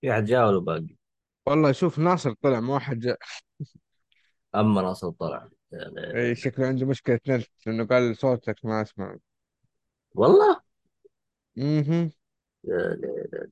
في 0.00 0.12
حد 0.12 0.24
جاء 0.24 0.48
ولا 0.48 0.58
باقي؟ 0.58 0.96
والله 1.46 1.72
شوف 1.72 1.98
ناصر 1.98 2.32
طلع 2.42 2.60
ما 2.60 2.74
واحد 2.74 2.98
جاء. 2.98 3.18
أما 4.54 4.82
ناصر 4.82 5.10
طلع. 5.10 5.48
إيه، 5.72 6.28
لا. 6.28 6.34
شكله 6.34 6.66
عنده 6.66 6.86
مشكلة 6.86 7.20
نت 7.28 7.46
لأنه 7.66 7.86
قال 7.86 8.16
صوتك 8.16 8.64
ما 8.64 8.82
أسمع. 8.82 9.16
والله؟ 10.14 10.60
أها 11.58 12.10
لا. 12.64 13.48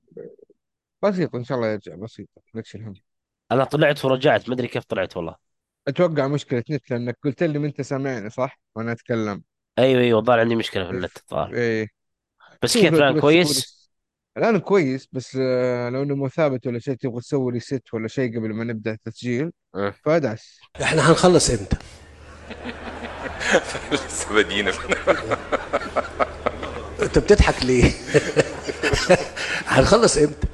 بسيط 1.03 1.35
إن 1.35 1.45
شاء 1.45 1.59
الله 1.59 1.69
يرجع 1.69 1.95
بسيط 1.95 2.29
لا 2.55 2.63
تشيل 2.63 2.83
هم 2.83 2.95
أنا 3.53 3.65
طلعت 3.65 4.05
ورجعت 4.05 4.49
ما 4.49 4.55
أدري 4.55 4.69
كيف 4.69 4.85
طلعت 4.85 5.17
والله. 5.17 5.37
أتوقع 5.89 6.29
مشكلة 6.29 6.65
نت 6.71 6.91
لأنك 6.91 7.19
قلت 7.25 7.43
لي 7.43 7.59
ما 7.59 7.67
أنت 7.67 7.81
سامعني 7.81 8.31
صح؟ 8.31 8.61
وأنا 8.75 8.93
أتكلم. 8.93 9.43
أيوه 9.79 10.01
أيوه 10.01 10.21
الظاهر 10.21 10.41
عندي 10.41 10.57
مشكلة 10.57 10.85
في 10.85 10.91
النت 10.91 11.11
إف- 11.11 11.23
الظاهر. 11.23 11.55
إيه. 11.55 11.89
بس 12.63 12.73
شوف 12.73 12.83
كيف 12.83 12.93
لو 12.93 12.99
الان 12.99 13.11
تبغى 13.11 13.21
تسوي 13.21 13.35
لي 13.35 13.45
كويس 13.45 13.84
الآن 14.39 14.59
كويس 14.59 15.09
بس 15.13 15.39
آه، 15.41 15.89
لو 15.89 16.03
إنه 16.03 16.15
مو 16.15 16.29
ثابت 16.29 16.67
ولا 16.67 16.79
شيء 16.79 16.95
تبغى 16.95 17.21
تسوي 17.21 17.53
لي 17.53 17.61
ست 17.61 17.95
ولا 17.95 18.09
شيء 18.09 18.39
قبل 18.39 18.53
ما 18.55 18.65
نبدأ 18.65 18.91
التسجيل 18.93 19.51
أه. 19.75 19.95
فأدعس. 20.05 20.59
إحنا 20.83 21.11
هنخلص 21.11 21.51
إمتى؟ 21.51 21.77
لسه 23.93 24.35
بادئين 24.35 24.69
أنت 27.03 27.19
بتضحك 27.19 27.65
ليه؟ 27.65 27.93
هنخلص 29.67 30.17
إمتى؟ 30.19 30.47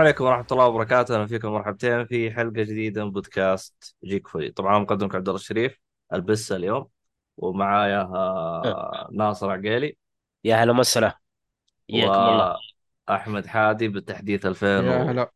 السلام 0.00 0.08
عليكم 0.08 0.24
ورحمة 0.24 0.46
الله 0.52 0.66
وبركاته، 0.66 1.14
أهلا 1.14 1.26
فيكم 1.26 1.48
مرحبتين 1.48 2.06
في 2.06 2.30
حلقة 2.30 2.62
جديدة 2.62 3.04
من 3.04 3.10
بودكاست 3.10 3.96
جيك 4.04 4.28
فولي، 4.28 4.50
طبعا 4.50 4.78
مقدمك 4.78 5.14
عبد 5.14 5.28
الله 5.28 5.40
الشريف 5.40 5.78
البسة 6.12 6.56
اليوم 6.56 6.88
ومعايا 7.36 8.00
أه. 8.00 8.62
آه، 8.64 9.08
ناصر 9.12 9.50
عقيلي. 9.50 9.96
يا 10.44 10.56
هلا 10.56 10.78
وسهلا 10.78 11.18
حياكم 11.90 12.12
الله. 12.12 12.56
وأحمد 13.08 13.46
حادي 13.46 13.88
بالتحديث 13.88 14.46
2000 14.46 14.66
يا 14.66 15.02
و- 15.02 15.08
هلا. 15.08 15.30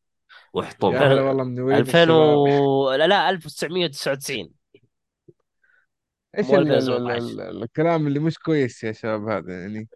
وحطم 0.55 0.92
يا 0.92 0.98
هلا 0.98 1.23
والله 1.23 1.45
منورين 1.45 1.79
2000 1.79 1.98
الشباب 1.98 2.37
و... 2.37 2.92
لا 2.92 3.07
لا 3.07 3.31
1999 3.31 4.51
إيش 6.39 6.47
مو 6.47 6.57
ال 6.57 6.61
ال 6.61 6.73
ال 6.73 6.77
2017 6.77 7.51
ال 7.51 7.62
الكلام 7.62 8.07
اللي 8.07 8.19
مش 8.19 8.39
كويس 8.39 8.85
يا 8.85 8.92
شباب 8.92 9.29
هذا 9.29 9.61
يعني. 9.61 9.89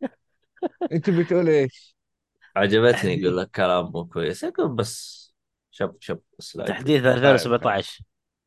أنت 0.92 1.10
بتقول 1.10 1.48
إيش؟ 1.48 1.91
عجبتني 2.56 3.14
يقول 3.22 3.36
لك 3.36 3.50
كلام 3.50 3.84
مو 3.92 4.04
كويس. 4.04 4.42
يقول 4.42 4.68
بس 4.68 5.22
شب 5.70 5.96
شب 6.00 6.20
بس 6.38 6.52
تحديث 6.52 7.02
طيب 7.02 7.12
2017 7.12 8.04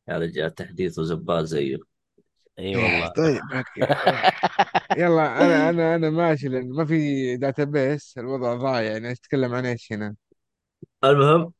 يا 0.08 0.18
رجال 0.18 0.54
تحديث 0.54 0.98
وزبال 0.98 1.46
زيه. 1.46 1.78
إي 2.58 2.76
والله. 2.76 3.08
طيب 3.16 3.40
أوكي. 3.54 3.80
يلا 5.00 5.40
أنا 5.44 5.70
أنا 5.70 5.94
أنا 5.94 6.10
ماشي 6.10 6.48
لأن 6.48 6.72
ما 6.72 6.84
في 6.84 7.36
داتابيس 7.36 8.18
الوضع 8.18 8.54
ضايع 8.54 8.92
يعني 8.92 9.12
أتكلم 9.12 9.54
عن 9.54 9.66
إيش 9.66 9.92
هنا؟ 9.92 10.14
المهم 11.04 11.52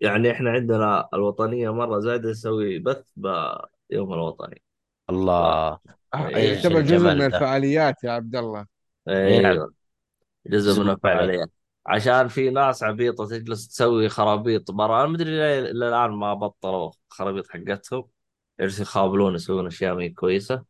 يعني 0.00 0.30
إحنا 0.30 0.50
عندنا 0.50 1.08
الوطنية 1.14 1.72
مرة 1.72 2.00
زايدة 2.00 2.30
نسوي 2.30 2.78
بث 2.78 3.04
بيوم 3.16 4.12
الوطني. 4.12 4.62
الله. 5.10 5.34
آه، 5.34 5.80
يعتبر 6.14 6.80
جزء 6.80 6.98
من 6.98 7.22
الفعاليات 7.22 8.04
يا 8.04 8.10
عبد 8.10 8.36
الله. 8.36 8.66
إي 9.08 9.38
نعم. 9.38 9.52
أيوه 9.52 9.74
جزء 10.46 10.82
من 10.82 10.90
الفعاليات. 10.90 11.50
عشان 11.86 12.28
في 12.28 12.50
ناس 12.50 12.82
عبيطة 12.82 13.26
تجلس 13.26 13.68
تسوي 13.68 14.08
خرابيط. 14.08 14.70
برا 14.70 15.00
أنا 15.00 15.12
مدري 15.12 15.30
ليه 15.30 15.58
إلى 15.58 15.88
الآن 15.88 16.10
ما 16.10 16.34
بطلوا 16.34 16.90
خرابيط 17.08 17.48
حقتهم. 17.48 18.04
يجلسوا 18.58 18.82
يخابلون 18.82 19.34
يسوون 19.34 19.66
أشياء 19.66 19.94
مي 19.94 20.08
كويسة. 20.08 20.64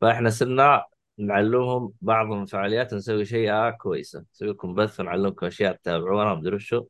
فإحنا 0.00 0.30
صرنا 0.30 0.84
نعلمهم 1.18 1.92
بعض 2.00 2.26
من 2.26 2.42
الفعاليات 2.42 2.94
نسوي 2.94 3.24
شيء 3.24 3.52
آه 3.52 3.70
كويسة. 3.70 4.24
نسوي 4.34 4.48
لكم 4.48 4.74
بث 4.74 5.00
ونعلمكم 5.00 5.46
أشياء 5.46 5.72
تتابعونها 5.72 6.34
مدري 6.34 6.56
وشو 6.56 6.84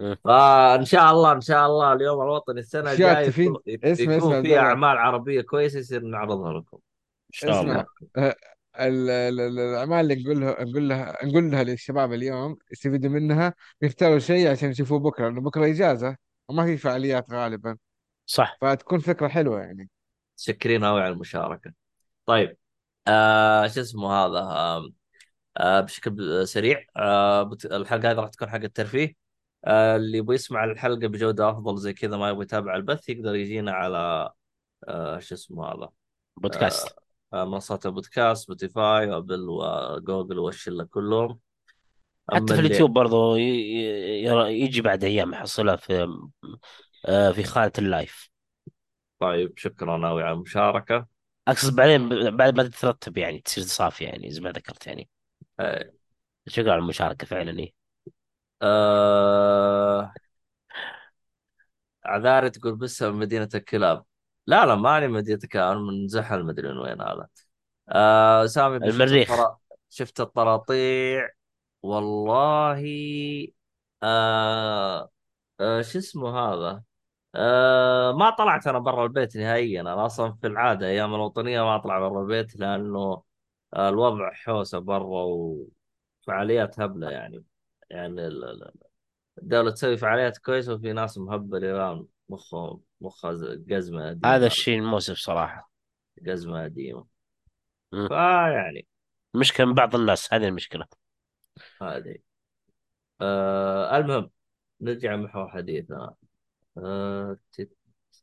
مم. 0.00 0.16
فإن 0.24 0.84
شاء 0.84 1.12
الله 1.12 1.32
إن 1.32 1.40
شاء 1.40 1.66
الله 1.66 1.92
اليوم 1.92 2.22
الوطني 2.22 2.60
الجاية 2.74 3.26
تفيد. 3.26 3.46
يكون 3.66 3.90
اسمع 3.90 4.14
يكون 4.14 4.34
الله 4.34 4.58
أعمال 4.58 4.98
عربية 4.98 5.40
كويسة 5.40 5.78
يصير 5.78 6.02
نعرضها 6.02 6.52
لكم. 6.52 6.76
إن 6.76 7.32
شاء 7.32 7.60
الله. 7.62 7.80
ال- 7.80 7.86
ال- 8.18 8.24
ال- 8.24 8.34
الاعمال 8.78 10.12
اللي 10.12 10.22
نقولها 10.22 10.64
نقول 10.64 10.88
لها 10.88 11.18
نقول 11.24 11.50
لها 11.50 11.64
للشباب 11.64 12.12
اليوم 12.12 12.56
يستفيدوا 12.72 13.10
منها 13.10 13.54
يختاروا 13.82 14.18
شيء 14.18 14.50
عشان 14.50 14.70
يشوفوه 14.70 14.98
بكرة 14.98 15.28
لأنه 15.28 15.40
بكرة 15.40 15.66
إجازة 15.66 16.16
وما 16.48 16.64
في 16.64 16.76
فعاليات 16.76 17.30
غالبا. 17.32 17.76
صح. 18.26 18.58
فتكون 18.60 18.98
فكرة 18.98 19.28
حلوة 19.28 19.60
يعني. 19.60 19.90
متشكرين 20.34 20.84
قوي 20.84 21.00
على 21.02 21.12
المشاركة. 21.12 21.72
طيب 22.26 22.56
آه 23.08 23.66
شو 23.66 23.80
اسمه 23.80 24.12
هذا؟ 24.12 24.38
آه 24.38 24.90
آه 25.56 25.80
بشكل 25.80 26.48
سريع 26.48 26.84
آه 26.96 27.42
بت... 27.42 27.64
الحلقة 27.66 28.10
هذه 28.10 28.16
راح 28.16 28.28
تكون 28.28 28.50
حلقه 28.50 28.66
ترفيه 28.66 29.14
آه 29.64 29.96
اللي 29.96 30.18
يبغى 30.18 30.34
يسمع 30.34 30.64
الحلقة 30.64 31.06
بجودة 31.08 31.50
أفضل 31.50 31.78
زي 31.78 31.92
كذا 31.92 32.16
ما 32.16 32.28
يبغى 32.28 32.42
يتابع 32.42 32.76
البث 32.76 33.08
يقدر 33.08 33.34
يجينا 33.34 33.72
على 33.72 34.30
آه 34.88 35.18
شو 35.18 35.34
اسمه 35.34 35.66
هذا؟ 35.66 35.88
بودكاست. 36.36 36.88
آه، 36.88 37.05
منصات 37.32 37.86
البودكاست 37.86 38.44
سبوتيفاي 38.44 39.06
وابل 39.10 39.48
وجوجل 39.48 40.38
والشله 40.38 40.84
كلهم. 40.84 41.38
حتى 42.32 42.54
في 42.54 42.60
اليوتيوب 42.60 42.92
برضو. 42.92 43.36
يجي 44.46 44.80
بعد 44.80 45.04
أيام 45.04 45.32
يحصلها 45.32 45.76
في 45.76 46.08
آه، 47.06 47.32
في 47.32 47.44
خانة 47.44 47.72
ال 47.78 47.87
live. 47.87 48.30
طيب 49.18 49.58
شكرا 49.58 49.98
ناوي 49.98 50.22
على 50.22 50.32
المشاركة. 50.32 51.06
أقصد 51.48 51.76
بعدين 51.76 52.36
بعد 52.36 52.56
ما 52.56 52.62
تترتب 52.62 53.18
يعني 53.18 53.40
تصير 53.40 53.64
صافية 53.64 54.06
يعني 54.06 54.30
زي 54.30 54.40
ما 54.40 54.50
ذكرت 54.50 54.86
يعني. 54.86 55.08
آه 55.60 55.92
شكرا 56.46 56.72
على 56.72 56.80
المشاركة 56.80 57.26
فعلا 57.26 57.58
إيه. 57.58 57.72
آه 58.62 60.14
عذاري 62.04 62.50
تقول 62.50 62.76
بس 62.76 63.02
مدينة 63.02 63.48
الكلاب. 63.54 64.04
لا 64.46 64.66
لا 64.66 64.74
ماني 64.74 65.08
مدينه 65.08 65.40
الكلاب 65.44 65.72
أنا 65.72 65.80
من 65.80 66.08
زحل 66.08 66.44
مدري 66.44 66.68
من 66.68 66.78
وين 66.78 67.00
هذا. 67.00 67.28
آه 67.88 68.46
سامي 68.46 68.76
المريخ. 68.76 69.30
الطرا 69.32 69.58
شفت 69.90 70.20
الطراطيع. 70.20 71.30
والله 71.82 72.82
آه 74.02 75.10
آه 75.60 75.82
شو 75.82 75.98
اسمه 75.98 76.38
هذا؟ 76.38 76.82
آه 77.34 78.12
ما 78.12 78.30
طلعت 78.30 78.66
أنا 78.66 78.78
برا 78.78 79.04
البيت 79.04 79.36
نهائيا. 79.36 79.80
أنا 79.80 80.06
أصلا 80.06 80.32
في 80.32 80.46
العادة 80.46 80.86
أيام 80.86 81.14
الوطنية 81.14 81.62
ما 81.62 81.76
أطلع 81.76 81.98
برا 81.98 82.22
البيت 82.22 82.56
لأنه 82.56 83.22
آه 83.74 83.88
الوضع 83.88 84.32
حوسة 84.32 84.78
برا 84.78 85.22
وفعاليات 86.24 86.80
هبلة 86.80 87.10
يعني. 87.10 87.44
يعني 87.90 88.26
ال- 88.26 88.44
ال- 88.44 88.72
الدولة 89.38 89.70
تسوي 89.70 89.96
فعاليات 89.96 90.38
كويسة 90.38 90.74
وفي 90.74 90.92
ناس 90.92 91.18
مهبلة 91.18 91.70
الان 91.70 92.06
مخه 92.28 92.80
مخها 93.00 93.30
قزمه 93.70 94.08
هذا 94.10 94.18
قديمه 94.20 94.46
الشيء 94.46 94.78
المؤسف 94.78 95.16
صراحة. 95.16 95.70
قزمه 96.26 96.64
قديمه. 96.64 97.06
فيعني 97.90 98.86
المشكلة 99.34 99.66
من 99.66 99.74
بعض 99.74 99.94
الناس 99.96 100.34
هذه 100.34 100.48
المشكلة. 100.48 100.86
هذه. 101.82 102.18
آه 103.20 103.96
المهم 103.96 104.30
نرجع 104.80 105.16
محور 105.16 105.48
حديثنا. 105.48 106.14
آه 106.78 107.38
تت 107.52 107.70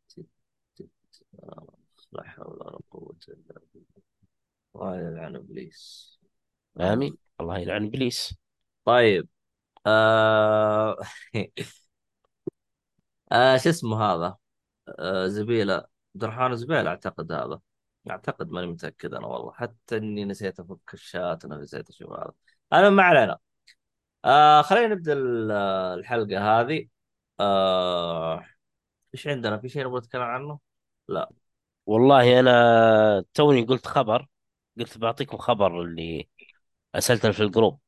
تت 0.09 0.27
تت 0.75 0.89
آه 1.43 1.77
لا 2.11 2.23
حول 2.23 2.47
ولا 2.47 2.79
قوة 2.91 3.15
إلا 3.27 3.61
بالله. 3.73 4.03
الله 4.75 4.97
يلعن 5.01 5.35
إبليس. 5.35 6.13
آمين. 6.79 7.17
الله 7.41 7.57
يلعن 7.59 7.85
إبليس. 7.85 8.35
طيب. 8.85 9.27
آه 9.87 10.97
آه 13.31 13.57
شو 13.57 13.69
اسمه 13.69 14.01
هذا؟ 14.03 14.37
آه 14.89 15.27
زبيلة 15.27 15.73
عبد 16.15 16.23
الرحمن 16.23 16.55
زبيلة 16.55 16.89
أعتقد 16.89 17.31
هذا. 17.31 17.59
أعتقد 18.09 18.49
ماني 18.51 18.67
متأكد 18.67 19.13
أنا 19.13 19.27
والله. 19.27 19.53
حتى 19.53 19.97
إني 19.97 20.25
نسيت 20.25 20.59
أفك 20.59 20.93
الشات 20.93 21.45
أنا 21.45 21.57
نسيت 21.57 21.89
أشوف 21.89 22.11
هذا. 22.11 22.31
أنا 22.73 22.89
ما 22.89 23.03
علينا. 23.03 23.37
آه 24.25 24.61
خلينا 24.61 24.87
نبدأ 24.87 25.13
ال- 25.13 25.51
الحلقة 25.99 26.61
هذه. 26.61 26.87
آه 27.39 28.45
إيش 29.13 29.27
عندنا؟ 29.27 29.57
في 29.57 29.69
شيء 29.69 29.85
نبغى 29.85 29.99
نتكلم 29.99 30.21
عنه؟ 30.21 30.59
لا. 31.07 31.31
والله 31.85 32.39
أنا 32.39 33.25
توني 33.33 33.63
قلت 33.65 33.87
خبر. 33.87 34.27
قلت 34.79 34.97
بعطيكم 34.97 35.37
خبر 35.37 35.81
اللي 35.81 36.29
أرسلته 36.95 37.31
في 37.31 37.43
الجروب. 37.43 37.79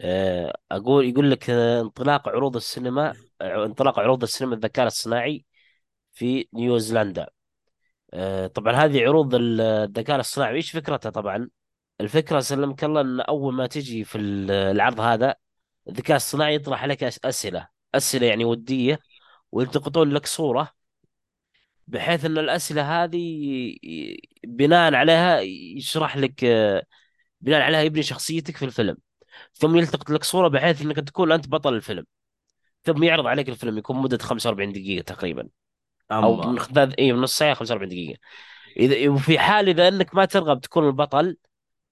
آه، 0.00 0.58
أقول 0.70 1.04
يقول 1.04 1.30
لك 1.30 1.50
آه، 1.50 1.80
انطلاق 1.80 2.28
عروض 2.28 2.56
السينما 2.56 3.14
آه، 3.40 3.64
انطلاق 3.66 3.98
عروض 3.98 4.22
السينما 4.22 4.54
الذكاء 4.54 4.86
الصناعي 4.86 5.44
في 6.16 6.48
نيوزيلندا. 6.54 7.28
آه، 8.14 8.46
طبعا 8.46 8.72
هذه 8.74 9.02
عروض 9.06 9.34
ال- 9.34 9.60
الذكاء 9.60 10.16
الاصطناعي. 10.16 10.56
إيش 10.56 10.70
فكرتها 10.72 11.10
طبعا؟ 11.10 11.50
الفكرة 12.00 12.40
سلمك 12.40 12.84
الله 12.84 13.00
إن 13.00 13.20
أول 13.20 13.54
ما 13.54 13.66
تجي 13.66 14.04
في 14.04 14.18
ال- 14.18 14.50
العرض 14.50 15.00
هذا 15.00 15.34
الذكاء 15.88 16.16
الصناعي 16.16 16.54
يطرح 16.54 16.86
أس- 16.86 17.18
أسئلة. 17.24 17.68
أسئلة 17.94 18.26
يعني 18.26 18.44
ودية 18.44 19.00
ويلتقطون 19.52 20.10
لك 20.10 20.26
صورة 20.26 20.72
بحيث 21.86 22.24
إن 22.24 22.38
الأسئلة 22.38 23.04
هذه 23.04 23.76
بناء 24.44 24.94
عليها 24.94 25.40
يشرح 25.40 26.16
لك 26.16 26.44
آه، 26.44 26.82
بناء 27.40 27.60
عليها 27.62 27.80
يبني 27.82 28.02
شخصيتك 28.02 28.56
في 28.56 28.64
الفيلم. 28.64 28.96
ثم 29.54 29.76
يلتقط 29.76 30.10
لك 30.10 30.24
صورة 30.24 30.48
بحيث 30.48 30.82
إنك 30.82 30.96
تكون 30.96 31.32
أنت 31.32 31.48
بطل 31.48 31.74
الفيلم. 31.74 32.06
ثم 32.84 33.02
يعرض 33.02 33.26
عليك 33.26 33.48
الفيلم 33.48 33.78
يكون 33.78 33.96
مدة 33.96 34.18
45 34.18 34.72
دقيقة 34.72 35.02
تقريبا. 35.04 35.48
أو 36.10 36.56
خلال 36.58 37.00
اي 37.00 37.12
من 37.12 37.20
نص 37.20 37.38
ساعة 37.38 37.54
45 37.54 37.88
دقيقة. 37.88 38.18
إذا 38.76 39.08
وفي 39.08 39.38
حال 39.38 39.68
إذا 39.68 39.88
إنك 39.88 40.14
ما 40.14 40.24
ترغب 40.24 40.60
تكون 40.60 40.86
البطل 40.86 41.36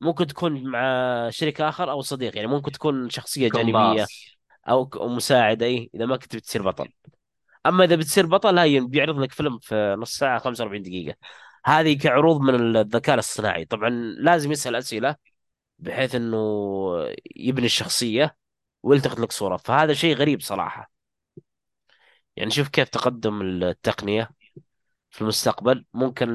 ممكن 0.00 0.26
تكون 0.26 0.64
مع 0.64 1.30
شريك 1.30 1.60
آخر 1.60 1.90
أو 1.90 2.00
صديق. 2.00 2.36
يعني 2.36 2.48
ممكن 2.48 2.72
تكون 2.72 3.10
شخصية 3.10 3.48
جانبية 3.48 3.72
كومبارس 3.72 4.36
أو 4.68 5.08
مساعد 5.08 5.62
اي 5.62 5.90
إذا 5.94 6.06
ما 6.06 6.16
كنت 6.16 6.36
بتصير 6.36 6.62
بطل. 6.62 6.88
أما 7.66 7.84
إذا 7.84 7.96
بتصير 7.96 8.26
بطل 8.26 8.58
هاي 8.58 8.80
بيعرض 8.80 9.18
لك 9.18 9.32
فيلم 9.32 9.58
في 9.58 9.96
نص 9.98 10.16
ساعة 10.16 10.38
45 10.38 10.82
دقيقة. 10.82 11.16
هذه 11.64 11.98
كعروض 11.98 12.40
من 12.40 12.76
الذكاء 12.76 13.14
الاصطناعي. 13.14 13.64
طبعا 13.64 13.90
لازم 14.18 14.52
يسأل 14.52 14.76
أسئلة 14.76 15.16
بحيث 15.78 16.14
إنه 16.14 16.38
يبني 17.36 17.66
الشخصية 17.66 18.36
ويلتقط 18.82 19.20
لك 19.20 19.32
صورة. 19.32 19.56
فهذا 19.56 19.92
شيء 19.92 20.16
غريب 20.16 20.40
صراحة. 20.40 20.93
يعني 22.36 22.50
شوف 22.50 22.68
كيف 22.68 22.88
تقدم 22.88 23.42
التقنية 23.42 24.30
في 25.10 25.22
المستقبل. 25.22 25.86
ممكن 25.94 26.28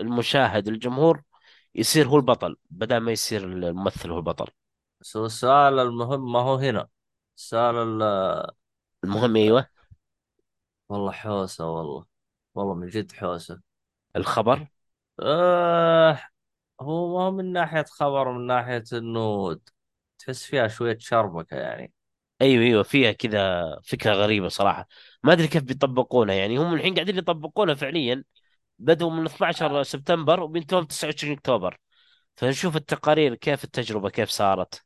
المشاهد 0.00 0.68
الجمهور 0.68 1.22
يصير 1.74 2.08
هو 2.08 2.16
البطل 2.16 2.56
بدل 2.70 2.98
ما 2.98 3.12
يصير 3.12 3.44
الممثل 3.44 4.10
هو 4.10 4.18
البطل. 4.18 4.46
بس 5.00 5.16
هو 5.16 5.26
السؤال 5.26 5.78
المهم 5.78 6.32
ما 6.32 6.38
هو 6.40 6.54
هنا. 6.56 6.88
السؤال 7.36 7.76
ال- 7.76 8.02
المهم 9.04 9.36
أيوه. 9.36 9.68
والله 10.88 11.12
حوسة 11.12 11.70
والله. 11.70 12.06
والله 12.54 12.74
من 12.74 12.88
جد 12.88 13.12
حوسة. 13.12 13.60
الخبر؟ 14.16 14.66
آه 15.20 16.20
هو 16.80 17.08
ما 17.18 17.24
هو 17.24 17.30
من 17.32 17.52
ناحية 17.52 17.84
خبر 17.84 18.32
من 18.32 18.46
ناحية 18.46 18.84
إنه 18.92 19.54
تحس 20.18 20.44
فيها 20.46 20.68
شوية 20.68 20.98
شربكة 20.98 21.56
يعني. 21.58 21.94
أيوه 22.42 22.64
أيوه 22.64 22.82
فيها 22.82 23.12
كذا 23.12 23.64
فكرة 23.84 24.12
غريبة 24.12 24.48
صراحة. 24.48 24.88
ما 25.22 25.32
أدري 25.32 25.48
كيف 25.48 25.62
بيطبقونها 25.62 26.34
يعني. 26.34 26.58
هم 26.58 26.74
الحين 26.74 26.94
قاعدين 26.94 27.18
يطبقونها 27.18 27.74
فعليا 27.74 28.24
بدوا 28.78 29.10
من 29.10 29.26
12 29.26 29.82
سبتمبر 29.82 30.40
وبينتهون 30.40 30.86
29 30.86 31.32
أكتوبر. 31.32 31.78
فنشوف 32.36 32.76
التقارير 32.76 33.34
كيف 33.34 33.64
التجربة 33.64 34.10
كيف 34.10 34.28
صارت. 34.28 34.84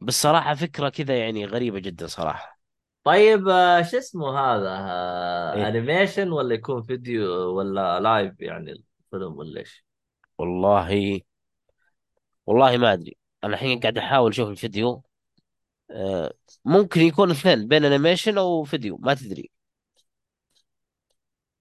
بالصراحة 0.00 0.54
فكرة 0.54 0.88
كذا 0.88 1.18
يعني 1.18 1.44
غريبة 1.46 1.78
جدا 1.78 2.06
صراحة. 2.06 2.58
طيب 3.04 3.48
آه، 3.48 3.82
شو 3.82 3.98
اسمه 3.98 4.38
هذا؟ 4.38 4.68
آه، 4.68 5.54
إيه. 5.54 5.68
animation 5.68 6.32
ولا 6.32 6.54
يكون 6.54 6.82
فيديو 6.82 7.56
ولا 7.58 8.00
live 8.00 8.40
يعني 8.40 8.72
الفيلم 8.72 9.38
ولا 9.38 9.60
إيش؟ 9.60 9.84
والله 10.38 11.20
والله 12.46 12.76
ما 12.76 12.92
أدري. 12.92 13.16
أنا 13.44 13.54
الحين 13.54 13.80
قاعد 13.80 13.98
أحاول 13.98 14.30
أشوف 14.30 14.48
الفيديو. 14.48 15.02
ممكن 16.64 17.00
يكون 17.00 17.30
اثنين 17.30 17.68
بين 17.68 17.84
animation 17.84 18.38
أو 18.38 18.64
فيديو 18.64 18.96
ما 18.96 19.14
تدري. 19.14 19.50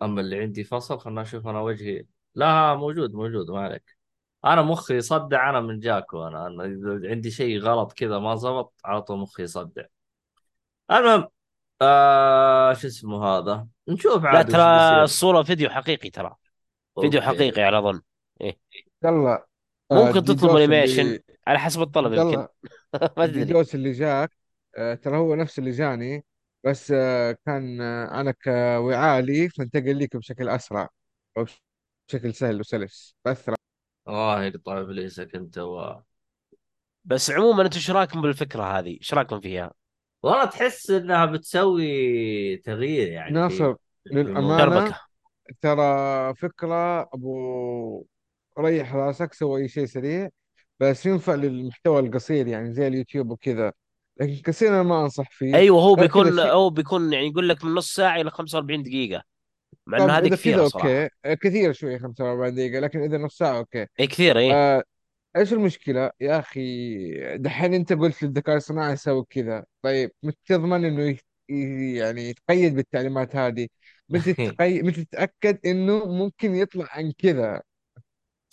أما 0.02 0.22
اللي 0.22 0.40
عندي 0.40 0.64
فصل 0.64 1.00
خلنا 1.00 1.22
أشوف 1.22 1.48
أنا 1.48 1.62
وجهي. 1.62 2.06
لا 2.36 2.76
موجود 2.76 3.14
موجود 3.14 3.52
ما 3.52 3.60
عليك. 3.60 3.98
أنا 4.46 4.62
مخي 4.62 4.96
يصدع 4.96 5.50
أنا 5.50 5.62
من 5.62 5.80
جاكو 5.80 6.28
أنا, 6.28 6.48
أنا 6.48 6.64
عندي 7.10 7.32
شيء 7.32 7.60
غلط 7.60 7.94
كذا 7.94 8.20
ما 8.20 8.36
زبط 8.36 8.74
على 8.86 9.02
طول 9.02 9.18
مخي 9.20 9.44
يصدع. 9.44 9.86
المهم 10.92 11.28
آه 11.82 12.74
شو 12.74 12.88
اسمه 12.88 13.26
هذا؟ 13.26 13.68
نشوف 13.88 14.24
لا 14.24 14.30
عاد 14.30 14.52
ترى 14.52 14.62
وش 14.62 14.90
بيصير. 14.90 15.04
الصورة 15.04 15.44
فيديو 15.44 15.70
حقيقي 15.70 16.10
ترى. 16.10 16.36
فيديو 17.02 17.22
أوكي. 17.22 17.38
حقيقي 17.38 17.62
على 17.62 17.78
اظن 17.78 18.02
إيه. 18.42 18.60
يلا. 19.04 19.34
آه، 19.34 19.46
ممكن 19.92 20.24
تطلب 20.24 20.56
انيميشن 20.56 21.02
اللي 21.02 21.24
على 21.48 21.60
حسب 21.60 21.82
الطلب 21.82 22.14
عبد 22.14 22.34
يمكن. 22.34 22.48
ما 23.18 23.26
تدري. 23.28 23.42
الديدوس 23.42 23.76
اللي 23.76 23.92
جاك. 23.92 24.32
آه، 24.78 24.94
ترى 24.94 25.18
هو 25.18 25.36
نفس 25.36 25.60
اللي 25.60 25.72
جاني 25.72 26.26
بس 26.64 26.92
آه، 26.92 27.38
كان 27.46 27.82
آه، 27.82 28.22
أنا 28.22 28.32
كوعاء 28.32 29.22
لي 29.22 29.50
فانتقل 29.50 29.96
ليك 29.96 30.18
بشكل 30.18 30.50
أسرع 30.50 30.90
أو 31.38 31.46
بشكل 32.10 32.34
سهل 32.34 32.60
وسلس. 32.60 33.16
بأسرع. 33.26 33.56
آه 34.08 34.44
يقطع 34.44 34.80
ابليسك 34.80 35.36
أنت 35.36 35.58
و... 35.58 35.96
بس 37.06 37.32
عموما 37.32 37.64
أنتم 37.64 37.76
إيش 37.76 37.92
رأيكم 37.92 38.22
بالفكرة 38.22 38.64
هذه؟ 38.64 38.98
إيش 38.98 39.14
رأيكم 39.14 39.40
فيها؟ 39.40 39.72
والله 40.24 40.46
تحس 40.46 40.90
إنها 40.90 41.26
بتسوي 41.26 42.58
تغيير 42.58 43.08
يعني 43.08 43.34
ناصر 43.34 43.76
شربكة 44.14 45.00
ترى 45.62 46.36
فكرة 46.36 47.02
أبو 47.02 48.06
ريح 48.60 48.96
راسك 48.96 49.34
سوي 49.34 49.62
أي 49.62 49.68
شيء 49.68 49.86
سريع 49.86 50.30
بس 50.80 51.06
ينفع 51.06 51.36
للمحتوى 51.36 52.00
القصير 52.00 52.48
يعني 52.48 52.74
زي 52.74 52.88
اليوتيوب 52.88 53.32
وكذا. 53.32 53.72
لكن 54.22 54.42
كثير 54.42 54.70
أنا 54.70 54.84
ما 54.84 55.02
أنصح 55.02 55.32
فيه. 55.32 55.56
أيوه 55.56 55.82
هو 55.82 55.96
بيكون 55.96 56.40
هو 56.40 56.70
بيكون 56.70 57.14
يعني 57.14 57.28
يقول 57.28 57.50
لك 57.50 57.66
من 57.66 57.74
نص 57.74 57.94
ساعة 57.96 58.22
إلى 58.22 58.32
45 58.32 58.84
دقيقة 58.84 59.24
مع 59.88 59.98
إنه 59.98 60.14
هذه 60.18 60.20
إذا 60.20 60.28
كذا 60.28 60.36
كثيرة 60.36 60.68
صراحة. 60.68 60.90
okay 60.90 61.36
كثير 61.36 61.74
شوي 61.74 62.00
45 62.00 62.56
دقيقة 62.56 62.80
لكن 62.80 63.00
إذا 63.02 63.18
نص 63.18 63.38
ساعة 63.38 63.58
okay. 63.58 63.88
اي 64.00 64.08
كثيرة 64.08 64.40
إيه. 64.40 64.52
آه 64.54 64.84
إيش 65.36 65.54
المشكلة 65.54 66.12
يا 66.22 66.40
أخي؟ 66.40 67.38
دحين 67.38 67.74
أنت 67.74 67.94
قلت 67.94 68.24
للذكاء 68.24 68.58
الصناعي 68.58 68.94
يسوي 68.94 69.26
كذا. 69.30 69.66
طيب 69.82 70.12
متى 70.24 70.38
تضمن 70.46 71.00
ي... 71.00 71.20
ي- 71.50 71.96
يعني 71.96 72.30
يتقيد 72.30 72.76
بالتعليمات 72.76 73.36
هذه؟ 73.36 73.68
متى 74.10 74.34
تتقي... 74.34 74.82
متى 74.82 75.06
تتأكد 75.06 75.60
إنه 75.66 76.06
ممكن 76.06 76.56
يطلع 76.56 76.88
عن 76.92 77.12
كذا؟ 77.18 77.62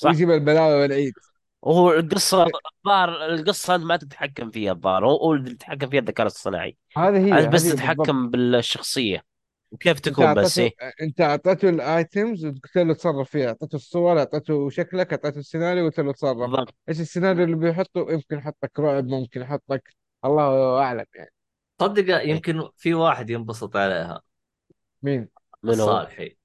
صح. 0.03 0.11
ويجيب 0.11 0.31
البلاوي 0.31 0.75
والعيد. 0.83 1.13
وهو 1.63 1.93
القصة 1.93 2.47
الظاهر 2.81 3.27
القصة 3.27 3.75
انت 3.75 3.85
ما 3.85 3.97
تتحكم 3.97 4.51
فيها 4.51 4.73
الظاهر. 4.73 5.07
هو 5.07 5.35
اللي 5.35 5.51
يتحكم 5.51 5.91
فيها 5.91 6.01
الذكاء 6.01 6.27
الاصطناعي. 6.27 6.77
هذه 6.97 7.19
هي 7.27 7.39
انت 7.41 7.49
بس 7.55 7.67
هذه 7.67 7.71
هي 7.71 7.77
بالضبط. 7.77 8.07
تتحكم 8.07 8.31
بالشخصية. 8.31 9.25
وكيف 9.73 9.97
أنت 9.97 10.09
تكون 10.09 10.35
بس 10.35 10.59
إيه؟ 10.59 10.73
أنت 11.03 11.21
أعطيته 11.21 11.69
الآيتمز 11.69 12.47
وقلت 12.47 12.77
له 12.77 12.95
تصرف 12.95 13.31
فيها. 13.31 13.49
أعطيته 13.49 13.77
الصور 13.77 14.19
أعطيته 14.19 14.71
شكلك 14.71 15.13
أعطيته 15.13 15.39
السيناريو 15.39 15.85
وقلت 15.85 16.01
له 16.01 16.13
تصرف 16.13 16.37
بالضبط. 16.37 16.75
إيش 16.89 17.01
السيناريو 17.01 17.45
اللي 17.45 17.57
بيحطه؟ 17.57 18.07
يمكن 18.11 18.39
يحطك 18.39 18.81
رعب 18.81 19.07
ممكن 19.07 19.41
يحطك 19.41 19.95
الله 20.25 20.79
أعلم 20.83 21.05
يعني. 21.15 21.33
صدق 21.81 22.17
إيه. 22.19 22.31
يمكن 22.31 22.69
في 22.77 22.95
واحد 22.95 23.31
ينبسط 23.31 23.77
عليها. 23.77 24.23
مين؟ 25.03 25.29
من 25.63 25.81
هو؟ 25.81 25.99
الصالحي. 25.99 26.37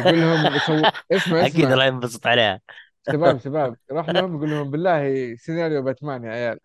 يقول 0.00 0.20
لهم 0.20 0.58
سو 0.58 0.82
اسمع 1.12 1.40
أكيد 1.46 1.70
اسمع. 1.70 1.72
الله 1.72 1.84
ينبسط 1.84 2.26
عليها. 2.26 2.60
شباب 3.10 3.38
شباب 3.38 3.76
راح 3.90 4.08
لهم 4.08 4.36
يقول 4.36 4.50
لهم 4.50 4.70
بالله 4.70 5.34
سيناريو 5.36 5.82
باتمان 5.82 6.24
يا 6.24 6.30
عيال. 6.30 6.58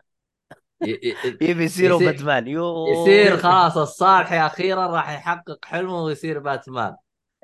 يبي 1.42 1.64
يصير 1.64 1.98
باتمان. 1.98 2.48
يو. 2.48 2.88
يصير 2.88 3.38
خلاص 3.38 3.78
الصالحي 3.78 4.40
أخيرا 4.40 4.88
راح 4.88 5.10
يحقق 5.12 5.66
حلمه 5.66 6.04
ويصير 6.04 6.40
باتمان. 6.40 6.96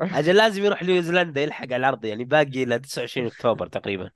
أجل 0.01 0.35
لازم 0.35 0.63
يروح 0.63 0.83
نيوزيلندا 0.83 1.41
يلحق 1.41 1.63
على 1.63 1.75
العرض 1.75 2.05
يعني 2.05 2.23
باقي 2.23 2.63
إلى 2.63 2.79
29 2.79 3.27
أكتوبر 3.27 3.67
تقريبا. 3.67 4.11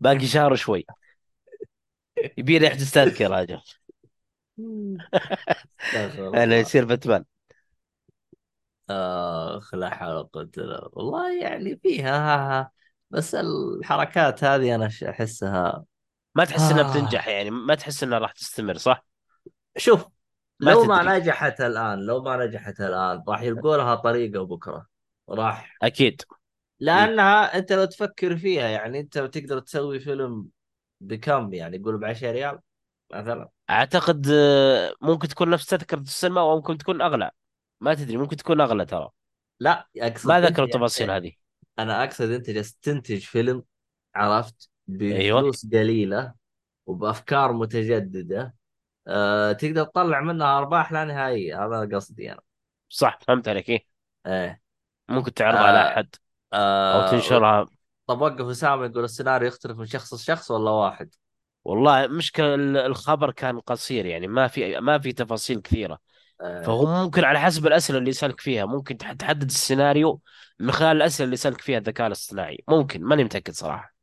باقي 0.00 0.26
شهر 0.26 0.54
شوي 0.56 0.84
يبي 2.38 2.58
له 2.58 2.66
يحجز 2.66 2.90
تذكره 2.90 3.40
أجل 3.42 3.60
أنا 6.34 6.56
يصير 6.56 6.84
باتمان. 6.84 7.24
اخ 8.90 9.74
لا 9.74 9.90
حول 9.94 10.10
ولا 10.16 10.26
قوة. 10.32 10.90
والله 10.92 11.42
يعني 11.42 11.76
فيها 11.76 12.16
ها 12.18 12.60
ها. 12.60 12.70
بس 13.10 13.34
الحركات 13.34 14.44
هذه 14.44 14.74
أنا 14.74 14.90
أحسها 15.08 15.84
ما 16.34 16.44
تحس 16.44 16.70
إنها 16.70 16.88
آه. 16.88 16.90
بتنجح 16.90 17.28
يعني 17.28 17.50
ما 17.50 17.74
تحس 17.74 18.02
إنها 18.02 18.18
راح 18.18 18.32
تستمر 18.32 18.76
صح؟ 18.76 19.04
شوف 19.76 20.06
ما 20.60 20.70
لو 20.70 20.84
ما 20.84 21.02
تدري. 21.02 21.18
نجحت 21.18 21.60
الآن 21.60 21.98
لو 21.98 22.22
ما 22.22 22.46
نجحت 22.46 22.80
الآن 22.80 23.22
راح 23.28 23.42
يلقوا 23.42 23.76
لها 23.76 23.94
طريقة 23.94 24.46
بكرة. 24.46 24.86
راح. 25.28 25.76
أكيد. 25.82 26.22
لأنها 26.80 27.58
أنت 27.58 27.72
لو 27.72 27.84
تفكر 27.84 28.36
فيها 28.36 28.68
يعني 28.68 29.00
أنت 29.00 29.18
تقدر 29.18 29.60
تسوي 29.60 30.00
فيلم 30.00 30.46
بكم؟ 31.00 31.54
يعني 31.54 31.76
يقول 31.76 31.98
ب 31.98 32.04
10 32.04 32.30
ريال 32.30 32.58
مثلا. 33.14 33.48
أعتقد 33.70 34.26
آه، 34.32 34.94
ممكن 35.00 35.28
تكون 35.28 35.50
نفس 35.50 35.66
تذكرة 35.66 36.00
السينما 36.00 36.40
أو 36.40 36.56
ممكن 36.56 36.78
تكون 36.78 37.02
أغلى. 37.02 37.30
ما 37.80 37.94
تدري 37.94 38.16
ممكن 38.16 38.36
تكون 38.36 38.60
أغلى 38.60 38.86
ترى. 38.86 39.10
لا 39.60 39.88
أقصد 39.96 40.28
ما 40.28 40.40
ذكروا 40.40 40.58
يعني 40.58 40.70
التفاصيل 40.70 41.10
هذه. 41.10 41.32
أنا 41.78 42.04
أقصد 42.04 42.30
أنت 42.30 42.50
جالس 42.50 42.74
تنتج 42.74 43.18
فيلم 43.18 43.62
عرفت؟ 44.14 44.70
أيوه. 45.00 45.40
بفلوس 45.40 45.66
قليلة 45.66 46.34
وبأفكار 46.86 47.52
متجددة. 47.52 48.54
أه 49.06 49.52
تقدر 49.52 49.84
تطلع 49.84 50.20
منها 50.20 50.58
أرباح 50.58 50.92
لا 50.92 51.04
نهائية. 51.04 51.66
هذا 51.66 51.96
قصدي 51.96 52.32
أنا. 52.32 52.40
صح 52.88 53.18
فهمت 53.26 53.48
عليك. 53.48 53.68
إيه؟ 53.70 53.86
إيه. 54.26 54.62
ممكن 55.08 55.34
تعرضها 55.34 55.60
على 55.60 55.78
أه 55.78 55.92
أحد. 55.92 56.14
أو 56.52 56.58
أه 56.58 57.10
تنشرها. 57.10 57.66
طب 58.06 58.20
وقف 58.20 58.46
اسامه 58.46 58.86
يقول 58.86 59.04
السيناريو 59.04 59.48
يختلف 59.48 59.78
من 59.78 59.86
شخص 59.86 60.14
لشخص 60.14 60.50
ولا 60.50 60.70
واحد؟ 60.70 61.14
والله 61.64 62.06
مشكلة 62.06 62.54
ال- 62.54 62.76
الخبر 62.76 63.30
كان 63.30 63.60
قصير 63.60 64.06
يعني 64.06 64.26
ما 64.26 64.48
في 64.48 64.80
ما 64.80 64.98
في 64.98 65.12
تفاصيل 65.12 65.60
كثيرة. 65.60 65.98
أه 66.40 66.62
فهو 66.62 67.04
ممكن 67.04 67.24
على 67.24 67.40
حسب 67.40 67.66
الأسئلة 67.66 67.98
اللي 67.98 68.10
يسألك 68.10 68.40
فيها. 68.40 68.64
ممكن 68.66 68.96
تح- 68.96 69.12
تحدد 69.12 69.42
السيناريو 69.50 70.20
من 70.60 70.72
خلال 70.72 70.96
الأسئلة 70.96 71.24
اللي 71.24 71.34
يسألك 71.34 71.60
فيها 71.60 71.78
الذكاء 71.78 72.06
الاصطناعي. 72.06 72.64
ممكن 72.68 73.02
ماني 73.04 73.24
متأكد 73.24 73.52
صراحة. 73.54 73.94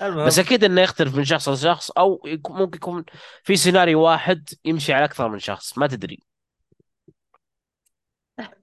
بس 0.00 0.02
المهم 0.02 0.46
أكيد 0.46 0.64
إنه 0.64 0.80
يختلف 0.80 1.16
من 1.16 1.24
شخص 1.24 1.48
لشخص 1.48 1.90
يكون- 2.24 2.56
ممكن 2.58 2.76
يكون 2.76 3.04
في 3.44 3.56
سيناريو 3.56 4.00
واحد 4.02 4.48
يمشي 4.64 4.92
على 4.92 5.04
أكثر 5.04 5.28
من 5.28 5.38
شخص. 5.38 5.78
ما 5.78 5.86
تدري. 5.86 6.22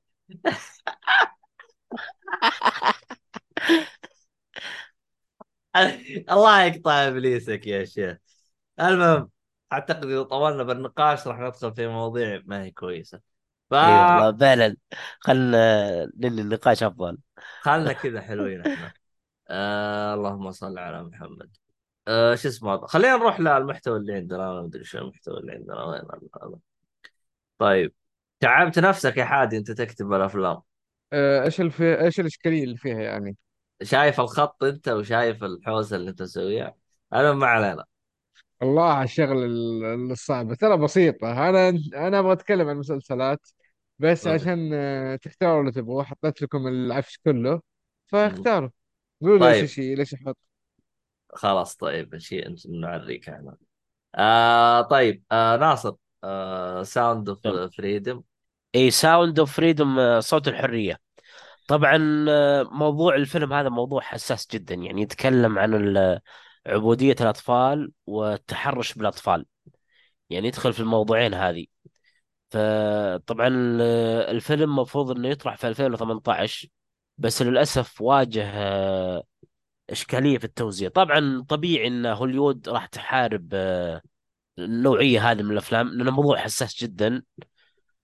الله 6.31 6.63
يقطع 6.63 7.07
إبليسك 7.07 7.67
يا 7.67 7.85
شيخ. 7.85 8.17
المهم 8.79 9.29
أعتقد 9.73 10.05
إذا 10.05 10.23
طولنا 10.23 10.63
بالنقاش 10.63 11.27
راح 11.27 11.39
ندخل 11.39 11.73
في 11.75 11.87
مواضيع 11.87 12.41
ما 12.45 12.63
هي 12.63 12.71
كويسة. 12.71 13.34
والله 13.75 14.37
فعلا. 14.37 14.77
خلنا 15.19 16.05
ننهي 16.17 16.41
النقاش 16.41 16.83
أفضل. 16.83 17.17
كذا 17.93 18.21
حلوين 18.21 18.61
إحنا. 18.61 18.93
آه 19.49 20.13
اللهم 20.13 20.51
صل 20.51 20.77
على 20.77 21.03
محمد. 21.03 21.57
آه 22.07 22.35
شو 22.35 22.47
اسمه 22.47 22.85
خلينا 22.85 23.17
نروح 23.17 23.39
للمحتوى 23.39 23.97
اللي 23.97 24.13
عندنا. 24.13 24.51
ما 24.51 24.65
أدري 24.65 24.83
شو 24.83 24.97
المحتوى 24.97 25.39
اللي 25.39 25.51
عندنا. 25.51 25.83
وين 25.83 26.01
طيب. 27.57 27.93
تعبت 28.39 28.79
نفسك 28.79 29.17
يا 29.17 29.25
حادي 29.25 29.57
أنت 29.57 29.71
تكتب 29.71 30.13
الأفلام. 30.13 30.61
آه، 31.13 31.43
إيش 31.43 31.61
الفي... 31.61 32.01
إيش 32.01 32.19
الإشكالية 32.19 32.63
اللي 32.63 32.77
فيها 32.77 32.99
يعني؟ 32.99 33.37
شايف 33.83 34.19
الخط 34.19 34.63
أنت 34.63 34.87
وشايف 34.87 35.43
الحوسة 35.43 35.95
اللي 35.95 36.09
أنت 36.09 36.19
تسويها؟ 36.19 36.75
أنا 37.13 37.33
ما 37.33 37.47
علينا. 37.47 37.83
الله 38.61 38.83
على 38.83 39.03
الشغل 39.03 39.43
ال- 39.43 40.11
الصعبه 40.11 40.55
ترى 40.55 40.77
بسيطة. 40.77 41.49
أنا 41.49 41.69
أنا 41.95 42.19
أبغى 42.19 42.33
أتكلم 42.33 42.67
عن 42.67 42.73
المسلسلات. 42.73 43.49
بس 43.99 44.23
طيب. 44.23 44.33
عشان 44.33 44.69
آه، 44.73 45.15
تختاروا 45.15 45.61
اللي 45.61 45.71
تبغوه 45.71 46.03
حطيت 46.03 46.41
لكم 46.41 46.67
العفش 46.67 47.19
كله. 47.25 47.61
فاختاروا. 48.07 48.69
قولوا 49.21 49.37
لي 49.37 49.47
إيش 49.47 49.59
طيب. 49.59 49.65
شيء 49.65 49.97
ليش 49.97 50.13
أحط؟ 50.13 50.37
خلاص 51.29 51.75
طيب 51.75 52.17
شيء 52.17 52.47
أنت 52.47 52.67
نعريك 52.67 53.29
إحنا 53.29 53.57
آه 54.15 54.81
طيب 54.81 55.23
آه 55.31 55.57
ناصر 55.57 55.93
آه 56.23 56.83
Sound 56.83 57.29
of 57.29 57.39
Freedom 57.77 58.21
إي 58.75 58.91
Sound 58.91 59.39
of 59.39 59.55
Freedom 59.55 60.21
صوت 60.21 60.47
الحرية. 60.47 60.99
طبعا 61.67 62.25
آه، 62.29 62.63
موضوع 62.63 63.15
الفيلم 63.15 63.53
هذا 63.53 63.69
موضوع 63.69 64.01
حساس 64.01 64.47
جدا 64.53 64.75
يعني 64.75 65.01
يتكلم 65.01 65.59
عن 65.59 65.73
ال- 65.73 66.19
عبودية 66.67 67.15
الأطفال 67.21 67.91
والتحرش 68.05 68.93
بالأطفال. 68.93 69.45
يعني 70.29 70.47
يدخل 70.47 70.73
في 70.73 70.79
الموضوعين 70.79 71.33
هذه. 71.33 71.65
فطبعا 72.55 73.47
ال- 73.47 73.81
الفيلم 74.35 74.75
مفروض 74.75 75.11
إنه 75.11 75.27
يطرح 75.27 75.57
في 75.57 75.67
2018 75.67 76.67
بس 77.17 77.41
للأسف 77.41 78.01
واجه 78.01 78.43
آه، 78.53 79.23
إشكالية 79.89 80.37
في 80.37 80.45
التوزيع. 80.45 80.89
طبعا 80.89 81.45
طبيعي 81.49 81.87
إن 81.87 82.05
هوليوود 82.05 82.69
راح 82.69 82.85
تحارب 82.85 83.49
آه، 83.53 84.01
النوعية 84.59 85.31
هذه 85.31 85.43
من 85.43 85.51
الأفلام 85.51 85.89
لأنه 85.89 86.11
موضوع 86.11 86.37
حساس 86.37 86.83
جدا 86.83 87.23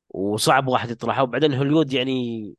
وصعب 0.09 0.67
واحد 0.67 0.91
يطرحه. 0.91 1.23
وبعدين 1.23 1.53
هوليوود 1.53 1.93
يعني 1.93 2.55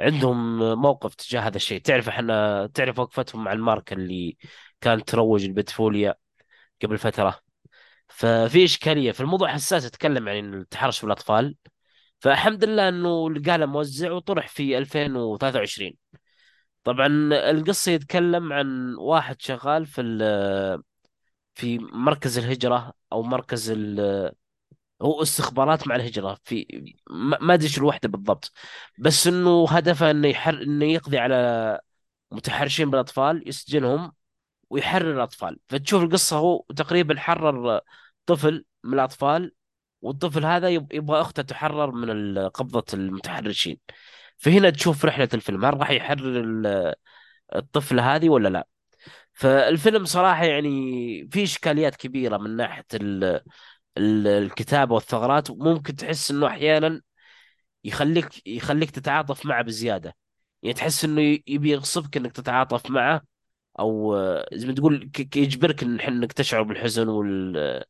عندهم 0.00 0.58
موقف 0.82 1.14
تجاه 1.14 1.40
هذا 1.40 1.56
الشيء. 1.56 1.80
تعرف 1.82 2.08
إحنا 2.08 2.66
تعرف 2.74 2.98
وقفتهم 2.98 3.44
مع 3.44 3.52
الماركة 3.52 3.94
اللي 3.94 4.36
كانت 4.80 5.08
تروج 5.08 5.44
البتفوليا 5.44 6.14
قبل 6.82 6.98
فترة؟ 6.98 7.51
ففي 8.14 8.64
إشكالية 8.64 9.12
في 9.12 9.20
الموضوع 9.20 9.48
حساس 9.52 9.84
يتكلم 9.84 10.28
عن 10.28 10.54
التحرش 10.54 11.02
بالأطفال 11.02 11.56
فالحمد 12.20 12.64
لله 12.64 12.88
إنه 12.88 13.30
لقى 13.30 13.66
موزع 13.66 14.12
وطرح 14.12 14.48
في 14.48 14.78
2023 14.78 15.94
طبعا 16.84 17.06
القصة 17.50 17.92
يتكلم 17.92 18.52
عن 18.52 18.94
واحد 18.98 19.42
شغال 19.42 19.86
في 19.86 20.02
في 21.54 21.78
مركز 21.78 22.38
الهجرة 22.38 22.92
أو 23.12 23.22
مركز 23.22 23.70
هو 25.02 25.22
استخبارات 25.22 25.88
مع 25.88 25.96
الهجرة 25.96 26.38
في 26.44 26.66
ما 27.40 27.54
أدري 27.54 27.68
شو 27.68 27.80
الوحدة 27.80 28.08
بالضبط. 28.08 28.52
بس 28.98 29.26
إنه 29.26 29.66
هدفه 29.70 30.10
إنه 30.10 30.28
يحر 30.28 30.62
إنه 30.62 30.84
يقضي 30.84 31.18
على 31.18 31.80
متحرشين 32.32 32.90
بالأطفال 32.90 33.48
يسجنهم 33.48 34.12
ويحرر 34.72 35.12
الأطفال. 35.12 35.58
فتشوف 35.68 36.02
القصة 36.02 36.36
هو 36.38 36.64
تقريبا 36.76 37.20
حرر 37.20 37.80
طفل 38.26 38.64
من 38.84 38.94
الأطفال 38.94 39.52
والطفل 40.02 40.44
هذا 40.46 40.68
يب- 40.68 40.92
يبغى 40.94 41.20
أخته 41.20 41.42
تحرر 41.42 41.90
من 41.92 42.38
قبضة 42.48 42.84
المتحرشين. 42.94 43.78
فهنا 44.38 44.70
تشوف 44.70 45.04
رحلة 45.04 45.28
الفيلم 45.34 45.64
هل 45.64 45.80
راح 45.80 45.90
يحرر 45.90 46.40
ال- 46.40 46.94
الطفلة 47.56 48.16
هذه 48.16 48.28
ولا 48.28 48.48
لا؟ 48.48 48.66
فالفيلم 49.32 50.04
صراحة 50.04 50.44
يعني 50.44 50.70
في 51.32 51.42
إشكاليات 51.44 51.96
كبيرة 51.96 52.36
من 52.38 52.56
ناحية 52.56 52.86
ال 52.94 53.24
ال 53.98 54.26
الكتابة 54.28 54.94
والثغرات. 54.94 55.50
وممكن 55.50 55.96
تحس 55.96 56.30
إنه 56.30 56.46
أحيانا 56.46 57.00
يخليك 57.84 58.48
يخليك 58.48 58.90
تتعاطف 58.90 59.46
معه 59.46 59.62
بزيادة. 59.62 60.16
يعني 60.62 60.74
تحس 60.74 61.04
إنه 61.04 61.20
ي- 61.22 61.44
يبي 61.46 61.70
يغصبك 61.72 62.16
إنك 62.16 62.32
تتعاطف 62.32 62.90
معه 62.90 63.22
آه، 63.78 64.48
زي 64.52 64.66
ما 64.66 64.74
تقول 64.74 65.10
يجبرك 65.36 65.82
إنك 65.82 66.32
تشعر 66.32 66.62
بالحزن 66.62 67.08
وال 67.08 67.84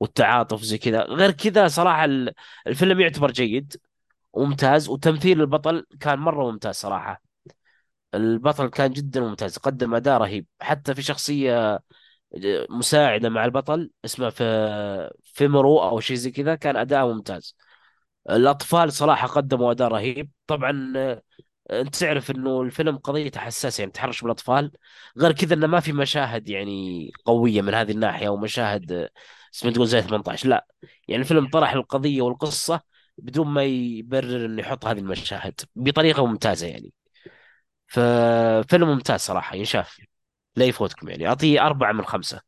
والتعاطف 0.00 0.62
زي 0.62 0.78
كذا. 0.78 1.02
غير 1.02 1.30
كذا 1.30 1.68
صراحة 1.68 2.04
ال- 2.04 2.32
الفيلم 2.66 3.00
يعتبر 3.00 3.30
جيد 3.30 3.76
وممتاز 4.32 4.88
وتمثيل 4.88 5.40
البطل 5.40 5.86
كان 6.00 6.18
مرة 6.18 6.50
ممتاز 6.50 6.74
صراحة. 6.74 7.22
البطل 8.14 8.68
كان 8.68 8.90
جدا 8.92 9.20
ممتاز 9.20 9.58
قدم 9.58 9.94
أداء 9.94 10.18
رهيب. 10.20 10.46
حتى 10.60 10.94
في 10.94 11.02
شخصية 11.02 11.80
مساعدة 12.70 13.28
مع 13.28 13.44
البطل 13.44 13.90
اسمها 14.04 14.30
في 14.30 14.44
فيمرو 15.24 15.82
أو 15.82 16.00
شيء 16.00 16.16
زي 16.16 16.30
كذا 16.30 16.54
كان 16.54 16.76
أداء 16.76 17.06
ممتاز. 17.06 17.56
الأطفال 18.30 18.92
صراحة 18.92 19.28
قدموا 19.28 19.72
أداء 19.72 19.88
رهيب. 19.88 20.30
طبعا 20.46 20.94
أنت 21.70 21.96
تعرف 21.96 22.30
إنه 22.30 22.62
الفيلم 22.62 22.98
قضيته 22.98 23.40
حساسة 23.40 23.80
يعني 23.82 23.92
تحرش 23.92 24.22
بالأطفال 24.22 24.72
غير 25.18 25.32
كذا 25.32 25.54
إنه 25.54 25.66
ما 25.66 25.80
في 25.80 25.92
مشاهد 25.92 26.48
يعني 26.48 27.10
قوية 27.24 27.62
من 27.62 27.74
هذه 27.74 27.90
الناحية 27.92 28.28
أو 28.28 28.36
مشاهد 28.36 29.08
تقول 29.60 29.86
زي 29.86 30.02
18 30.02 30.48
لا. 30.48 30.66
يعني 31.08 31.22
الفيلم 31.22 31.48
طرح 31.50 31.72
القضية 31.72 32.22
والقصة 32.22 32.80
بدون 33.18 33.46
ما 33.48 33.64
يبرر 33.64 34.46
إنه 34.46 34.62
يحط 34.62 34.86
هذه 34.86 34.98
المشاهد 34.98 35.60
بطريقة 35.76 36.26
ممتازة 36.26 36.66
يعني. 36.66 36.92
ففيلم 37.86 38.88
ممتاز 38.88 39.20
صراحة 39.20 39.56
ينشاف. 39.56 40.00
لا 40.56 40.64
يفوتكم 40.64 41.08
يعني. 41.08 41.28
أعطيه 41.28 41.66
أربعة 41.66 41.92
من 41.92 42.04
خمسة. 42.04 42.40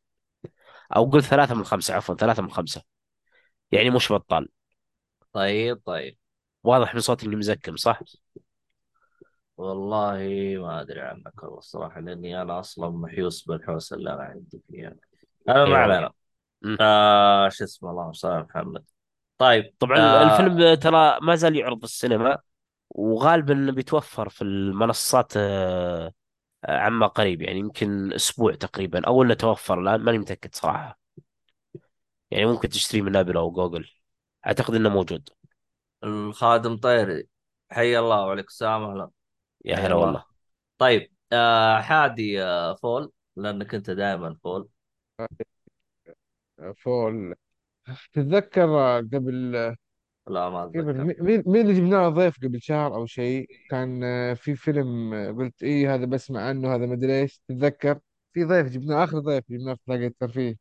أو 0.96 1.10
قل 1.10 1.22
ثلاثة 1.24 1.54
من 1.54 1.64
خمسة 1.64 1.94
عفوا 1.94 2.14
ثلاثة 2.14 2.42
من 2.42 2.50
خمسة. 2.50 2.82
يعني 3.72 3.90
مش 3.90 4.12
بطال. 4.12 4.48
طيب 5.32 5.82
طيب. 5.86 6.18
واضح 6.64 6.94
من 6.94 7.00
صوتي 7.00 7.26
إني 7.26 7.36
مزكم 7.36 7.76
صح؟ 7.76 8.00
والله 9.60 10.18
ما 10.58 10.80
أدري 10.80 11.00
عنك 11.00 11.42
والله 11.42 11.58
الصراحة 11.58 12.00
لأني 12.00 12.42
أنا 12.42 12.60
أصلا 12.60 12.90
محيوس 12.90 13.44
بالحوسه 13.44 13.96
اللي 13.96 14.12
أنا 14.12 14.22
عندي 14.22 14.62
فيها. 14.68 14.94
أنا 15.48 15.56
ما 15.56 15.62
والله 15.62 15.76
علينا. 15.76 16.12
آه 16.80 17.48
شو 17.48 17.64
اسمه 17.64 17.90
اللهم 17.90 18.12
صل 18.12 18.28
على 18.28 18.42
محمد. 18.42 18.84
طيب 19.38 19.74
طبعا 19.78 19.98
آه 19.98 20.32
الفيلم 20.32 20.74
ترى 20.74 21.18
ما 21.22 21.34
زال 21.34 21.56
يعرض 21.56 21.78
في 21.78 21.84
السينما 21.84 22.38
وغالبا 22.90 23.70
بيتوفر 23.70 24.28
في 24.28 24.42
المنصات 24.42 25.32
آه، 25.36 26.12
عما 26.64 27.06
قريب 27.06 27.42
يعني 27.42 27.58
يمكن 27.58 28.12
أسبوع 28.12 28.54
تقريبا 28.54 29.06
أو 29.06 29.22
إنه 29.22 29.34
توفر 29.34 29.80
الآن 29.80 30.00
ماني 30.00 30.18
متأكد 30.18 30.54
صراحة. 30.54 31.00
يعني 32.30 32.46
ممكن 32.46 32.68
تشتريه 32.68 33.02
من 33.02 33.16
أبل 33.16 33.36
أو 33.36 33.50
جوجل. 33.50 33.90
أعتقد 34.46 34.74
إنه 34.74 34.88
موجود. 34.88 35.28
الخادم 36.04 36.76
طيري. 36.76 37.28
حي 37.70 37.98
الله 37.98 38.26
وعليك 38.26 38.46
السلام 38.46 38.82
أهلا 38.82 39.10
يا 39.64 39.76
هلا 39.76 39.86
الله 39.94 39.96
والله. 40.06 40.24
طيب 40.78 41.10
آه 41.32 41.80
حادي 41.80 42.42
آه 42.42 42.74
فول 42.74 43.12
لأنك 43.36 43.74
أنت 43.74 43.90
دائما 43.90 44.36
فول. 44.44 44.68
Fall. 46.76 47.34
تتذكر 48.12 48.98
قبل 49.00 49.52
لا 50.28 50.48
ما 50.50 50.64
أتذكر. 50.64 51.04
مي- 51.04 51.16
مين 51.20 51.42
مين 51.46 51.60
اللي 51.62 51.74
جبناه 51.74 52.08
ضيف 52.08 52.36
قبل 52.44 52.62
شهر 52.62 52.94
أو 52.94 53.06
شيء؟ 53.06 53.46
كان 53.70 54.04
آه، 54.04 54.34
في 54.34 54.54
فيلم 54.56 55.14
آه، 55.14 55.32
قلت 55.32 55.62
إيه 55.62 55.94
هذا 55.94 56.04
بسمع 56.04 56.40
عنه 56.48 56.74
هذا 56.74 56.86
مدري 56.86 57.20
إيش. 57.20 57.40
تتذكر؟ 57.48 57.98
في 58.32 58.44
ضيف 58.44 58.66
جبناه 58.68 59.04
آخر 59.04 59.18
ضيف 59.18 59.44
جبناه 59.50 59.74
في 59.74 59.80
طاقة 59.86 60.06
الترفيه. 60.06 60.56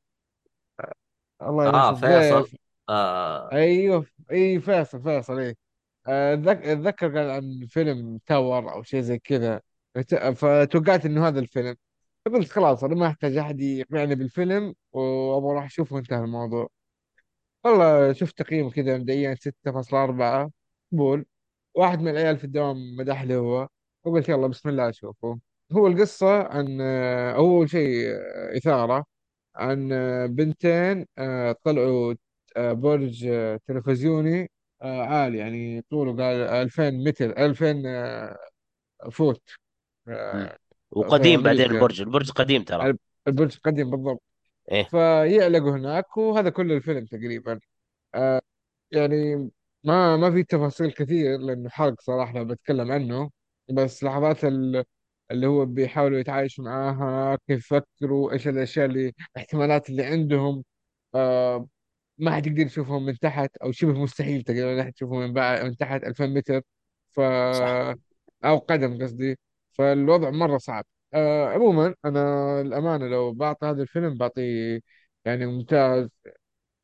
الله 1.41 1.65
ينسى 1.65 1.77
آه 1.77 1.94
فيصل. 1.94 2.38
الضيف. 2.38 2.56
آه. 2.89 3.51
أيوه 3.51 4.06
اي 4.32 4.60
فيصل 4.60 5.01
فيصل 5.03 5.39
إيه. 5.39 5.50
آه، 5.50 5.56
أتذكر 6.10 7.18
قال 7.18 7.30
عن 7.32 7.66
فيلم 7.70 8.20
Tower 8.25 8.74
أو 8.74 8.84
شيء 8.84 9.01
زي 9.01 9.20
كذا. 9.20 9.62
فت- 9.96 10.16
فتوقعت 10.16 11.06
إنه 11.06 11.28
هذا 11.28 11.39
الفيلم. 11.39 11.75
فقلت 12.25 12.50
خلاص 12.51 12.84
أنا 12.84 12.96
ما 12.96 13.08
أحتاج 13.08 13.38
أحد 13.38 13.62
يقنعني 13.62 14.16
بالفيلم 14.16 14.75
وأبغى 14.92 15.51
أروح 15.51 15.66
أشوفه. 15.66 15.96
وانتهى 15.96 16.20
الموضوع. 16.20 16.70
والله 17.63 18.13
شفت 18.13 18.38
تقييم 18.38 18.70
كذا 18.70 18.98
مبدئيا 18.98 19.36
6.4 19.36 20.51
قبول. 20.92 21.25
واحد 21.75 22.00
من 22.01 22.08
العيال 22.08 22.38
في 22.38 22.44
الدوام 22.44 22.78
مدح 22.98 23.24
لي 23.24 23.36
هو. 23.36 23.68
وقلت 24.04 24.30
يلا 24.30 24.48
بسم 24.48 24.70
الله 24.70 24.89
أشوفه. 24.89 25.39
هو 25.72 25.88
القصة 25.88 26.44
عن 26.44 26.78
آه، 26.82 27.34
أول 27.36 27.70
شيء 27.70 28.06
آه، 28.12 28.58
إثارة 28.58 29.06
عن 29.56 29.89
آه، 29.94 30.25
بنتين 30.25 31.06
طلعوا 31.63 32.13
برج 32.58 33.30
تلفزيوني. 33.68 34.51
آه، 34.82 35.02
عالي 35.06 35.38
يعني 35.38 35.82
طوله 35.90 36.12
قال 36.12 36.36
2000 36.36 37.04
متر 37.04 37.30
2000 37.46 37.84
آه، 37.86 38.38
فوت. 39.12 39.42
آه، 40.08 40.58
وقديم 40.92 41.44
بعدين 41.44 41.62
أمريكا 41.62 41.76
البرج 41.76 42.02
البرج 42.02 42.32
قديم 42.32 42.64
ترى. 42.64 42.94
البرج 43.28 43.58
قديم 43.64 43.90
بالضبط. 43.92 44.22
إيه. 44.72 44.84
فيعلقوا 44.84 45.72
هناك 45.72 46.18
وهذا 46.18 46.50
كل 46.50 46.72
الفيلم 46.72 47.06
تقريبا. 47.06 47.60
آه، 48.16 48.42
يعني 48.92 49.36
ما 49.84 50.18
ما 50.18 50.32
في 50.32 50.44
تفاصيل 50.44 50.92
كثير 50.92 51.38
لأنه 51.40 51.70
حرق 51.70 52.02
صراحة 52.02 52.34
لو 52.34 52.46
بتكلم 52.46 52.92
عنه. 52.92 53.32
بس 53.70 54.04
لحظات 54.04 54.46
ال- 54.46 54.84
اللي 55.32 55.48
هو 55.48 55.66
بيحاولوا 55.66 56.20
يتعايشوا 56.20 56.64
معاها 56.66 57.38
كيف 57.48 57.60
يفكروا 57.72 58.32
إيش 58.32 58.48
الأشياء 58.48 58.86
اللي 58.86 59.14
الاحتمالات 59.36 59.90
اللي 59.90 60.06
عندهم. 60.06 60.64
آه 61.16 61.68
ما 62.20 62.36
حتقدر 62.36 62.66
تشوفهم 62.68 63.06
من 63.06 63.20
تحت 63.20 63.58
أو 63.58 63.72
شبه 63.72 63.94
مستحيل 64.04 64.44
تقدر 64.44 64.90
تشوفهم 64.92 65.20
من 65.20 65.34
بعد 65.34 65.66
من 65.66 65.78
تحت 65.78 66.04
2000 66.04 66.34
متر. 66.34 66.62
ف 67.12 67.20
صح. 67.52 67.90
أو 68.46 68.58
قدم 68.58 69.04
قصدي. 69.04 69.38
فالوضع 69.72 70.30
مرة 70.30 70.58
صعب. 70.58 70.86
آه 71.14 71.48
عموما 71.50 71.96
أنا 72.06 72.20
الأمانة 72.62 73.08
لو 73.08 73.34
بعطي 73.34 73.66
هذا 73.66 73.82
الفيلم 73.82 74.18
بعطيه 74.18 74.80
يعني 75.26 75.46
ممتاز 75.46 76.10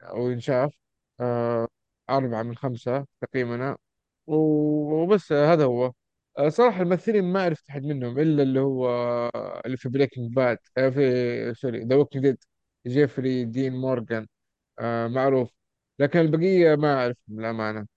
أو 0.03 0.29
ينشاف. 0.31 0.73
آه 1.19 1.67
أربعة 2.09 2.43
من 2.43 2.55
خمسة 2.57 3.05
تقييمنا. 3.21 3.77
و- 4.27 5.03
وبس 5.03 5.31
هذا 5.33 5.65
هو. 5.65 5.93
آه 6.39 6.49
صراحة 6.49 6.81
الممثلين 6.81 7.25
ما 7.25 7.43
عرفت 7.43 7.69
أحد 7.69 7.83
منهم 7.83 8.19
إلا 8.19 8.43
اللي 8.43 8.59
هو 8.59 8.89
اللي 9.65 9.77
في 9.77 9.89
Breaking 9.89 10.33
Bad 10.35 10.57
آه 10.77 10.89
في 10.89 11.53
sorry 11.55 11.85
The 11.85 11.95
Walking 11.95 12.23
Dead 12.25 12.37
جيفري 12.87 13.45
دين 13.45 13.73
مورغان. 13.75 14.27
آه 14.79 15.07
معروف. 15.07 15.49
لكن 15.99 16.19
البقية 16.19 16.75
ما 16.75 16.93
أعرف 16.93 17.17
بالأمانة 17.27 17.87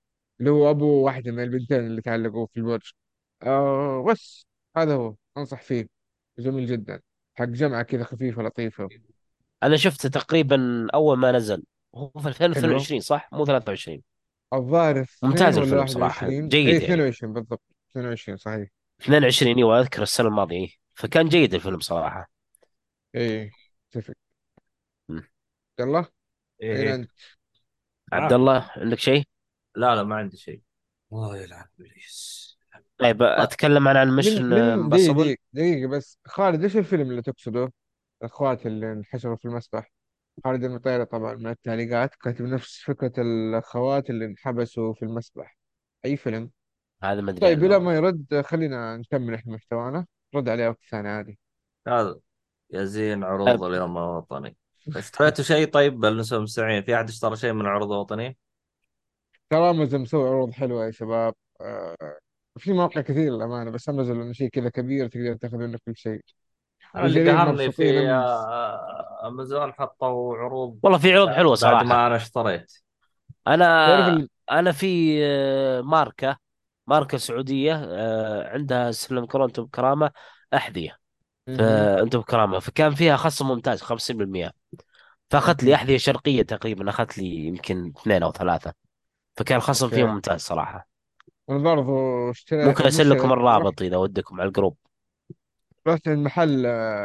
اللي 0.41 0.51
هو 0.51 0.71
أبو 0.71 0.87
واحدة 1.05 1.33
من 1.33 1.43
البنتين 1.43 1.79
اللي 1.79 2.03
تعلقوا 2.03 2.47
في 2.47 2.57
البرج 2.57 2.93
آه 3.43 4.05
بس 4.09 4.47
هذا 4.77 4.95
هو. 4.95 5.15
أنصح 5.37 5.63
فيه. 5.63 5.89
جميل 6.39 6.67
جدا. 6.67 7.01
حق 7.35 7.45
جمعة 7.45 7.83
كذا 7.83 8.05
خفيفة 8.05 8.43
لطيفة 8.43 8.89
أنا 9.63 9.77
شفته 9.77 10.09
تقريبا 10.09 10.87
أول 10.95 11.19
ما 11.19 11.33
نزل. 11.33 11.63
هو 11.95 12.09
في 12.11 12.21
حلوة 12.21 12.47
2022 12.47 13.01
صح؟ 13.01 13.29
مو 13.33 13.45
23 13.45 14.03
الظاهر 14.55 15.07
ممتاز 15.23 15.59
ولا 15.59 15.65
الفيلم 15.67 15.87
صراحة. 15.87 16.27
21 16.27 16.43
اي 16.43 16.49
جيد 16.49 16.67
يعني. 16.67 16.85
22 16.85 17.33
بالضبط. 17.33 17.63
22 17.91 18.37
صحيح. 18.37 18.69
22 19.01 19.57
إيوه 19.57 19.81
أذكر 19.81 20.03
السنة 20.03 20.29
الماضية. 20.29 20.57
إيه. 20.57 20.71
فكان 20.95 21.29
جيد 21.29 21.55
الفيلم 21.55 21.81
صراحة. 21.81 22.31
اي 23.15 23.51
اتفق. 23.93 24.15
مم. 25.09 25.29
يلا. 25.81 26.05
أنت؟ 26.63 27.11
عبد 28.13 28.33
الله 28.33 28.71
عندك 28.77 28.99
شيء؟ 28.99 29.25
لا 29.77 29.95
لا 29.95 30.03
ما 30.03 30.17
عندي 30.17 30.37
شيء. 30.37 30.63
الله 31.13 31.37
يلعن 31.37 31.65
ابليس 31.79 32.49
طيب 32.99 33.23
آه، 33.23 33.43
أتكلم 33.43 33.89
عن 33.89 34.17
دقيقة 34.17 34.75
Impossible 34.75 35.23
دقيقة 35.23 35.39
دقيقة 35.53 35.89
بس. 35.89 36.19
خالد 36.25 36.63
إيش 36.63 36.77
الفيلم 36.77 37.11
اللي 37.11 37.23
تقصده؟ 37.23 37.73
الأخوات 38.23 38.67
اللي 38.67 38.93
انحشروا 38.93 39.37
في 39.37 39.45
المسبح 39.45 39.93
خالد 40.45 40.65
المطيري 40.65 41.05
طبعا 41.05 41.35
من 41.35 41.47
التعليقات 41.47 42.15
كاتب 42.15 42.45
نفس 42.45 42.83
فكرة 42.83 43.13
الأخوات 43.19 44.11
اللي 44.11 44.25
انحبسوا 44.25 44.95
في 44.95 45.03
المسبح 45.03 45.59
أي 46.05 46.17
فيلم؟ 46.17 46.51
هذا 47.03 47.21
ما 47.21 47.31
أدري 47.31 47.41
طيب 47.41 47.59
عنه 47.59 47.67
بلا 47.69 47.77
والله. 47.77 47.91
ما 47.91 47.97
يرد 47.97 48.41
خلينا 48.47 48.97
نكمل 48.97 49.35
إحنا 49.35 49.55
محتوانا. 49.55 50.07
رد 50.35 50.49
عليه 50.49 50.69
وقت 50.69 50.81
ثاني 50.91 51.09
عادي. 51.09 51.39
هذا 51.89 52.19
يزين 52.71 53.25
عروض 53.25 53.49
طيب. 53.49 53.63
اليوم 53.63 53.99
الوطني 53.99 54.57
اشتريتوا 54.97 55.45
شيء؟ 55.45 55.69
طيب 55.69 56.01
بالنسبة 56.01 56.37
للمستمعين 56.37 56.83
في 56.83 56.97
أحد 56.97 57.09
اشترى 57.09 57.37
شيء 57.37 57.53
من 57.53 57.61
العروض 57.61 57.93
الوطنية؟ 57.93 58.37
ترى 59.51 59.71
أمازون 59.71 60.01
مسوي 60.01 60.29
عروض 60.29 60.53
حلوة 60.53 60.87
يا 60.87 60.91
شباب. 60.91 61.35
آه 61.61 61.97
في 62.59 62.73
مواقع 62.73 63.01
كثير 63.01 63.33
للأمانة 63.33 63.71
بس 63.71 63.89
أمازون 63.89 64.19
لأنه 64.19 64.33
شيء 64.33 64.49
كذا 64.49 64.69
كبير 64.69 65.09
تقدر 65.09 65.35
تاخذ 65.35 65.57
منه 65.57 65.79
كل 65.87 65.97
شيء. 65.97 66.21
أنا 66.95 67.07
اللي 67.07 67.31
قهرني 67.31 67.73
في 67.73 68.11
آه، 68.11 69.29
أمازون 69.29 69.73
حطوا 69.73 70.37
عروض 70.37 70.79
والله 70.83 70.99
في 70.99 71.15
عروض 71.15 71.29
حلوة 71.29 71.51
بعد 71.51 71.59
صراحة. 71.59 71.85
ما 71.85 72.07
أنا 72.07 72.17
اشتريت. 72.17 72.73
أنا. 73.47 74.29
أنا 74.51 74.73
في 74.73 75.19
آه، 75.25 75.81
ماركة 75.81 76.37
ماركة 76.87 77.19
سعودية 77.19 77.75
آه، 77.85 78.49
عندها 78.53 78.91
سلم 78.91 79.27
كرة 79.27 79.45
أنتم 79.45 79.65
بكرامة 79.65 80.11
فانتم 81.57 82.19
بكرامة. 82.21 82.59
فكان 82.59 82.95
فيها 82.95 83.17
خصم 83.17 83.49
ممتاز 83.49 83.83
50% 83.83 84.53
فأخذت 85.31 85.63
لي 85.63 85.71
okay. 85.71 85.75
أحذية 85.75 85.97
شرقية 85.97 86.43
تقريبا 86.43 86.91
أخذت 86.91 87.19
لي 87.19 87.47
يمكن 87.47 87.93
اثنين 88.01 88.23
أو 88.23 88.33
ثلاثة. 88.33 88.73
فكان 89.37 89.57
الخصم 89.57 89.89
فيهم 89.89 90.01
okay. 90.01 90.15
ممتاز 90.15 90.41
صراحة. 90.41 90.89
أنا 91.51 91.59
برضو 91.59 92.31
اشتريت 92.31 92.67
ممكن 92.67 92.85
ارسل 92.85 93.11
لكم 93.11 93.33
الرابط 93.33 93.83
إذا 93.83 93.97
ودكم 93.97 94.41
على 94.41 94.49
ال 94.49 94.53
group. 94.53 94.77
رحت 95.87 96.09
المحل 96.09 96.65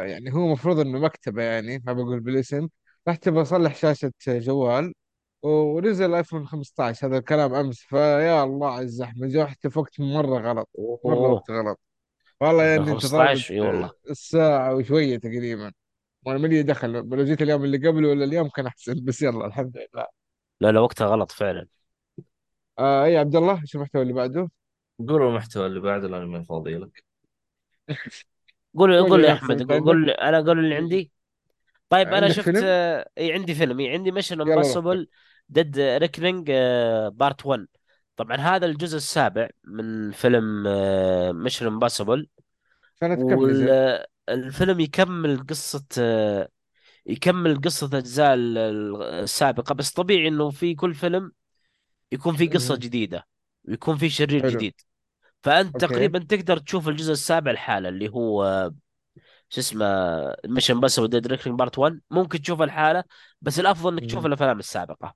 يعني 0.10 0.34
هو 0.34 0.46
المفروض 0.46 0.80
إنه 0.80 1.00
مكتبة 1.00 1.44
يعني 1.44 1.84
ما 1.86 1.94
بقول 1.94 2.20
بالاسم. 2.20 2.68
رحت 3.08 3.30
بصلح 3.30 3.76
شاشة 3.76 4.14
جوال 4.28 4.94
ونزل 5.44 6.14
ايفون 6.14 6.48
15 6.48 7.08
هذا 7.08 7.18
الكلام 7.18 7.54
أمس. 7.54 7.80
فيا 7.80 8.44
الله 8.44 8.72
على 8.72 8.82
الزحمه 8.82 9.44
رحت 9.44 9.68
في 9.68 9.80
وقت 9.80 10.00
مرة 10.00 10.40
غلط 10.40 10.70
مرة 11.06 11.16
وقت 11.16 11.52
غلط. 11.52 11.80
والله 12.48 12.64
يعني 12.64 12.92
انتظرت 12.92 12.94
15 12.94 13.54
إي 13.54 13.62
والله. 13.62 13.92
الساعة 14.10 14.76
وشوية 14.76 15.18
تقريبا. 15.18 15.74
وأنا 16.26 16.40
مالي 16.40 16.64
دخل 16.64 16.92
لو 16.92 17.24
جيت 17.26 17.42
اليوم 17.42 17.64
اللي 17.64 17.78
قبله 17.90 18.10
ولا 18.10 18.26
اليوم 18.26 18.50
كان 18.50 18.68
أحسن 18.68 19.06
بس 19.06 19.22
يلا 19.22 19.46
الحمد 19.46 19.78
لله. 19.78 20.08
لا 20.62 20.72
لا 20.72 20.80
وقتها 20.80 21.08
غلط 21.08 21.32
فعلا. 21.32 21.68
آه 22.80 23.06
أي 23.06 23.18
عبد 23.18 23.36
الله 23.36 23.62
إيش 23.62 23.76
المحتوى 23.76 24.02
اللي 24.02 24.14
بعده؟ 24.14 24.50
قولوا 25.08 25.30
المحتوى 25.30 25.66
اللي 25.66 25.80
بعده 25.80 26.08
لاني 26.08 26.26
من 26.26 26.44
فاضي 26.44 26.76
لك 26.78 27.04
قول 28.78 29.04
قول 29.04 29.10
قول 29.10 29.22
لي 29.22 29.28
يا 29.28 29.34
أحمد 29.34 29.72
قول 29.72 29.84
قول 29.84 30.10
أنا 30.10 30.42
قول 30.42 30.60
اللي 30.60 30.76
عندي. 30.76 31.12
طيب 31.90 32.14
أنا 32.14 32.30
شفت 32.30 32.46
فيلم؟ 32.46 32.64
آه، 32.64 33.10
إي 33.18 33.34
عندي 33.34 33.56
فيلم 33.56 33.80
إي 33.80 33.90
عندي 33.94 34.12
Mission 34.12 34.42
Impossible 34.42 35.08
Dead 35.50 35.80
Reckoning 35.80 36.52
Part 37.14 37.46
1 37.46 37.68
طبعا 38.18 38.38
هذا 38.38 38.66
الجزء 38.66 38.98
السابع 38.98 39.50
من 39.64 40.12
فيلم 40.12 40.64
Mission 41.44 41.68
Impossible 41.68 42.28
كم 43.30 43.46
نزل؟ 43.50 43.78
والفيلم 44.30 44.80
يكمل 44.80 45.46
قصة 45.50 45.84
يكمل 47.06 47.62
قصة 47.62 47.98
أجزاء 47.98 48.34
ال- 48.34 48.58
ال- 48.58 49.04
السابقة 49.04 49.74
بس 49.76 49.92
طبيعي 49.92 50.28
إنه 50.28 50.50
في 50.50 50.76
كل 50.76 50.94
فيلم 50.94 51.32
يكون 52.12 52.36
في 52.36 52.48
قصة. 52.48 52.76
جديدة 52.76 53.28
ويكون 53.66 53.98
في 53.98 54.10
شرير 54.10 54.42
حلو 54.42 54.50
جديد 54.50 54.74
فأنت 55.44 55.76
okay 55.76 55.88
تقريبا 55.88 56.20
تقدر 56.20 56.58
تشوف 56.58 56.90
الجزء 56.90 57.12
السابع 57.12 57.52
الحالة 57.52 57.90
اللي 57.90 58.10
هو 58.10 58.72
شو 59.50 59.62
اسمه 59.62 59.86
Mission 60.48 60.80
بس 60.80 61.00
Dead 61.00 61.28
Reckoning 61.28 61.60
Part 61.60 61.80
1 61.80 62.02
ممكن 62.12 62.42
تشوف 62.42 62.62
الحالة 62.62 63.04
بس 63.42 63.60
الأفضل 63.60 63.94
إنك 63.94 64.06
تشوف. 64.06 64.26
الأفلام 64.26 64.60
السابقة 64.60 65.16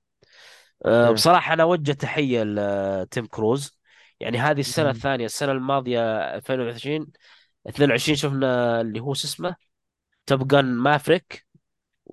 أه، 0.86 1.10
بصراحة 1.10 1.54
أنا 1.54 1.62
أوجه 1.62 1.92
تحية 1.92 2.42
لتوم 2.44 3.26
كروز 3.26 3.78
يعني 4.20 4.38
هذه 4.38 4.60
السنة. 4.60 4.90
الثانية 4.90 5.24
السنة 5.26 5.52
الماضية 5.52 6.00
2020 6.34 7.06
22 7.66 8.16
شفنا 8.16 8.80
اللي 8.80 9.00
هو 9.00 9.14
شو 9.14 9.26
اسمه؟ 9.26 9.56
Top 10.26 10.48
Gun 10.48 10.64
Maverick. 10.64 11.46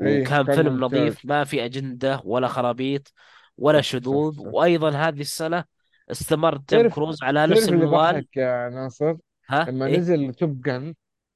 اي 0.02 0.22
وكان 0.22 0.46
كان 0.46 0.56
فيلم 0.56 0.84
نظيف 0.84 1.26
ما 1.26 1.44
في 1.44 1.66
أجندة 1.66 2.22
ولا 2.24 2.48
خرابيط 2.48 3.14
ولا 3.58 3.82
شذوذ. 3.82 4.38
صح. 4.38 4.44
وأيضا 4.46 4.90
هذه 4.90 5.22
السنة 5.22 5.64
استمر 6.12 6.58
توم 6.58 6.80
تعرف 6.80 6.96
كروز 6.96 7.24
على 7.24 7.48
نفس 7.48 7.60
تعرف 7.60 7.74
اللي 7.74 7.84
المنوال 7.86 8.14
ضحك 8.14 8.38
يا 8.38 8.70
ناصر؟ 8.70 9.16
ها؟ 9.50 9.66
لما 9.70 9.86
إيه؟ 9.86 9.98
نزل 9.98 10.34
توب 10.34 10.62
جن 10.62 10.94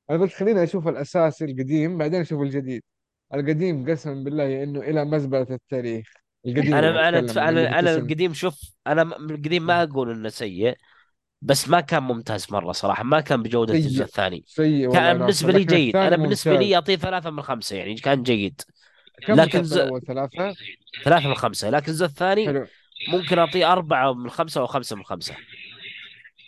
أنا 0.09 0.19
قلت 0.19 0.33
خليني 0.33 0.63
أشوف 0.63 0.87
الاساسي 0.87 1.45
القديم 1.45 1.97
بعدين 1.97 2.21
أشوف 2.21 2.41
الجديد. 2.41 2.83
القديم 3.33 3.89
قسما 3.89 4.23
بالله 4.23 4.63
إنه 4.63 4.79
إلى 4.79 5.05
مزبلة 5.05 5.47
التاريخ. 5.49 6.13
القديم 6.45 6.73
أنا 6.73 7.09
أنا 7.09 7.19
اتكلم 7.19 7.57
أنا 7.57 7.91
القديم 7.95 8.33
شوف 8.33 8.75
أنا 8.87 9.01
القديم 9.01 9.65
ما 9.65 9.83
أقول 9.83 10.11
إنه 10.11 10.29
سيء. 10.29 10.75
بس 11.41 11.69
ما 11.69 11.81
كان 11.81 12.03
ممتاز 12.03 12.47
مرة 12.51 12.71
صراحة 12.71 13.03
ما 13.03 13.19
كان 13.19 13.43
بجودة 13.43 13.73
الجزء 13.73 14.03
الثاني. 14.03 14.43
سيء 14.47 14.91
كان 14.91 15.17
بالنسبة 15.17 15.51
لي 15.51 15.63
جيد 15.63 15.95
أنا 15.95 16.15
بالنسبة 16.15 16.55
لي 16.55 16.75
أعطيه 16.75 16.95
ثلاثة 16.95 17.29
من 17.29 17.41
خمسة 17.41 17.75
يعني 17.75 17.95
كان 17.95 18.23
جيد. 18.23 18.61
كم 19.27 19.33
لكن 19.33 19.63
ز... 19.63 19.77
اول 19.77 20.01
ثلاثة؟ 20.01 20.55
ثلاثة 21.03 21.27
من 21.27 21.35
خمسة 21.35 21.69
لكن 21.69 21.91
الجزء 21.91 22.05
الثاني 22.05 22.45
حلو. 22.45 22.65
ممكن 23.07 23.39
أعطيه 23.39 23.71
أربعة 23.71 24.13
من 24.13 24.29
خمسة 24.29 24.61
أو 24.61 24.67
خمسة 24.67 24.95
من 24.95 25.03
خمسة. 25.03 25.35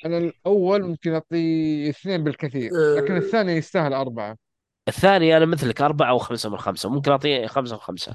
أنا 0.06 0.18
الأول 0.18 0.84
ممكن 0.84 1.14
أعطيه 1.14 1.90
اثنين 1.90 2.24
بالكثير 2.24 2.72
لكن 2.98 3.18
الثاني 3.18 3.52
يستاهل 3.52 3.94
أربعة. 3.94 4.38
الثاني 4.88 5.38
أنا 5.38 5.46
مثلك 5.46 5.82
أربعة 5.82 6.10
أو 6.10 6.18
خمسة 6.18 6.50
من 6.50 6.58
خمسة. 6.58 6.90
ممكن 6.90 7.12
أعطيه 7.12 7.48
خمسة 7.48 7.76
من 7.76 7.82
خمسة 7.82 8.14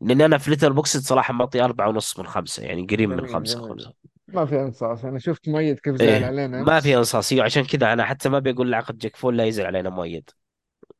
لاني 0.00 0.24
أنا 0.24 0.38
في 0.38 0.50
Letterboxd 0.50 0.96
صراحة 0.96 1.34
معطيه 1.34 1.64
أربعة 1.64 1.88
ونص 1.88 2.18
من 2.18 2.26
خمسة 2.26 2.62
يعني 2.62 2.86
قريب 2.90 3.10
من 3.10 3.16
جميل. 3.16 3.32
خمسة. 3.32 3.92
ما 4.28 4.46
في 4.46 4.60
انصاص 4.60 5.04
أنا 5.04 5.18
شفت 5.18 5.48
مؤيد 5.48 5.78
كيف 5.78 5.96
زعل 5.96 6.08
إيه 6.08 6.26
علينا. 6.26 6.62
ما 6.62 6.80
في 6.80 6.88
امس 6.88 6.96
انصاصية 6.96 7.40
وعشان 7.40 7.64
كذا 7.64 7.92
أنا 7.92 8.04
حتى 8.04 8.28
ما 8.28 8.38
بيقول 8.38 8.70
لعقد 8.70 8.98
جاك 8.98 9.16
فول 9.16 9.36
لا 9.36 9.44
يزعل 9.44 9.66
علينا 9.66 9.90
مؤيد. 9.90 10.30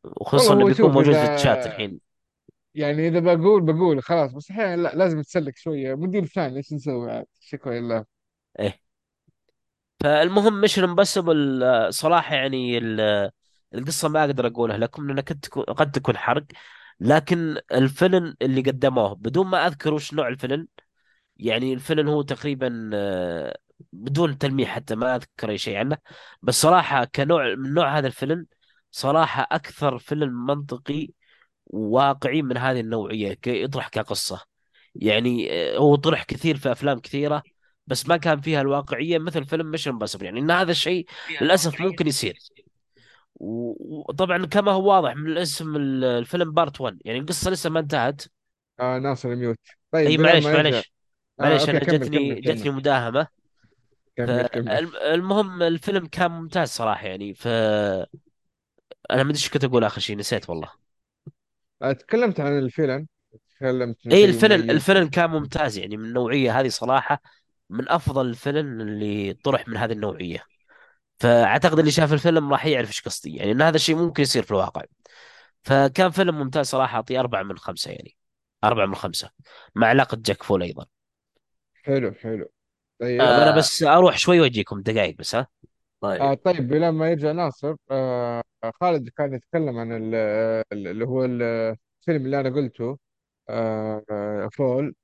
وخصوصا 0.05 0.55
انه 0.55 0.65
بيكون 0.65 0.75
شوف 0.87 0.93
موجود 0.95 1.15
في 1.15 1.35
الشات 1.35 1.67
الحين. 1.67 2.01
يعني 2.75 3.09
إذا 3.09 3.35
بقول 3.35 3.63
بقول 3.63 4.03
خلاص 4.03 4.33
بس 4.33 4.51
أحيانا 4.51 4.83
لا 4.83 4.95
لازم 4.95 5.23
تسلك 5.23 5.57
شوية. 5.57 5.95
مدير 5.95 6.25
ثاني 6.25 6.57
إيش 6.57 6.73
نسوي 6.73 7.11
عاد 7.13 7.27
شكرا 7.41 7.81
لله. 7.81 8.05
إيه. 8.61 8.81
فالمهم 10.01 10.61
Mission 10.61 10.85
Impossible 10.85 11.63
صراحة 11.91 12.35
يعني 12.35 12.79
ال- 12.79 13.31
القصة 13.75 14.09
ما 14.09 14.25
أقدر 14.25 14.47
أقولها 14.47 14.77
لكم 14.79 15.07
لأنها 15.07 15.23
قد 15.23 15.41
تكون 15.41 15.65
قد 15.65 15.91
تكون 15.91 16.17
حرق. 16.17 16.45
لكن 17.01 17.59
الفيلم 17.73 18.37
اللي 18.43 18.61
قدموه 18.61 19.15
بدون 19.15 19.47
ما 19.47 19.67
أذكر 19.67 19.95
وش 19.95 20.15
نوع 20.15 20.29
الفيلم 20.29 20.69
يعني 21.37 21.73
الفيلم 21.75 22.09
هو 22.09 22.23
تقريبا 22.23 22.91
آه، 22.95 23.59
بدون 23.93 24.39
تلميح 24.39 24.71
حتى 24.71 24.95
ما 24.95 25.17
أذكر 25.17 25.51
أي 25.51 25.59
شيء 25.59 25.77
عنه. 25.77 25.99
بس 26.43 26.63
صراحة 26.63 27.05
كنوع 27.05 27.55
من 27.55 27.75
نوع 27.75 27.99
هذا 27.99 28.07
الفيلم 28.07 28.47
صراحة 28.91 29.47
أكثر 29.53 29.99
فيلم 29.99 30.47
منطقي 30.47 31.09
وواقعي 31.67 32.43
من 32.43 32.57
هذه 32.57 32.81
النوعية 32.81 33.35
ك- 33.35 33.47
يطرح 33.47 33.89
كقصة. 33.89 34.43
يعني 34.95 35.53
آه، 35.53 35.79
هو 35.79 35.95
طرح 35.97 36.23
كثير 36.25 36.57
في 36.57 36.73
أفلام 36.73 36.99
كثيرة 37.01 37.45
بس 37.87 38.09
ما 38.09 38.17
كان 38.17 38.41
فيها 38.41 38.61
الواقعية 38.61 39.19
مثل 39.19 39.45
فيلم 39.47 39.71
Mission 39.71 39.91
Impossible 39.91 40.25
يعني 40.25 40.41
إن 40.41 40.51
هذا 40.51 40.71
الشيء 40.71 41.07
للأسف 41.41 41.81
ممكن 41.81 42.07
يصير. 42.07 42.43
وطبعا 43.37 44.47
كما 44.47 44.73
هو 44.73 44.89
واضح 44.93 45.17
من 45.17 45.27
الاسم 45.33 45.77
ال- 45.77 46.05
الفيلم 46.05 46.53
Part 46.53 46.81
1 46.81 46.99
يعني 47.05 47.19
القصة 47.19 47.51
لسه 47.51 47.71
ما 47.71 47.81
انتهت. 47.81 48.23
آه 48.81 48.99
ناصر 48.99 49.35
ميوت 49.37 49.59
طيب 49.93 50.07
أي 50.07 50.19
معليش 50.19 50.45
معليش. 50.55 50.93
معليش 51.43 51.69
okay 51.69 51.71
أنا 51.71 51.81
جتني 51.81 52.41
جتني 52.41 52.71
مداهمة. 52.71 53.27
كمل 54.17 54.47
كمل. 54.47 54.87
فالمهم 54.89 55.63
الفيلم 55.63 56.07
كان 56.07 56.31
ممتاز 56.31 56.69
صراحة 56.69 57.07
يعني 57.07 57.35
ف 57.35 57.47
أنا 57.47 58.09
ما 59.11 59.21
أدري 59.21 59.31
إيش 59.31 59.51
كنت 59.51 59.65
أقول 59.65 59.85
آخر 59.85 60.01
شيء 60.01 60.17
نسيت 60.17 60.51
والله. 60.51 60.69
آه 61.83 61.93
تكلمت 61.93 62.41
عن 62.41 62.59
الفيلم 62.59 63.07
تكلمت 63.57 64.07
اي 64.07 64.25
الفيلم 64.25 64.71
الفيلم 64.71 65.09
كان 65.09 65.31
ممتاز 65.31 65.79
يعني 65.79 65.97
من 65.97 66.05
النوعية 66.05 66.61
هذه 66.61 66.69
صراحة 66.69 67.23
من 67.71 67.89
أفضل 67.89 68.27
الفيلم 68.27 68.81
اللي 68.81 69.33
طرح 69.33 69.69
من 69.69 69.77
هذه 69.77 69.93
النوعية. 69.93 70.45
فأعتقد 71.21 71.79
اللي 71.79 71.91
شاف 71.91 72.13
الفيلم 72.13 72.53
راح 72.53 72.67
يعرف 72.67 72.89
إيش 72.89 73.01
قصدي 73.01 73.37
يعني 73.37 73.53
إن 73.53 73.63
هذا 73.63 73.77
الشيء 73.77 73.97
ممكن 73.97 74.23
يصير 74.23 74.43
في 74.43 74.51
الواقع. 74.51 74.83
فكان 75.63 76.11
فيلم 76.11 76.39
ممتاز 76.39 76.67
صراحة 76.67 76.97
أعطيه 76.97 77.21
أربعة 77.21 77.43
من 77.43 77.59
خمسة 77.59 77.91
يعني. 77.91 78.17
أربعة 78.65 78.87
من 78.87 78.95
خمسة 78.95 79.31
مع 79.75 79.87
علاقة 79.87 80.19
جاك 80.21 80.43
فول 80.43 80.63
أيضا. 80.63 80.87
حلو 81.83 82.13
حلو. 82.13 82.45
طيب 83.01 83.21
طيب 83.21 83.21
آه. 83.21 83.57
بس 83.59 83.83
أروح 83.83 84.19
شوي 84.19 84.41
وأجيكم 84.41 84.83
دقائق 84.83 85.17
بس 85.19 85.35
ها؟ 85.35 85.47
آه 86.05 86.35
طيب 86.35 86.35
طيب 86.35 86.69
بلال 86.69 86.91
ما 86.95 87.11
يرجع 87.11 87.33
ناصر 87.33 87.75
آه 87.91 88.43
خالد 88.81 89.09
كان 89.09 89.35
يتكلم 89.35 89.79
عن 89.79 89.93
ال- 89.93 90.15
ال- 90.73 90.89
اللي 90.89 91.05
هو 91.05 91.25
الفيلم 91.25 92.27
اللي 92.27 92.41
أنا 92.41 92.51
قلته 92.51 92.99
آه 93.49 94.05
آه، 94.11 94.49
Fall. 94.53 94.95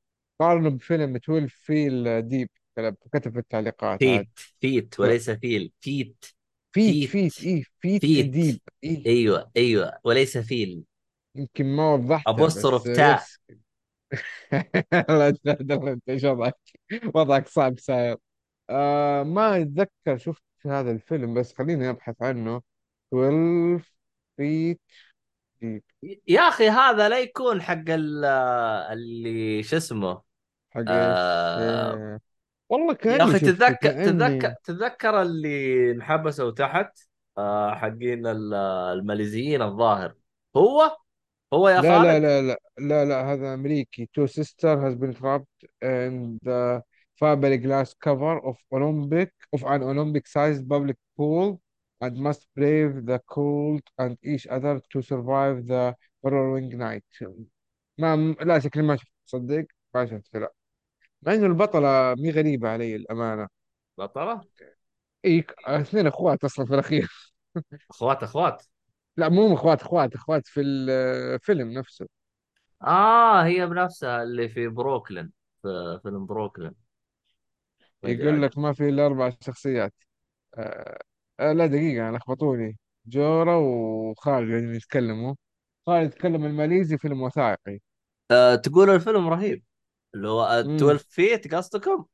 قارنه 0.40 0.70
بفيلم 0.70 1.16
12 1.16 1.48
feel 1.48 2.22
deep 2.28 2.48
كتب 3.12 3.32
في 3.32 3.38
التعليقات 3.38 3.84
عاد. 3.84 3.98
فيت 3.98 4.28
فيت 4.60 5.00
وليس 5.00 5.30
فيل 5.30 5.72
فيت 5.80 6.24
فيت 6.72 7.10
فيت 7.10 7.32
فيت 7.32 7.42
إيه 7.44 7.64
فيت 7.80 8.00
فيت. 8.02 8.26
ديب 8.26 8.60
إيه. 8.84 9.06
أيوه 9.06 9.50
أيوه 9.56 9.98
وليس 10.04 10.38
feel. 10.38 10.84
يمكن 11.36 11.64
ما 11.76 11.94
وضحتها 11.94 12.32
بس 12.32 12.38
ابوستروف 12.40 12.84
تاء 12.84 13.24
لا 15.08 15.30
تهدر 15.30 15.92
انت 15.92 16.08
إيش 16.08 16.24
وضعك؟ 16.24 16.56
وضعك 17.14 17.48
صعب 17.48 17.78
ساير. 17.78 18.16
آه 18.70 19.22
ما 19.22 19.56
أتذكر 19.62 20.16
شفت 20.18 20.42
هذا 20.66 20.90
الفيلم 20.90 21.34
بس 21.34 21.54
خليني 21.54 21.90
أبحث 21.90 22.22
عنه. 22.22 22.62
12 23.12 23.82
فيت 24.36 24.80
يا 26.28 26.40
أخي 26.40 26.68
هذا 26.68 27.08
لا 27.08 27.18
يكون 27.18 27.62
حق 27.62 27.84
ال- 27.88 28.24
اللي 28.92 29.62
شو 29.62 29.76
اسمه؟ 29.76 30.22
حق 30.70 30.78
إيش؟ 30.78 30.88
آه 30.88 31.92
آه 31.92 32.20
والله 32.68 32.98
يا 33.04 33.24
أخي 33.24 33.32
شفته 33.32 33.52
تتذكر 33.52 33.92
تتذكر 33.92 34.54
تتذكر 34.64 35.22
اللي 35.22 35.90
انحبسوا 35.90 36.50
تحت 36.50 36.98
آه 37.38 37.74
حقين 37.74 38.26
ال- 38.26 38.54
الماليزيين 38.98 39.62
الظاهر. 39.62 40.14
هو؟ 40.56 40.96
هو 41.54 41.68
يا 41.68 41.80
لا 41.80 41.98
لا 41.98 42.18
خالد 42.18 42.22
لا 42.22 42.42
لا 42.42 42.58
لا 42.78 43.04
لا 43.04 43.32
هذا 43.32 43.54
أمريكي 43.54 44.08
two 44.18 44.26
sister 44.26 44.80
has 44.80 44.94
been 44.94 45.14
trapped 45.14 45.64
in 45.82 46.38
the 46.42 46.82
fiberglass 47.20 47.94
cover 48.00 48.38
of 48.50 48.56
Olympic 48.72 49.32
of 49.52 49.62
an 49.64 49.82
Olympic-sized 49.82 50.68
public 50.68 50.96
pool 51.16 51.60
and 52.00 52.16
must 52.16 52.46
brave 52.56 53.06
the 53.06 53.20
cold 53.26 53.82
and 53.98 54.16
each 54.22 54.46
other 54.46 54.80
to 54.92 55.02
survive 55.02 55.66
the 55.66 55.94
following 56.22 56.68
night 56.78 57.04
ما 57.98 58.36
لا 58.40 58.58
شكلي 58.58 58.82
ما 58.82 58.96
شفت 58.96 59.12
تصدق 59.26 59.66
ما 59.94 60.06
شفت 60.06 60.36
لا 60.36 60.52
مع 61.22 61.34
إنه 61.34 61.46
البطلة 61.46 62.14
مي 62.14 62.30
غريبة 62.30 62.68
علي 62.68 62.96
الأمانة 62.96 63.48
بطلة 63.98 64.40
إيه 65.24 65.46
اثنين 65.66 66.06
أخوات 66.06 66.44
أصلا 66.44 66.66
في 66.66 66.74
الأخير 66.74 67.32
اخوات 67.90 68.22
اخوات 68.22 68.62
لا 69.18 69.28
مو 69.28 69.54
أخوات 69.54 69.82
أخوات 69.82 70.14
أخوات 70.14 70.46
في 70.46 70.60
الفيلم 70.60 71.72
نفسه. 71.72 72.06
آه 72.82 73.44
هي 73.44 73.66
بنفسها 73.66 74.22
اللي 74.22 74.48
في 74.48 74.68
بروكلين 74.68 75.32
في 75.62 76.00
فيلم 76.02 76.26
بروكلين. 76.26 76.74
يقول 78.04 78.42
لك 78.42 78.58
ما 78.58 78.72
في 78.72 78.88
إلا 78.88 79.06
أربع 79.06 79.30
شخصيات. 79.40 79.94
آه 80.58 80.98
آه 81.40 81.52
لا 81.52 81.66
دقيقة 81.66 82.08
أنا 82.08 82.16
لخبطوني 82.16 82.78
جورا 83.06 83.56
وخالد 83.56 84.50
قاعدين 84.50 84.74
يتكلموا. 84.74 85.34
خالد 85.86 86.06
يتكلم 86.12 86.44
الماليزي 86.44 86.98
فيلم 86.98 87.22
وثائقي. 87.22 87.80
آه 88.30 88.54
تقول 88.54 88.90
الفيلم 88.90 89.28
رهيب. 89.28 89.64
اللي 90.14 90.28
هو 90.28 90.44
امم 90.44 90.76
12 90.76 90.98
feet 91.10 91.54
قصدكم؟ 91.54 92.06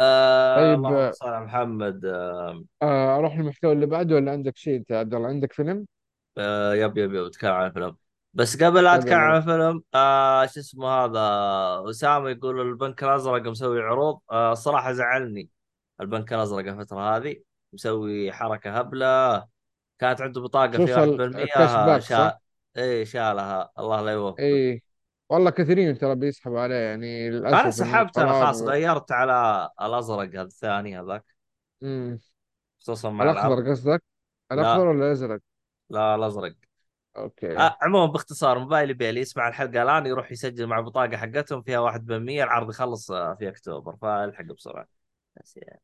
آه 0.00 0.56
طيب 0.56 0.74
اللهم 0.74 0.94
آه 0.94 1.10
صل 1.10 1.26
على 1.28 1.44
محمد 1.46 2.04
آه. 2.04 2.64
آه، 2.82 3.16
أروح 3.18 3.36
للمحتوى 3.38 3.72
اللي 3.72 3.86
بعده 3.86 4.14
ولا 4.14 4.32
عندك 4.32 4.56
شيء 4.56 4.76
أنت؟ 4.76 4.90
يا 4.90 4.98
عبد 4.98 5.14
الله 5.14 5.28
عندك 5.28 5.52
فيلم؟ 5.52 5.86
آه 6.38 6.74
yep 6.74 6.98
yep 6.98 7.14
yep 7.14 7.24
اتكلم 7.24 7.52
عن 7.52 7.66
الفيلم. 7.66 7.96
بس 8.34 8.62
قبل 8.62 8.84
لا 8.84 8.94
اتكلم 8.94 9.14
عن 9.18 9.36
الفيلم 9.36 9.82
آه 9.94 10.46
شو 10.46 10.60
اسمه 10.60 10.88
هذا 10.88 11.90
أسامة 11.90 12.30
يقول 12.30 12.60
البنك 12.60 13.04
الأزرق 13.04 13.42
مسوي 13.42 13.82
عروض. 13.82 14.20
آه 14.30 14.52
الصراحه 14.52 14.92
زعلني 14.92 15.48
البنك 16.00 16.32
الأزرق 16.32 16.72
الفترة 16.72 17.16
هذه 17.16 17.36
مسوي 17.72 18.32
حركة 18.32 18.78
هبلة. 18.78 19.46
كانت 19.98 20.20
عنده 20.20 20.40
بطاقة 20.40 20.86
فيها 20.86 21.02
خصوصا 21.06 21.24
الكاش 21.24 21.70
1% 21.70 21.86
back 21.86 22.00
صح؟ 22.00 22.08
شا 22.08 22.38
إيه 22.76 23.04
شالها. 23.04 23.70
الله 23.78 24.00
لا 24.02 24.10
يوفقه 24.10 24.38
إيه. 24.38 24.82
والله 25.28 25.50
كثيرين 25.50 25.98
ترى 25.98 26.14
بيسحبوا 26.14 26.60
عليه 26.60 26.74
يعني 26.74 27.28
أنا 27.28 27.36
للأسف 27.36 27.64
إنه 27.64 27.70
سحبت 27.70 28.18
أنا 28.18 28.32
خلاص 28.32 28.62
غيرت 28.62 29.12
على 29.12 29.70
الأزرق 29.82 30.40
الثاني 30.40 31.00
هذاك. 31.00 31.24
امم 31.82 32.18
خصوصا 32.80 33.10
مع 33.10 33.24
العرض 33.24 33.52
الأخضر 33.52 33.70
قصدك؟ 33.70 34.02
الأخضر 34.52 34.84
لا 34.84 34.90
ولا 34.90 35.06
الأزرق؟ 35.06 35.40
لا 35.90 36.14
الأزرق. 36.14 36.54
أوكي. 37.16 37.56
آه 37.56 37.76
عموما 37.82 38.12
باختصار 38.12 38.58
موبايلي 38.58 38.94
بيلي 38.94 39.20
يسمع 39.20 39.48
الحلقة 39.48 39.82
الآن 39.82 40.06
يروح 40.06 40.32
يسجل 40.32 40.66
مع 40.66 40.80
بطاقة 40.80 41.16
حقتهم 41.16 41.62
فيها 41.62 41.78
1% 41.78 42.44
العرض 42.44 42.70
يخلص 42.70 43.10
آه، 43.10 43.34
في 43.34 43.48
أكتوبر 43.48 43.96
فالحق 43.96 44.44
بسرعة. 44.44 44.88
بس 45.36 45.56
يعني. 45.56 45.80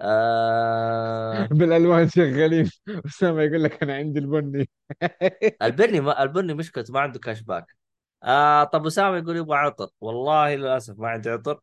آه. 0.00 1.48
بالألوان 1.50 2.08
شغالين. 2.08 2.70
أسامة 3.06 3.42
يقول 3.42 3.64
لك 3.64 3.82
أنا 3.82 3.94
عندي 3.96 4.18
البني. 4.18 4.68
البني 5.62 6.00
ما 6.00 6.22
البني 6.22 6.54
مشكلته 6.54 6.92
ما 6.92 7.00
عنده 7.00 7.18
كاش 7.18 7.40
باك 7.42 7.76
آه 8.24 8.64
طب 8.64 8.86
أسامة 8.86 9.16
يقول 9.18 9.36
يبغى 9.36 9.56
عطر. 9.58 9.88
والله 10.00 10.54
للأسف 10.54 10.98
ما 10.98 11.08
عندي 11.08 11.30
عطر. 11.30 11.60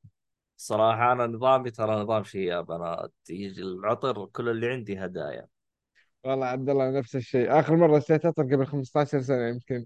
الصراحه 0.58 1.12
أنا 1.12 1.28
نظامي 1.28 1.72
ترى 1.72 1.96
نظام 1.96 2.24
شياب 2.24 2.72
أنا 2.72 3.10
يجي 3.30 3.62
العطر 3.62 4.26
كل 4.26 4.50
اللي 4.50 4.70
عندي 4.72 4.98
هدايا. 5.06 5.48
والله 6.24 6.46
عبد 6.46 6.70
الله 6.70 6.90
نفس 7.00 7.16
الشيء. 7.16 7.60
آخر 7.60 7.76
مرة 7.76 7.98
اشتريت 7.98 8.26
عطر 8.26 8.44
قبل 8.44 8.66
15 8.66 9.22
سنة 9.22 9.48
يمكن. 9.50 9.86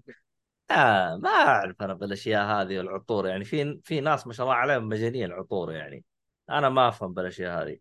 آه 0.70 1.16
ما 1.16 1.28
أعرف 1.30 1.82
أنا 1.82 1.94
بالأشياء 1.94 2.44
هذه 2.44 2.78
والعطور 2.78 3.26
يعني. 3.28 3.44
في 3.44 3.80
في 3.84 4.00
ناس 4.00 4.26
ما 4.26 4.32
شاء 4.32 4.46
الله 4.46 4.56
عليهم 4.56 4.88
مجانين 4.88 5.32
عطور 5.32 5.72
يعني. 5.72 6.04
أنا 6.50 6.68
ما 6.68 6.88
أفهم 6.88 7.12
بالأشياء 7.14 7.62
هذه. 7.62 7.78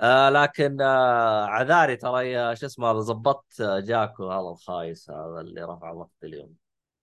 آه 0.00 0.30
لكن 0.30 0.80
آه 0.82 1.46
عذاري 1.46 1.96
ترى 1.96 2.56
شو 2.56 2.66
اسمه 2.66 2.92
ظبطت 3.00 3.60
آه، 3.60 3.80
جاكو 3.80 4.30
هذا 4.30 4.40
الخايس 4.48 5.10
هذا 5.10 5.40
اللي 5.40 5.62
رفع 5.64 5.92
ضغط 5.94 6.10
اليوم. 6.24 6.54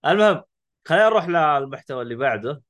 المهم 0.06 0.44
خلينا 0.86 1.06
نروح 1.10 1.28
للمحتوى 1.28 2.02
اللي 2.04 2.16
بعده. 2.16 2.64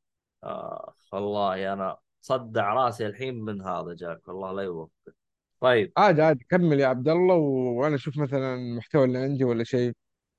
آه 0.44 0.94
والله 1.14 1.74
أنا 1.74 1.98
صدع 2.22 2.74
راسي 2.74 3.08
الحين 3.08 3.42
من 3.42 3.62
هذا 3.62 3.94
جاكو 3.94 4.32
الله 4.32 4.52
لا 4.54 4.64
يوفقك. 4.64 5.23
طيب. 5.64 5.92
عادي 5.98 6.22
عادي 6.22 6.46
كمل 6.50 6.80
يا 6.80 6.88
عبد 6.88 7.10
الله 7.10 7.36
و- 7.36 7.80
وأنا 7.82 7.96
أشوف 7.96 8.18
مثلا 8.18 8.56
المحتوى 8.56 9.04
اللي 9.04 9.18
عندي 9.18 9.44
ولا 9.44 9.64
شيء. 9.64 9.94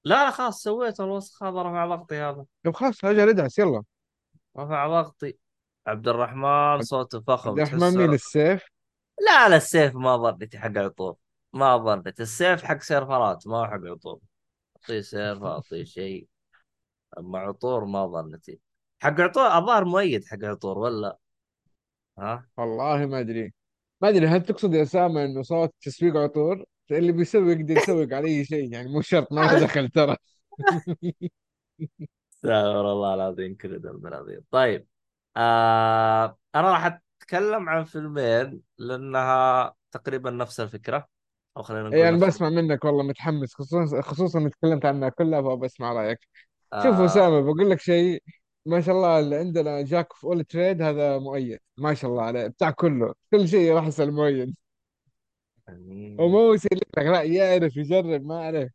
لا 0.05 0.25
لا 0.25 0.31
خلاص 0.31 0.63
سويت 0.63 1.01
الوسخ 1.01 1.43
هذا 1.43 1.63
رفع 1.63 1.87
ضغطي 1.87 2.17
هذا. 2.17 2.45
طب 2.65 2.75
خلاص 2.75 3.05
أجل 3.05 3.29
ادعس 3.29 3.59
يلا. 3.59 3.83
رفع 4.59 4.87
ضغطي. 4.89 5.39
عبد 5.87 6.09
الرحمن 6.09 6.83
صوته 6.83 7.17
عبد 7.17 7.27
فخم 7.27 7.53
الرحمن 7.53 7.97
مين 7.97 8.13
السيف؟ 8.13 8.65
لا 9.27 9.49
لا 9.49 9.57
السيف 9.57 9.95
ما 9.95 10.17
ظنيتي 10.17 10.59
حق 10.59 10.77
عطور 10.77 11.17
ما 11.53 11.77
ظنيت 11.77 12.21
السيف 12.21 12.63
حق 12.63 12.83
سيرفرات 12.83 13.47
ما 13.47 13.57
هو 13.57 13.67
حق 13.67 13.81
عطور. 13.85 14.19
أعطيه 14.77 15.01
سيرف 15.01 15.43
أعطيه 15.43 15.85
شيء. 15.85 16.27
أما 17.19 17.39
عطور 17.39 17.85
ما 17.85 18.07
ظنيتي 18.07 18.61
حق 19.03 19.21
عطور 19.21 19.47
الظاهر 19.47 19.85
مؤيد 19.85 20.25
حق 20.25 20.39
عطور 20.43 20.79
ولا؟ 20.79 21.19
ها؟ 22.19 22.47
والله 22.57 23.07
ما 23.07 23.21
أدري. 23.21 23.55
ما 24.05 24.09
أدري 24.11 24.27
هل 24.27 24.43
تقصد 24.43 24.75
يا 24.75 24.83
أسامة 24.83 25.25
إنه 25.25 25.43
صوت 25.43 25.75
تسويق 25.83 26.17
عطور 26.17 26.65
اللي 26.91 27.13
بيسوق 27.13 27.43
يقدر 27.53 27.75
يسوق 27.75 28.13
على 28.15 28.29
أي 28.29 28.45
شيء 28.45 28.73
يعني 28.73 28.89
مو 28.93 29.01
شرط 29.03 29.33
ما 29.33 29.47
له 29.47 29.57
دخل 29.57 29.89
ترى. 29.89 30.17
استغفر 32.33 32.93
الله 32.93 33.15
العظيم 33.15 33.55
كل 33.57 33.81
ذنب 33.81 34.07
العظيم. 34.07 34.45
طيب 34.51 34.89
آه 35.37 36.39
أنا 36.55 36.71
راح 36.73 36.85
أتكلم 37.21 37.69
عن 37.69 37.85
فيلمين 37.85 38.63
لأنها 38.79 39.75
تقريبا 39.91 40.31
نفس 40.31 40.61
الفكرة 40.61 41.09
أو 41.57 41.63
خلينا 41.63 41.89
نقول 41.91 42.09
يعني 42.09 42.27
بسمع 42.27 42.49
منك 42.49 42.85
والله 42.85 43.03
متحمس 43.03 43.55
خصوصا 43.55 44.01
خصوصا 44.03 44.49
تكلمت 44.49 44.85
عنها 44.85 45.09
كلها 45.09 45.43
فابى 45.43 45.67
أسمع 45.67 45.93
رأيك. 45.93 46.19
شوف 46.79 47.01
آه 47.01 47.01
أسامة 47.01 47.41
بقول 47.43 47.71
لك 47.71 47.81
شيء 47.81 48.23
ما 48.67 48.81
شاء 48.81 48.95
الله 48.95 49.19
اللي 49.21 49.37
عندنا 49.37 49.83
جاك 49.83 50.13
في 50.13 50.25
اول 50.25 50.45
تريد 50.45 50.83
هذا 50.83 51.19
مؤيد. 51.19 51.61
ما 51.77 51.95
شاء 51.95 52.11
الله 52.11 52.23
عليه 52.23 52.47
بتاع 52.47 52.71
كله. 52.71 53.15
كل 53.31 53.49
شيء 53.49 53.73
راح 53.73 53.87
يسال 53.87 54.13
مؤيد. 54.13 54.55
ومو 56.19 56.55
يسلك 56.55 56.89
لك 56.99 57.05
لا 57.07 57.23
يعرف 57.23 57.77
يجرب 57.77 58.25
ما 58.25 58.39
عليه. 58.47 58.71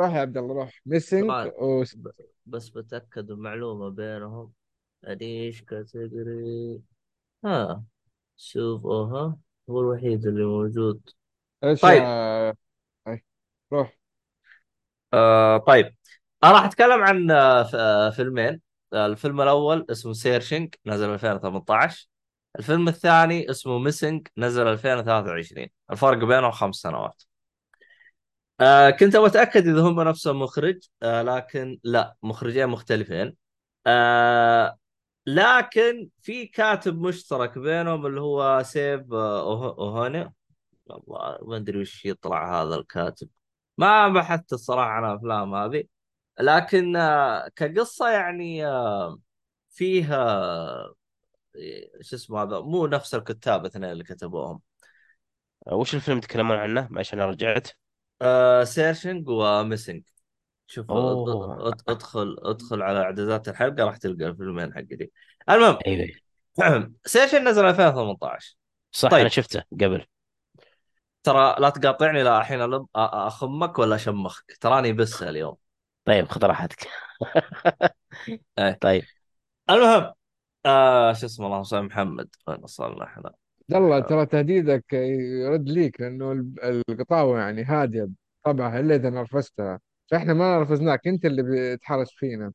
روح 0.00 0.14
يا 0.14 0.20
عبد 0.20 0.36
الله 0.36 0.54
روح. 0.54 0.80
Missing 0.86 1.22
طبعا 1.24 1.46
و... 1.46 1.84
ب- 1.96 2.10
بس 2.46 2.68
بتأكد 2.68 3.30
المعلومة 3.30 3.88
بينهم. 3.88 4.52
أديش 5.04 5.62
category؟ 5.62 6.80
ها 7.44 7.84
شوف 8.36 8.84
أوها 8.86 9.38
هو 9.70 9.80
الوحيد 9.80 10.26
اللي 10.26 10.44
موجود. 10.44 11.10
إيش؟ 11.64 11.80
طيب. 11.80 12.02
يا- 12.02 12.54
أي. 13.08 13.24
روح. 13.72 13.98
آه 15.14 15.58
طيب. 15.58 15.94
أنا 16.44 16.52
راح 16.52 16.64
أتكلم 16.64 17.02
عن 17.02 17.30
آه 17.30 17.62
ف- 17.62 17.74
آه 17.74 18.10
فيلمين. 18.10 18.60
الفيلم 18.94 19.40
الأول 19.40 19.86
اسمه 19.90 20.12
Searching 20.12 20.74
نزل 20.86 21.10
2018 21.10 22.08
الفيلم 22.58 22.88
الثاني 22.88 23.50
اسمه 23.50 23.78
ميسنج 23.78 24.28
نزل 24.38 24.66
2023 24.66 25.68
الفرق 25.90 26.18
بينهم 26.24 26.50
خمس 26.50 26.76
سنوات. 26.76 27.22
آه 28.60 28.90
كنت 28.90 29.14
أبغى 29.14 29.28
أتأكد 29.28 29.68
إذا 29.68 29.80
هم 29.80 30.00
نفس 30.00 30.26
المخرج. 30.26 30.78
آه 31.02 31.22
لكن 31.22 31.78
لا 31.84 32.16
مخرجين 32.22 32.66
مختلفين. 32.66 33.36
آه 33.86 34.78
لكن 35.26 36.08
في 36.22 36.46
كاتب 36.46 37.00
مشترك 37.00 37.58
بينهم 37.58 38.06
اللي 38.06 38.20
هو 38.20 38.62
سيف 38.62 39.12
آه، 39.12 39.44
والله 39.78 40.32
ما 41.42 41.56
أدري 41.56 41.80
وش 41.80 42.04
يطلع 42.04 42.62
هذا 42.62 42.74
الكاتب. 42.74 43.28
ما 43.78 44.08
بحثت 44.08 44.52
الصراحة 44.52 44.90
عن 44.90 45.04
الافلام 45.04 45.54
هذه. 45.54 45.84
لكن 46.40 46.96
آه، 46.96 47.48
كقصة 47.56 48.08
يعني 48.10 48.66
آه، 48.66 49.18
فيها 49.70 50.16
آه، 50.16 50.94
شو 52.00 52.16
اسمه 52.16 52.42
هذا 52.42 52.60
مو 52.60 52.86
نفس 52.86 53.14
الكتاب 53.14 53.64
اثنين 53.64 53.90
اللي 53.90 54.04
كتبوهم. 54.04 54.60
وش 55.72 55.94
الفيلم 55.94 56.20
تتكلمون 56.20 56.56
عنه؟ 56.56 56.88
عشان 56.96 57.20
أنا 57.20 57.30
رجعت. 57.30 57.68
آه 58.22 58.64
Searching 58.64 59.28
و 59.28 59.37
Missing 59.37 60.02
شوف 60.66 60.86
أدخل 61.88 62.36
أدخل 62.42 62.82
على 62.82 62.98
إعدادات 63.02 63.48
الحلقة 63.48 63.84
راح 63.84 63.96
تلقى 63.96 64.26
الفيلمين 64.26 64.74
حق 64.74 64.80
دي 64.80 65.12
المهم 65.50 65.78
أيوه 65.86 66.08
Searching 67.06 67.42
نزل 67.48 67.64
2018 67.64 68.56
صح 68.92 69.10
طيب. 69.10 69.20
أنا 69.20 69.28
شفته 69.28 69.62
قبل. 69.80 70.06
ترى 71.22 71.56
لا 71.58 71.70
تقاطعني 71.70 72.22
لا 72.22 72.38
الحين 72.38 72.86
أخمك 72.96 73.78
ولا 73.78 73.94
اشمخك 73.96 74.56
تراني 74.60 74.92
بس 74.92 75.22
اليوم. 75.22 75.56
طيب 76.04 76.28
خذ 76.28 76.44
راحتك. 76.46 76.88
إيه. 78.58 78.72
طيب. 78.80 79.02
المهم 79.70 80.12
آه 80.66 81.12
شو 81.12 81.26
اسمه 81.26 81.46
اللهم 81.46 81.62
صل 81.62 81.82
محمد. 81.82 82.28
وين 82.48 82.62
وصلنا 82.62 83.04
إحنا؟ 83.04 83.32
عبد 83.70 83.82
الله 83.82 84.00
ترى 84.00 84.26
تهديدك 84.26 84.92
يرد 84.92 85.68
ليك 85.68 86.00
لأنه 86.00 86.32
القطاوة 86.90 87.40
يعني 87.40 87.64
هادية 87.64 88.08
طبعا 88.44 88.80
إلا 88.80 88.94
إذا 88.94 89.10
نرفزتها. 89.10 89.80
فإحنا 90.10 90.34
ما 90.34 90.58
نرفزناك 90.58 91.06
أنت 91.08 91.24
اللي 91.24 91.74
بتحرش 91.76 92.14
فينا. 92.14 92.52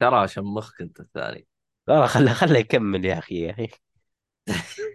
ترى 0.00 0.24
اشمخك 0.24 0.80
أنت 0.80 1.00
الثاني. 1.00 1.46
لا 1.88 2.06
خله 2.06 2.32
خله 2.32 2.58
يكمل 2.58 3.04
يا 3.04 3.18
أخي 3.18 3.40
يا 3.40 3.50
أخي. 3.50 3.68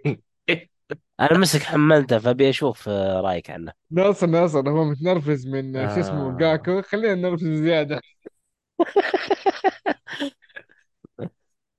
أنا 1.19 1.37
مسك 1.37 1.63
حملته 1.63 2.19
فابي 2.19 2.49
أشوف 2.49 2.89
آه، 2.89 3.21
رأيك 3.21 3.49
عنه. 3.49 3.71
ناصر 3.91 4.27
ناصر 4.27 4.69
هو 4.69 4.83
متنرفز 4.83 5.47
من 5.47 5.73
شو 5.73 5.99
اسمه 5.99 6.33
آه. 6.35 6.37
جاكو. 6.37 6.81
خلينا 6.81 7.15
نرفز 7.15 7.43
زياده 7.47 8.01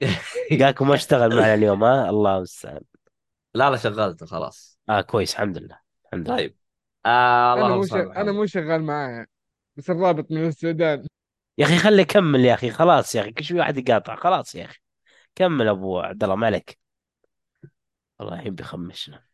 جاكو 0.53 0.85
ما 0.85 0.95
اشتغل 0.95 1.37
معنا 1.37 1.55
اليوم 1.55 1.85
ها؟ 1.85 2.11
الله 2.11 2.37
المستعان. 2.37 2.81
لا 3.55 3.71
لا 3.71 3.77
شغلته 3.77 4.27
خلاص. 4.27 4.79
آه 4.89 5.01
كويس 5.01 5.33
الحمد 5.33 5.59
لله 5.59 5.79
الحمد 6.07 6.29
لله. 6.29 6.37
طيب. 6.37 6.57
آه 7.07 7.55
أنا 7.55 7.69
مو 7.69 7.83
صل 7.83 7.89
شغ... 7.89 8.13
أنا 8.17 8.33
مو 8.33 8.47
شغال 8.47 8.83
معاه 8.83 9.27
بس 9.77 9.91
الرابط 9.91 10.31
من 10.31 10.47
السودان. 10.47 11.07
يا 11.59 11.65
أخي 11.67 11.79
خليه 11.79 12.03
يكمل 12.03 12.45
يا 12.45 12.55
أخي 12.55 12.71
خلاص 12.71 13.15
يا 13.15 13.21
أخي 13.21 13.33
كل 13.33 13.45
شوي 13.45 13.59
واحد 13.59 13.77
يقاطع 13.89 14.17
خلاص 14.17 14.55
يا 14.55 14.65
أخي. 14.65 14.79
كمل 15.35 15.69
أبو 15.69 16.01
عبد 16.01 16.25
الله 16.25 16.37
ما 16.37 16.47
عليك. 16.47 16.79
والله 18.19 18.35
الحين 18.35 18.55
بيخمشنا 18.55 19.25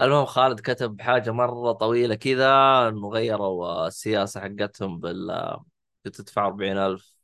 المهم 0.00 0.24
خالد 0.26 0.60
كتب 0.60 1.00
حاجة 1.00 1.30
مرة 1.32 1.72
طويلة 1.72 2.14
كذا 2.14 2.48
إنه 2.88 3.08
غيروا 3.08 3.86
السياسة 3.86 4.40
حقتهم 4.40 4.98
بال 5.00 5.56
تدفع 6.04 6.46
40000 6.46 7.16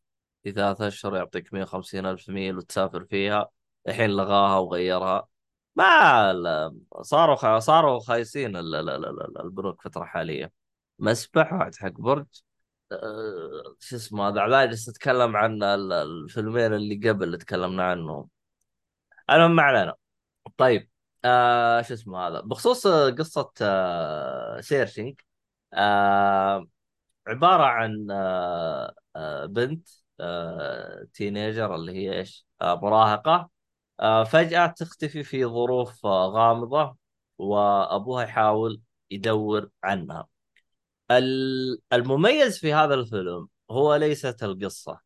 في 0.45 0.53
ثلاث 0.53 0.81
اشهر 0.83 1.17
يعطيك 1.17 1.55
150000 1.55 2.29
ميل 2.31 2.57
وتسافر 2.59 3.05
فيها. 3.05 3.51
الحين 3.89 4.11
لغاها 4.11 4.59
وغيرها. 4.59 5.29
ما 5.77 6.73
صاروا 7.03 7.37
خ... 7.37 7.59
صاروا 7.59 8.01
خايسين 8.01 8.57
ال- 8.57 8.75
ال- 8.75 8.91
ال- 8.91 9.07
ال- 9.23 9.41
البنوك 9.43 9.83
فتره 9.83 10.05
حاليه 10.05 10.53
مسبح 10.99 11.53
واحد 11.53 11.75
حق 11.77 11.93
برج. 11.93 12.27
أه... 12.93 13.77
شو 13.81 13.97
اسمه 13.97 14.29
هذا 14.29 14.41
علاج 14.41 14.87
أتكلم 14.89 15.37
عن 15.37 15.63
ال- 15.63 15.93
الفيلمين 15.93 16.75
اللي 16.75 17.11
قبل 17.11 17.25
اللي 17.25 17.39
تكلمنا 17.39 17.85
عنهم. 17.85 18.29
المهم 19.31 19.57
ما 19.57 19.63
علينا. 19.63 19.95
طيب. 20.59 20.92
آه 21.25 21.83
شو 21.83 21.95
اسمه 21.95 22.19
هذا؟ 22.29 22.41
بخصوص 22.41 22.87
قصة 22.87 23.53
آه 23.63 24.61
Searching 24.61 25.21
آه 25.75 26.67
عبارة 27.29 27.65
عن 27.65 28.09
آه 28.11 28.95
آه 29.17 29.47
بنت 29.47 29.89
آه 30.21 31.07
teenager 31.15 31.75
اللي 31.75 31.93
هي 31.93 32.19
إيش؟ 32.21 32.47
آه 32.63 32.77
مراهقة. 32.81 33.51
آه 34.01 34.25
فجأة 34.25 34.67
تختفي 34.67 35.25
في 35.25 35.45
ظروف 35.47 36.07
آه 36.07 36.27
غامضة 36.29 36.97
وأبوها 37.39 38.25
يحاول 38.25 38.81
يدور 39.11 39.71
عنها. 39.85 40.29
ال- 41.11 41.81
المميز 41.93 42.59
في 42.59 42.75
هذا 42.75 42.95
الفيلم 42.95 43.49
هو 43.71 43.95
ليست 43.97 44.43
القصة. 44.45 45.01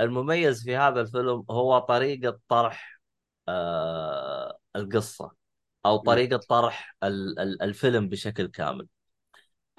المميز 0.00 0.64
في 0.64 0.76
هذا 0.76 1.00
الفيلم 1.00 1.44
هو 1.50 1.78
طريقة 1.78 2.40
طرح 2.48 3.00
آه 3.48 4.58
القصة. 4.76 5.39
أو 5.86 5.96
طريقة 5.96 6.36
طرح 6.36 6.96
ال- 7.04 7.38
ال- 7.38 7.62
الفيلم 7.62 8.08
بشكل 8.08 8.46
كامل. 8.46 8.88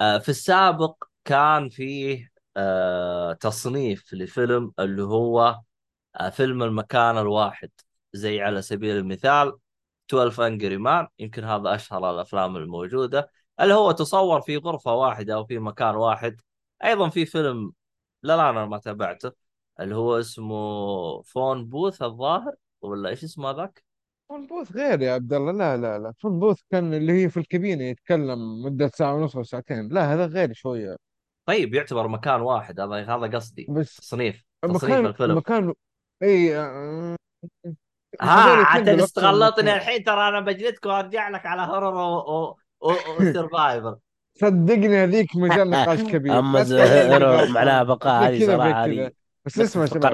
آه، 0.00 0.18
في 0.18 0.28
السابق 0.28 1.04
كان 1.24 1.68
فيه 1.68 2.32
آه، 2.56 3.32
تصنيف 3.32 4.14
لفيلم 4.14 4.72
اللي 4.78 5.02
هو 5.02 5.60
آه، 6.16 6.30
فيلم 6.30 6.62
المكان 6.62 7.18
الواحد 7.18 7.70
زي 8.12 8.40
على 8.42 8.62
سبيل 8.62 8.96
المثال 8.96 9.52
12 10.10 10.46
انجري 10.46 10.76
مان 10.76 11.06
يمكن 11.18 11.44
هذا 11.44 11.74
أشهر 11.74 12.10
الأفلام 12.10 12.56
الموجودة 12.56 13.30
اللي 13.60 13.74
هو 13.74 13.92
تصور 13.92 14.40
في 14.40 14.56
غرفة 14.56 14.94
واحدة 14.94 15.34
أو 15.34 15.44
في 15.46 15.58
مكان 15.58 15.94
واحد 15.96 16.40
أيضا 16.84 17.08
في 17.10 17.26
فيلم 17.26 17.72
لا 18.22 18.36
لا 18.36 18.50
أنا 18.50 18.66
ما 18.66 18.78
تابعته 18.78 19.32
اللي 19.80 19.94
هو 19.94 20.20
اسمه 20.20 21.22
Phone 21.22 21.66
Booth 21.68 22.02
الظاهر 22.02 22.54
ولا 22.82 23.08
إيش 23.08 23.24
اسمه 23.24 23.50
هذاك؟ 23.50 23.84
Phone 24.32 24.46
Booth 24.46 24.72
غير 24.76 25.02
يا 25.02 25.12
عبد 25.12 25.32
الله. 25.32 25.52
لا 25.52 25.76
لا 25.76 25.98
لا. 25.98 26.12
Phone 26.18 26.40
Booth 26.40 26.60
كان 26.70 26.94
اللي 26.94 27.12
هي 27.12 27.28
في 27.28 27.36
الكابينة 27.36 27.84
يتكلم 27.84 28.62
مدة 28.62 28.88
ساعة 28.94 29.14
ونص 29.14 29.36
أو 29.36 29.42
ساعتين. 29.42 29.88
لا 29.88 30.14
هذا 30.14 30.26
غير 30.26 30.52
شوية. 30.52 30.96
طيب 31.46 31.74
يعتبر 31.74 32.08
مكان 32.08 32.40
واحد. 32.40 32.80
هذا 32.80 32.94
هذا 32.94 33.36
قصدي. 33.36 33.66
بس 33.68 33.96
تصنيف. 33.96 34.44
تصنيف 34.62 34.84
مكان 34.84 35.06
الفيلم. 35.06 35.36
مكان 35.36 35.74
إي 36.22 36.56
آه، 36.56 37.16
ها 38.20 38.54
هذول 38.54 38.64
عاد 38.64 38.88
استغلطني. 38.88 39.74
الحين 39.74 40.04
ترى 40.04 40.28
أنا 40.28 40.40
بجلدك 40.40 40.86
وأرجع 40.86 41.28
لك 41.28 41.46
على 41.46 41.62
horror 41.62 41.94
وسرفايفر 43.20 43.96
صدقني 44.40 44.96
هذيك 44.96 45.36
مجال 45.36 45.70
نقاش 45.70 46.02
كبير. 46.12 46.38
أما. 46.38 46.64
معناها 47.48 47.82
بقاء 47.82 48.28
هذه 48.28 48.46
صراحة 48.46 48.84
هذه 48.84 49.10
بس 49.46 49.58
اسمع 49.60 49.86
شباب 49.86 50.12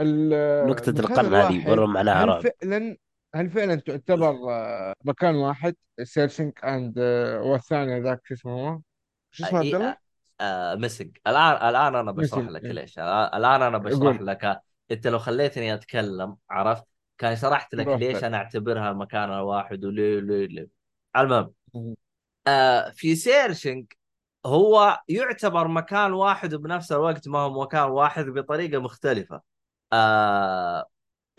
المكان 0.00 0.98
القرن 0.98 1.34
هذه 1.34 1.66
برا 1.66 1.86
معناها 1.86 2.24
رعب. 2.24 2.42
فعلا 2.42 2.96
هل 3.34 3.50
فعلا 3.50 3.74
تعتبر 3.74 4.50
آه، 4.50 4.94
مكان 5.04 5.34
واحد 5.34 5.74
سيرشنج 6.02 6.52
اند 6.64 6.98
والثاني 7.42 8.00
ذاك 8.00 8.20
شو 8.24 8.34
اسمه 8.34 8.52
هو؟ 8.52 8.80
شو 9.30 9.44
اسمه 9.44 9.58
عبد 9.58 9.74
الله؟ 9.74 9.96
آه 10.40 10.74
مسق 10.74 11.10
الآن 11.26 11.68
الآن 11.68 11.94
أنا 11.94 12.12
بشرح 12.12 12.38
مسق، 12.38 12.50
لك 12.50 12.64
إيه. 12.64 12.72
ليش 12.72 12.98
الآن 12.98 13.62
أنا 13.62 13.78
بشرح 13.78 14.16
قول. 14.16 14.26
لك 14.26 14.60
أنت 14.90 15.06
لو 15.06 15.18
خليتني 15.18 15.74
أتكلم 15.74 16.36
عرفت 16.50 16.84
كان 17.18 17.36
شرحت 17.36 17.74
لك 17.74 17.86
براحتك. 17.86 18.02
ليش 18.04 18.24
أنا 18.24 18.36
أعتبرها 18.36 18.92
مكان 18.92 19.30
واحد 19.30 19.84
وليه 19.84 20.20
ليه 20.20 20.46
ليه 20.46 20.68
المهم 21.16 21.52
مم. 21.74 21.94
آه 22.46 22.90
في 22.90 23.16
سيرشنج 23.16 23.92
هو 24.46 25.00
يعتبر 25.08 25.68
مكان 25.68 26.12
واحد 26.12 26.54
وبنفس 26.54 26.92
الوقت 26.92 27.28
ما 27.28 27.38
هو 27.38 27.62
مكان 27.62 27.82
واحد 27.90 28.24
بطريقة 28.24 28.78
مختلفة 28.80 29.40
آه 29.92 30.86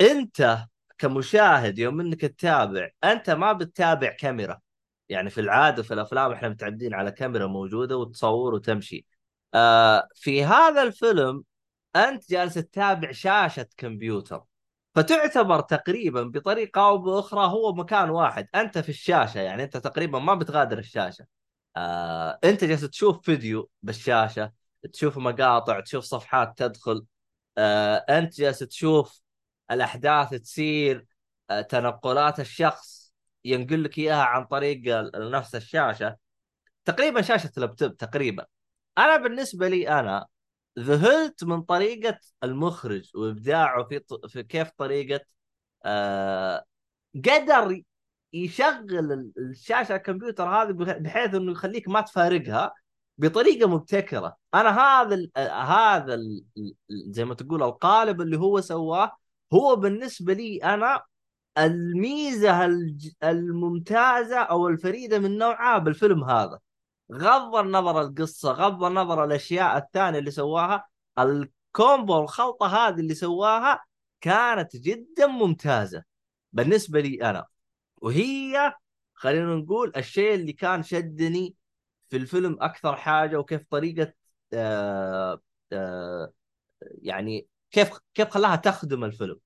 أنت 0.02 0.58
كمشاهد 1.02 1.80
يوم 1.80 2.02
انك 2.02 2.22
تتابع 2.22 2.90
انت 3.04 3.30
ما 3.30 3.54
بتتابع 3.54 4.10
كاميرا. 4.12 4.60
يعني 5.10 5.30
في 5.30 5.42
العادة 5.42 5.84
في 5.84 5.94
الأفلام 5.94 6.32
إحنا 6.32 6.50
متعودين 6.50 6.94
على 6.94 7.12
كاميرا 7.12 7.48
موجودة 7.48 7.98
وتصور 7.98 8.54
وتمشي. 8.54 9.06
آه 9.54 10.08
في 10.16 10.44
هذا 10.46 10.84
الفيلم 10.84 11.44
انت 11.96 12.30
جالس 12.32 12.54
تتابع 12.54 13.12
شاشة 13.12 13.68
كمبيوتر. 13.78 14.44
فتعتبر 14.96 15.62
تقريبا 15.62 16.24
بطريقة 16.24 16.82
أو 16.88 16.98
بأخرى 16.98 17.46
هو 17.48 17.74
مكان 17.74 18.10
واحد. 18.10 18.48
انت 18.56 18.78
في 18.78 18.90
الشاشة 18.90 19.40
يعني 19.42 19.64
انت 19.64 19.78
تقريبا 19.78 20.20
ما 20.20 20.36
بتغادر 20.36 20.78
الشاشة. 20.80 21.26
آه 21.78 22.40
انت 22.44 22.64
جالس 22.64 22.82
تشوف 22.82 23.22
فيديو 23.26 23.70
بالشاشة 23.84 24.52
تشوف 24.94 25.18
مقاطع 25.18 25.80
تشوف 25.80 26.04
صفحات 26.04 26.58
تدخل. 26.58 27.06
آه 27.58 27.96
انت 28.10 28.36
جالس 28.42 28.60
تشوف 28.60 29.22
الأحداث 29.72 30.30
تصير 30.30 31.06
آه 31.50 31.62
تنقلات 31.62 32.40
الشخص 32.40 33.14
ينقل 33.46 33.84
لك 33.84 33.98
إياها 33.98 34.24
عن 34.24 34.46
طريق 34.46 34.82
نفس 35.16 35.56
الشاشة. 35.56 36.18
تقريبا 36.86 37.22
شاشة 37.22 37.52
لابتوب 37.58 37.98
تقريبا. 37.98 38.46
أنا 38.98 39.18
بالنسبة 39.18 39.68
لي 39.68 39.90
أنا 40.00 40.28
ذهلت 40.80 41.44
من 41.44 41.62
طريقة 41.62 42.20
المخرج 42.44 43.12
وإبداعه 43.16 43.84
في, 43.84 44.00
ط... 44.00 44.26
في 44.26 44.44
كيف 44.44 44.70
طريقة 44.78 45.26
آه 45.86 46.66
قدر 47.16 47.82
يشغل 48.34 49.12
ال- 49.14 49.32
الشاشة 49.38 49.96
الكمبيوتر 49.96 50.50
هذه 50.50 50.72
بح- 50.72 50.98
بحيث 50.98 51.36
إنه 51.36 51.52
يخليك 51.52 51.88
ما 51.90 52.02
تفارقها 52.02 52.74
بطريقة 53.18 53.68
مبتكرة. 53.70 54.38
أنا 54.54 54.70
هذا 54.80 55.16
ال 55.16 55.32
هذا 55.52 56.14
ال 56.14 56.44
زي 56.90 57.26
ما 57.26 57.34
تقول 57.36 57.64
القالب 57.64 58.22
اللي 58.22 58.38
هو 58.38 58.62
سواه 58.62 59.18
هو 59.54 59.76
بالنسبة 59.76 60.34
لي 60.34 60.58
أنا 60.64 61.02
الميزة 61.58 62.66
الممتازة 63.24 64.40
أو 64.40 64.68
الفريدة 64.68 65.20
من 65.20 65.38
نوعها 65.38 65.78
بالفيلم 65.78 66.24
هذا. 66.24 66.60
غض 67.14 67.56
النظر 67.56 68.02
القصة 68.02 68.52
غض 68.52 68.84
النظر 68.84 69.24
الأشياء 69.24 69.78
الثانية 69.78 70.20
اللي 70.20 70.32
سواها 70.32 70.86
الكومبو 71.20 72.20
الخلطة 72.22 72.68
هذه 72.68 73.00
اللي 73.00 73.16
سواها 73.16 73.84
كانت 74.22 74.76
جدا 74.76 75.28
ممتازة 75.28 76.04
بالنسبة 76.54 77.00
لي 77.00 77.30
أنا. 77.30 77.46
وهي 78.02 78.74
خلينا 79.14 79.56
نقول 79.56 79.92
الشيء 79.98 80.34
اللي 80.36 80.54
كان 80.54 80.84
شدني 80.84 81.56
في 82.10 82.18
الفيلم 82.18 82.58
أكثر 82.62 82.96
حاجة 82.96 83.38
وكيف 83.40 83.64
طريقة 83.70 84.14
آه 84.54 85.42
آه 85.74 86.34
يعني 86.82 87.48
كيف 87.72 87.90
كيف 88.14 88.30
خلاها 88.30 88.56
تخدم 88.56 89.04
الفيلم. 89.04 89.40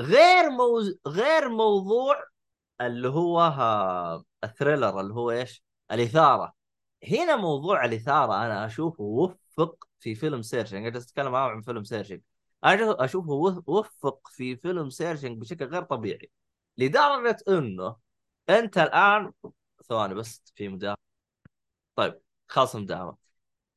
غير 0.00 0.50
موز... 0.50 0.98
غير 1.06 1.48
موضوع 1.48 2.24
اللي 2.80 3.08
هو 3.08 3.40
ها... 3.40 4.24
ال 4.44 4.50
thriller 4.50 5.00
اللي 5.00 5.14
هو 5.14 5.30
إيش؟ 5.30 5.62
الإثارة. 5.92 6.54
هنا 7.10 7.36
موضوع 7.36 7.84
الإثارة 7.84 8.34
أنا 8.46 8.66
أشوفه 8.66 9.02
وفق 9.04 9.88
في 10.00 10.14
فيلم 10.14 10.42
Searching 10.42 10.86
أنا 10.86 10.98
أتكلم 10.98 11.34
عن 11.34 11.60
فيلم 11.62 11.84
Searching 11.84 12.20
أنا 12.64 13.04
أشوفه 13.04 13.30
وف- 13.32 13.68
وفق 13.68 14.28
في 14.28 14.56
فيلم 14.56 14.90
Searching 14.90 15.38
بشكل 15.40 15.64
غير 15.64 15.82
طبيعي. 15.82 16.30
لدرجة 16.78 17.36
إنه 17.48 17.96
أنت 18.48 18.78
الآن 18.78 19.32
ثواني 19.88 20.14
بس 20.14 20.42
في 20.56 20.68
مداهمة. 20.68 20.96
طيب 21.96 22.20
خلاص 22.48 22.76
مداهمة. 22.76 23.16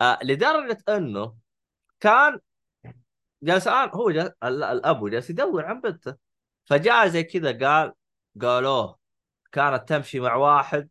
آه 0.02 0.20
لدرجة 0.24 0.84
إنه 0.90 1.36
كان 2.00 2.40
جالس 3.44 3.68
الان 3.68 3.90
هو 3.94 4.12
جالس 4.12 4.32
ال- 4.44 4.64
الأبو 4.64 5.08
جالس 5.10 5.30
يدور 5.30 5.66
عن 5.66 5.82
بنته. 5.82 6.16
فجاء 6.66 7.08
زي 7.08 7.24
كذا 7.24 7.68
قال 7.68 7.94
قالوه 8.42 8.98
كانت 9.52 9.90
تمشي 9.90 10.20
مع 10.20 10.36
واحد. 10.36 10.90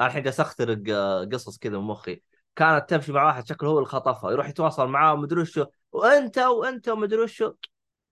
الحين 0.00 0.22
جالس 0.22 0.40
أخترق 0.40 0.82
آه، 0.90 1.24
قصص 1.24 1.58
كذا 1.58 1.78
من 1.78 1.84
مخي. 1.84 2.22
كانت 2.56 2.90
تمشي 2.90 3.12
مع 3.12 3.24
واحد 3.24 3.46
شكله 3.48 3.70
هو 3.70 3.78
اللي 3.78 3.88
خطفها 3.88 4.30
يروح 4.32 4.48
يتواصل 4.48 4.88
معاه 4.88 5.12
ومدري 5.14 5.40
وشو. 5.40 5.66
وأنت 5.92 6.38
وأنت 6.38 6.88
ومدري 6.88 7.20
وشو. 7.22 7.52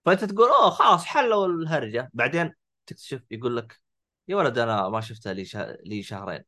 فأنت 0.05 0.25
تقول 0.25 0.49
أوه 0.49 0.71
خلاص 0.71 1.05
حلوا 1.05 1.47
الهرجة. 1.47 2.11
بعدين 2.15 2.55
تكتشف 2.87 3.23
يقول 3.31 3.57
لك 3.57 3.81
يا 4.29 4.37
ولد 4.37 4.59
أنا 4.59 4.89
ما 4.89 5.01
شفتها 5.01 5.33
لي. 5.33 5.45
لي 5.85 6.03
شهرين. 6.03 6.45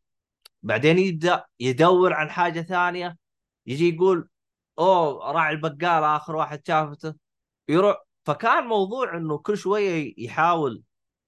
بعدين 0.62 0.98
يبدأ 0.98 1.44
يدور 1.60 2.12
عن 2.12 2.30
حاجة 2.30 2.60
ثانية. 2.60 3.16
يجي 3.66 3.94
يقول 3.94 4.28
أوه 4.80 5.32
راعي 5.32 5.52
البقال 5.54 6.04
آخر 6.04 6.36
واحد 6.36 6.66
شافته. 6.66 7.14
يروح 7.68 7.96
فكان 8.24 8.64
موضوع 8.64 9.16
إنه 9.16 9.38
كل 9.38 9.58
شوية 9.58 10.14
يحاول 10.18 10.82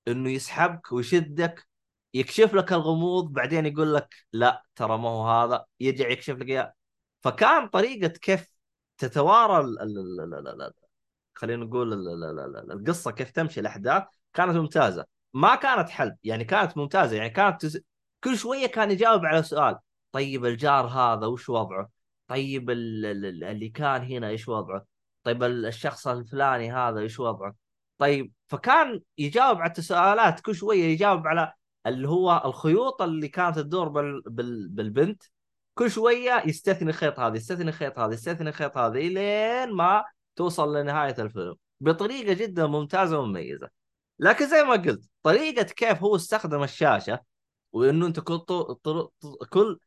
إنه 0.08 0.30
يسحبك 0.30 0.92
ويشدك 0.92 1.68
يكشف 2.14 2.54
لك 2.54 2.72
الغموض 2.72 3.32
بعدين 3.32 3.66
يقول 3.66 3.94
لك 3.94 4.14
لا 4.32 4.64
ترى 4.76 4.98
ما 4.98 5.08
هو 5.08 5.28
هذا. 5.28 5.64
يرجع 5.80 6.08
يكشف 6.08 6.36
لك 6.36 6.48
إياه. 6.48 6.74
فكان 7.22 7.68
طريقة 7.68 8.08
كيف 8.08 8.56
تتوارى 8.98 9.66
خلينا 11.34 11.64
نقول 11.64 11.92
ال 11.92 12.08
ال 12.08 12.24
ال 12.24 12.40
ال 12.40 12.56
ال 12.56 12.72
القصة 12.72 13.10
كيف 13.10 13.30
تمشي 13.30 13.60
الأحداث 13.60 14.04
كانت 14.34 14.56
ممتازة. 14.56 15.04
ما 15.34 15.54
كانت 15.54 15.88
حلب 15.90 16.16
يعني 16.24 16.44
كانت 16.44 16.76
ممتازة 16.76 17.16
يعني 17.16 17.30
كانت 17.30 17.62
تز... 17.62 17.80
كل 18.24 18.38
شوية 18.38 18.66
كان 18.66 18.90
يجاوب 18.90 19.24
على 19.26 19.42
سؤال 19.42 19.78
طيب 20.12 20.44
الجار 20.46 20.86
هذا 20.86 21.26
وش 21.26 21.48
وضعه؟ 21.48 22.01
طيب 22.32 22.70
ال- 22.70 23.06
ال- 23.06 23.24
ال- 23.26 23.44
اللي 23.44 23.68
كان 23.68 24.02
هنا 24.02 24.28
إيش 24.28 24.48
وضعه؟ 24.48 24.86
طيب 25.22 25.42
ال- 25.42 25.66
الشخص 25.66 26.06
الفلاني 26.08 26.72
هذا 26.72 27.00
إيش 27.00 27.20
وضعه؟ 27.20 27.54
طيب 27.98 28.32
فكان 28.48 29.00
يجاوب 29.18 29.58
على 29.58 29.68
التساؤلات 29.68 30.40
كل 30.40 30.54
شوية 30.54 30.84
يجاوب 30.84 31.26
على 31.26 31.52
اللي 31.86 32.08
هو 32.08 32.42
الخيوط 32.44 33.02
اللي 33.02 33.28
كانت 33.28 33.58
تدور 33.58 33.88
بال... 33.88 34.22
بال... 34.26 34.68
بالبنت 34.68 35.22
كل 35.74 35.90
شوية 35.90 36.42
يستثني 36.46 36.92
خيط 36.92 37.20
هذا 37.20 37.36
يستثني 37.36 37.72
خيط 37.72 37.98
هذا 37.98 38.14
يستثني 38.14 38.52
خيط 38.52 38.78
هذا 38.78 38.98
لين 38.98 39.72
ما 39.72 40.04
توصل 40.36 40.76
لنهاية 40.76 41.14
الفيلم 41.18 41.54
بطريقة 41.80 42.32
جدا 42.32 42.66
ممتازة 42.66 43.18
ومميزة 43.18 43.68
لكن 44.18 44.46
زي 44.48 44.62
ما 44.62 44.72
قلت 44.72 45.04
طريقة 45.22 45.62
كيف 45.62 46.02
هو 46.02 46.16
استخدم 46.16 46.62
الشاشة 46.62 47.20
وإنه 47.72 48.06
أنت 48.06 48.20
كل 48.20 48.38
طو... 48.38 48.74
كل 49.50 49.78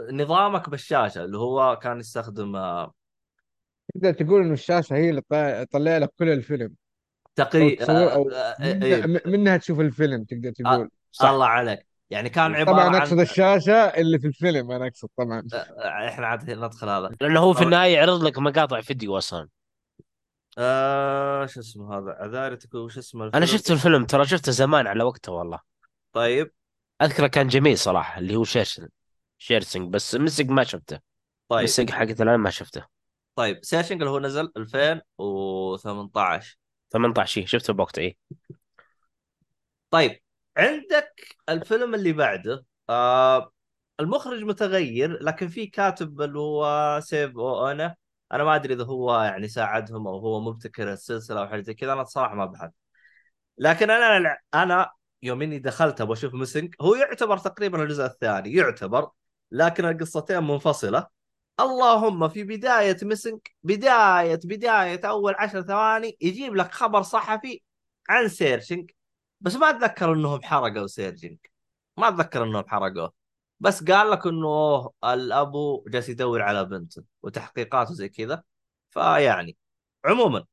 نظامك 0.00 0.68
بالشاشة 0.70 1.24
اللي 1.24 1.38
هو 1.38 1.76
كان 1.82 2.00
يستخدم 2.00 2.56
آه، 2.56 2.92
تقدر 3.94 4.12
تقول 4.12 4.42
إنه 4.42 4.52
الشاشة 4.52 4.96
هي 4.96 5.10
اللي 5.10 5.22
تطلع 5.70 5.98
لك 5.98 6.10
كل 6.18 6.28
الفيلم. 6.28 6.74
تقريبا 7.36 7.84
تصور 7.84 8.12
أو 8.12 8.24
منها, 8.24 8.84
إيه. 8.84 9.22
منها 9.26 9.56
تشوف 9.56 9.80
الفيلم 9.80 10.24
تقدر 10.24 10.50
تقول. 10.50 10.88
الله 11.22 11.46
عليك. 11.46 11.86
يعني 12.10 12.28
كان 12.28 12.54
عبارة 12.54 12.76
طبعا 12.76 12.84
عن 12.84 12.94
أقصد 12.94 13.20
الشاشة 13.20 13.74
اللي 13.74 14.18
في 14.18 14.26
الفيلم 14.26 14.70
أنا 14.70 14.86
أقصد 14.86 15.08
طبعا. 15.18 15.42
آه، 15.54 16.08
إحنا 16.08 16.26
عاد 16.26 16.50
ندخل 16.50 16.88
هذا. 16.88 17.10
لأنه 17.20 17.40
هو 17.40 17.52
في 17.52 17.60
أو- 17.60 17.62
النهاية 17.62 17.94
يعرض 17.94 18.22
لك 18.22 18.38
مقاطع 18.38 18.80
فيديو 18.80 19.18
أصلا. 19.18 19.48
آه 20.58 21.46
شو 21.46 21.60
اسمه 21.60 21.98
هذا؟ 21.98 22.10
عذارتك 22.10 22.74
وش 22.74 22.98
اسمه 22.98 23.24
أنا 23.24 23.28
الفيلم؟ 23.38 23.46
شفت 23.58 23.70
الفيلم 23.70 24.04
ترى 24.04 24.24
شفته 24.26 24.52
زمان 24.52 24.86
على 24.86 25.04
وقته 25.04 25.32
والله. 25.32 25.58
طيب. 26.12 26.52
أذكره 27.02 27.26
كان 27.26 27.48
جميل 27.48 27.78
صراحة 27.78 28.18
اللي 28.18 28.36
هو 28.36 28.44
Searching 28.44 28.88
Searching 29.42 29.92
بس 29.92 30.14
Missing 30.14 30.44
ما 30.44 30.64
شفته. 30.64 31.00
طيب. 31.48 31.64
Missing 31.64 31.90
حقت 31.90 32.20
الآن 32.20 32.40
ما 32.40 32.50
شفته. 32.50 32.86
طيب 33.34 33.58
Searching 33.62 34.02
اللي 34.02 34.10
هو 34.10 34.20
نزل 34.20 34.52
2018 34.56 36.58
18 36.90 37.40
إيه، 37.40 37.46
شفته 37.46 37.72
بوقت 37.72 37.98
إيه. 37.98 38.16
طيب 39.90 40.20
عندك 40.56 41.36
الفيلم 41.48 41.94
اللي 41.94 42.12
بعده 42.12 42.64
آه 42.90 43.52
المخرج 44.00 44.42
متغير 44.42 45.22
لكن 45.22 45.48
في 45.48 45.66
كاتب 45.66 46.20
اللي 46.20 46.38
هو 46.38 47.00
سيف 47.02 47.36
أو 47.36 47.70
أنا 47.70 47.96
أنا 48.32 48.44
ما 48.44 48.54
أدري 48.54 48.74
إذا 48.74 48.84
هو 48.84 49.22
يعني 49.22 49.48
ساعدهم 49.48 50.06
أو 50.06 50.18
هو 50.18 50.40
مبتكر 50.40 50.92
السلسلة 50.92 51.40
أو 51.40 51.48
حاجة 51.48 51.60
زي 51.60 51.74
كذا 51.74 51.92
أنا 51.92 52.02
الصراحه 52.02 52.34
ما 52.34 52.46
بحث 52.46 52.70
لكن 53.58 53.90
أنا 53.90 54.36
أنا 54.54 54.90
يوم 55.22 55.42
إني 55.42 55.58
دخلت 55.58 56.00
أبغى 56.00 56.12
أشوف 56.12 56.34
Missing 56.34 56.74
هو 56.80 56.94
يعتبر 56.94 57.38
تقريبا 57.38 57.82
الجزء 57.82 58.04
الثاني 58.04 58.54
يعتبر. 58.54 59.10
لكن 59.52 59.84
القصتين 59.84 60.42
منفصلة. 60.42 61.06
اللهم 61.60 62.28
في 62.28 62.44
بداية 62.44 62.96
Missing 63.02 63.40
بداية 63.62 64.40
بداية 64.44 65.00
أول 65.04 65.34
عشر 65.38 65.62
ثواني 65.62 66.16
يجيب 66.20 66.54
لك 66.54 66.72
خبر 66.72 67.02
صحفي 67.02 67.62
عن 68.08 68.28
Searching 68.28 68.90
بس 69.40 69.56
ما 69.56 69.70
أتذكر 69.70 70.12
إنهم 70.12 70.42
حرقوا 70.42 70.86
Searching 70.86 71.38
ما 71.96 72.08
أتذكر 72.08 72.42
إنهم 72.44 72.68
حرقوه. 72.68 73.12
بس 73.60 73.84
قال 73.84 74.10
لك 74.10 74.26
إنه 74.26 74.90
الأبو 75.04 75.84
جالس 75.88 76.08
يدور 76.08 76.42
على 76.42 76.64
بنته 76.64 77.02
وتحقيقات 77.22 77.90
وزي 77.90 78.08
كذا. 78.08 78.42
فيعني 78.90 79.56
عموما 80.04 80.44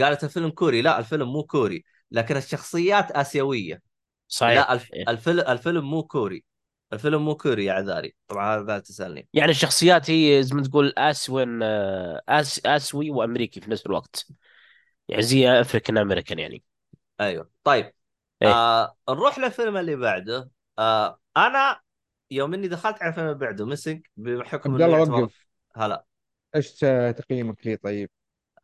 قالت 0.00 0.24
الفيلم 0.24 0.50
كوري. 0.50 0.82
لا 0.82 0.98
الفيلم 0.98 1.32
مو 1.32 1.42
كوري 1.42 1.84
لكن 2.10 2.36
الشخصيات 2.36 3.10
آسيوية. 3.10 3.82
صحيح. 4.28 4.54
لا 4.54 4.72
الف... 4.72 4.90
الفيلم 5.08 5.40
الفيلم 5.40 5.90
مو 5.90 6.02
كوري. 6.02 6.44
الفيلم 6.92 7.24
مو 7.24 7.34
كوري 7.34 7.64
يا 7.64 7.72
عذاري. 7.72 8.14
طبعا 8.28 8.56
هذا 8.56 8.78
تسألني. 8.78 9.28
يعني 9.34 9.50
الشخصيات 9.50 10.10
هي 10.10 10.42
زي 10.42 10.54
ما 10.54 10.62
تقول 10.62 10.92
Asian 10.98 11.62
آه، 11.62 12.22
آس 12.28 12.66
اسيوي 12.66 13.10
وأمريكي 13.10 13.60
في 13.60 13.70
نفس 13.70 13.86
الوقت. 13.86 14.26
يعني 15.08 15.22
زي 15.22 15.48
African 15.60 15.98
American 15.98 16.38
يعني. 16.38 16.62
أيوه. 17.20 17.50
طيب 17.64 17.92
إيه. 18.42 18.52
آه 18.52 18.96
نروح 19.10 19.38
للفيلم 19.38 19.76
اللي 19.76 19.96
بعده. 19.96 20.50
آه 20.78 21.20
أنا 21.36 21.80
يوم 22.30 22.54
إني 22.54 22.68
دخلت 22.68 23.02
على 23.02 23.10
الفيلم 23.10 23.26
اللي 23.26 23.38
بعده 23.38 23.66
Missing 23.66 24.06
بحكم 24.16 24.72
عبد 24.72 24.82
الله 24.82 25.20
وقف. 25.20 25.46
هلا. 25.76 26.04
إيش 26.56 26.72
تقييمك 27.16 27.66
لي 27.66 27.76
طيب؟ 27.76 28.10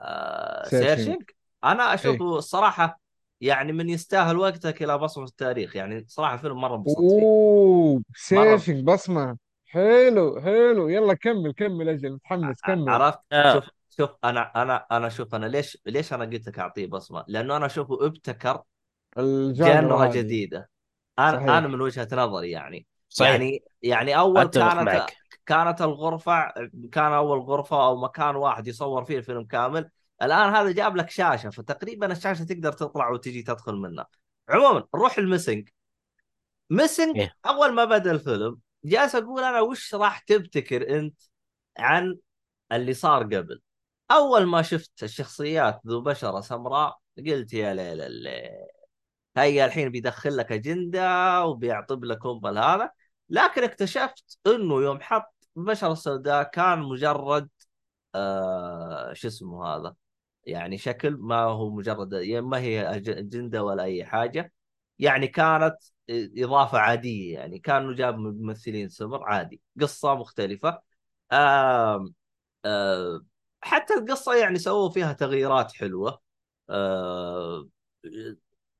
آه 0.00 0.68
Searching. 0.68 1.22
أنا 1.64 1.88
إيه. 1.88 1.94
اشوفه 1.94 2.38
الصراحه 2.38 3.00
يعني 3.44 3.72
من 3.72 3.88
يستاهل 3.88 4.36
وقتك 4.36 4.82
إلى 4.82 4.98
بصمة 4.98 5.24
التاريخ. 5.24 5.76
يعني 5.76 6.04
صراحة 6.08 6.36
فيلم 6.36 6.60
مرة 6.60 6.76
انبسطت 6.76 6.98
فيه. 6.98 7.22
أوه 7.22 8.02
Searching 8.14 8.84
بصمة. 8.84 9.36
حلو 9.66 10.40
حلو. 10.40 10.88
يلا 10.88 11.14
كمل 11.14 11.52
كمل 11.52 11.88
أجل 11.88 12.12
متحمس 12.12 12.60
كمل. 12.60 12.88
عرفت؟ 12.88 13.18
آه. 13.32 13.54
شوف 13.54 13.64
شوف 13.90 14.10
أنا 14.24 14.62
أنا 14.62 14.86
أنا 14.92 15.08
شوف 15.08 15.34
أنا 15.34 15.46
ليش 15.46 15.78
ليش 15.86 16.12
أنا 16.12 16.24
قلت 16.24 16.48
لك 16.48 16.58
أعطيه 16.58 16.86
بصمة؟ 16.86 17.24
لأنه 17.28 17.56
أنا 17.56 17.66
أشوفه 17.66 18.06
أبتكر 18.06 18.62
genre 19.18 20.04
هذه. 20.04 20.18
جديدة. 20.18 20.70
أنا 21.18 21.36
صحيح. 21.36 21.48
أنا 21.48 21.68
من 21.68 21.80
وجهة 21.80 22.08
نظري 22.12 22.50
يعني. 22.50 22.86
صحيح. 23.08 23.30
يعني 23.30 23.64
يعني 23.82 24.18
أول 24.18 24.42
كانت 24.42 24.74
معك. 24.74 25.16
كانت 25.46 25.82
الغرفة 25.82 26.52
كان 26.92 27.12
أول 27.12 27.38
غرفة 27.38 27.86
أو 27.86 27.96
مكان 27.96 28.36
واحد 28.36 28.68
يصور 28.68 29.04
فيه 29.04 29.18
الفيلم 29.18 29.44
كامل. 29.44 29.90
الآن 30.22 30.54
هذا 30.54 30.72
جاب 30.72 30.96
لك 30.96 31.10
شاشة 31.10 31.50
فتقريبا 31.50 32.12
الشاشة 32.12 32.44
تقدر 32.44 32.72
تطلع 32.72 33.10
وتجي 33.10 33.42
تدخل 33.42 33.74
منها. 33.74 34.06
عموما 34.48 34.84
نروح 34.94 35.18
المسنج 35.18 35.68
مسنج 36.70 37.18
إيه. 37.18 37.34
أول 37.46 37.72
ما 37.72 37.84
بدأ 37.84 38.10
الفيلم 38.10 38.58
جالس 38.84 39.14
أقول 39.14 39.44
أنا 39.44 39.60
وش 39.60 39.94
راح 39.94 40.18
تبتكر 40.18 40.98
أنت 40.98 41.20
عن 41.78 42.18
اللي 42.72 42.94
صار 42.94 43.22
قبل؟ 43.22 43.62
أول 44.10 44.46
ما 44.46 44.62
شفت 44.62 45.02
الشخصيات 45.02 45.80
ذو 45.86 46.00
بشرة 46.00 46.40
سمراء 46.40 46.98
قلت 47.18 47.52
يا 47.52 47.74
ليل 47.74 48.00
الليل. 48.00 48.50
هيا 49.36 49.64
الحين 49.66 49.88
بيدخل 49.88 50.36
لك 50.36 50.52
أجندة 50.52 51.44
وبيعطب 51.44 52.04
لك 52.04 52.26
ام 52.26 52.58
هذا. 52.58 52.90
لكن 53.28 53.64
اكتشفت 53.64 54.38
إنه 54.46 54.82
يوم 54.82 55.00
حط 55.00 55.34
البشره 55.56 55.92
السوداء 55.92 56.42
كان 56.42 56.78
مجرد 56.78 57.48
آه 58.14 59.12
شو 59.12 59.28
اسمه 59.28 59.66
هذا؟ 59.66 59.94
يعني 60.46 60.78
شكل 60.78 61.16
ما 61.16 61.36
هو 61.42 61.70
مجرد 61.70 62.12
يعني 62.12 62.40
ما 62.46 62.58
هي 62.58 62.82
أجندة 62.96 63.64
ولا 63.64 63.82
أي 63.82 64.04
حاجة. 64.04 64.52
يعني 64.98 65.26
كانت 65.28 65.76
إضافة 66.10 66.78
عادية 66.78 67.34
يعني 67.38 67.58
كانوا 67.58 67.94
جاب 67.94 68.18
ممثلين 68.18 68.88
سمر 68.88 69.24
عادي 69.24 69.60
قصة 69.80 70.14
مختلفة. 70.14 70.82
آم 71.32 72.14
آه 72.64 73.22
حتى 73.62 73.94
القصة 73.94 74.34
يعني 74.36 74.58
سووا 74.58 74.90
فيها 74.90 75.12
تغييرات 75.12 75.72
حلوة. 75.72 76.22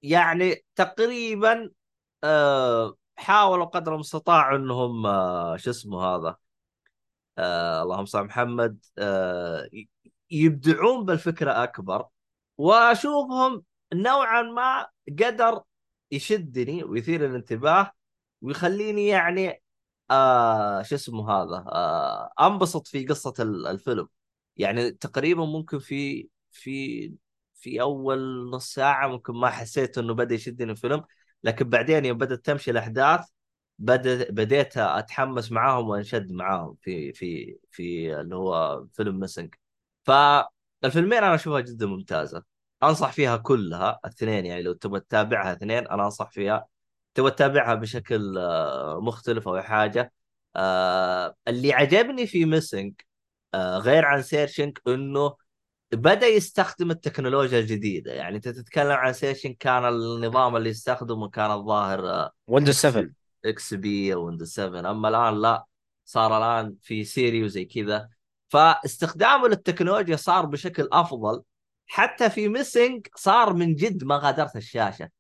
يعني 0.03 0.65
تقريبا 0.77 1.71
حاولوا 3.17 3.65
قدر 3.65 3.95
المستطاع 3.95 4.55
إنهم 4.57 5.03
شو 5.57 5.71
اسمه 5.71 6.03
هذا؟ 6.05 6.37
آه 7.39 7.83
اللهم 7.83 8.05
صل 8.07 8.25
محمد. 8.25 8.79
آه 8.99 9.69
يبدعون 10.35 11.05
بالفكرة 11.05 11.63
أكبر 11.65 12.07
وأشوفهم 12.59 13.65
نوعا 13.95 14.43
ما 14.43 14.87
قدر 15.21 15.63
يشدني 16.13 16.85
ويثير 16.85 17.27
الانتباه 17.27 17.93
ويخليني 18.43 19.07
يعني 19.09 19.63
آه 20.11 20.83
شو 20.83 20.95
اسمه 20.95 21.31
هذا 21.33 21.65
آه 21.69 22.33
أنبسط 22.41 22.87
في 22.89 23.05
ال- 23.41 23.67
الفيلم. 23.67 24.09
يعني 24.57 24.91
تقريبا 24.91 25.45
ممكن 25.45 25.79
في 25.79 26.29
في 26.51 27.15
في 27.55 27.81
أول 27.81 28.51
نص 28.51 28.75
ساعة 28.75 29.09
ممكن 29.09 29.33
ما 29.35 29.51
حسيت 29.51 29.99
إنه 29.99 30.15
بدأ 30.15 30.35
يشدني 30.35 30.73
الفيلم 30.73 31.05
لكن 31.45 31.69
بعدين 31.71 32.05
يوم 32.05 32.19
بدأت 32.19 32.45
تمشي 32.47 32.71
الأحداث 32.71 33.29
بدأ 33.79 34.31
بديت 34.31 34.77
أتحمس 34.79 35.53
معاهم 35.53 35.89
وأنشد 35.89 36.33
معاهم 36.33 36.77
في 36.83 37.13
في 37.13 37.59
في 37.71 38.15
اللي 38.21 38.37
هو 38.37 38.87
فيلم 38.93 39.21
Missing 39.21 39.55
فالفيلمين 40.05 41.19
أنا 41.19 41.35
أشوفها 41.35 41.61
جدا 41.61 41.87
ممتازة. 41.87 42.43
أنصح 42.83 43.13
فيها 43.13 43.37
كلها 43.37 44.01
الاثنين 44.05 44.47
يعني 44.47 44.63
لو 44.63 44.73
تبغى 44.73 45.01
تتابعها 45.01 45.53
اثنين 45.53 45.87
أنا 45.89 46.05
أنصح 46.05 46.31
فيها. 46.31 46.67
تبغى 47.15 47.31
تتابعها 47.31 47.75
بشكل 47.75 48.39
آه، 48.39 49.01
مختلف 49.03 49.49
أو 49.49 49.61
حاجة. 49.63 50.13
آه، 50.57 51.35
اللي 51.49 51.73
عجبني 51.73 52.27
في 52.27 52.45
Missing 52.45 52.95
غير 53.57 54.05
عن 54.05 54.23
Searching 54.23 54.79
إنه 54.89 55.37
بدأ 55.93 56.27
يستخدم 56.27 56.91
التكنولوجيا 56.91 57.61
الجديدة. 57.61 58.13
يعني 58.13 58.37
أنت 58.37 58.49
تتكلم 58.49 58.93
عن 58.93 59.13
Searching 59.13 59.57
كان 59.61 59.85
النظام 59.89 60.57
اللي 60.57 60.71
يستخدمه 60.71 61.29
كان 61.29 61.51
الظاهر 61.51 62.11
آه، 62.11 62.33
Windows 62.47 62.75
7 62.75 63.11
XP 63.45 64.15
أو 64.15 64.27
Windows 64.27 64.53
7 64.53 64.91
أما 64.91 65.09
الآن 65.09 65.41
لا 65.43 65.65
صار 66.05 66.39
الآن 66.39 66.77
في 66.83 67.05
Siri 67.05 67.45
وزي 67.45 67.65
كذا. 67.65 68.09
فاستخدامه 68.55 69.49
للتكنولوجيا 69.49 70.17
صار 70.17 70.47
بشكل 70.47 70.89
أفضل. 70.93 71.43
حتى 71.87 72.31
في 72.31 72.49
Missing 72.49 73.07
صار 73.15 73.53
من 73.53 73.75
جد 73.75 74.05
ما 74.05 74.17
غادرت 74.17 74.57
الشاشة. 74.57 75.11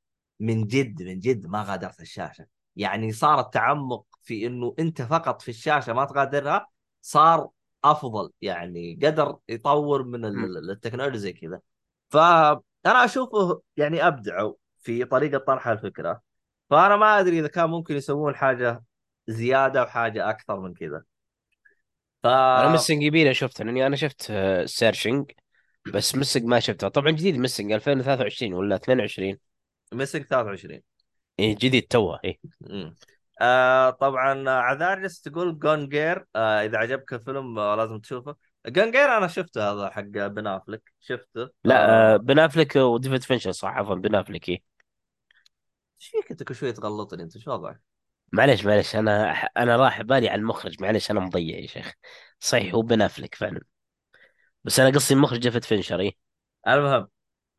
من 0.40 0.66
جد 0.66 1.02
من 1.02 1.20
جد 1.20 1.46
ما 1.46 1.62
غادرت 1.62 2.00
الشاشة. 2.00 2.46
يعني 2.76 3.12
صار 3.12 3.40
التعمق 3.40 4.04
في 4.22 4.46
إنه 4.46 4.74
أنت 4.78 5.02
فقط 5.02 5.42
في 5.42 5.48
الشاشة 5.48 5.92
ما 5.92 6.04
تغادرها 6.04 6.68
صار 7.02 7.48
أفضل. 7.84 8.30
يعني 8.42 8.98
قدر 9.02 9.36
يطور 9.48 10.02
من 10.02 10.24
التكنولوجيا 10.70 11.18
زي 11.18 11.32
كذا. 11.32 11.60
فانا 12.08 13.04
أشوفه 13.04 13.62
يعني 13.76 14.06
ابدعوا 14.06 14.54
في 14.80 15.04
طريقة 15.04 15.38
طرح 15.38 15.68
الفكرة. 15.68 16.20
فأنا 16.70 16.96
ما 16.96 17.20
أدري 17.20 17.38
إذا 17.40 17.48
كان 17.48 17.70
ممكن 17.70 17.96
يسوون 17.96 18.34
حاجة 18.36 18.84
زيادة 19.26 19.82
وحاجه 19.82 20.30
أكثر 20.30 20.60
من 20.60 20.74
كذا. 20.74 21.02
ف 22.24 22.26
أنا 22.26 22.68
Missing 22.68 23.02
يبينا 23.02 23.32
شفته 23.32 23.64
لأني 23.64 23.86
أنا 23.86 23.96
شفت 23.96 24.32
Searching 24.64 25.30
بس 25.94 26.14
Missing 26.14 26.44
ما 26.44 26.60
شفته. 26.60 26.88
طبعا 26.88 27.10
جديد 27.10 27.36
Missing 27.36 27.72
2023 27.72 28.54
ولا 28.54 28.76
22 28.76 29.38
Missing 29.92 30.22
23 30.24 30.80
إيه 31.38 31.56
جديد 31.56 31.82
توه 31.82 32.20
إيه. 32.24 32.38
آه 33.40 33.90
طبعا 33.90 34.50
عذاريس 34.50 35.20
تقول 35.20 35.58
Gone 35.58 35.88
Girl 35.88 36.24
آه 36.36 36.64
إذا 36.64 36.78
عجبك 36.78 37.12
الفيلم 37.12 37.58
آه 37.58 37.74
لازم 37.76 37.98
تشوفه. 37.98 38.36
Gone 38.66 38.90
Girl 38.90 39.16
أنا 39.16 39.28
شفته 39.28 39.72
هذا 39.72 39.90
حق 39.90 40.02
بن 40.02 40.46
افلك 40.46 40.92
شفته. 41.00 41.48
لا 41.64 41.90
آه، 41.90 42.14
آه 42.14 42.16
بن 42.16 42.38
افلك 42.38 42.76
وديفيد 42.76 43.22
فينشر 43.22 43.52
صح؟ 43.52 43.68
عفوا 43.68 43.94
بن 43.94 44.14
افلك 44.14 44.48
إيه. 44.48 44.62
إيش 46.00 46.08
فيك؟ 46.08 46.30
أنت 46.30 46.42
كل 46.42 46.54
شوية 46.54 46.70
تغلطني 46.70 47.22
أنت 47.22 47.38
شو 47.38 47.50
وضعك؟ 47.52 47.93
معليش 48.34 48.66
معليش 48.66 48.96
أنا 48.96 49.32
أنا 49.32 49.76
راح 49.76 50.02
بالي 50.02 50.28
على 50.28 50.40
المخرج 50.40 50.82
معليش 50.82 51.10
أنا 51.10 51.20
مضيع 51.20 51.58
يا 51.58 51.66
شيخ. 51.66 51.92
صحيح 52.40 52.74
هو 52.74 52.82
بن 52.82 53.02
أفلك 53.02 53.34
فعلا. 53.34 53.60
بس 54.64 54.80
أنا 54.80 54.90
قصدي 54.90 55.14
المخرج 55.14 55.38
ديفيد 55.38 55.64
فينشر 55.64 56.00
إيه؟ 56.00 56.12
المهم 56.68 57.08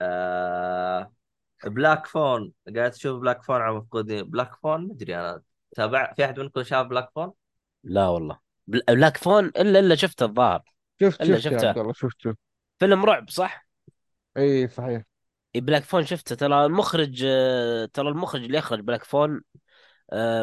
آه 0.01 1.13
Black 1.65 2.07
Phone. 2.07 2.53
قاعد 2.75 2.91
تشوف 2.91 3.21
Black 3.21 3.43
Phone 3.43 3.61
على 3.61 3.75
مفقودين 3.75 4.23
Black 4.23 4.55
Phone؟ 4.55 4.81
مدري 4.87 5.15
أنا 5.15 5.41
تابع 5.75 6.13
في 6.13 6.25
أحد 6.25 6.39
منكم 6.39 6.63
شاف 6.63 6.87
Black 6.87 7.09
Phone؟ 7.15 7.31
لا 7.83 8.07
والله. 8.07 8.39
بل- 8.67 8.83
Black 8.89 9.17
Phone 9.17 9.45
إلا 9.45 9.79
إلا 9.79 9.95
شفت 9.95 10.21
الظاهر. 10.23 10.63
شفت 11.01 11.21
إلا 11.21 11.39
شفت 11.39 11.59
شفته. 11.59 11.93
شفته 11.93 12.35
فيلم 12.79 13.05
رعب 13.05 13.29
صح؟ 13.29 13.67
إي 14.37 14.67
صحيح. 14.67 15.03
Black 15.55 15.83
Phone 15.83 16.05
شفته. 16.05 16.35
ترى 16.35 16.65
المخرج 16.65 17.23
آه، 17.27 17.85
ترى 17.85 18.09
المخرج 18.09 18.43
اللي 18.43 18.59
اخرج 18.59 18.79
Black 18.79 19.03
Phone 19.03 19.41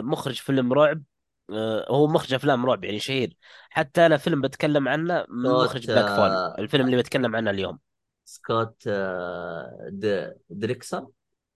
مخرج 0.00 0.34
فيلم 0.34 0.72
رعب. 0.72 1.02
آه، 1.50 1.86
هو 1.90 2.06
مخرج 2.06 2.34
أفلام 2.34 2.66
رعب 2.66 2.84
يعني 2.84 2.98
شهير. 2.98 3.36
حتى 3.70 4.06
أنا 4.06 4.16
فيلم 4.16 4.40
بتكلم 4.40 4.88
عنه 4.88 5.26
من 5.28 5.44
سكوت 5.44 5.64
مخرج 5.64 5.86
Black 5.86 6.06
Phone 6.06 6.30
آه، 6.30 6.54
الفيلم 6.58 6.86
اللي 6.86 6.96
بتكلم 6.96 7.36
عنه 7.36 7.50
اليوم. 7.50 7.78
سكوت 8.24 8.84
آه، 8.86 9.88
د- 9.92 10.36
دريكسون؟ 10.50 11.08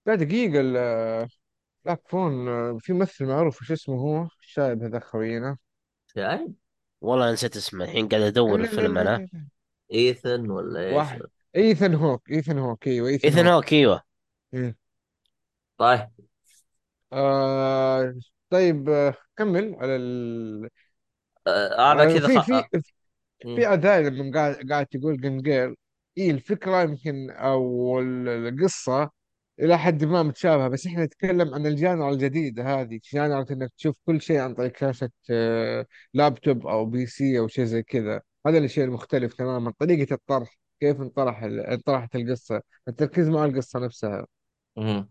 لا 0.05 0.15
دقيقة 0.15 0.61
Black 1.85 2.01
Phone 2.09 2.47
آه، 2.47 2.77
في 2.81 2.93
ممثل 2.93 3.25
معروف 3.25 3.61
وش 3.61 3.71
اسمه 3.71 3.95
هو؟ 3.95 4.27
الشايب 4.41 4.83
هذا 4.83 4.99
خوينا. 4.99 5.57
يعني 6.15 6.53
والله 7.01 7.31
نسيت 7.31 7.55
اسمه. 7.55 7.85
الحين 7.85 8.07
قاعد 8.07 8.21
أدور 8.21 8.59
الفيلم 8.59 8.97
أنا. 8.97 9.27
إيثن 9.93 10.49
ولا 10.49 10.79
إيش؟ 10.79 10.95
واحد. 10.95 11.21
إيثن 11.55 11.93
هوك 11.93 12.31
إيثن 12.31 12.57
هوك 12.57 12.87
إيوه 12.87 13.07
إيثن 13.09 13.27
إيثن 13.27 13.47
هوك. 13.47 13.53
هوك 13.63 13.73
إيوه. 13.73 14.03
إيه. 14.53 14.77
طيب. 15.77 16.09
آه 17.13 18.13
طيب 18.49 18.89
آه 18.89 19.15
كمل 19.37 19.75
على 19.75 19.95
ال... 19.95 20.69
آه، 21.47 21.91
أنا 21.91 22.05
آه 22.05 22.13
كذا 22.13 22.27
في 22.27 22.39
خ... 22.41 22.41
في 22.41 22.51
آه، 22.51 22.69
في 23.55 23.67
مم. 23.67 23.73
أداء 23.73 24.01
لما 24.01 24.31
قاعد 24.35 24.55
قاعد 24.71 24.85
تقول 24.87 25.21
Gone 25.21 25.48
Girl 25.48 25.75
إيه 26.17 26.31
الفكرة 26.31 26.81
يمكن 26.81 27.29
أو 27.31 27.99
ال- 27.99 28.29
القصة 28.29 29.11
إلى 29.59 29.77
حد 29.79 30.03
ما 30.05 30.23
متشابهة 30.23 30.67
بس 30.67 30.87
إحنا 30.87 31.05
نتكلم 31.05 31.53
عن 31.53 31.67
ال 31.67 31.74
genre 31.74 32.11
الجديدة 32.11 32.63
هذه. 32.81 32.99
genre 33.13 33.45
إنك 33.51 33.71
تشوف 33.77 33.95
كل 34.05 34.21
شيء 34.21 34.39
عن 34.39 34.53
طريق 34.55 34.77
شاشة 34.77 35.09
آه، 35.31 35.85
لابتوب 36.13 36.67
أو 36.67 36.85
PC 36.85 37.39
أو 37.39 37.47
شيء 37.47 37.65
زي 37.65 37.83
كذا. 37.83 38.21
هذا 38.47 38.57
الشيء 38.57 38.83
المختلف 38.83 39.33
تماما. 39.33 39.73
طريقة 39.79 40.13
الطرح 40.13 40.57
كيف 40.79 41.01
انطرح 41.01 41.43
ال- 41.43 41.59
انطرحت 41.59 42.15
القصة 42.15 42.61
التركيز 42.87 43.29
مع 43.29 43.45
القصة 43.45 43.79
نفسها. 43.79 44.27
مم. 44.77 45.09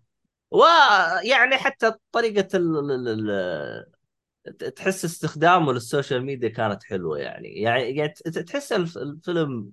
ويعني 0.51 1.57
حتى 1.57 1.93
طريقة 2.13 2.49
ال... 2.57 3.87
تحس 4.77 5.05
استخدامه 5.05 5.73
للسوشيال 5.73 6.25
ميديا 6.25 6.49
كانت 6.49 6.85
حلوة 6.85 7.19
يعني. 7.19 7.49
يعني 7.49 7.97
يعني 7.97 8.13
تحس 8.47 8.73
الف- 8.73 8.99
الفيلم 8.99 9.73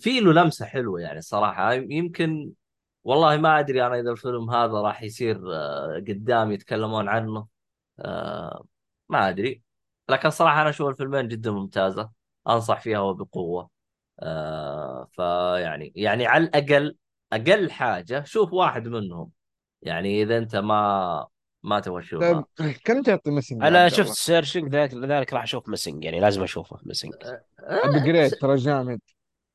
فيه 0.00 0.20
له 0.20 0.32
لمسة 0.32 0.66
حلوة 0.66 1.00
يعني 1.00 1.20
صراحة. 1.20 1.72
يمكن 1.72 2.52
والله 3.04 3.36
ما 3.36 3.58
أدري 3.58 3.86
أنا 3.86 4.00
إذا 4.00 4.10
الفيلم 4.10 4.50
هذا 4.50 4.72
راح 4.72 5.02
يصير 5.02 5.54
آه، 5.54 5.96
قدام 6.08 6.52
يتكلمون 6.52 7.08
عنه 7.08 7.46
آه، 8.00 8.64
ما 9.08 9.28
أدري. 9.28 9.62
لكن 10.08 10.30
صراحة 10.30 10.62
أنا 10.62 10.70
أشوف 10.70 10.88
الفيلمين 10.88 11.28
جدا 11.28 11.50
ممتازة. 11.50 12.10
أنصح 12.48 12.80
فيها 12.80 12.98
وبقوة. 13.00 13.70
آه، 14.20 15.08
فيعني 15.12 15.92
يعني 15.96 16.26
على 16.26 16.44
الأقل 16.44 16.96
أقل 17.32 17.70
حاجة 17.70 18.24
شوف 18.24 18.52
واحد 18.52 18.88
منهم. 18.88 19.32
يعني 19.82 20.22
إذا 20.22 20.38
أنت 20.38 20.56
ما 20.56 21.28
ما 21.62 21.80
تبغى 21.80 22.02
طيب 22.18 22.42
تشوفها 22.42 22.46
كم 22.84 23.02
تعطي 23.02 23.30
Missing 23.30 23.62
أنا 23.62 23.88
شفت؟ 23.88 24.12
Searching 24.12 24.74
ذلك 24.74 24.94
لذلك 24.94 25.32
راح 25.32 25.42
أشوف 25.42 25.68
Missing 25.68 26.04
يعني 26.04 26.20
لازم 26.20 26.42
أشوفه 26.42 26.78
Missing 26.86 27.14
أبي 27.84 28.00
آه، 28.00 28.00
جريد 28.00 28.32
ترى 28.40 28.56
جامد 28.56 29.00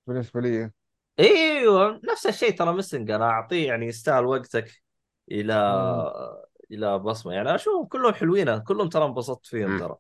بالنسبة 0.07 0.41
لي 0.41 0.72
إيوه 1.19 2.01
نفس 2.11 2.26
الشيء 2.28 2.51
ترى 2.57 2.74
Missing 2.74 3.12
أنا 3.11 3.26
أعطيه 3.30 3.67
يعني 3.67 3.86
يستاهل 3.86 4.26
وقتك 4.26 4.84
إلى 5.32 5.53
مم. 5.67 6.05
إلى 6.72 6.99
بصمة 6.99 7.34
يعني 7.34 7.55
أشوف 7.55 7.88
كلهم 7.88 8.13
حلوين 8.13 8.59
كلهم 8.63 8.89
ترى 8.89 9.05
انبسطت 9.05 9.45
فيهم. 9.45 9.76
ترى 9.76 9.95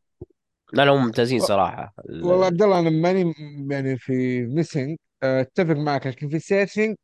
لا 0.73 0.85
لا 0.85 0.91
هم 0.91 1.05
ممتازين 1.05 1.39
صراحة 1.39 1.93
والله 2.21 2.45
ال- 2.45 2.45
عبد 2.45 2.61
الله 2.61 2.79
أنا 2.79 2.89
ماني 2.89 3.33
يعني 3.71 3.97
في 3.97 4.41
Missing 4.45 4.97
أتفق 5.23 5.75
معك 5.75 6.07
لكن 6.07 6.29
في 6.29 6.39
Searching 6.39 6.95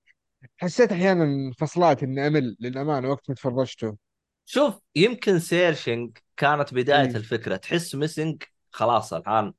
حسيت 0.57 0.91
أحيانا 0.91 1.51
فصلات 1.59 2.03
إني 2.03 2.27
أمل 2.27 2.55
للامانه 2.59 3.09
وقت 3.09 3.29
ما 3.29 3.35
تفرجته. 3.35 3.97
شوف 4.45 4.79
يمكن 4.95 5.39
Searching 5.39 6.17
كانت 6.37 6.73
بداية 6.73 7.09
اي 7.09 7.13
الفكرة. 7.15 7.55
تحس 7.57 7.95
Missing 7.95 8.43
خلاص 8.71 9.13
الآن 9.13 9.53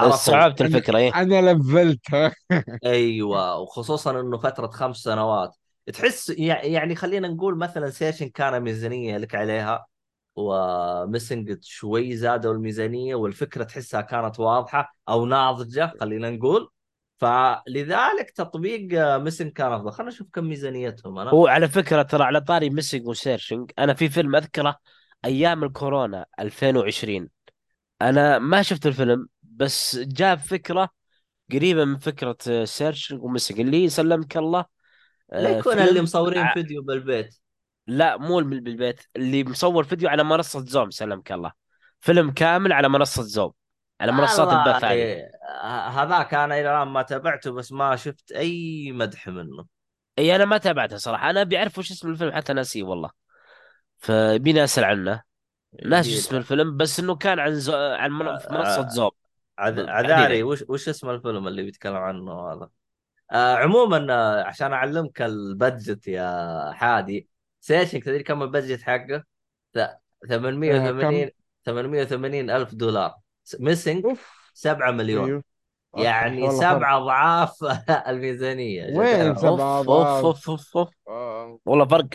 استوعبت 0.00 0.60
أنا 0.60 0.82
الفكرة 0.82 0.98
إيه؟ 0.98 1.12
أنا 1.14 1.52
لفلتها 1.52 2.34
أيوه 2.84 3.56
وخصوصا 3.58 4.20
إنه 4.20 4.38
فترة 4.38 4.66
خمس 4.68 4.96
سنوات. 4.96 5.56
تحس 5.92 6.30
يع- 6.30 6.64
يعني 6.64 6.94
خلينا 6.96 7.28
نقول 7.28 7.58
مثلا 7.58 7.90
Searching 7.90 8.28
كان 8.28 8.60
ميزانية 8.62 9.16
لك 9.18 9.34
عليها 9.34 9.86
و 10.36 10.51
Missing 10.51 11.58
شوي 11.64 12.16
زادوا 12.16 12.52
الميزانية 12.54 13.14
والفكرة 13.14 13.64
تحسها 13.64 14.00
كانت 14.00 14.40
واضحة 14.40 14.92
أو 15.08 15.26
ناضجة 15.26 15.94
خلينا 16.00 16.30
نقول. 16.30 16.70
فلذلك 17.18 18.30
تطبيق 18.36 18.88
Missing 19.18 19.52
كان 19.52 19.72
أفضل. 19.72 19.92
خلينا 19.92 20.12
نشوف 20.12 20.28
كم 20.32 20.44
ميزانيتهم. 20.44 21.18
أنا 21.18 21.30
هو 21.30 21.46
على 21.46 21.68
فكرة 21.68 22.02
ترى 22.02 22.24
على 22.24 22.40
طاري 22.40 22.70
Missing 22.70 23.06
و 23.08 23.14
Searching 23.14 23.70
أنا 23.78 23.94
في 23.94 24.08
فيلم 24.08 24.36
أذكره 24.36 24.76
أيام 25.24 25.64
الكورونا 25.64 26.26
2020 26.40 27.28
أنا 28.02 28.38
ما 28.38 28.62
شفت 28.62 28.86
الفيلم 28.86 29.28
بس 29.42 29.96
جاب 29.96 30.38
فكرة 30.38 30.88
قريبة 31.52 31.84
من 31.84 31.98
فكرة 31.98 32.64
Searching 32.64 33.22
و 33.22 33.27
Missing 33.27 33.60
اللي 33.60 33.88
سلمك 33.88 34.36
الله 34.36 34.64
لا 35.32 35.56
آه، 35.56 35.58
يكون 35.58 35.78
اللي 35.78 36.02
مصورين 36.02 36.42
ع- 36.42 36.54
فيديو 36.54 36.82
بالبيت. 36.82 37.34
لا 37.86 38.16
مو 38.16 38.36
بالبيت. 38.36 39.00
اللي 39.16 39.44
مصور 39.44 39.84
فيديو 39.84 40.08
على 40.08 40.24
منصة 40.24 40.60
Zoom 40.64 40.90
سلمك 40.90 41.32
الله. 41.32 41.52
فيلم 42.00 42.30
كامل 42.30 42.72
على 42.72 42.88
منصة 42.88 43.22
Zoom. 43.22 43.52
على 44.00 44.12
منصات 44.12 44.48
البث 44.48 44.84
هذه 44.84 45.30
هذاك 46.00 46.34
أنا 46.34 46.60
إلى 46.60 46.72
الآن 46.76 46.88
ما 46.88 47.02
تابعته 47.02 47.50
بس 47.50 47.72
ما 47.72 47.96
شفت 47.96 48.32
أي 48.32 48.92
مدح 48.92 49.28
منه. 49.28 49.66
أي 50.18 50.36
أنا 50.36 50.44
ما 50.44 50.58
تابعته 50.58 50.96
صراحة. 50.96 51.30
أنا 51.30 51.42
بعرف 51.42 51.78
وش 51.78 51.90
اسم 51.90 52.10
الفيلم 52.10 52.32
حتى 52.32 52.52
ناسيه 52.52 52.82
والله. 52.82 53.10
فبيني 53.98 54.64
اسال 54.64 54.84
عنه. 54.84 55.22
ناس 55.84 56.06
اسم 56.08 56.36
الفيلم 56.36 56.76
بس 56.76 57.00
إنه 57.00 57.16
كان 57.16 57.38
عن 57.38 57.54
زو... 57.54 57.74
عن. 57.74 58.38
في 58.38 58.48
منصة 58.50 58.88
Zoom. 58.88 59.10
عذ- 59.58 59.88
عذاري 59.88 60.42
وش 60.42 60.64
وش 60.68 60.88
اسم 60.88 61.10
الفيلم 61.10 61.48
اللي 61.48 61.62
بيتكلم 61.62 61.96
عنه 61.96 62.52
هذا؟ 62.52 62.68
آه 63.32 63.54
عموما 63.56 64.06
آه، 64.14 64.42
عشان 64.42 64.72
أعلمك 64.72 65.22
ال 65.22 65.34
budget 65.34 66.08
يا 66.08 66.72
حادي 66.72 67.28
Searching 67.60 68.04
تدري 68.04 68.22
كم 68.22 68.42
ال 68.42 68.48
budget 68.48 68.82
حقه؟ 68.82 69.24
ث- 69.74 69.78
آه 69.78 69.96
كم؟ 70.24 70.28
880 70.28 71.30
880 71.64 72.50
ألف 72.50 72.74
دولار. 72.74 73.14
Missing 73.60 74.04
أوف. 74.04 74.50
7 74.54 74.90
مليون. 74.90 75.42
اصح 75.94 76.04
يعني 76.04 76.50
سبع 76.50 76.96
أضعاف 76.96 77.50
الميزانية 78.08 78.98
وين 78.98 79.20
أوف 79.20 79.44
أوف 79.44 79.60
أضعاف؟ 79.60 80.24
أوف 80.24 80.50
أوف, 80.50 80.76
أوف. 80.76 80.88
آه. 81.08 81.58
والله 81.66 81.84
فرق. 81.86 82.08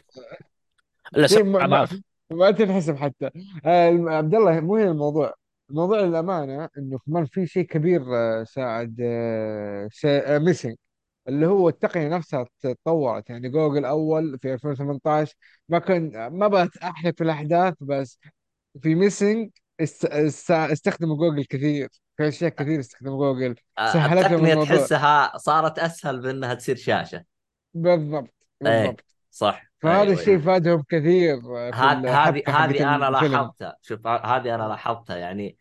الا 1.17 1.27
شيء 1.27 1.37
سبع 1.37 1.65
أضعاف. 1.65 1.99
ما 2.31 2.51
تنحسب 2.51 2.95
حتى. 2.95 3.29
آه 3.65 3.99
عبد 4.07 4.35
الله 4.35 4.59
مو 4.59 4.75
هي 4.75 4.87
الموضوع. 4.87 5.33
الموضوع 5.69 5.99
للأمانة 6.01 6.69
إنه 6.77 6.99
كمان 7.05 7.25
في 7.25 7.47
شيء 7.47 7.63
كبير 7.65 8.01
آه 8.15 8.43
ساعد 8.43 9.01
Missing 10.41 10.75
اللي 11.27 11.45
هو 11.47 11.69
التقنية 11.69 12.07
نفسها 12.07 12.45
تطورت. 12.61 13.29
يعني 13.29 13.49
جوجل 13.49 13.85
أول 13.85 14.39
في 14.39 14.53
2018 14.53 15.35
ما 15.69 15.79
كان 15.79 16.27
ما 16.27 16.47
بغيت 16.47 16.77
احرق 16.77 17.13
في 17.17 17.23
الأحداث 17.23 17.73
بس 17.81 18.19
في 18.81 18.95
Missing 18.95 19.49
است... 19.81 20.05
است... 20.05 20.51
استخدموا 20.51 21.17
جوجل 21.17 21.45
كثير. 21.45 21.89
في 22.17 22.27
أشياء 22.27 22.49
كثير 22.49 22.79
استخدموا 22.79 23.33
جوجل. 23.33 23.55
آه، 23.77 23.93
سهلت 23.93 24.13
لهم 24.13 24.33
التقنيه 24.33 24.53
الموضوع. 24.53 24.75
تحسها 24.75 25.37
صارت 25.37 25.79
أسهل 25.79 26.21
بانها 26.21 26.53
تصير 26.53 26.75
شاشة. 26.75 27.23
بالضبط 27.73 28.33
إيه 28.65 28.81
بالضبط. 28.81 29.05
صح. 29.31 29.63
فهذا 29.81 30.01
أيوه 30.01 30.13
الشيء 30.13 30.27
أيوه. 30.27 30.41
فادهم 30.41 30.83
كثير 30.89 31.35
هذه 31.73 32.43
هذه 32.47 32.95
أنا 32.95 33.07
الفيلم. 33.07 33.31
لاحظتها. 33.31 33.77
شوف 33.81 34.07
هذه 34.07 34.55
أنا 34.55 34.63
لاحظتها. 34.63 35.17
يعني 35.17 35.57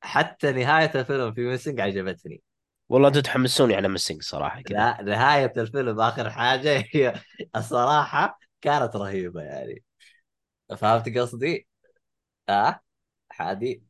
حتى 0.00 0.52
نهاية 0.52 0.90
الفيلم 0.94 1.32
في 1.32 1.40
Missing 1.40 1.80
عجبتني. 1.80 2.42
والله 2.88 3.08
أنتوا 3.08 3.20
تحمسوني 3.20 3.74
على 3.74 3.88
Missing 3.88 4.22
صراحة 4.22 4.62
كذا. 4.62 4.76
لا 4.76 5.02
نهاية 5.02 5.52
الفيلم 5.56 6.00
آخر 6.00 6.30
حاجة 6.30 6.84
هي 6.92 7.14
الصراحة 7.56 8.38
كانت 8.60 8.96
رهيبة 8.96 9.42
يعني. 9.42 9.82
فهمت 10.76 11.18
قصدي؟ 11.18 11.66
آه. 12.48 12.80
حادي 13.42 13.82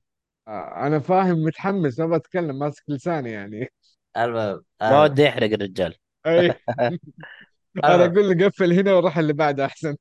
آه، 0.48 0.86
أنا 0.86 0.98
فاهم 0.98 1.44
متحمس 1.44 2.00
ما 2.00 2.18
بتكلم 2.18 2.58
ماسك 2.58 2.82
لساني 2.88 3.30
يعني. 3.30 3.68
المهم 4.16 4.62
ما 4.80 4.88
المهم 4.88 5.02
ودي 5.02 5.22
يحرق 5.22 5.52
الرجال. 5.52 5.94
أي. 6.26 6.54
أنا 7.84 8.04
أقول 8.04 8.38
له 8.38 8.46
قفل 8.46 8.72
هنا 8.72 8.94
وروح 8.94 9.18
اللي 9.18 9.32
بعده 9.32 9.64
أحسن. 9.64 9.96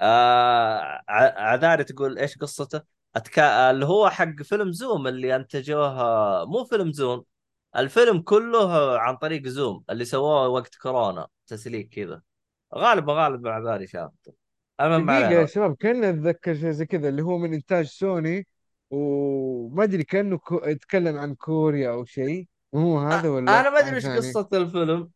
آه 0.00 1.02
ع- 1.08 1.40
عذاري 1.50 1.84
تقول 1.84 2.18
إيش 2.18 2.38
قصته؟ 2.38 2.82
أتكا... 3.16 3.70
اللي 3.70 3.86
هو 3.86 4.10
حق 4.10 4.42
فيلم 4.42 4.72
زوم 4.72 5.06
اللي 5.06 5.36
أنتجوه 5.36 6.44
مو 6.44 6.64
فيلم 6.64 6.92
زوم 6.92 7.24
الفيلم 7.76 8.20
كله 8.22 8.98
عن 8.98 9.16
طريق 9.16 9.46
زوم 9.46 9.84
اللي 9.90 10.04
سووه 10.04 10.48
وقت 10.48 10.74
كورونا 10.74 11.26
تسليك 11.46 11.88
كذا. 11.88 12.22
غالبا 12.74 13.12
غالبا 13.12 13.50
عذاري 13.50 13.86
شافته 13.86 14.32
المهم 14.80 15.06
ما 15.06 15.20
دقيقة 15.20 15.40
يا 15.40 15.46
شباب 15.46 15.76
كان 15.76 16.04
أتذكر 16.04 16.54
شيء 16.54 16.70
زي 16.70 16.86
كذا 16.86 17.08
اللي 17.08 17.22
هو 17.22 17.38
من 17.38 17.54
إنتاج 17.54 17.86
سوني 17.86 18.46
وما 18.94 19.84
أدري 19.84 20.04
كأنه 20.04 20.38
كو... 20.38 20.60
يتكلم 20.64 21.16
عن 21.16 21.34
كوريا 21.34 21.90
أو 21.90 22.04
شيء. 22.04 22.46
هو 22.74 22.98
هذا 22.98 23.28
ولا 23.28 23.60
أنا 23.60 23.70
ما 23.70 23.78
أدري 23.78 24.00
ثاني؟ 24.00 24.16
قصة 24.16 24.48
الفيلم 24.52 25.10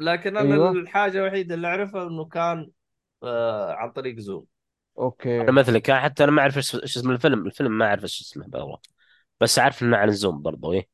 لكن 0.00 0.36
أنا 0.36 0.54
أيوه. 0.54 0.70
الحاجة 0.70 1.18
الوحيدة 1.18 1.54
اللي 1.54 1.66
أعرفها 1.66 2.06
إنه 2.06 2.24
كان 2.24 2.70
آه 3.22 3.72
عن 3.72 3.90
طريق 3.90 4.18
زوم. 4.18 4.46
أوكي. 4.98 5.40
أنا 5.40 5.52
مثلك 5.52 5.90
حتى 5.90 6.24
أنا 6.24 6.32
ما 6.32 6.42
أعرف 6.42 6.56
إيش 6.56 6.74
اسم 6.74 7.10
الفيلم 7.10 7.46
الفيلم 7.46 7.78
ما 7.78 7.86
أعرف 7.86 8.02
إيش 8.02 8.20
اسمه 8.20 8.46
بالضبط 8.46 8.90
بس 9.40 9.58
عارف 9.58 9.82
إنه 9.82 9.96
عن 9.96 10.08
الزوم 10.08 10.42
برضو 10.42 10.72
إيه. 10.72 10.88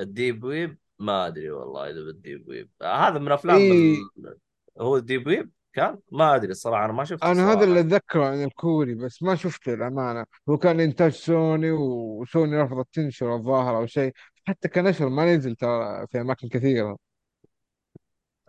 ال 0.00 0.09
deep 0.09 0.44
web؟ 0.44 0.78
ما 0.98 1.26
أدري 1.26 1.50
والله 1.50 1.90
إذا 1.90 2.00
بال 2.00 2.16
deep 2.16 2.48
web. 2.48 2.70
آه 2.82 3.08
هذا 3.08 3.18
من 3.18 3.32
أفلام 3.32 3.56
اي 3.56 3.96
ال... 4.18 4.38
هو 4.80 4.96
ال 4.96 5.02
deep 5.02 5.26
web؟ 5.26 5.50
كان؟ 5.72 5.98
ما 6.12 6.34
أدري 6.34 6.50
الصراحة 6.50 6.84
أنا 6.84 6.92
ما 6.92 7.04
شفته 7.04 7.30
أنا 7.32 7.52
هذا 7.52 7.64
اللي 7.64 7.80
أتذكره 7.80 8.24
عن 8.26 8.44
الكوري 8.44 8.94
بس 8.94 9.22
ما 9.22 9.34
شفته 9.34 9.74
الامانه 9.74 10.24
هو 10.48 10.58
كان 10.58 10.80
انتاج 10.80 11.12
سوني 11.12 11.70
وسوني 11.70 12.62
رفضت 12.62 12.86
تنشر 12.92 13.34
الظاهر 13.34 13.76
أو 13.76 13.86
شيء. 13.86 14.12
حتى 14.44 14.68
كنشر 14.68 15.08
ما 15.08 15.34
نزل 15.36 15.56
ترى 15.56 16.06
في 16.06 16.20
أماكن 16.20 16.48
كثيرة. 16.48 16.96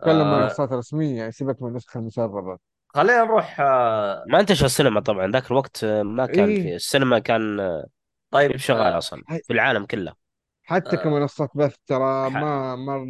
تكلم 0.00 0.26
آه. 0.26 0.40
منصات 0.42 0.72
رسميه 0.72 1.16
يعني 1.16 1.32
سيبك 1.32 1.62
من 1.62 1.68
النسخه 1.68 1.98
المسربه 2.00 2.58
خلينا 2.88 3.24
نروح 3.24 3.60
آه 3.60 4.24
ما 4.28 4.40
انتشر 4.40 4.66
السينما 4.66 5.00
طبعا 5.00 5.30
ذاك 5.30 5.50
الوقت 5.50 5.84
آه، 5.84 6.02
ما 6.02 6.26
كان 6.26 6.48
إيه. 6.48 6.62
في 6.62 6.74
السينما 6.74 7.18
كان 7.18 7.60
آه، 7.60 7.86
طيب 8.30 8.56
شغال 8.56 8.92
آه 8.92 8.98
أصلا 8.98 9.22
في 9.46 9.52
العالم 9.52 9.86
كله. 9.86 10.14
حتى 10.62 10.96
آه. 10.96 11.02
كمنصات 11.02 11.50
بث 11.54 11.76
ترى 11.86 12.30
ح... 12.30 12.34
ما 12.34 12.76
ما 12.76 13.04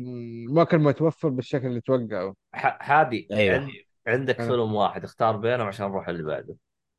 ما 0.51 0.65
كان 0.65 0.81
متوفر 0.81 1.29
بالشكل 1.29 1.67
اللي 1.67 1.81
توقعوا 1.81 2.35
ح... 2.55 2.79
حادي 2.83 3.29
أيوه. 3.33 3.61
عند... 3.61 3.71
عندك 4.07 4.41
أنا 4.41 4.49
فيلم 4.49 4.75
واحد 4.75 5.05
اختار 5.05 5.37
بينهم 5.37 5.67
عشان 5.67 5.87
نروح 5.87 6.09
اللي 6.09 6.23
بعده. 6.23 6.57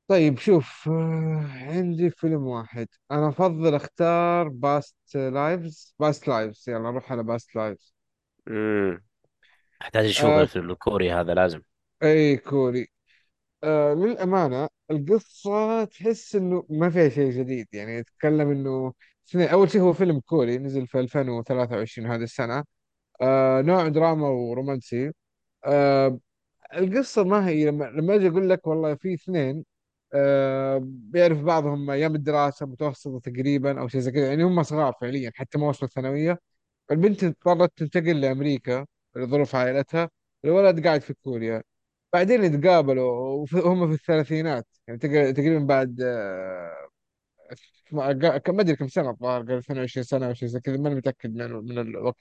طيب 0.07 0.37
شوف 0.39 0.89
آه، 0.89 1.45
عندي 1.51 2.09
فيلم 2.09 2.47
واحد. 2.47 2.87
أنا 3.11 3.29
أفضل 3.29 3.75
أختار 3.75 4.47
Past 4.47 4.95
Lives 5.15 5.95
Past 5.99 6.27
Lives 6.27 6.69
يلا 6.69 6.79
نروح 6.91 7.11
على 7.11 7.23
Past 7.23 7.55
Lives 7.55 7.93
امم 8.47 9.03
احتاج 9.81 10.05
أشوف 10.05 10.25
آه. 10.25 10.41
الفيلم 10.41 10.71
الكوري 10.71 11.11
هذا 11.13 11.33
لازم. 11.33 11.61
إي 12.03 12.37
كوري. 12.37 12.87
آه 13.63 13.93
للأمانة 13.93 14.69
القصة 14.91 15.83
تحس 15.85 16.35
إنه 16.35 16.65
ما 16.69 16.89
فيها 16.89 17.09
شيء 17.09 17.31
جديد. 17.31 17.67
يعني 17.73 17.97
يتكلم 17.97 18.51
إنه 18.51 18.93
اثنين 19.29 19.47
أول 19.47 19.71
شيء 19.71 19.81
هو 19.81 19.93
فيلم 19.93 20.19
كوري 20.19 20.57
نزل 20.57 20.87
في 20.87 20.99
2023 20.99 22.07
هذه 22.11 22.23
السنة. 22.23 22.63
آه 23.21 23.61
نوع 23.61 23.87
دراما 23.87 24.27
ورومانسي. 24.29 25.11
آه 25.65 26.19
القصة 26.77 27.23
ما 27.23 27.47
هي 27.47 27.65
لما 27.65 27.85
لما 27.85 28.15
أجي 28.15 28.27
أقول 28.27 28.49
لك 28.49 28.67
والله 28.67 28.95
في 28.95 29.13
اثنين 29.13 29.65
آه 30.13 30.79
بيعرف 30.83 31.41
بعضهم 31.43 31.89
أيام 31.89 32.15
الدراسة 32.15 32.65
متوسطة 32.65 33.19
تقريبا 33.19 33.79
أو 33.81 33.87
شيء 33.87 34.01
زي 34.01 34.11
كذا 34.11 34.27
يعني 34.29 34.43
هم 34.43 34.63
صغار 34.63 34.93
فعليا 35.01 35.31
حتى 35.35 35.57
ما 35.57 35.67
وصلوا 35.69 35.89
الثانوية. 35.89 36.39
البنت 36.91 37.23
اضطرت 37.23 37.73
تنتقل 37.77 38.21
لأمريكا 38.21 38.85
لظروف 39.15 39.55
عائلتها 39.55 40.09
الولد 40.45 40.87
قاعد 40.87 41.01
في 41.01 41.13
كوريا. 41.13 41.63
بعدين 42.13 42.43
يتقابلوا 42.43 43.11
وهم 43.53 43.87
في 43.89 43.93
الثلاثينات 43.95 44.67
يعني 44.87 44.99
تق- 44.99 45.31
تقريبا 45.31 45.65
بعد 45.65 46.01
آه، 46.01 46.89
ما 47.91 48.09
أدري 48.61 48.75
كم 48.75 48.87
سنة 48.87 49.09
الظاهر 49.09 49.41
قال 49.43 49.57
22 49.57 50.03
سنة 50.03 50.27
أو 50.27 50.33
شيء 50.33 50.47
زي 50.49 50.59
كذا 50.59 50.77
ماني 50.77 50.95
متأكد 50.95 51.35
من 51.35 51.77
الوقت. 51.79 52.17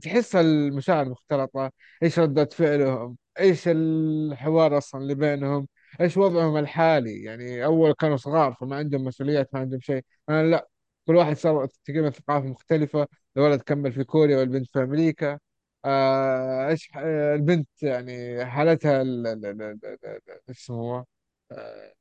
فتحس 0.00 0.36
المشاعر 0.36 1.08
مختلطه 1.08 1.70
إيش 2.02 2.18
ردة 2.18 2.44
فعلهم؟ 2.44 3.16
إيش 3.40 3.64
الحوار 3.68 4.78
أصلا 4.78 5.00
اللي 5.02 5.14
بينهم؟ 5.14 5.68
إيش 6.00 6.16
وضعهم 6.16 6.56
الحالي؟ 6.56 7.22
يعني 7.22 7.64
أول 7.64 7.92
كانوا 7.92 8.16
صغار 8.16 8.54
فما 8.60 8.76
عندهم 8.76 9.04
مسؤوليات 9.04 9.48
ما 9.54 9.60
عندهم 9.60 9.80
شيء. 9.80 10.02
أنا 10.28 10.42
لا 10.50 10.68
كل 11.06 11.16
واحد 11.16 11.36
صار 11.36 11.66
تقريبا 11.84 12.10
ثقافة 12.10 12.46
مختلفة. 12.46 13.08
الولد 13.36 13.62
كمل 13.62 13.92
في 13.92 14.04
كوريا 14.04 14.38
والبنت 14.38 14.66
في 14.70 14.78
أمريكا. 14.82 15.38
آه، 15.84 16.68
إيش 16.68 16.90
آه، 16.96 17.34
البنت 17.34 17.68
يعني 17.82 18.44
حالتها 18.46 19.02
ال- 19.02 19.26
ال- 19.26 19.46
ال- 19.46 19.62
ال- 19.62 19.80
ال- 20.04 20.20
إيش 20.48 20.58
اسمه 20.58 20.76
هو؟ 20.76 21.04
آه، 21.52 21.94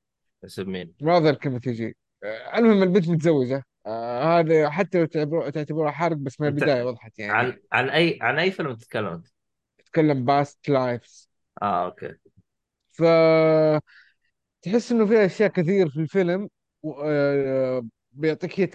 اسم 0.45 0.69
مين؟ 0.69 0.93
ما 1.01 1.19
ذا 1.19 1.29
الكلمة 1.29 1.59
تجي. 1.59 1.97
آه، 2.23 2.57
المهم 2.57 2.83
البنت 2.83 3.09
متزوجة. 3.09 3.63
آه، 3.87 4.39
هذا 4.39 4.69
حتى 4.69 4.99
لو 4.99 5.05
تعتبر- 5.05 5.49
تعتبرها 5.49 5.91
حرق 5.91 6.17
بس 6.17 6.41
من 6.41 6.47
انت 6.47 6.63
البداية 6.63 6.83
وضحت 6.83 7.19
يعني. 7.19 7.33
عن 7.33 7.59
عن 7.71 7.89
اي 7.89 8.19
عن 8.21 8.39
أي 8.39 8.51
فيلم 8.51 8.75
تتكلم 8.75 9.07
أنت؟ 9.07 9.27
تتكلم 9.77 10.25
Past 10.25 10.69
Lives 10.69 11.29
آه 11.61 11.85
okay. 11.85 12.17
فتحس 12.91 13.81
إنه 14.91 15.05
في 15.05 15.25
أشياء 15.25 15.49
كثير 15.49 15.89
في 15.89 15.97
الفيلم 15.99 16.49
و- 16.83 17.01
آه، 17.05 17.83
بيعطيك 18.11 18.59
هي 18.59 18.67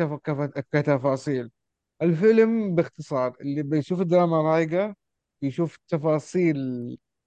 كتفاصيل. 0.72 1.50
الفيلم 2.02 2.74
باختصار 2.74 3.36
اللي 3.40 3.62
بيشوف 3.62 4.00
الدراما 4.00 4.42
رايقة 4.42 4.96
يشوف 5.42 5.78
تفاصيل 5.88 6.56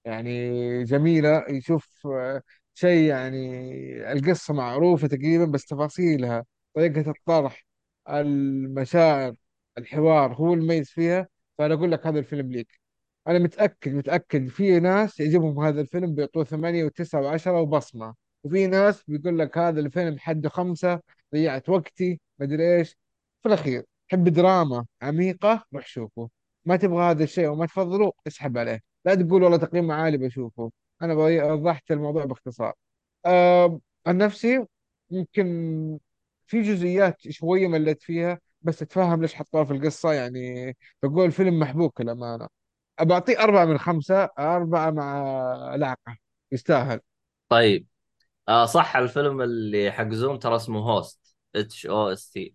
يعني 0.04 0.84
جميلة 0.84 1.44
يشوف 1.50 2.06
آه، 2.06 2.42
شيء 2.74 3.10
يعني 3.10 4.12
القصة 4.12 4.54
معروفة 4.54 5.08
تقريبا 5.08 5.44
بس 5.44 5.66
تفاصيلها 5.66 6.44
طريقة 6.74 7.10
الطرح. 7.10 7.66
المشاعر 8.08 9.34
الحوار 9.78 10.34
هو 10.34 10.54
المميز 10.54 10.90
فيها. 10.90 11.28
فأنا 11.58 11.74
أقول 11.74 11.92
لك 11.92 12.06
هذا 12.06 12.18
الفيلم 12.18 12.52
ليك. 12.52 12.80
أنا 13.28 13.38
متأكد 13.38 13.94
متأكد 13.94 14.48
في 14.48 14.80
ناس 14.80 15.20
يعجبهم 15.20 15.60
هذا 15.60 15.80
الفيلم 15.80 16.14
بيعطوه 16.14 16.44
ثمانية 16.44 16.84
وتسعة 16.84 17.20
وعشرة 17.22 17.60
وبصمة. 17.60 18.14
وفي 18.44 18.66
ناس 18.66 19.04
بيقول 19.08 19.38
لك 19.38 19.58
هذا 19.58 19.80
الفيلم 19.80 20.18
حده 20.18 20.48
خمسة 20.48 21.00
ضيعت 21.34 21.68
وقتي 21.68 22.20
مدري 22.38 22.76
إيش. 22.76 22.96
في 23.42 23.48
الأخير 23.48 23.84
تحب 24.08 24.28
دراما 24.28 24.86
عميقة 25.02 25.64
روح 25.74 25.86
شوفه. 25.86 26.30
ما 26.64 26.76
تبغى 26.76 27.02
هذا 27.10 27.24
الشيء 27.24 27.48
وما 27.48 27.66
تفضله 27.66 28.12
اسحب 28.26 28.58
عليه. 28.58 28.80
لا 29.04 29.14
تقول 29.14 29.42
والله 29.42 29.56
تقييم 29.58 29.90
عالي 29.90 30.18
بشوفه. 30.18 30.70
بغي- 31.00 31.42
وضحت 31.42 31.90
الموضوع 31.90 32.24
باختصار. 32.24 32.74
أه 33.26 33.80
عن 34.06 34.18
نفسي 34.18 34.66
يمكن 35.10 35.98
في 36.46 36.62
جزئيات 36.62 37.16
شوية 37.30 37.68
مليت 37.68 38.02
فيها 38.02 38.40
بس 38.62 38.82
أتفهم 38.82 39.22
ليش 39.22 39.34
حطوها 39.34 39.64
في 39.64 39.72
القصة. 39.72 40.12
يعني 40.12 40.76
بقول 41.02 41.32
فيلم 41.32 41.58
محبوك 41.58 42.00
للأمانة 42.00 42.48
بعطيه 43.00 43.40
أربعة 43.40 43.64
من 43.64 43.78
خمسة 43.78 44.28
أربعة 44.38 44.90
مع 44.90 45.74
لعقة 45.76 46.16
يستاهل. 46.52 47.00
طيب. 47.48 47.86
آه 48.48 48.66
صح 48.66 48.96
الفيلم 48.96 49.42
اللي 49.42 49.92
حق 49.92 50.08
زوم 50.08 50.38
ترى 50.38 50.56
اسمه 50.56 50.80
هوست. 50.80 51.36
اتش 51.56 51.86
أو 51.86 52.08
اس 52.08 52.30
تي 52.30 52.54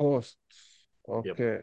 هوست. 0.00 0.38
يب. 1.08 1.08
أوكي. 1.08 1.62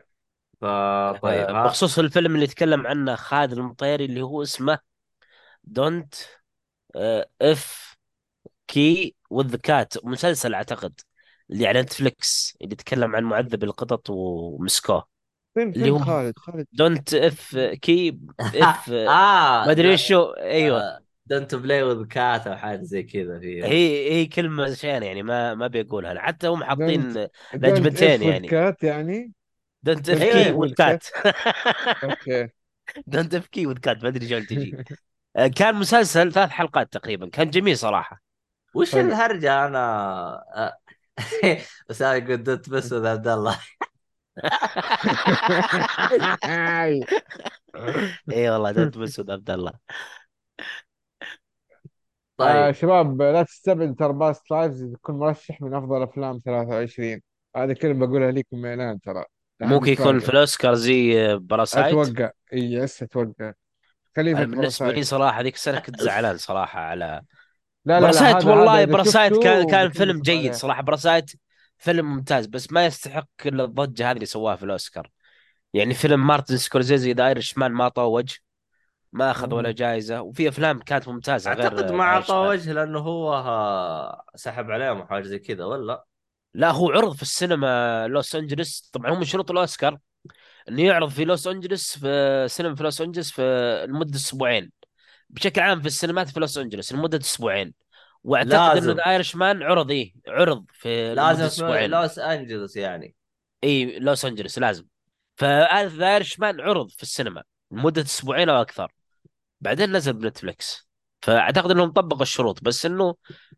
فطيب 0.62 1.26
آه، 1.26 1.52
ها؟ 1.52 1.66
بخصوص 1.66 2.00
الفيلم 2.00 2.34
اللي 2.36 2.44
يتكلم 2.44 2.88
عنه 2.88 3.16
خالد 3.16 3.54
المطيري 3.54 4.06
اللي 4.06 4.22
هو 4.22 4.42
اسمه 4.44 4.80
Don't 5.64 6.14
F 7.42 7.96
K 8.68 9.16
with 9.30 9.56
Cats 9.56 10.06
مسلسل 10.06 10.54
أعتقد. 10.54 11.00
اللي 11.54 11.68
على 11.68 11.82
نتفليكس 11.82 12.58
اللي 12.62 12.74
يتكلم 12.74 13.16
عن 13.16 13.24
معذب 13.24 13.64
القطط 13.64 14.10
ومسكوه 14.10 15.08
فين 15.54 15.70
اللي 15.70 15.90
هو 15.90 16.00
خالد 16.00 16.38
خالد 16.38 16.68
Don't 16.72 17.14
F 17.14 17.58
K 17.58 18.20
F 18.40 18.90
آه 18.90 19.66
ما 19.66 19.72
أدري 19.72 19.92
إيش 19.92 20.08
شو 20.08 20.24
أيوه. 20.24 21.04
Don't 21.26 21.56
play 21.56 21.84
with 21.84 22.08
Cats 22.08 22.48
أو 22.48 22.56
حاجة 22.56 22.82
زي 22.82 23.04
كذا 23.04 23.40
فيها 23.40 23.66
هي 23.66 24.12
هي 24.12 24.26
كلمة 24.26 24.74
شين 24.74 25.04
يعني 25.04 25.24
ما 25.24 25.56
ما 25.56 25.68
بيقولها. 25.68 26.22
حتى 26.22 26.48
هم 26.48 26.64
حاطين 26.64 27.28
لجبتين 27.54 28.22
يعني. 28.24 28.48
كات 28.48 28.84
يعني؟ 28.84 29.32
دونت 29.84 30.10
اف 30.10 30.24
كي 30.24 30.52
وذ 30.52 30.74
كات 30.74 31.06
أوكي 32.04 32.50
دونت 33.08 33.36
اف 33.36 33.48
كي 33.48 33.68
وذ 33.68 33.78
كات 33.78 34.04
ما 34.04 34.10
أدري 34.10 34.28
شلون 34.28 34.48
تجي. 34.48 34.84
آه، 35.36 35.48
كان 35.48 35.76
مسلسل 35.76 36.32
ثلاث 36.32 36.50
حلقات 36.50 36.94
تقريبا 36.94 37.30
كان 37.30 37.50
جميل 37.50 37.78
صراحة. 37.78 38.22
وش 38.76 38.92
حلو 38.92 39.08
الهرجه 39.08 39.66
أنا؟ 39.66 39.80
آه، 40.56 40.78
بس 41.90 42.02
أنا 42.02 42.16
يقول 42.16 42.44
don't 42.44 42.70
بس 42.70 42.92
with 42.94 43.08
عبد 43.08 43.28
الله. 43.28 43.60
إي 48.32 48.50
والله 48.50 48.72
don't 48.72 48.98
بس 48.98 49.20
with 49.20 49.32
عبد 49.32 49.50
الله. 49.50 49.72
آه 49.72 52.38
طيب 52.38 52.72
شباب 52.72 53.22
لا 53.22 53.44
تستبعد 53.44 53.96
ترى 53.96 54.14
Past 54.14 54.52
Lives 54.52 54.84
يكون 54.84 55.20
مرشح 55.20 55.62
من 55.62 55.74
أفضل 55.74 56.04
أفلام 56.04 56.42
23 56.46 57.22
هذه 57.56 57.74
كلمة 57.74 58.08
بقولها 58.08 58.32
لكم 58.32 58.58
من 58.58 58.74
الان 58.74 59.00
ترى. 59.00 59.26
ممكن 59.62 59.92
يكون 59.92 60.06
في 60.06 60.18
يتفاجئ 60.18 60.32
الأوسكار 60.32 60.76
زي 60.76 61.36
Parasite؟ 61.38 61.96
أتوقع. 61.96 62.32
إي 62.54 62.74
yes 62.74 63.04
أتوقع. 63.04 63.54
خليه 64.16 64.34
بالنسبة 64.34 64.92
لي 64.92 65.04
صراحة 65.04 65.42
ذيك 65.42 65.56
السنة 65.56 65.80
كنت 65.80 66.02
زعلان 66.02 66.38
صراحة 66.38 66.80
على 66.80 67.22
لا 67.86 68.00
لا 68.00 68.00
براسايت 68.00 68.36
هذا 68.36 68.44
هذا 68.46 68.52
والله 68.52 68.86
Parasite 68.86 69.44
كان 69.44 69.68
كان 69.68 69.90
فيلم 69.90 70.22
جيد 70.22 70.54
صراحة. 70.54 70.82
Parasite 70.82 71.32
فيلم 71.78 72.06
ممتاز 72.06 72.46
بس 72.46 72.72
ما 72.72 72.86
يستحق 72.86 73.28
إلا 73.46 73.64
الضجة 73.64 74.12
هذه 74.12 74.16
اللي 74.16 74.26
سواها 74.26 74.56
في 74.56 74.64
الأوسكار. 74.64 75.10
يعني 75.74 75.94
فيلم 75.94 76.28
مارتن 76.28 76.58
سكورسيزي 76.58 77.14
The 77.14 77.28
Irishman 77.28 77.72
ما 77.72 77.90
طوى 77.90 78.06
وجه 78.06 78.40
ما 79.12 79.32
أخذ 79.32 79.54
ولا. 79.54 79.72
جائزه 79.72 80.22
وفي 80.22 80.50
أفلام 80.50 80.80
كانت 80.80 81.08
ممتازة 81.08 81.54
غير 81.54 81.64
أعتقد 81.64 81.92
ما 81.92 82.04
اعطاه 82.04 82.42
وجه 82.42 82.72
لأنه 82.74 83.00
هو 83.00 84.24
سحب 84.36 84.72
عليهم 84.72 85.00
وحاجه 85.00 85.24
زي 85.24 85.40
كذا 85.40 85.66
ولا؟ 85.66 86.06
لا 86.54 86.72
هو 86.72 86.90
عرض 86.90 87.16
في 87.16 87.22
السينما 87.22 88.08
لوس 88.08 88.36
أنجلوس. 88.36 88.90
طبعا 88.94 89.12
هم 89.12 89.18
من 89.18 89.26
شروط 89.26 89.52
الأوسكار 89.52 89.98
إنه 90.70 90.82
يعرض 90.82 91.10
في 91.10 91.26
لوس 91.26 91.48
أنجلوس 91.48 91.98
في 91.98 92.46
سينما 92.50 92.76
في 92.76 92.84
لوس 92.84 93.02
أنجلوس 93.02 93.32
في 93.32 93.86
لمدة 93.90 94.16
أسبوعين. 94.16 94.72
بشكل 95.34 95.62
عام 95.62 95.82
في 95.82 95.88
السينمات 95.88 96.30
في 96.30 96.40
لوس 96.40 96.58
أنجلوس 96.58 96.94
لمدة 96.94 97.18
أسبوعين. 97.18 97.74
وأعتقد 98.24 98.88
إنه 98.88 99.06
Irishman 99.06 99.64
عرض 99.64 99.92
إيه 99.92 100.14
عرض 100.28 100.66
في 100.74 101.14
لازم 101.16 101.44
أسبوعين. 101.44 101.90
لوس 101.90 102.20
أنجلوس 102.20 102.76
يعني. 102.76 103.16
إي 103.64 104.00
لوس 104.00 104.26
أنجلوس 104.26 104.60
لازم. 104.60 104.86
ف 105.36 106.14
The 106.14 106.40
Irishman 106.40 106.62
عرض 106.62 106.90
في 106.90 107.04
السينما 107.04 107.44
لمدة 107.72 108.02
أسبوعين 108.02 108.50
أو 108.50 108.62
أكثر. 108.62 108.92
بعدين 109.62 109.92
نزل 109.92 110.14
بنتفلكس 110.14 110.90
فأعتقد 111.22 111.72
إنهم 111.72 111.92
طبقوا 111.92 112.22
الشروط 112.22 112.64
بس 112.64 112.86
إنه 112.86 113.16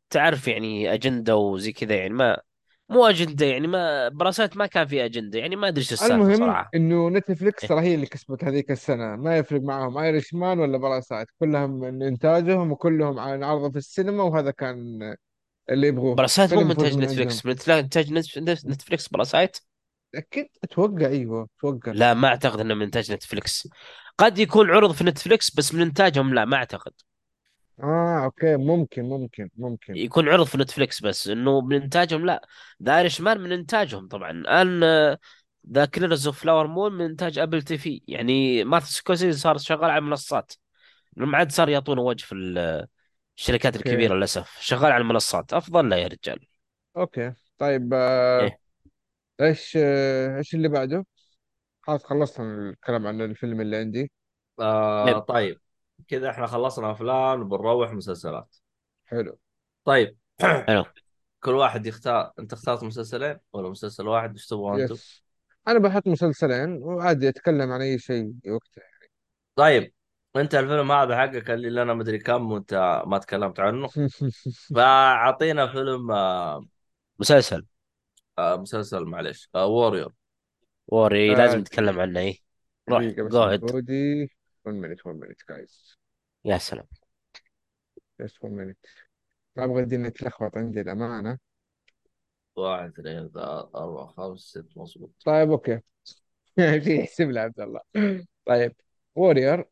تعرف 0.10 0.48
يعني 0.48 0.94
أجندة 0.94 1.36
وزي 1.36 1.72
كذا 1.72 1.96
يعني 1.96 2.14
ما 2.14 2.42
مو 2.90 3.06
أجندة 3.06 3.46
يعني 3.46 3.68
ما 3.68 4.10
Parasite 4.10 4.58
ما 4.58 4.66
كان 4.66 4.88
في 4.88 5.06
أجندة 5.06 5.40
يعني 5.40 5.56
ما 5.56 5.68
أدري 5.68 5.82
إيش 5.82 5.94
السالفة 5.94 6.16
المهم 6.16 6.36
صراحة. 6.36 6.70
إنه 6.76 7.10
نتفليكس 7.10 7.64
إيه. 7.64 7.70
ترى 7.70 7.82
هي 7.82 7.96
اللي 7.96 8.06
كسبت 8.06 8.44
هذيك 8.44 8.72
السنة 8.72 9.16
ما 9.16 9.38
يفرق 9.38 9.62
معهم 9.62 9.98
Irishman 9.98 10.60
ولا 10.60 10.78
Parasite 10.78 11.28
كلهم 11.40 11.70
من 11.70 12.04
إنتاجهم 12.04 12.72
وكلهم 12.72 13.20
عن 13.20 13.44
عرضه 13.44 13.72
في 13.72 13.78
السينما 13.78 14.24
وهذا 14.24 14.52
كان 14.52 15.00
اللي 15.70 15.88
يبغوه. 15.88 16.16
Parasite 16.16 16.54
مو 16.54 16.62
منتج 16.64 16.98
نتفلكس 16.98 17.46
من 17.46 17.56
انتاج 17.70 18.14
نت- 18.14 18.66
نتفلكس 18.68 19.08
Parasite 19.08 19.58
أكيد 20.16 20.48
أتوقع 20.64 21.06
أيوه 21.08 21.48
أتوقع. 21.60 21.92
لا 21.92 22.14
ما 22.14 22.28
أعتقد 22.28 22.60
إنه 22.60 22.74
من 22.74 22.82
انتاج 22.82 23.12
نتفلكس 23.12 23.68
قد 24.18 24.40
يكون 24.40 24.70
عرض 24.70 24.92
في 24.92 25.04
نتفلكس 25.04 25.56
بس 25.56 25.74
من 25.74 25.82
إنتاجهم 25.82 26.34
لا 26.34 26.46
ما 26.46 26.58
أعتقد. 26.58 26.92
آه 27.84 28.24
okay 28.24 28.58
ممكن 28.58 29.04
ممكن 29.04 29.50
ممكن. 29.58 29.96
يكون 29.96 30.30
عرض 30.30 30.46
في 30.46 30.58
نتفلكس 30.58 31.02
بس 31.02 31.28
إنه 31.28 31.62
من 31.62 31.82
إنتاجهم 31.82 32.26
لا. 32.26 32.48
The 32.84 32.98
Irishman 32.98 33.40
من 33.42 33.52
إنتاجهم 33.52 34.08
طبعا. 34.08 34.32
الان 34.32 34.84
The 35.72 35.86
Killers 35.86 36.28
of 36.28 36.42
the 36.42 36.50
Flower 36.50 36.68
Moon 36.68 36.94
من 36.94 37.06
إنتاج 37.06 37.40
Apple 37.40 37.62
TV. 37.62 38.02
يعني 38.08 38.64
مارتن 38.64 38.88
سكورسيزي 38.88 39.40
صار 39.40 39.58
شغال 39.58 39.90
على 39.90 39.98
المنصات. 39.98 40.54
ما 41.18 41.38
عاد 41.38 41.52
صار 41.52 41.70
يعطونه 41.70 42.02
وجه 42.02 42.24
في 42.26 42.36
ال- 42.36 42.88
الشركات 43.38 43.76
okay. 43.76 43.90
الكبيرة 43.90 44.16
للأسف. 44.16 44.58
شغال 44.62 44.92
على 44.92 45.02
المنصات. 45.02 45.54
أفضل 45.54 45.90
لا 45.90 45.98
يا 45.98 46.08
رجال. 46.08 46.40
أوكي. 46.98 47.34
طيب 47.58 47.94
آه، 47.94 48.42
إيه. 48.42 48.60
إيش 49.42 49.78
آه، 49.82 50.38
إيش 50.38 50.56
اللي 50.56 50.68
بعده؟ 50.68 51.06
خلاص 51.82 52.04
خلصنا 52.04 52.70
الكلام 52.70 53.08
عن 53.08 53.22
الفيلم 53.22 53.62
اللي 53.62 53.78
عندي. 53.78 54.12
آه 54.60 55.06
طيب 55.06 55.20
طيب. 55.20 55.60
كذا 56.08 56.30
إحنا 56.30 56.48
خلصنا 56.48 56.92
أفلام 56.92 57.42
وبنروح 57.42 57.94
مسلسلات. 57.94 58.56
حلو. 59.06 59.40
طيب. 59.86 60.18
حلو. 60.42 60.86
كل 61.44 61.52
واحد 61.52 61.86
يختار 61.86 62.32
أنت 62.40 62.54
اخترت 62.54 62.84
مسلسلين 62.84 63.38
ولا 63.54 63.70
مسلسل 63.70 64.08
واحد؟ 64.08 64.32
إيش 64.32 64.48
تبغى 64.48 64.84
أنتم؟ 64.84 64.96
أنا 65.68 65.80
بحط 65.80 66.08
مسلسلين 66.08 66.84
وعادي 66.84 67.30
أتكلم 67.30 67.72
عن 67.72 67.82
أي 67.82 68.00
شيء 68.00 68.34
وقتها 68.48 68.84
طيب. 69.56 69.94
أنت 70.36 70.56
الفيلم 70.56 70.92
هذا 70.92 71.18
حقك 71.18 71.50
اللي 71.50 71.82
أنا 71.82 71.94
مدري 71.94 72.20
كم 72.20 72.52
وأنت 72.52 73.04
ما 73.08 73.18
تكلمت 73.18 73.60
عنه. 73.60 73.88
فأعطينا 74.76 75.68
فيلم 75.68 76.12
آه 76.12 76.66
مسلسل. 77.20 77.66
آه 78.38 78.56
مسلسل 78.56 79.04
معلش 79.04 79.50
آه 79.56 79.66
وورير 79.66 80.10
ووري 80.88 81.36
لازم 81.36 81.58
آه، 81.58 81.62
نتكلم 81.62 82.00
عنه 82.00 82.20
إيه؟ 82.20 82.38
روح 82.90 83.04
جو 83.04 83.60
1 84.66 84.76
minute 84.76 85.06
1 85.06 85.16
minute 85.20 85.44
guys. 85.52 85.98
يا 86.46 86.58
سلام. 86.58 86.86
Just 88.24 88.36
1 88.42 88.52
minute. 88.54 88.90
ما 89.56 89.64
أبغى 89.64 89.84
الدنيا 89.84 90.10
تلخبط 90.10 90.58
عندي 90.58 90.82
الأمانة. 90.82 91.38
واحد 92.56 92.90
اثنين 93.00 93.30
ثلاثة 93.30 93.60
أربعة 93.76 94.08
خمسة 94.08 94.62
ست 94.62 94.78
مظبوط. 94.78 95.12
طيب 95.26 95.52
okay. 95.52 95.80
في 96.84 96.96
يحسب 97.00 97.30
لي 97.30 97.40
عبد 97.40 97.60
الله. 97.60 97.80
طيب 98.46 98.76
Warrior 99.16 99.66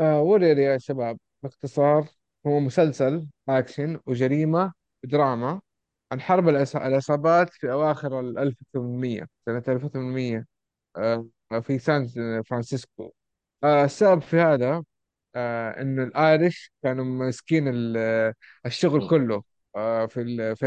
آه 0.00 0.20
Warrior 0.20 0.58
يا 0.58 0.78
شباب 0.78 1.18
باختصار 1.42 2.08
هو 2.46 2.60
مسلسل 2.60 3.26
أكشن 3.48 4.00
وجريمة 4.06 4.72
ودراما 5.04 5.60
عن 6.12 6.20
حرب 6.20 6.48
العص- 6.48 6.76
العصابات 6.76 7.50
في 7.54 7.72
أواخر 7.72 8.20
ال 8.20 8.38
1800 8.38 9.26
سنة 9.46 9.62
1800 9.68 10.46
آه 10.96 11.26
في 11.62 11.78
سان 11.78 12.08
فرانسيسكو. 12.42 13.12
آه 13.66 13.84
السبب 13.84 14.22
في 14.22 14.36
هذا 14.40 14.84
آه 15.36 15.82
إنه 15.82 16.02
ال 16.04 16.15
Irish 16.15 16.72
كانوا 16.82 17.04
ماسكين 17.04 17.68
ال- 17.68 18.34
الشغل. 18.66 19.10
كله 19.10 19.42
آه 19.76 20.06
في 20.06 20.20
ال- 20.22 20.56
في 20.56 20.66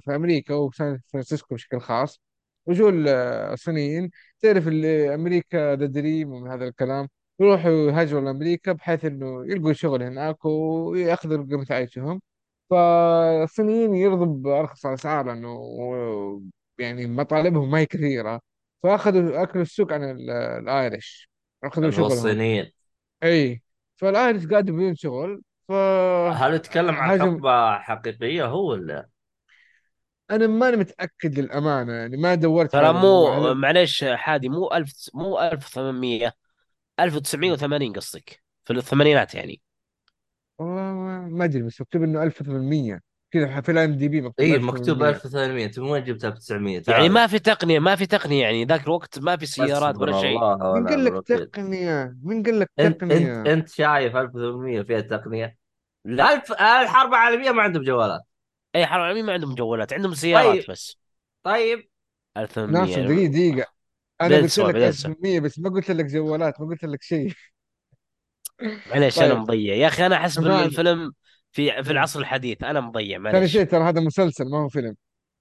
في 0.00 0.16
أمريكا 0.16 0.54
وسان 0.54 1.00
فرانسيسكو 1.12 1.54
بشكل 1.54 1.80
خاص. 1.80 2.20
وجو 2.66 2.88
ال- 2.88 3.08
الصينيين 3.52 4.10
تعرف 4.40 4.68
اللي 4.68 5.14
American 5.14 5.76
dream 5.76 6.32
ومن 6.32 6.50
هذا 6.50 6.64
الكلام 6.68 7.08
يروحوا 7.40 7.70
يهاجروا 7.90 8.20
لأمريكا 8.22 8.72
بحيث 8.72 9.04
إنه 9.04 9.46
يلقوا 9.46 9.72
شغل 9.72 10.02
هناك 10.02 10.44
ويأخذوا 10.44 11.46
قيمة 11.46 11.66
عيشهم 11.70 12.22
فالصينيين 12.70 13.94
يرضوا 13.94 14.26
بأرخص 14.26 14.86
الأسعار 14.86 15.26
لأنه 15.26 15.48
يعني 16.78 17.06
مطالبهم 17.06 17.70
ما 17.70 17.78
هي 17.78 17.86
كثيرة. 17.86 18.40
فأخذوا 18.82 19.42
أكلوا 19.42 19.62
السوق 19.62 19.92
عن 19.92 20.04
ال- 20.10 20.30
ال 20.30 20.44
Irish. 20.44 21.30
أخذوا 21.64 21.90
شغلهم. 21.90 22.12
الصينيين. 22.12 22.72
إي. 23.22 23.62
فال 23.96 24.10
Irish 24.10 24.46
قاعدوا 24.46 24.76
بدون 24.76 24.94
شغل؟ 24.94 25.42
ف 25.68 25.72
هل 26.32 26.54
يتكلم 26.54 26.94
عن 26.94 27.10
هاجم 27.10 27.36
حقبة 27.36 27.78
حقيقية 27.78 28.46
هو 28.46 28.70
ولا؟ 28.70 29.08
أنا 30.30 30.46
ماني 30.46 30.76
متأكد 30.76 31.38
للأمانة 31.38 31.92
يعني 31.92 32.16
ما 32.16 32.34
دورت 32.34 32.72
ترى 32.72 32.92
مو 32.92 33.28
هل 33.28 33.54
معليش 33.54 34.04
حادي 34.04 34.48
مو 34.48 34.72
1000 34.72 34.92
مو 35.14 35.40
1800 35.40 36.32
1980 37.00 37.92
قصدك 37.92 38.42
في 38.64 38.72
الثمانينات 38.72 39.34
يعني. 39.34 39.60
والله 40.58 40.92
ما 41.28 41.44
أدري 41.44 41.62
بس 41.62 41.80
مكتوب 41.80 42.02
إنه 42.02 42.22
1800 42.22 43.00
كذا 43.32 43.60
في 43.60 43.72
الام 43.72 43.92
دي 43.96 44.08
بي 44.08 44.20
مكتوب 44.20 44.46
اي 44.46 44.58
مكتوب 44.58 45.02
1800 45.02 45.08
1800 45.08 45.64
انت 45.66 45.78
من 45.78 45.90
وين 45.90 46.04
جبتها 46.04 46.30
ب 46.30 46.34
900 46.34 46.82
يعني 46.88 47.08
ما 47.08 47.26
في 47.26 47.38
تقنية 47.38 47.78
ما 47.78 47.96
في 47.96 48.06
تقنية 48.06 48.42
يعني 48.42 48.64
ذاك 48.64 48.84
الوقت 48.86 49.18
ما 49.18 49.36
في 49.36 49.46
سيارات 49.46 49.96
ولا 49.96 50.20
شيء. 50.20 50.38
مين 50.74 50.86
قال 50.88 51.04
لك 51.04 51.26
تقنية؟ 51.26 52.16
مين 52.22 52.42
قال 52.42 52.60
لك 52.60 52.70
انت 52.78 53.02
انت 53.02 53.10
تقنية؟ 53.10 53.42
أنت 53.52 53.68
شايف 53.68 54.16
1800 54.16 54.82
فيها 54.82 55.00
تقنية؟ 55.00 55.56
لا. 56.04 56.34
الف 56.34 56.52
الحرب 56.52 57.08
العالمية 57.08 57.50
ما 57.50 57.62
عندهم 57.62 57.82
جوالات. 57.82 58.20
اي 58.74 58.86
حرام 58.86 59.00
العالمين 59.02 59.24
ما 59.24 59.32
عندهم 59.32 59.54
جوالات 59.54 59.92
عندهم 59.92 60.10
طيب. 60.12 60.20
سيارات 60.20 60.70
بس. 60.70 60.98
طيب. 61.42 61.88
1800 62.36 62.80
ناصر 62.80 63.06
دقيقة 63.06 63.32
دقيقة. 63.32 63.66
أنا 64.20 64.36
قلت 64.36 64.58
لك 64.58 64.70
بعدين 64.70 64.92
سوا 64.92 65.10
1800 65.12 65.40
بس 65.40 65.58
ما 65.58 65.70
قلت 65.70 65.90
لك 65.90 66.04
جوالات 66.04 66.60
ما 66.60 66.66
قلت 66.66 66.84
لك 66.84 67.02
شيء. 67.02 67.32
معليش 68.86 69.18
أنا 69.22 69.34
طيب. 69.34 69.38
مضيع. 69.38 69.74
يا 69.74 69.86
أخي 69.88 70.06
أنا 70.06 70.16
ال- 70.16 70.24
اسمعني 70.26 70.64
الفيلم 70.64 71.12
في 71.52 71.82
في 71.82 71.90
العصر 71.92 72.20
الحديث. 72.20 72.64
أنا 72.64 72.80
مضيع 72.80 73.18
ثاني 73.22 73.48
شيء 73.48 73.60
معليش 73.60 73.70
ترى 73.70 73.88
هذا 73.88 74.00
مسلسل 74.00 74.50
ما 74.50 74.58
هو 74.58 74.68
فيلم. 74.68 74.96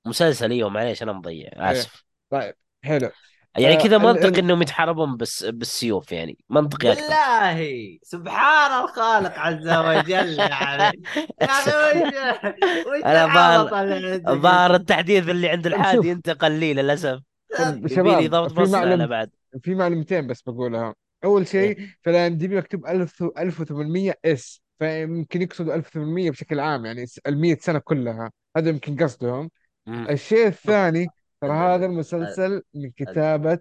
مسلسل 0.06 0.52
إيوه 0.52 0.70
معليش 0.70 1.04
أنا 1.04 1.14
مضيع 1.14 1.50
إيه. 1.56 1.72
آسف. 1.72 2.04
طيب 2.30 2.54
حلو. 2.84 3.10
يعني 3.58 3.76
آه 3.76 3.84
كذا 3.84 3.96
ال 3.96 4.02
منطق 4.02 4.26
ال 4.26 4.38
إنهم 4.38 4.62
يتحاربون 4.62 5.18
بس 5.18 5.44
بالسيوف 5.44 6.12
يعني. 6.12 6.38
منطقي 6.50 6.92
أكثر 6.92 7.02
بالله 7.02 8.00
سبحان 8.04 8.84
الخالق 8.84 9.40
عز 9.40 9.68
وجل 9.68 10.40
يعني. 10.40 11.02
أنا 13.06 13.26
العبط 13.26 13.70
ظاهر 13.70 13.84
اللي 13.84 14.12
عندك 14.12 14.30
ظاهر 14.30 14.76
انت؟ 14.76 14.82
التحديث 14.82 15.30
اللي 15.30 15.50
عند 15.50 15.68
الحادي 15.68 16.08
ينتقل 16.08 16.52
لي 16.52 16.74
للأسف. 16.74 17.20
لي 17.60 17.90
شباب 17.90 18.24
ضبط 18.24 18.60
في 18.60 18.72
معلوم 18.72 19.08
بعد. 19.08 19.30
في 19.62 19.76
معلومتين 19.76 20.28
بس 20.28 20.42
بقولها. 20.42 20.96
أول 21.24 21.48
شيء 21.48 21.78
في 22.02 22.10
الام 22.10 22.38
دي 22.38 22.48
بي 22.48 22.58
مكتوب 22.58 22.86
1000 22.86 23.24
1800 23.38 24.14
إس. 24.26 24.62
فيمكن 24.82 25.42
يقصدوا 25.42 25.76
1800 25.76 26.32
بشكل 26.32 26.60
عام 26.60 26.86
يعني 26.86 27.06
ال 27.28 27.38
100 27.42 27.56
سنة 27.56 27.80
كلها. 27.80 28.32
هذا 28.58 28.70
يمكن 28.70 28.96
قصدهم. 29.04 29.50
مم. 29.86 30.08
الشيء 30.10 30.48
الثاني 30.48 31.08
ترى 31.42 31.52
ال- 31.52 31.56
هذا 31.58 31.76
ال- 31.76 31.84
ال- 31.84 31.92
المسلسل 31.92 32.64
من 32.76 32.86
ال- 32.86 32.94
كتابة 32.96 33.60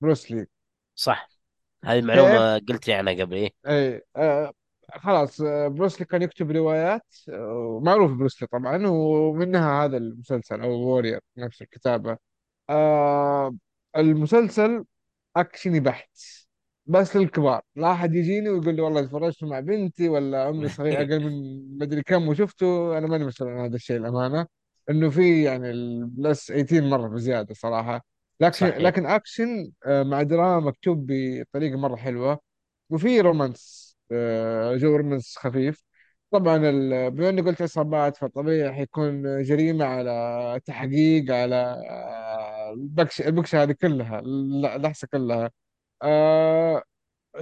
بروسلي 0.00 0.46
صح. 0.94 1.28
هذه 1.84 2.00
كيف؟ 2.00 2.04
معلومة 2.08 2.58
قلت 2.58 2.88
لي 2.88 2.94
عنها 2.94 3.12
قبل 3.14 3.34
إيه. 3.36 3.50
أي 3.68 4.02
آه 4.16 4.52
خلاص 4.90 5.40
آه 5.40 5.68
بروسلي 5.68 6.06
كان 6.06 6.22
يكتب 6.22 6.50
روايات 6.50 7.06
آه 7.28 7.80
معروف 7.84 8.12
بروسلي 8.12 8.48
طبعا 8.48 8.86
ومنها 8.86 9.84
هذا 9.84 9.96
المسلسل 9.96 10.60
أو 10.60 10.70
وورير 10.70 11.20
نفس 11.36 11.62
الكتابة. 11.62 12.18
آه 12.70 13.56
المسلسل 13.96 14.84
أكشني 15.36 15.80
بحت. 15.80 16.10
بس 16.88 17.16
للكبار. 17.16 17.62
لا 17.76 17.92
أحد 17.92 18.14
يجيني 18.14 18.48
ويقول 18.48 18.74
لي 18.76 18.82
والله 18.82 19.00
اتفرجت 19.00 19.44
مع 19.44 19.60
بنتي 19.60 20.08
ولا 20.08 20.44
عمري 20.44 20.68
صغير 20.68 21.00
أقل 21.02 21.20
من 21.24 21.78
مدري 21.78 22.02
كم 22.02 22.28
وشفته. 22.28 22.98
أنا 22.98 23.06
ماني 23.06 23.24
مسؤول 23.24 23.50
عن 23.50 23.58
هذا 23.64 23.76
الشيء 23.76 23.96
الامانه 23.96 24.46
إنه 24.90 25.10
في 25.10 25.42
يعني 25.42 25.70
ال 25.70 25.85
plus 25.85 26.46
18 26.46 26.80
مرة 26.88 27.08
بزيادة 27.08 27.54
صراحة. 27.54 28.04
لكن 28.40 28.56
صحيح. 28.56 28.78
لكن 28.78 29.06
اكشن 29.06 29.72
آه، 29.86 30.02
مع 30.02 30.22
دراما 30.22 30.60
مكتوب 30.66 31.06
بطريقة 31.12 31.76
مرة 31.78 31.96
حلوة. 31.96 32.40
وفي 32.90 33.20
romance 33.20 33.96
آه، 34.12 34.76
جو 34.76 34.96
romance 34.96 35.36
خفيف. 35.38 35.84
طبعا 36.30 36.56
ال- 36.70 37.10
بما 37.10 37.28
إني 37.28 37.42
قلت 37.42 37.62
عصابات 37.62 38.16
فطبيعي 38.16 38.72
حيكون 38.74 39.42
جريمة 39.42 39.84
على 39.84 40.60
تحقيق 40.66 41.32
على 41.34 41.56
آه، 41.90 42.72
البكش 42.72 43.20
البكشة 43.22 43.62
هذه 43.62 43.72
كلها 43.72 44.18
ال- 44.20 44.66
اللحسة 44.66 45.08
كلها. 45.12 45.50
آه، 46.02 46.82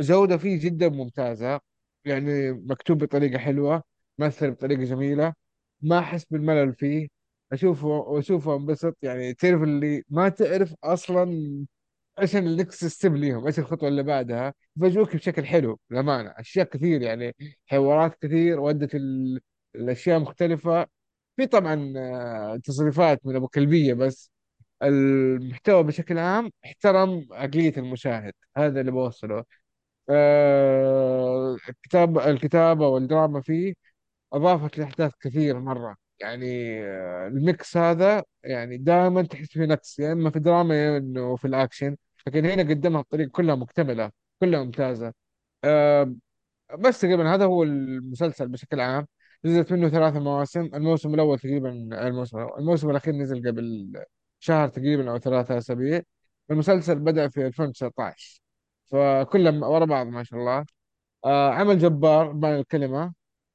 جودة 0.01 0.37
فيه 0.39 0.61
جدا 0.61 0.89
ممتازة 0.89 1.61
يعني 2.05 2.53
مكتوب 2.53 2.99
بطريقة 3.05 3.39
حلوة 3.39 3.83
مثل 4.19 4.51
بطريقة 4.51 4.85
جميلة. 4.85 5.35
ما 5.83 5.99
أحس 5.99 6.25
بالملل 6.25 6.75
فيه. 6.75 7.09
أشوفه 7.53 7.87
وأشوفه 7.89 8.57
أنبسط. 8.57 8.97
يعني 9.03 9.35
تعرف 9.35 9.63
اللي 9.63 10.03
ما 10.11 10.29
تعرف 10.29 10.75
أصلا 10.85 11.27
إيش 12.21 12.37
ال 12.37 12.46
next 12.46 12.85
step 12.87 13.17
ليهم 13.17 13.47
إيش 13.47 13.59
الخطوة 13.59 13.89
اللي 13.89 14.03
بعدها. 14.03 14.55
يفاجئوك 14.77 15.17
بشكل 15.17 15.47
حلو 15.47 15.81
للأمانة 15.91 16.31
أشياء 16.37 16.67
كثير 16.67 17.03
يعني 17.03 17.35
حوارات 17.67 18.15
كثير 18.23 18.61
ودت 18.61 18.95
ال... 18.95 19.41
الأشياء 19.75 20.19
مختلفة. 20.21 20.87
في 21.37 21.47
طبعا 21.47 21.93
آه، 21.97 22.57
تصريفات 22.65 23.27
من 23.27 23.37
أبو 23.37 23.49
كلبية 23.49 23.95
بس. 23.95 24.33
المحتوى 24.83 25.83
بشكل 25.83 26.19
عام 26.19 26.51
احترم 26.65 27.27
عقلية 27.33 27.73
المشاهد 27.77 28.33
هذا 28.57 28.81
اللي 28.81 28.91
بوصله. 28.93 29.45
آه، 30.11 31.57
الكتاب 31.69 32.19
الكتابة 32.19 32.89
والدراما 32.89 33.43
فيه 33.43 33.75
أضافت 34.33 34.79
لأحداث 34.79 35.13
كثير 35.21 35.61
مرة. 35.61 35.97
يعني 36.21 36.47
آه، 36.85 37.27
ال 37.29 37.41
mix 37.41 37.77
هذا 37.77 38.25
يعني 38.45 38.79
دائما 38.79 39.23
تحس 39.23 39.49
فيه 39.49 39.65
نقص 39.67 39.99
يا 39.99 40.13
إما 40.13 40.31
في 40.31 40.39
دراما 40.41 40.75
يا 40.85 40.99
إنه 40.99 41.37
في 41.37 41.47
الأكشن. 41.47 41.97
لكن 42.27 42.47
هنا 42.47 42.63
قدمها 42.63 43.01
بطريقة 43.03 43.31
كلها 43.31 43.55
مكتملة 43.55 44.11
كلها 44.41 44.65
ممتازة. 44.65 45.13
آه، 45.65 46.15
بس 46.79 47.01
تقريبا 47.01 47.35
هذا 47.35 47.45
هو 47.45 47.63
المسلسل 47.63 48.49
بشكل 48.49 48.81
عام. 48.81 49.07
نزلت 49.45 49.73
منه 49.73 49.89
ثلاثة 49.89 50.21
مواسم 50.21 50.71
الموسم 50.75 51.15
الأول 51.15 51.39
تقريبا 51.39 51.71
الموسم 52.09 52.39
الأول 52.39 52.59
الموسم 52.61 52.91
الأخير 52.91 53.15
نزل 53.15 53.49
قبل 53.49 53.93
شهر 54.39 54.69
تقريبا 54.69 55.11
أو 55.11 55.19
ثلاثة 55.19 55.59
أسابيع. 55.59 56.03
المسلسل 56.51 56.99
بدأ 56.99 57.29
في 57.29 57.47
2019 57.47 58.41
فكلهم 58.85 59.63
ورا 59.63 59.85
بعض 59.85 60.07
ما 60.07 60.23
شاء 60.23 60.41
الله. 60.41 60.65
آه 61.25 61.51
عمل 61.51 61.79
جبار 61.79 62.33
بمعنى 62.33 62.61
الكلمة. 62.61 63.13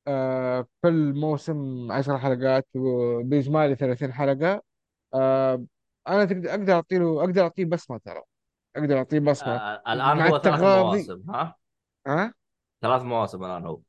آه 0.07 0.67
كل 0.83 1.13
موسم 1.13 1.91
عشر 1.91 2.17
حلقات 2.17 2.67
وبإجمالي 2.75 3.75
30 3.75 4.13
حلقة. 4.13 4.61
آه 5.13 5.65
أنا 6.07 6.25
تقدر 6.25 6.49
أقدر 6.49 6.73
أعطي 6.73 6.97
له 6.97 7.19
أقدر 7.23 7.41
أعطيه 7.41 7.65
بصمة 7.65 7.97
ترى. 7.97 8.21
أقدر 8.75 8.97
أعطيه 8.97 9.19
بصمة. 9.19 9.55
آه 9.55 9.93
الآن 9.93 10.17
مع 10.17 10.27
هو 10.27 10.39
ثلاث 10.39 10.47
التغاضي 10.47 10.97
مواسم 10.97 11.31
ها؟ 11.31 11.55
ها؟ 12.07 12.33
ثلاث 12.81 13.01
مواسم 13.01 13.43
الآن 13.43 13.65
هو. 13.65 13.81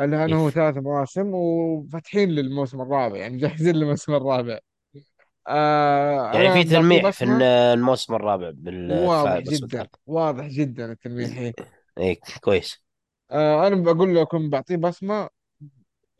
الآن. 0.00 0.32
هو 0.32 0.50
ثلاث 0.50 0.76
مواسم 0.76 1.34
وفاتحين 1.34 2.28
للموسم 2.28 2.80
الرابع 2.80 3.16
يعني 3.16 3.36
جاهزين 3.36 3.76
للموسم 3.76 4.14
الرابع. 4.14 4.58
آه 5.48 6.32
يعني 6.34 6.52
في 6.52 6.64
تلميح 6.64 7.10
في 7.10 7.24
الموسم 7.24 8.14
الرابع 8.14 8.50
واضح 8.88 9.40
بالبسمة 9.40 9.68
جدا 9.68 9.88
واضح 10.06 10.46
جدا 10.46 10.92
التلميح 10.92 11.52
اي 11.98 12.14
كويس. 12.40 12.82
آه 13.30 13.66
أنا 13.66 13.76
بقول 13.92 14.16
لكم 14.16 14.50
بعطيه 14.50 14.76
بصمة 14.76 15.28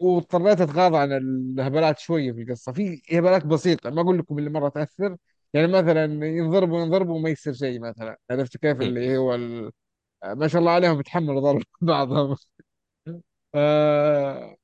واضطريت 0.00 0.60
أتغاضى 0.60 0.98
عن 0.98 1.12
الهبلات 1.12 1.98
شوية 1.98 2.32
في 2.32 2.42
القصة. 2.42 2.72
في 2.72 3.02
هبلات 3.12 3.46
بسيطة 3.46 3.90
ما 3.90 4.02
أقول 4.02 4.18
لكم 4.18 4.38
اللي 4.38 4.50
مرة 4.50 4.68
تأثر. 4.68 5.16
يعني 5.54 5.66
مثلا 5.68 6.04
ينضربوا 6.26 6.80
ينضربوا 6.82 7.16
وما 7.16 7.30
يصير 7.30 7.52
شيء 7.54 7.80
مثلا. 7.80 8.18
عرفت 8.30 8.56
كيف؟ 8.56 8.82
إيه. 8.82 8.88
اللي 8.88 9.16
هو 9.18 9.34
ال... 9.34 9.72
ما 10.24 10.48
شاء 10.48 10.60
الله 10.60 10.72
عليهم 10.72 11.00
يتحملوا 11.00 11.40
ضرب 11.40 11.62
بعضهم. 11.82 12.36
آه... 13.54 14.56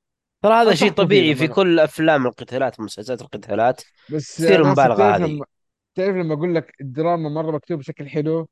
ترى 0.42 0.54
هذا 0.54 0.74
شيء 0.74 0.90
طبيعي 0.92 1.34
في 1.34 1.48
كل 1.48 1.80
أفلام 1.80 2.26
القتالات 2.26 2.80
ومسلسلات 2.80 3.22
القتالات. 3.22 3.82
بس 4.12 4.42
كثير 4.44 4.64
مبالغة 4.64 4.96
تعرف 4.96 5.00
هذه. 5.00 5.26
لما 5.26 5.44
تعرف 5.94 6.16
لما 6.16 6.34
أقول 6.34 6.54
لك 6.54 6.72
الدراما 6.80 7.28
مرة 7.28 7.50
مكتوب 7.50 7.78
بشكل 7.78 8.08
حلو 8.08 8.48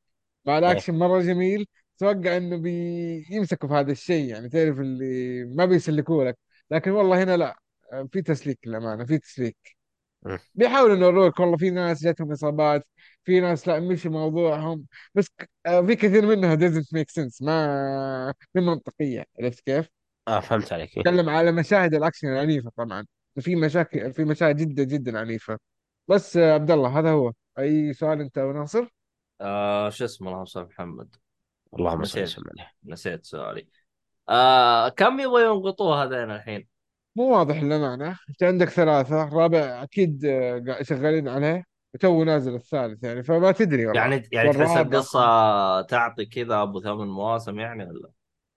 مع 0.46 0.52
إيه. 0.52 0.58
الأكشن 0.58 0.94
مرة 0.94 1.20
جميل 1.20 1.66
أتوقع 1.96 2.36
إنه 2.36 2.56
بيمسكوا 2.56 3.68
في 3.68 3.74
هذا 3.74 3.92
الشيء 3.92 4.24
يعني. 4.24 4.48
تعرف 4.48 4.80
اللي 4.80 5.44
ما 5.44 5.64
بيسلكوا 5.64 6.24
لك. 6.24 6.38
لكن 6.70 6.90
والله 6.90 7.22
هنا 7.22 7.36
لا. 7.36 7.56
في 8.12 8.22
تسليك 8.22 8.58
للأمانة 8.66 9.04
في 9.04 9.18
تسليك. 9.18 9.56
مم. 10.22 10.38
بيحاولوا 10.54 10.96
يوروك 10.96 11.40
والله 11.40 11.56
في 11.56 11.70
ناس 11.70 12.02
جاتهم 12.02 12.32
إصابات 12.32 12.86
في 13.24 13.40
ناس 13.40 13.68
لا 13.68 13.80
مش 13.80 14.06
موضوعهم. 14.06 14.86
بس 15.14 15.26
آه، 15.66 15.82
في 15.82 15.96
كثير 15.96 16.26
منها 16.26 16.56
doesn't 16.56 16.98
make 16.98 17.22
sense 17.22 17.42
ما 17.42 18.34
من 18.54 18.62
منطقية 18.62 19.24
عرفت 19.40 19.60
كيف؟ 19.60 19.99
آه 20.28 20.40
فهمت 20.40 20.72
عليك. 20.72 20.96
إيه. 20.96 21.02
اتكلم 21.02 21.28
على 21.28 21.52
مشاهد 21.52 21.94
الأكشن 21.94 22.28
العنيفة 22.28 22.70
طبعا. 22.76 23.06
في 23.40 23.56
مشاكل 23.56 24.12
في 24.12 24.24
مشاهد 24.24 24.56
جدا 24.56 24.84
جدا 24.84 25.18
عنيفة. 25.18 25.58
بس 26.08 26.36
آه، 26.36 26.52
عبد 26.54 26.70
الله 26.70 26.98
هذا 26.98 27.10
هو. 27.10 27.32
أي 27.58 27.92
سؤال 27.92 28.20
أنت 28.20 28.38
وناصر 28.38 28.86
آه 29.40 29.90
شو 29.90 30.04
اسمه؟ 30.04 30.28
اللهم 30.28 30.44
صل 30.44 30.60
على 30.60 30.68
محمد. 30.68 31.14
اللهم 31.78 32.04
صل 32.04 32.20
نسيت. 32.22 32.38
وسلم 32.38 32.44
عليه. 32.58 32.70
نسيت 32.84 33.24
سؤالي. 33.24 33.68
آه 34.28 34.88
كم 34.88 35.20
يبغى 35.20 35.44
ينقطوه 35.44 36.04
هذين 36.04 36.30
الحين؟ 36.30 36.68
مو 37.16 37.36
واضح 37.36 37.62
للامانه 37.62 38.18
أنت 38.30 38.42
عندك 38.42 38.68
ثلاثة. 38.68 39.22
الرابع 39.24 39.82
أكيد 39.82 40.24
آه، 40.24 40.82
شغالين 40.82 41.28
عليه. 41.28 41.64
وتو 41.94 42.24
نازل 42.24 42.54
الثالث 42.54 43.04
يعني 43.04 43.22
فما 43.22 43.52
تدري 43.52 43.86
والله. 43.86 44.00
يعني 44.00 44.28
يعني 44.32 44.48
تحس 44.52 44.58
والرابع 44.58 44.80
القصة 44.80 45.82
تعطي 45.82 46.24
كذا 46.26 46.62
أبو 46.62 46.80
ثمان 46.80 47.08
مواسم 47.08 47.58
يعني 47.60 47.84
ولا؟ 47.84 48.10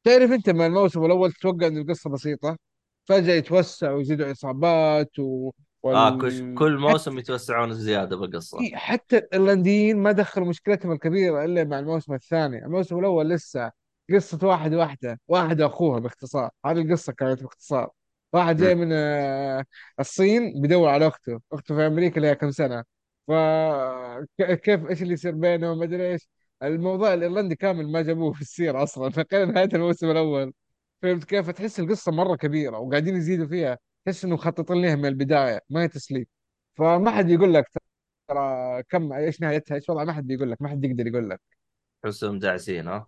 تعرف 0.03 0.31
أنت 0.31 0.49
من 0.49 0.65
الموسم 0.65 1.05
الأول 1.05 1.31
تتوقع 1.31 1.67
إن 1.67 1.77
القصة 1.77 2.09
بسيطة 2.09 2.57
فجأة 3.05 3.33
يتوسع 3.33 3.91
ويزيدوا 3.91 4.27
عصابات 4.27 5.19
و... 5.19 5.51
آه 5.85 6.17
كل 6.17 6.25
وال... 6.25 6.55
كل 6.55 6.77
موسم 6.77 7.11
حتى 7.11 7.19
يتوسعون 7.19 7.73
زيادة 7.73 8.17
بالقصة 8.17 8.57
حتى 8.73 9.17
الايرلنديين 9.17 9.97
ما 9.97 10.11
دخلوا 10.11 10.47
مشكلتهم 10.47 10.91
الكبيرة 10.91 11.45
إلا 11.45 11.63
مع 11.63 11.79
الموسم 11.79 12.13
الثاني، 12.13 12.65
الموسم 12.65 12.99
الأول 12.99 13.29
لسه 13.29 13.71
قصة 14.13 14.47
واحد 14.47 14.73
واحدة، 14.73 15.19
واحد 15.27 15.61
واخوها 15.61 15.99
باختصار، 15.99 16.49
هذه 16.65 16.81
القصة 16.81 17.13
كانت 17.13 17.43
باختصار. 17.43 17.89
واحد. 18.33 18.57
جاي 18.57 18.75
من 18.75 18.89
آه، 18.91 19.65
الصين 19.99 20.61
بيدور 20.61 20.89
على 20.89 21.07
أخته، 21.07 21.39
أخته 21.53 21.75
في 21.75 21.87
أمريكا 21.87 22.19
لها 22.19 22.33
كم 22.33 22.51
سنة. 22.51 22.83
فكيف 23.27 24.89
إيش 24.89 25.01
اللي 25.01 25.13
يصير 25.13 25.31
بينهم 25.31 25.77
ما 25.79 25.85
أدري 25.85 26.11
إيش. 26.11 26.29
الموضوع 26.63 27.13
الإيرلندي 27.13 27.55
كامل 27.55 27.91
ما 27.91 28.01
جابوه 28.01 28.33
في 28.33 28.41
السيره 28.41 28.83
أصلا، 28.83 29.09
فكان 29.19 29.53
نهاية 29.53 29.69
الموسم 29.73 30.11
الأول. 30.11 30.53
فهمت 31.01 31.23
كيف؟ 31.23 31.49
تحس 31.49 31.79
القصة 31.79 32.11
مرة 32.11 32.35
كبيرة 32.35 32.77
وقاعدين 32.79 33.15
يزيدوا 33.15 33.47
فيها، 33.47 33.77
تحس 34.05 34.25
انه 34.25 34.33
مخططين 34.35 34.81
لها 34.81 34.95
من 34.95 35.05
البداية. 35.05 35.59
ما 35.69 35.83
هي 35.83 35.87
تسليك. 35.87 36.29
فما 36.75 37.11
حد 37.11 37.29
يقول 37.29 37.53
لك 37.53 37.65
ترى 38.27 38.83
كم 38.83 39.13
إيش 39.13 39.41
نهايتها؟ 39.41 39.75
إيش 39.75 39.89
وضع 39.89 40.03
ما 40.03 40.13
حد 40.13 40.27
بيقول 40.27 40.51
لك. 40.51 40.61
ما 40.61 40.69
حد 40.69 40.85
يقدر 40.85 41.07
يقول 41.07 41.29
لك. 41.29 41.41
تحسهم 42.03 42.39
داعسين 42.39 42.87
ها؟ 42.87 43.07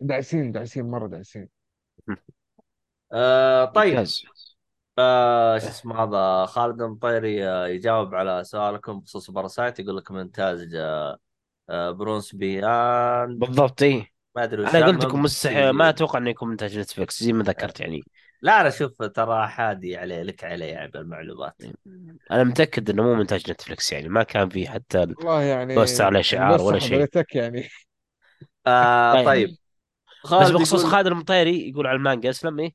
داعسين 0.00 0.52
داعسين 0.52 0.90
مرة 0.90 1.06
داعسين. 1.06 1.48
آه 3.12 3.64
طيب. 3.64 4.06
آه 4.98 5.58
شو 5.58 5.66
اسمه 5.68 6.02
هذا؟ 6.04 6.46
خالد 6.46 6.82
المطيري 6.82 7.48
آه 7.48 7.66
يجاوب 7.66 8.14
على 8.14 8.44
سؤالكم 8.44 9.00
بخصوص 9.00 9.30
باراسايت 9.30 9.80
يقول 9.80 9.96
لك 9.96 10.10
من 10.10 10.20
انتاج 10.20 10.74
آه 10.74 11.18
برونس 11.68 12.34
بيان. 12.34 13.38
بالضبط 13.38 13.82
إي. 13.82 14.06
ما 14.36 14.44
أدري 14.44 14.66
أنا 14.66 14.86
قلت 14.86 15.04
لكم 15.04 15.22
مستحيل 15.22 15.70
ما 15.70 15.88
أتوقع 15.88 16.18
إنه 16.18 16.30
يكون 16.30 16.48
منتج 16.48 16.78
Netflix 16.78 17.22
زي 17.22 17.32
ما 17.32 17.44
ذكرت 17.44 17.80
يعني. 17.80 18.02
لا 18.42 18.60
أنا 18.60 18.70
شوف 18.70 19.02
ترى 19.02 19.48
حادي 19.48 19.96
عليه 19.96 20.22
لك 20.22 20.44
عليه 20.44 20.66
يعني 20.66 20.90
بالمعلومات. 20.90 21.62
أنا 22.30 22.44
متأكد 22.44 22.90
إنه 22.90 23.02
مو 23.02 23.14
منتج 23.14 23.50
Netflix 23.50 23.92
يعني 23.92 24.08
ما 24.08 24.22
كان 24.22 24.48
في 24.48 24.68
حتى 24.68 24.98
والله 24.98 25.42
يعني 25.42 25.74
post 25.74 26.00
على 26.00 26.22
شعار 26.22 26.62
ولا 26.62 26.78
شيء. 26.78 27.08
يعني. 27.34 27.68
آه 28.66 29.14
طيب. 29.14 29.26
طيب. 29.26 29.48
بس 29.48 29.58
خالد 30.24 30.52
بخصوص 30.52 30.80
يقول 30.80 30.92
خالد 30.92 31.06
المطيري 31.06 31.68
يقول 31.70 31.86
على 31.86 31.96
المانجا 31.96 32.30
أسلم 32.30 32.60
إيه 32.60 32.74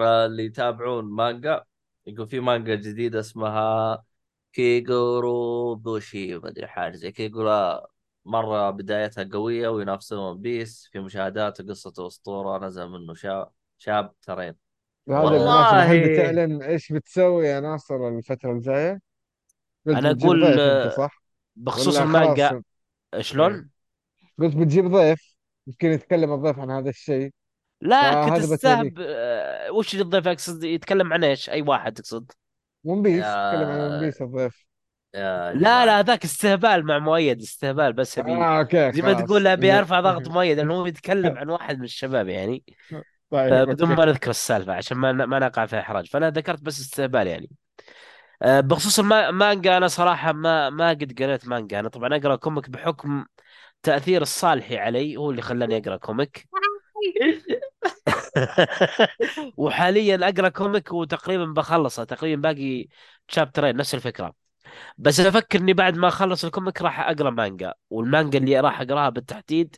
آه 0.00 0.26
اللي 0.26 0.44
يتابعون 0.44 1.04
مانجا 1.04 1.64
يقول 2.06 2.28
في 2.28 2.40
مانجا 2.40 2.74
جديدة 2.74 3.20
اسمها 3.20 4.04
كيغورو 4.52 5.74
بوشي 5.74 6.38
ما 6.38 6.48
أدري 6.48 6.66
حاجة 6.66 6.96
زي 6.96 7.12
كذا 7.12 7.86
مرة 8.28 8.70
بدايتها 8.70 9.28
قوية 9.32 9.68
وينافسون 9.68 10.18
ون 10.18 10.40
بيس 10.40 10.88
في 10.92 11.00
مشاهدات 11.00 11.60
وقصة 11.60 12.06
أسطورة 12.06 12.66
نزل 12.66 12.88
منه 12.88 13.14
شاب 13.14 13.50
شاب 13.78 14.20
ترين 14.22 14.54
والله 15.06 15.82
هل 15.82 16.12
بتعلن 16.12 16.62
إيش 16.62 16.92
بتسوي 16.92 17.46
يا 17.46 17.60
ناصر 17.60 18.08
الفترة 18.08 18.52
الجاية؟ 18.52 19.00
أنا 19.86 20.10
أقول 20.10 20.92
صح؟ 20.92 21.22
بخصوص 21.56 21.98
المانجا 21.98 22.62
إيه. 23.14 23.20
شلون؟ 23.20 23.70
قلت 24.38 24.56
بتجيب 24.56 24.86
ضيف 24.86 25.36
يمكن 25.66 25.88
يتكلم 25.88 26.32
الضيف 26.32 26.58
عن 26.58 26.70
هذا 26.70 26.90
الشيء 26.90 27.30
لا 27.80 28.24
كنت 28.24 28.52
استهب 28.52 28.92
وش 29.72 29.94
الضيف 29.94 30.26
يقصد 30.26 30.64
يتكلم 30.64 31.12
عن 31.12 31.24
إيش؟ 31.24 31.50
أي 31.50 31.62
واحد 31.62 31.92
تقصد؟ 31.92 32.32
One 32.84 33.02
Piece 33.02 33.14
يتكلم 33.14 33.68
عن 33.68 33.80
ون 33.80 34.00
بيس 34.00 34.22
الضيف 34.22 34.67
يا 35.18 35.52
لا 35.52 35.86
لا 35.86 36.02
ذاك 36.02 36.24
استهبال 36.24 36.86
مع 36.86 36.98
مؤيد 36.98 37.40
استهبال 37.42 37.92
بس 37.92 38.18
ابي 38.18 38.32
آه 38.32 38.58
أوكي 38.58 38.92
زي 38.92 39.02
ما 39.02 39.14
خلاص. 39.14 39.22
تقول 39.26 39.46
ابي 39.46 39.72
ارفع 39.72 40.00
ضغط 40.00 40.28
مؤيد 40.34 40.58
لأنه 40.58 40.74
هو 40.74 40.86
يتكلم 40.86 41.38
عن 41.38 41.50
واحد 41.50 41.78
من 41.78 41.84
الشباب 41.84 42.28
يعني. 42.28 42.64
طيب 43.30 43.52
أوكي. 43.52 43.84
ما 43.94 44.04
نذكر 44.04 44.30
السالفة 44.30 44.72
عشان 44.74 44.96
ما 44.98 45.12
ما 45.12 45.38
نقع 45.38 45.66
في 45.66 45.78
إحراج. 45.80 46.06
فأنا 46.06 46.30
ذكرت 46.30 46.62
بس 46.62 46.80
استهبال 46.80 47.26
يعني. 47.26 47.50
آه، 48.42 48.60
بخصوص 48.60 48.98
المانجا 49.00 49.76
أنا 49.76 49.88
صراحة 49.88 50.32
ما 50.32 50.70
ما 50.70 50.90
قد 50.90 51.22
قريت 51.22 51.48
مانجا. 51.48 51.80
أنا 51.80 51.88
طبعا 51.88 52.16
أقرأ 52.16 52.36
comic 52.36 52.70
بحكم 52.70 53.24
تأثير 53.82 54.22
الصالحي 54.22 54.78
علي 54.78 55.16
هو 55.16 55.30
اللي 55.30 55.42
خلاني 55.42 55.78
أقرأ 55.78 55.96
comic. 55.96 56.48
وحاليا 59.56 60.28
أقرأ 60.28 60.48
comic 60.48 60.92
وتقريبا 60.92 61.44
بخلصه 61.44 62.04
تقريبا 62.04 62.42
باقي 62.42 62.88
chapter 63.28 63.65
ين 63.65 63.76
نفس 63.76 63.94
الفكرة. 63.94 64.47
بس 64.98 65.20
أفكر 65.20 65.58
اني 65.60 65.72
بعد 65.72 65.96
ما 65.96 66.08
اخلص 66.08 66.44
ال 66.44 66.50
comic 66.50 66.82
راح 66.82 67.00
أقرأ 67.00 67.30
مانجا 67.30 67.74
والمانجا 67.90 68.38
اللي 68.38 68.60
راح 68.60 68.80
أقرأها 68.80 69.08
بالتحديد 69.08 69.76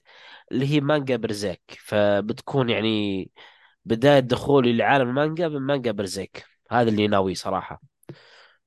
اللي 0.53 0.67
هي 0.75 0.81
مانجا 0.81 1.17
Berserk. 1.17 1.61
فبتكون 1.81 2.71
يعني 2.71 3.31
بداية 3.85 4.21
دخولي 4.21 4.73
لعالم 4.73 5.09
المانجا 5.09 5.49
من 5.49 5.61
مانجا 5.61 5.93
Berserk. 5.93 6.47
هذا 6.71 6.91
اللي 6.91 7.07
ناوي 7.09 7.35
صراحة. 7.35 7.83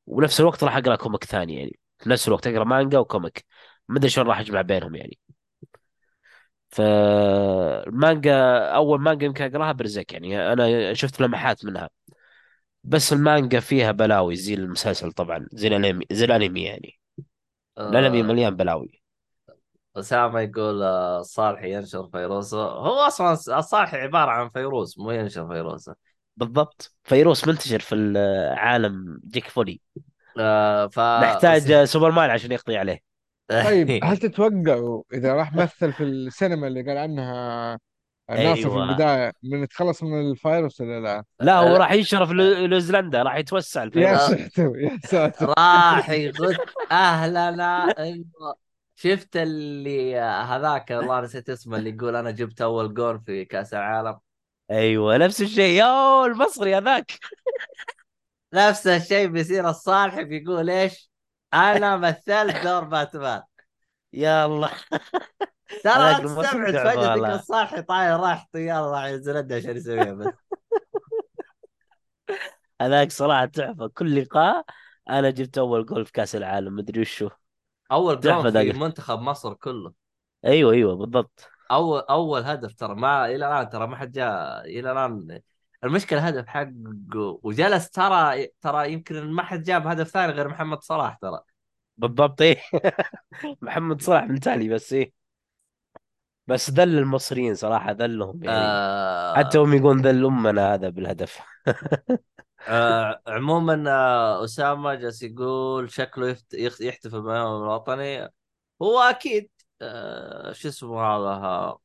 ونفس 0.07 0.39
الوقت 0.39 0.63
راح 0.63 0.77
أقرأ 0.77 0.95
comic 0.95 1.23
ثاني 1.23 1.55
يعني. 1.57 1.79
في 1.99 2.09
نفس 2.09 2.27
الوقت 2.27 2.47
أقرأ 2.47 2.63
مانجا 2.63 2.99
و 2.99 3.06
comic. 3.06 3.45
ما 3.89 3.97
أدري 3.97 4.09
شلون 4.09 4.27
راح 4.27 4.39
أجمع 4.39 4.61
بينهم 4.61 4.95
يعني. 4.95 5.19
فالمانجا 6.69 8.33
أول 8.75 9.01
مانجا 9.01 9.25
يمكن 9.25 9.43
أقرأها 9.43 9.71
Berserk 9.71 10.13
يعني. 10.13 10.53
أنا 10.53 10.93
شفت 10.93 11.21
لمحات 11.21 11.65
منها. 11.65 11.89
بس 12.83 13.13
المانجا 13.13 13.59
فيها 13.59 13.91
بلاوي 13.91 14.35
زي 14.35 14.53
المسلسل 14.53 15.11
طبعا 15.11 15.47
زي 15.53 15.67
الأنمي 15.67 16.05
زي 16.11 16.25
الأنمي 16.25 16.63
يعني. 16.63 16.99
الأنمي 17.77 18.19
آه، 18.19 18.23
مليان 18.23 18.55
بلاوي. 18.55 19.01
أسامة 19.95 20.39
يقول 20.39 20.83
آه، 20.83 21.21
صالحي 21.21 21.73
ينشر 21.73 22.07
فيروسه. 22.07 22.57
هو 22.57 22.99
أصلا 22.99 23.31
الصالحي 23.59 23.97
عبارة 23.97 24.31
عن 24.31 24.49
فيروس 24.49 24.99
مو 24.99 25.11
ينشر 25.11 25.47
فيروسه. 25.47 25.95
بالضبط. 26.37 26.95
فيروس 27.03 27.47
منتشر 27.47 27.79
في 27.79 27.95
العالم 27.95 29.19
ديك 29.23 29.47
فولي. 29.47 29.81
آه 30.39 30.87
ف 30.87 30.99
نحتاج 30.99 31.83
سوبرمان 31.83 32.29
عشان 32.29 32.51
يقضي 32.51 32.77
عليه. 32.77 32.99
طيب 33.65 34.03
هل 34.03 34.17
تتوقعوا 34.17 35.03
إذا 35.13 35.33
راح 35.33 35.53
مثل 35.55 35.93
في 35.93 36.03
السينما 36.03 36.67
اللي 36.67 36.81
قال 36.81 36.97
عنها 36.97 37.79
ناصر 38.33 38.61
في 38.61 38.67
أيوه. 38.67 38.83
البداية 38.83 39.33
من 39.43 39.63
يتخلص 39.63 40.03
من 40.03 40.31
الفيروس 40.31 40.81
ولا 40.81 40.99
لا؟ 40.99 41.23
لا 41.39 41.59
هو 41.59 41.75
راح 41.75 41.91
ينشر 41.91 42.25
في 42.25 42.33
نيو- 42.33 42.67
نيوزيلندا 42.67 43.23
راح 43.23 43.35
يتوسع 43.35 43.81
يا 43.81 43.85
الفيروس. 43.85 44.21
ساتر 44.21 44.77
يا 44.79 44.99
ساتر. 45.05 45.53
راح 45.57 46.09
يغث 46.09 46.59
أهلنا 46.91 47.83
إنه 47.99 48.23
شفت 48.95 49.37
اللي 49.37 50.15
هذاك 50.19 50.91
والله 50.91 51.21
نسيت 51.21 51.49
اسمه 51.49 51.77
اللي 51.77 51.89
يقول 51.89 52.15
أنا 52.15 52.31
جبت 52.31 52.61
أول 52.61 52.93
جول 52.93 53.19
في 53.25 53.45
كأس 53.45 53.73
العالم. 53.73 54.19
أيوه 54.71 55.17
نفس 55.17 55.41
الشيء. 55.41 55.73
يا 55.79 56.25
المصري 56.25 56.77
هذاك. 56.77 57.11
نفس 58.53 58.87
الشيء 58.87 59.27
بيصير 59.27 59.69
الصالح 59.69 60.21
بيقول 60.21 60.69
إيش؟ 60.69 61.11
أنا 61.53 61.97
مثلت 61.97 62.63
دور 62.63 62.83
باتمان. 62.83 63.41
يا 64.13 64.45
الله 64.45 64.71
ترى 65.83 65.93
لا 65.93 66.19
تستبعد 66.19 66.73
تعب 66.73 66.95
فجاه 66.95 67.15
ذيك 67.15 67.25
الصالح 67.25 67.79
طاير 67.79 68.19
راح 68.19 68.47
طياره 68.53 68.91
راح 68.91 69.05
ينزل 69.05 69.53
عشان 69.53 69.77
يسويها 69.77 70.13
بس. 70.13 70.33
هذاك 72.81 73.11
صراحة 73.11 73.45
تحفة. 73.45 73.87
كل 73.87 74.21
لقاء 74.21 74.65
أنا 75.09 75.29
جبت 75.29 75.57
أول 75.57 75.85
جول 75.85 76.05
في 76.05 76.11
كأس 76.11 76.35
العالم 76.35 76.75
مدري 76.75 77.01
وشو. 77.01 77.29
أول 77.91 78.19
جول 78.19 78.51
في 78.51 78.79
منتخب 78.79 79.19
مصر 79.19 79.53
كله. 79.53 79.93
أيوه 80.45 80.71
أيوه 80.73 80.95
بالضبط. 80.95 81.49
أول 81.71 81.99
أول 81.99 82.41
هدف 82.41 82.73
ترى 82.73 82.95
ما 82.95 83.25
إلى 83.25 83.35
الآن 83.35 83.69
ترى 83.69 83.87
ما 83.87 83.95
حد 83.95 84.11
جاء 84.11 84.65
إلى 84.65 84.91
الآن. 84.91 85.39
المشكلة 85.83 86.27
هدف 86.27 86.47
حقه 86.47 87.39
وجلس 87.43 87.89
ترى 87.89 88.47
ترى 88.61 88.93
يمكن 88.93 89.31
ما 89.31 89.43
حد 89.43 89.63
جاب 89.63 89.87
هدف 89.87 90.07
ثاني 90.07 90.33
غير 90.33 90.47
محمد 90.47 90.81
صلاح 90.81 91.15
ترى. 91.15 91.39
بالضبط 91.97 92.41
إيه. 92.41 92.61
محمد 93.61 94.01
صلاح 94.01 94.23
من 94.23 94.39
تالي 94.39 94.69
بس 94.69 94.93
إيه. 94.93 95.22
بس 96.47 96.69
ذل 96.69 96.97
المصريين 96.97 97.55
صراحة 97.55 97.91
ذلهم 97.91 98.43
يعني. 98.43 98.79
حتى 99.37 99.57
آه. 99.57 99.63
هم 99.63 99.73
يقولون 99.73 100.01
ذل 100.01 100.25
أمنا 100.25 100.73
هذا 100.73 100.89
بالهدف. 100.89 101.39
آه 102.67 103.21
عموما 103.27 103.83
آه 103.91 104.43
اسامه 104.43 104.95
جالس 104.95 105.23
يقول 105.23 105.91
شكله 105.91 106.27
يفت... 106.53 106.81
يحتفل 106.81 107.21
باليوم 107.21 107.63
الوطني. 107.63 108.29
هو 108.81 108.99
أكيد 108.99 109.49
آه 109.81 110.51
شو 110.51 110.67
اسمه 110.67 111.01
هذا 111.01 111.77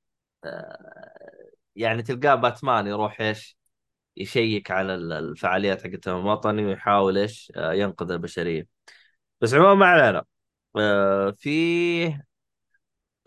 آه 0.44 1.38
يعني 1.76 2.02
تلقاه 2.02 2.34
باتمان 2.34 2.86
يروح 2.86 3.20
إيش 3.20 3.56
يشيك 4.16 4.70
على 4.70 4.94
ال- 4.94 5.12
الفعاليات 5.12 5.82
حقت 5.86 6.08
الوطني 6.08 6.66
ويحاول 6.66 7.18
إيش 7.18 7.52
آه 7.56 7.72
ينقذ 7.72 8.10
البشرية. 8.10 8.66
بس 9.40 9.54
عموما 9.54 9.74
ما 9.74 9.86
علينا. 9.86 10.24
آه 10.76 11.30
في 11.30 12.18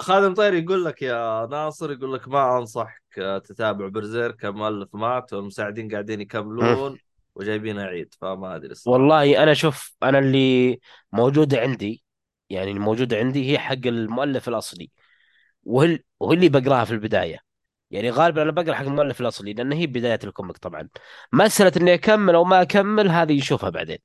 خادم 0.01 0.33
طير 0.33 0.53
يقول 0.53 0.85
لك 0.85 1.01
يا 1.01 1.45
ناصر 1.51 1.91
يقول 1.91 2.13
لك 2.13 2.27
ما 2.27 2.57
أنصحك 2.57 3.01
آه، 3.17 3.37
تتابع 3.37 3.87
برزيرك 3.87 4.45
المؤلف 4.45 4.95
مات 4.95 5.33
والمساعدين 5.33 5.91
قاعدين 5.91 6.21
يكملون 6.21 6.97
وجايبين 7.35 7.79
عيد 7.79 8.13
فما 8.21 8.55
أدري 8.55 8.73
والله 8.85 9.43
أنا 9.43 9.53
شوف 9.53 9.95
أنا 10.03 10.19
اللي 10.19 10.79
موجوده 11.11 11.59
عندي 11.59 12.03
يعني 12.49 12.71
الموجوده 12.71 13.17
عندي 13.17 13.51
هي 13.51 13.59
حق 13.59 13.87
المؤلف 13.87 14.49
الأصلي 14.49 14.89
وهي 15.63 15.99
وهي 16.19 16.35
اللي 16.35 16.49
بقراها 16.49 16.85
في 16.85 16.91
البداية. 16.91 17.39
يعني 17.91 18.09
غالبا 18.09 18.41
أنا 18.41 18.51
بقرأ 18.51 18.73
حق 18.73 18.83
المؤلف 18.85 19.21
الأصلي 19.21 19.53
لأن 19.53 19.71
هي 19.71 19.87
بداية 19.87 20.19
الكوميك 20.23 20.57
طبعا. 20.57 20.89
مسألة 21.33 21.71
إني 21.77 21.93
أكمل 21.93 22.35
أو 22.35 22.43
ما 22.43 22.61
أكمل 22.61 23.09
هذه 23.09 23.37
نشوفها 23.37 23.69
بعدين. 23.69 23.97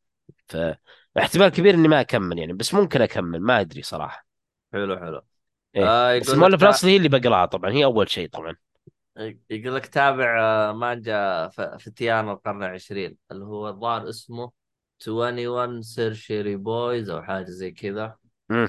فاحتمال 1.14 1.48
كبير 1.48 1.74
إني 1.74 1.88
ما 1.88 2.00
أكمل 2.00 2.38
يعني 2.38 2.52
بس 2.52 2.74
ممكن 2.74 3.02
أكمل 3.02 3.40
ما 3.40 3.60
أدري 3.60 3.82
صراحة. 3.82 4.26
حلو 4.72 4.96
حلو. 4.98 5.35
إيه. 5.76 5.84
آه 5.88 6.18
بس 6.18 6.30
المؤلف. 6.30 6.62
الاصلي 6.62 6.90
هي 6.90 6.96
اللي 6.96 7.08
بقراها 7.08 7.46
طبعا 7.46 7.70
هي 7.70 7.84
أول 7.84 8.08
شيء 8.10 8.28
طبعا. 8.28 8.56
يقول 9.50 9.74
لك 9.74 9.86
تابع 9.86 10.40
آه، 10.42 10.72
مانجا 10.72 11.48
فتيان 11.78 12.28
القرن 12.28 12.62
العشرين 12.62 13.16
اللي 13.30 13.44
هو 13.44 13.68
الظاهر 13.68 14.08
اسمه 14.08 14.52
21 15.08 15.82
Century 15.82 16.56
Boys 16.56 17.10
أو 17.10 17.22
حاجة 17.22 17.44
زي 17.44 17.70
كذا. 17.70 18.16
امم 18.50 18.68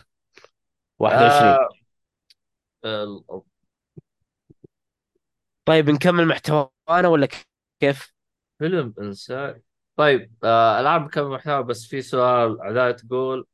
21 0.99 1.67
آه 2.85 3.43
طيب 5.65 5.89
نكمل 5.89 6.25
محتوانا 6.25 7.07
ولا 7.07 7.27
كيف؟ 7.79 8.13
فيلم 8.59 8.93
Inside. 8.99 9.61
طيب 9.95 10.33
آه 10.43 10.79
الان 10.79 11.05
بكمل 11.07 11.29
محتوى 11.29 11.63
بس 11.63 11.85
في 11.85 12.01
سؤال 12.01 12.57
عداية 12.61 12.91
تقول 12.91 13.47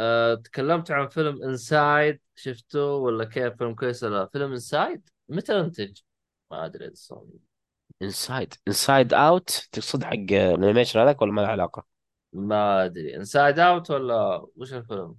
آه 0.00 0.34
تكلمت 0.34 0.90
عن 0.90 1.08
فيلم 1.08 1.42
Inside 1.42 2.20
شفته 2.36 2.84
ولا 2.84 3.24
كيف؟ 3.24 3.54
فيلم 3.54 3.74
كويس 3.74 4.04
ولا 4.04 4.16
لا؟ 4.16 4.26
فيلم 4.26 4.52
Inside 4.52 5.08
متى 5.28 5.60
انتج؟ 5.60 5.98
ما 6.50 6.64
أدري. 6.64 6.92
Inside 8.02 8.54
Inside 8.68 9.14
Out 9.14 9.68
تقصد 9.72 10.04
حق 10.04 10.12
ال 10.12 10.21
animation 10.21 11.00
هذاك 11.00 11.22
ولا 11.22 11.32
ما 11.32 11.40
له 11.40 11.48
علاقة؟ 11.48 11.84
ما 12.32 12.84
أدري. 12.84 13.16
Inside 13.16 13.58
Out 13.58 13.90
ولا 13.90 14.46
وش 14.56 14.74
الفيلم؟ 14.74 15.16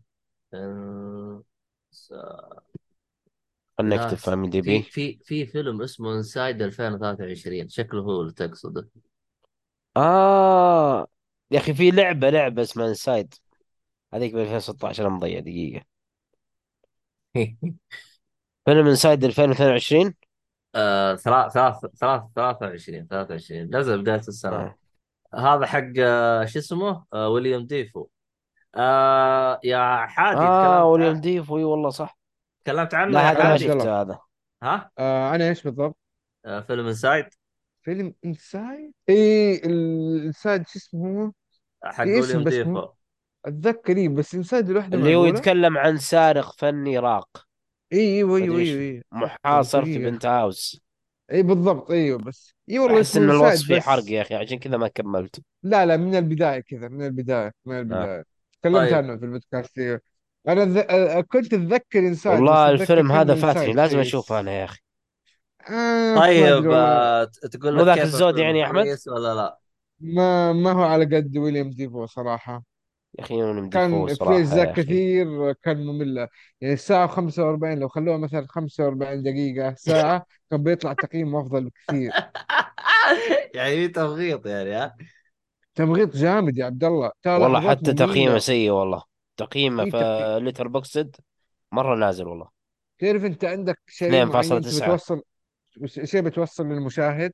خلنا 3.77 3.95
نكتب 3.95 4.17
في 4.17 4.34
IMDb 4.34 4.82
في 4.82 5.19
في 5.23 5.45
فيلم 5.45 5.82
اسمه 5.82 6.15
Inside 6.16 6.62
2023 6.61 7.69
شكله 7.69 8.01
هو 8.01 8.21
اللي 8.21 8.34
تقصده. 8.34 8.89
آه. 9.97 11.07
يا 11.51 11.59
أخي 11.59 11.73
في 11.73 11.91
لعبة 11.91 12.29
لعبة 12.29 12.61
اسمها 12.61 12.88
Inside 12.88 13.34
هذيك 14.14 14.34
ب 14.34 14.38
2016 14.38 15.07
أنا 15.07 15.16
مضيع 15.16 15.39
دقيقة. 15.39 15.86
فيلم 18.66 18.88
Inside 18.88 19.24
2022 19.24 20.14
آه 20.76 21.16
ثلاث 21.16 21.51
ثلاث 21.53 21.76
ثلاث 21.99 22.22
23 22.36 23.07
23 23.07 23.76
نزل 23.76 24.01
بداية 24.01 24.16
السنة. 24.20 24.55
آه. 24.55 24.76
هذا 25.36 25.66
حق 25.66 25.84
آه، 25.99 26.45
شو 26.45 26.59
اسمه؟ 26.59 27.05
آه 27.14 27.30
ويليام 27.30 27.66
ديفو. 27.66 28.07
آه 28.76 29.59
يا 29.64 30.05
حادي 30.05 30.39
آه 30.39 30.62
تكلمت 30.64 30.86
وليم 30.86 31.16
ع- 31.16 31.20
ديف 31.20 31.51
إي 31.51 31.64
والله 31.64 31.89
صح. 31.89 32.18
تكلمت 32.66 32.93
عنه 32.93 33.12
لا 33.12 33.22
يا 33.22 33.26
هذا 33.32 33.38
ما 33.38 33.43
حادي؟ 33.43 33.64
شفته 33.64 34.01
هذا. 34.01 34.20
ها؟ 34.64 34.91
آه 34.99 35.36
أنا 35.36 35.49
إيش 35.49 35.64
بالضبط؟ 35.64 35.97
آه 36.45 36.59
فيلم 36.62 36.88
Inside. 36.88 37.26
فيلم 37.82 38.14
Inside؟ 38.26 38.93
إي 39.09 39.55
ال 39.66 39.80
Inside 39.80 40.68
شو 40.68 40.80
اسمه؟ 40.80 41.34
حق 41.84 42.03
في 42.05 42.20
اسم 42.20 42.38
ويليام 42.38 42.43
بس 42.43 42.53
مو 42.66 42.82
ديفو. 42.82 42.93
أتذكر 43.46 43.98
إيه 43.98 44.10
بس 44.10 44.36
Inside 44.36 44.70
لوحده 44.70 44.98
اللي 44.98 45.16
هو؟ 45.16 45.26
يتكلم 45.26 45.78
عن 45.78 45.98
سارق 45.98 46.54
فني 46.58 47.00
راق. 47.00 47.28
اي 47.94 48.00
أيوه 48.00 48.38
أيوه 48.38 48.58
أيوه 48.58 48.82
أيوه 48.82 49.04
محاصر 49.12 49.86
في 49.86 49.98
penthouse. 49.97 50.82
اي 51.32 51.44
بالضبط 51.44 51.92
أيوه 51.92 52.18
بس 52.18 52.56
اي 52.70 52.80
والله 52.80 52.98
أحس 52.98 53.18
إن 53.18 53.30
الوصف 53.30 53.68
فيه 53.68 53.80
حرق 53.80 54.12
يا 54.12 54.22
أخي 54.22 54.36
عشان 54.36 54.60
كذا 54.60 54.78
ما 54.78 54.88
كملت. 54.88 55.42
لا 55.64 55.86
لا 55.86 55.98
من 55.98 56.16
البداية 56.16 56.60
كذا 56.60 56.88
من 56.88 57.06
البداية 57.06 57.52
من 57.66 57.76
آه. 57.76 57.80
البداية 57.80 58.24
تكلمت 58.62 58.78
طيب. 58.78 58.94
عنه 58.94 59.18
في 59.18 59.26
البودكاست 59.26 59.78
إيه. 59.78 60.02
أنا 60.48 60.66
ذ... 60.66 60.80
كنت 61.22 61.54
أتذكر 61.54 62.00
Inside 61.99 62.36
بس 62.36 62.42
والله 62.42 62.70
الفيلم 62.70 63.12
هذا 63.12 63.36
فاتني 63.36 63.74
لازم 63.74 64.00
أشوفه 64.00 64.39
أنا 64.39 64.52
يا 64.52 64.66
أخي. 64.66 64.80
آه 65.70 66.16
طيب 66.16 66.72
آه، 66.72 67.24
تقول 67.52 67.76
مو 67.76 67.82
لك 67.82 67.86
ذاك 67.86 68.02
الزود 68.02 68.38
يعني 68.38 68.60
يا 68.60 68.66
أحمد؟ 68.66 68.86
ولا 69.08 69.36
لا؟ 69.36 69.60
ما 70.00 70.54
ما 70.54 70.72
هو 70.72 70.84
على 70.84 71.06
قد 71.06 71.38
ويليام 71.38 71.70
ديفو 71.70 72.06
صراحة. 72.06 72.70
يا 73.20 73.24
أخي 73.24 73.36
أنا 73.43 73.62
مديفو 73.62 74.07
كان 74.07 74.07
في 74.07 74.24
أخي. 74.72 74.82
كثير 74.84 75.53
كان 75.53 75.86
مملة. 75.86 76.28
يعني 76.62 76.74
الساعة 76.74 77.07
45 77.07 77.80
لو 77.80 77.88
خلوها 77.89 78.18
مثلا 78.18 78.47
45 78.49 79.24
دقيقة 79.24 79.76
ساعة 79.78 80.26
كان 80.51 80.64
بيطلع 80.64 80.93
تقييم 80.93 81.36
أفضل 81.36 81.66
بكثير. 81.66 82.12
يعني 83.55 83.88
تمغيط 83.88 84.47
يعني 84.47 84.74
ها؟ 84.76 84.95
تمغيط 85.76 86.16
جامد 86.16 86.57
يا 86.57 86.66
عبد 86.66 86.84
الله. 86.84 87.12
والله 87.28 87.70
حتى 87.70 87.93
تقييمه 87.93 88.38
سيء 88.38 88.72
والله. 88.72 89.03
تقييمه 89.38 89.84
في 89.84 89.91
في 89.91 90.39
Letterboxd 90.41 91.16
مرة 91.72 91.95
نازل 91.95 92.28
والله. 92.28 92.49
تعرف 92.99 93.26
أنت 93.26 93.45
عندك 93.45 93.80
شيء 93.88 94.12
معين 94.12 94.53
أنت 94.55 94.68
2.9 94.68 94.84
بتوصل 94.84 95.22
شيء 96.03 96.22
بتوصل 96.22 96.68
للمشاهد؟ 96.68 97.32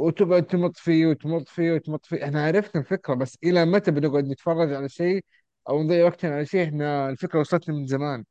وتقعد 0.00 0.46
تمط 0.46 0.76
فيه 0.76 1.06
وتمط 1.06 1.48
فيه 1.48 1.72
وتمط 1.72 2.06
فيه. 2.06 2.24
إحنا 2.24 2.44
عرفنا 2.46 2.80
الفكرة 2.80 3.14
بس 3.14 3.38
إلى 3.44 3.64
متى 3.64 3.90
بنقعد 3.90 4.24
نتفرج 4.24 4.72
على 4.72 4.88
شيء 4.88 5.24
أو 5.68 5.82
نضيع 5.82 6.04
وقتنا 6.04 6.34
على 6.34 6.46
شيء؟ 6.46 6.64
إحنا 6.64 7.08
الفكرة 7.10 7.40
وصلتنا 7.40 7.74
من 7.74 7.86
زمان. 7.86 8.24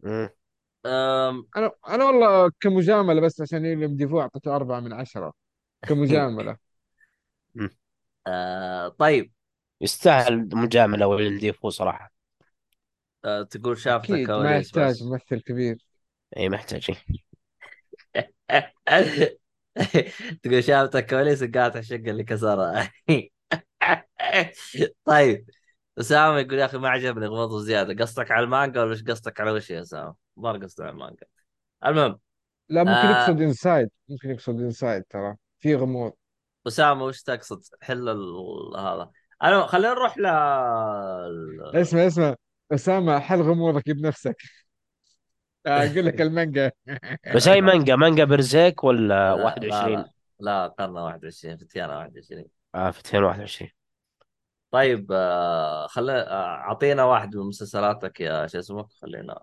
مم. 0.00 0.30
أم... 0.86 1.46
أنا 1.56 1.70
أنا 1.88 2.04
والله 2.04 2.50
كمجاملة 2.60 3.20
بس 3.20 3.40
عشان 3.40 3.64
ويلم 3.64 3.96
ديفو 3.96 4.20
أعطيته 4.20 4.56
أربعة 4.56 4.80
من 4.80 4.92
عشرة. 4.92 5.32
كمجاملة. 5.82 6.56
مم. 7.54 7.70
آه 8.26 8.88
طيب. 8.88 9.32
يستاهل 9.80 10.48
مجاملة 10.52 11.06
ويلم 11.06 11.38
ديفو 11.38 11.70
صراحة. 11.70 12.12
آه 13.24 13.42
تقول 13.42 13.78
شافت 13.78 14.10
أكيد 14.10 14.26
ما 14.26 14.26
كواليس 14.26 14.66
يحتاج 14.66 14.90
بس 14.90 15.02
ممثل 15.02 15.40
كبير. 15.40 15.86
اي 16.36 16.48
محتاج 16.48 16.90
تقول 20.42 20.64
شافت 20.64 20.96
كواليس 20.96 21.42
وقالت 21.42 21.76
الشقه 21.76 22.10
اللي 22.10 22.24
كسرها 22.24 22.92
طيب 25.04 25.50
اسامه 25.98 26.38
يقول 26.38 26.58
يا 26.58 26.64
أخي 26.64 26.78
ما 26.78 26.88
عجبني 26.88 27.26
غموض 27.26 27.58
زياده 27.62 28.04
قصدك 28.04 28.30
على 28.30 28.44
المانجا 28.44 28.82
ولا 28.82 28.92
إيش 28.92 29.02
قصدك 29.04 29.40
على 29.40 29.50
وش 29.50 29.70
يا 29.70 29.80
اسامه؟ 29.82 30.14
ما 30.36 30.52
قصدي 30.52 30.82
على 30.82 30.92
المانجا. 30.92 31.26
المهم 31.86 32.20
لا 32.68 32.84
ممكن 32.84 33.08
آه 33.08 33.10
يقصد 33.10 33.40
انسايد 33.42 33.88
ممكن 34.08 34.30
يقصد 34.30 34.60
انسايد 34.60 35.04
ترى. 35.10 35.36
في 35.58 35.74
غموض. 35.74 36.12
اسامه 36.66 37.04
وش 37.04 37.22
تقصد؟ 37.22 37.62
حل 37.82 38.08
ال... 38.08 38.76
هذا. 38.78 39.10
أنا 39.42 39.66
خلينا 39.66 39.90
نروح 39.94 40.18
ل 40.18 40.26
اسمع 41.74 42.06
اسمع. 42.06 42.34
أسامة 42.72 43.18
حل 43.18 43.42
غموضك 43.42 43.90
بنفسك. 43.90 44.36
أقول 45.66 46.06
لك 46.06 46.20
المانجا. 46.20 46.72
بس 47.34 47.48
هاي 47.48 47.60
مانجا 47.60 47.96
مانجا 47.96 48.24
برزيك 48.24 48.84
ولا 48.84 49.08
لا 49.08 49.36
لا 49.36 49.44
21 49.44 49.92
لا 49.96 50.06
لا 50.40 50.66
قرن 50.66 50.96
21 50.98 51.56
فتيانا 51.56 51.96
21 51.98 52.44
آه 52.74 52.90
في 52.90 52.98
2021 53.00 53.70
طيب 54.70 55.12
آه 55.12 55.86
خلي 55.86 56.12
آه، 56.12 56.44
أعطينا 56.56 57.04
واحد 57.04 57.36
من 57.36 57.46
مسلسلاتك 57.46 58.20
يا 58.20 58.46
شو 58.46 58.58
اسمه 58.58 58.86
خلينا. 59.02 59.40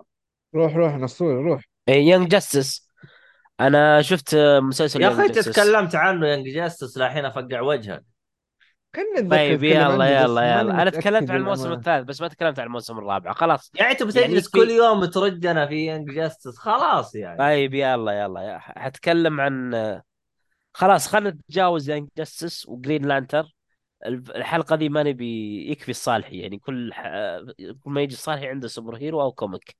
روح 0.55 0.75
روح 0.75 0.95
نصور 0.95 1.43
روح. 1.43 1.63
Young 1.89 2.27
Justice 2.27 2.89
أنا 3.59 4.01
شفت 4.01 4.33
آه، 4.33 4.59
مسلسل 4.59 5.01
يا 5.01 5.07
أخي 5.07 5.29
تكلمت 5.29 5.95
عنه 5.95 6.27
Young 6.27 6.49
Justice 6.49 6.97
الحين 6.97 7.25
أفقع 7.25 7.61
وجهك. 7.61 8.03
نتذكر 8.97 9.29
طيب 9.29 9.63
يلا 9.63 10.21
يلا 10.21 10.59
يلا. 10.59 10.81
أنا 10.81 10.89
تكلمت 10.89 11.31
عن 11.31 11.37
الموسم 11.37 11.71
الثالث 11.71 12.07
بس 12.07 12.21
ما 12.21 12.27
تكلمت 12.27 12.59
عن 12.59 12.65
الموسم 12.67 12.97
الرابع. 12.97 13.33
خلاص. 13.33 13.71
يعني 13.75 13.91
انت 13.91 14.01
يعني 14.01 14.11
بتجلس 14.11 14.49
كل 14.49 14.69
يوم 14.69 15.05
ترجنا 15.05 15.65
في 15.67 15.85
Young 15.85 16.11
Justice 16.11 16.57
خلاص 16.57 17.15
يعني. 17.15 17.37
طيب 17.37 17.73
يلا 17.73 18.11
يلا. 18.11 18.41
يا- 18.41 18.57
حتكلم 18.59 19.41
عن 19.41 19.73
خلاص 20.73 21.07
خلينا 21.07 21.29
نتجاوز 21.29 21.89
Young 21.89 22.09
Justice 22.17 22.69
و 22.69 22.75
Green 22.75 23.05
Lantern 23.05 23.55
الحلقة 24.05 24.75
دي 24.75 24.89
ما 24.89 25.03
نبي 25.03 25.71
يكفي 25.71 25.91
الصالحي 25.91 26.37
يعني 26.37 26.57
كل 26.59 26.93
ح... 26.93 27.07
كل 27.57 27.91
ما 27.91 28.01
يجي 28.01 28.13
الصالحي 28.13 28.47
عنده 28.47 28.67
superhero 28.67 29.21
أو 29.21 29.31
comic 29.31 29.75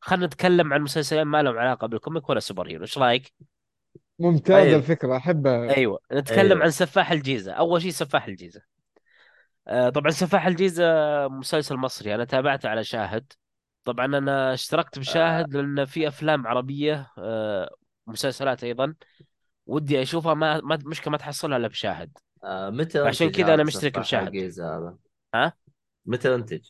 خلينا 0.00 0.26
نتكلم 0.26 0.72
عن 0.72 0.82
مسلسلين 0.82 1.22
ما 1.22 1.42
لهم 1.42 1.58
علاقة 1.58 1.86
بال 1.86 1.98
comic 1.98 2.28
ولا 2.28 2.40
superhero 2.40 2.82
إيش 2.82 2.98
رأيك؟ 2.98 3.34
ممتازة 4.18 4.60
طيب. 4.60 4.76
الفكرة 4.76 5.16
أحبها. 5.16 5.76
أيوة 5.76 5.98
نتكلم 6.12 6.52
أيوه. 6.52 6.62
عن 6.62 6.70
سفاح 6.70 7.12
الجيزة. 7.12 7.52
أول 7.52 7.82
شيء 7.82 7.90
سفاح 7.90 8.26
الجيزة. 8.26 8.62
آه 9.68 9.88
طبعا 9.88 10.10
سفاح 10.10 10.46
الجيزة 10.46 10.84
مسلسل 11.28 11.76
مصري 11.76 12.14
أنا 12.14 12.24
تابعته 12.24 12.68
على 12.68 12.84
شاهد. 12.84 13.32
طبعا 13.84 14.06
أنا 14.06 14.52
اشتركت 14.52 14.96
آه. 14.96 15.00
بشاهد 15.00 15.56
لأن 15.56 15.84
في 15.84 16.08
أفلام 16.08 16.46
عربية 16.46 17.12
آه 17.18 17.70
مسلسلات 18.06 18.64
أيضا 18.64 18.94
ودي 19.66 20.02
أشوفها 20.02 20.34
ما, 20.34 20.60
ما 20.60 20.78
مشكلة 20.84 21.12
ما 21.12 21.18
تحصلها 21.18 21.56
إلا 21.56 21.68
بشاهد. 21.68 22.18
آه 22.44 22.70
متى 22.70 23.02
أنتج 23.02 23.30
كذا 23.30 23.46
أنا 23.46 23.54
هذا 23.54 23.62
مشترك 23.62 23.98
بشاهد 23.98 24.26
الجيزة 24.26 24.78
هذا؟ 24.78 24.96
ها؟ 25.34 25.52
متى 26.06 26.34
أنتج؟ 26.34 26.68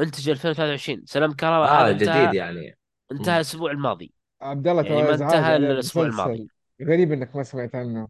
أنتج 0.00 0.28
2023 0.28 1.02
سلام 1.04 1.32
كرامة 1.32 1.64
آه 1.64 1.84
هذا 1.84 1.92
جديد 1.92 2.08
انتهى 2.08 2.36
يعني. 2.36 2.78
انتهى. 3.12 3.36
الأسبوع 3.36 3.70
الماضي. 3.70 4.12
عبد 4.42 4.68
الله 4.68 4.82
يعني 4.82 4.94
ترى 4.94 5.02
ما 5.02 5.14
انتهى 5.14 5.56
الأسبوع 5.56 6.06
الماضي. 6.06 6.48
غريب 6.88 7.12
إنك 7.12 7.36
ما 7.36 7.42
سمعت 7.42 7.74
عنه. 7.74 8.08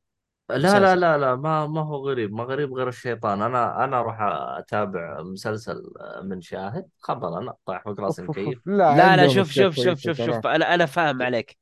لا 0.51 0.57
لا 0.59 0.59
مسلسل. 0.59 1.01
لا 1.01 1.19
لا 1.19 1.37
ما 1.37 1.67
ما 1.67 1.81
هو 1.81 2.09
غريب 2.09 2.33
ما 2.33 2.45
غريب 2.45 2.73
غير 2.75 2.89
الشيطان. 2.89 3.43
أنا 3.43 3.85
أنا 3.85 4.01
أروح 4.01 4.17
أتابع 4.59 5.23
مسلسل 5.23 5.83
من 6.23 6.41
شاهد. 6.41 6.89
خبر 6.99 7.39
أنا 7.39 7.55
طايح 7.67 7.83
فوق 7.85 8.01
رأسي 8.01 8.23
أوف 8.23 8.39
أوف 8.39 8.39
مكيف 8.39 8.67
لا 8.67 8.75
لا 8.77 9.17
لا 9.17 9.23
عندهم 9.23 9.29
شوف 9.29 9.51
شوف 9.53 9.75
شوف 9.75 9.85
كويسة 9.85 9.95
شوف 9.97 10.17
ترى. 10.19 10.27
شوف 10.35 10.47
أنا 10.47 10.75
أنا 10.75 10.87
فاهم 10.87 11.23
عليك. 11.23 11.57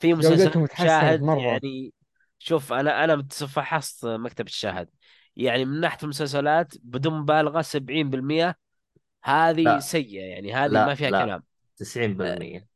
في 0.00 0.14
مسلسلات 0.14 0.38
جودتهم 0.38 0.66
تحسنت 0.66 0.88
شاهد 0.88 1.22
مرة. 1.22 1.40
يعني 1.40 1.92
شوف 2.38 2.72
أنا 2.72 3.04
أنا 3.04 3.22
فحصت 3.30 4.06
مكتب 4.06 4.46
الشاهد. 4.46 4.88
يعني 5.36 5.64
من 5.64 5.80
ناحية 5.80 5.98
المسلسلات 6.02 6.74
بدون 6.82 7.18
مبالغة 7.20 7.62
70% 7.62 8.56
هذه 9.24 9.62
لا. 9.62 9.80
سيئة 9.80 10.22
يعني 10.22 10.54
هذه 10.54 10.70
ما 10.72 10.86
لا 10.86 10.94
فيها 10.94 11.10
لا 11.10 11.24
كلام. 11.24 11.38
أه، 11.40 11.42
90% 11.76 12.66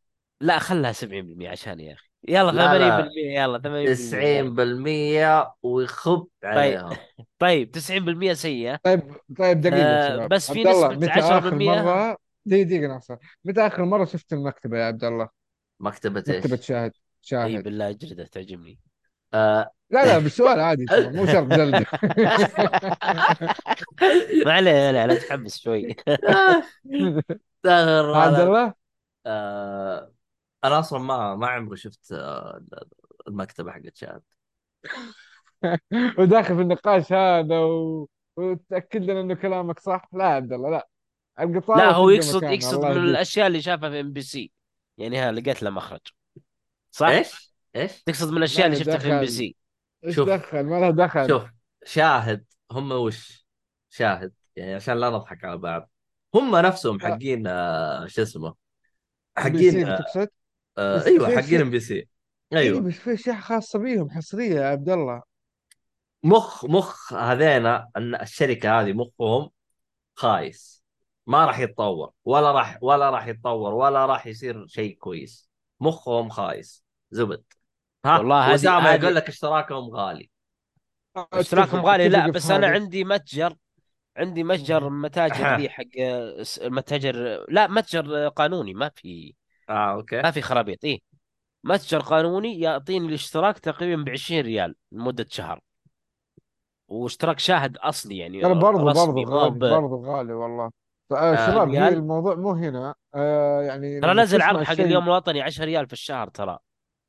لا 0.41 0.59
خلها 0.59 0.93
70% 0.93 1.49
عشان 1.49 1.81
يا 1.81 1.95
أخي. 1.95 2.10
يلا 2.29 2.51
لا 2.53 2.79
لا. 2.79 3.03
80% 3.03 3.13
يلا 3.17 3.59
80% 3.59 4.15
يلا 4.15 5.45
90% 5.53 5.55
ويخب 5.63 6.27
طيب. 6.43 6.53
عليهم. 6.53 6.97
طيب 7.39 7.71
90% 7.71 8.33
سيئة. 8.33 8.79
طيب 8.85 9.01
طيب 9.39 9.61
دقيقة 9.61 9.79
يا 9.79 10.25
آه 10.25 10.27
بس 10.27 10.53
في 10.53 10.63
آخر 10.71 11.51
10% 11.51 11.55
مرة؟ 11.55 12.17
دقيقة 12.47 12.69
دقيقة 12.69 12.87
ناصر. 12.89 13.17
متى 13.45 13.67
آخر 13.67 13.85
مرة 13.85 14.05
شفت 14.05 14.33
المكتبة 14.33 14.79
يا 14.79 14.85
عبد 14.85 15.05
الله؟ 15.05 15.29
مكتبة 15.81 16.21
مكتبة 16.21 16.53
إيش؟ 16.55 16.67
شاهد. 16.67 16.93
أي 16.93 17.01
شاهد 17.23 17.65
بالله 17.65 17.93
جلده 17.93 18.25
تعجبني. 18.25 18.79
آه. 19.35 19.71
لا 19.91 20.07
لا 20.07 20.19
بالسؤال 20.19 20.61
عادي 20.61 20.87
مو 20.91 21.27
شرط 21.27 21.47
جلدة 21.47 21.87
ما 24.47 24.53
عليه 24.53 24.73
ما 24.73 24.89
عليه 25.03 25.05
أنا 25.05 25.15
متحمس 25.15 25.59
شوي 25.59 25.97
الله 27.65 28.17
عبد. 28.23 28.41
الله؟ 28.41 28.75
آه. 29.27 30.13
أنا 30.65 30.79
أصلا 30.79 30.99
ما 30.99 31.37
ما 31.37 31.47
عمري 31.47 31.77
شفت 31.77 32.13
آه 32.13 32.63
المكتبة 33.29 33.73
حقت 33.73 33.97
شاهد 33.97 34.23
وداخل 36.19 36.57
في 36.57 36.63
النقاش 36.63 37.13
هذا 37.13 37.59
و... 37.59 38.09
وتأكد 38.37 39.03
لنا 39.03 39.21
إنه 39.21 39.35
كلامك 39.35 39.79
صح؟ 39.79 40.09
لا 40.13 40.25
يا 40.25 40.31
عبد 40.31 40.53
الله 40.53 40.71
لا. 40.71 40.89
لا 41.39 41.45
القطاوة 41.45 41.91
هو 41.91 42.11
يقصد 42.11 42.43
يقصد 42.43 42.85
من 42.85 42.97
الأشياء 42.97 43.47
اللي 43.47 43.63
شافها 43.63 43.91
في 43.91 44.01
إم 44.01 44.13
بي 44.13 44.23
سي. 44.23 44.53
يعني 44.99 45.19
ها 45.19 45.33
لقيت 45.33 45.63
له 45.63 45.71
مخرج. 45.71 46.01
صح؟ 46.91 47.07
إيش؟ 47.09 47.53
إيش؟ 47.77 48.03
تقصد 48.03 48.31
من 48.31 48.39
الأشياء 48.39 48.67
اللي 48.67 48.79
شفتها 48.79 48.99
في 48.99 49.13
إم 49.13 49.21
بي 49.21 49.27
سي. 49.27 49.57
إيش 50.05 50.15
شوف 50.15 50.29
دخل؟ 50.29 50.63
ما 50.63 50.81
له 50.81 50.91
دخل. 50.91 51.29
شوف 51.29 51.51
شاهد 51.85 52.45
هم 52.73 52.93
وش؟ 52.93 53.47
شاهد. 53.91 54.33
يعني 54.57 54.75
عشان 54.75 54.97
لا 54.97 55.11
نضحك 55.11 55.45
على 55.45 55.59
بعض. 55.59 55.91
هم 56.35 56.57
نفسهم 56.57 57.01
حقين 57.01 57.47
آه 57.47 58.07
شو 58.07 58.23
اسمه؟ 58.23 58.55
إم 59.39 59.53
بي 59.53 59.71
سي 59.71 59.87
حقين 59.87 60.40
آه 60.79 60.99
آه 60.99 61.07
أيوه 61.07 61.37
حقين 61.37 61.61
ام 61.61 61.71
بي 61.71 61.81
سي 61.81 61.95
إي 61.95 62.59
أيوه. 62.59 62.81
بس 62.81 62.95
في 62.95 63.15
اشياء 63.15 63.41
خاصة 63.41 63.79
بيهم 63.79 64.11
حصرية 64.11 64.55
يا 64.55 64.67
عبد 64.67 64.89
الله. 64.89 65.23
مخ 66.23 66.65
مخ 66.65 67.13
هذينا 67.13 67.89
أن 67.97 68.15
الشركة 68.15 68.81
هذه 68.81 68.93
مخهم 68.93 69.51
خايس. 70.15 70.85
ما 71.27 71.47
راح 71.47 71.59
يتطور 71.59 72.11
ولا 72.25 72.53
راح 72.53 72.79
ولا 72.83 73.11
راح 73.11 73.27
يتطور 73.27 73.75
ولا 73.75 74.07
راح 74.07 74.27
يصير 74.27 74.67
شيء 74.67 74.97
كويس. 74.97 75.51
مخهم 75.81 76.29
خايس. 76.29 76.85
زبد. 77.11 77.43
ها؟ 78.05 78.19
والله 78.19 78.51
واسامه 78.51 78.93
يقول 78.93 79.15
لك 79.15 79.29
اشتراكهم 79.29 79.91
غالي. 79.91 80.31
اشتراكهم 81.17 81.79
اتفق 81.79 81.91
غالي 81.91 82.09
لا 82.09 82.31
بس 82.31 82.51
أنا 82.51 82.67
عندي 82.67 83.05
متجر 83.05 83.55
عندي 84.17 84.45
متجر 84.45 84.89
متاجر 84.89 85.57
ذي 85.57 85.71
حق 85.71 85.85
متاجر 86.63 87.45
لا 87.49 87.67
متجر 87.67 88.29
قانوني 88.29 88.75
ما 88.75 88.89
في 88.89 89.35
آه 89.71 89.93
أوكي. 89.93 90.23
ما 90.23 90.31
في 90.31 90.43
خرابيط. 90.43 90.85
إيه. 90.85 90.99
متجر 91.65 91.99
قانوني 91.99 92.61
يعطيني 92.61 93.07
الاشتراك 93.07 93.59
تقريبا 93.59 94.03
ب 94.03 94.09
20 94.09 94.41
ريال 94.41 94.75
لمدة 94.93 95.27
شهر. 95.31 95.61
واشتراك 96.89 97.39
شاهد 97.39 97.77
أصلي 97.77 98.19
يعني 98.19 98.41
ترى 98.41 98.55
برضو 98.55 98.85
برضو 98.85 98.89
رسمي 98.89 99.25
مو 99.25 99.37
غالي 99.37 99.51
ب 99.51 99.59
برضو 99.59 100.05
غالي 100.05 100.33
والله. 100.33 100.71
آه، 101.13 101.33
20 101.33 101.51
شباب 101.53 101.69
هي 101.69 101.79
ريال؟ 101.79 101.93
الموضوع 101.95 102.35
مو 102.35 102.53
هنا. 102.53 102.95
آه 103.15 103.63
يعني 103.63 104.01
ترى 104.01 104.15
نزل 104.15 104.43
عرض 104.43 104.63
حق 104.63 104.81
اليوم 104.81 105.05
الوطني 105.05 105.43
10 105.43 105.65
ريال 105.65 105.87
في 105.87 105.93
الشهر 105.93 106.29
ترى. 106.29 106.59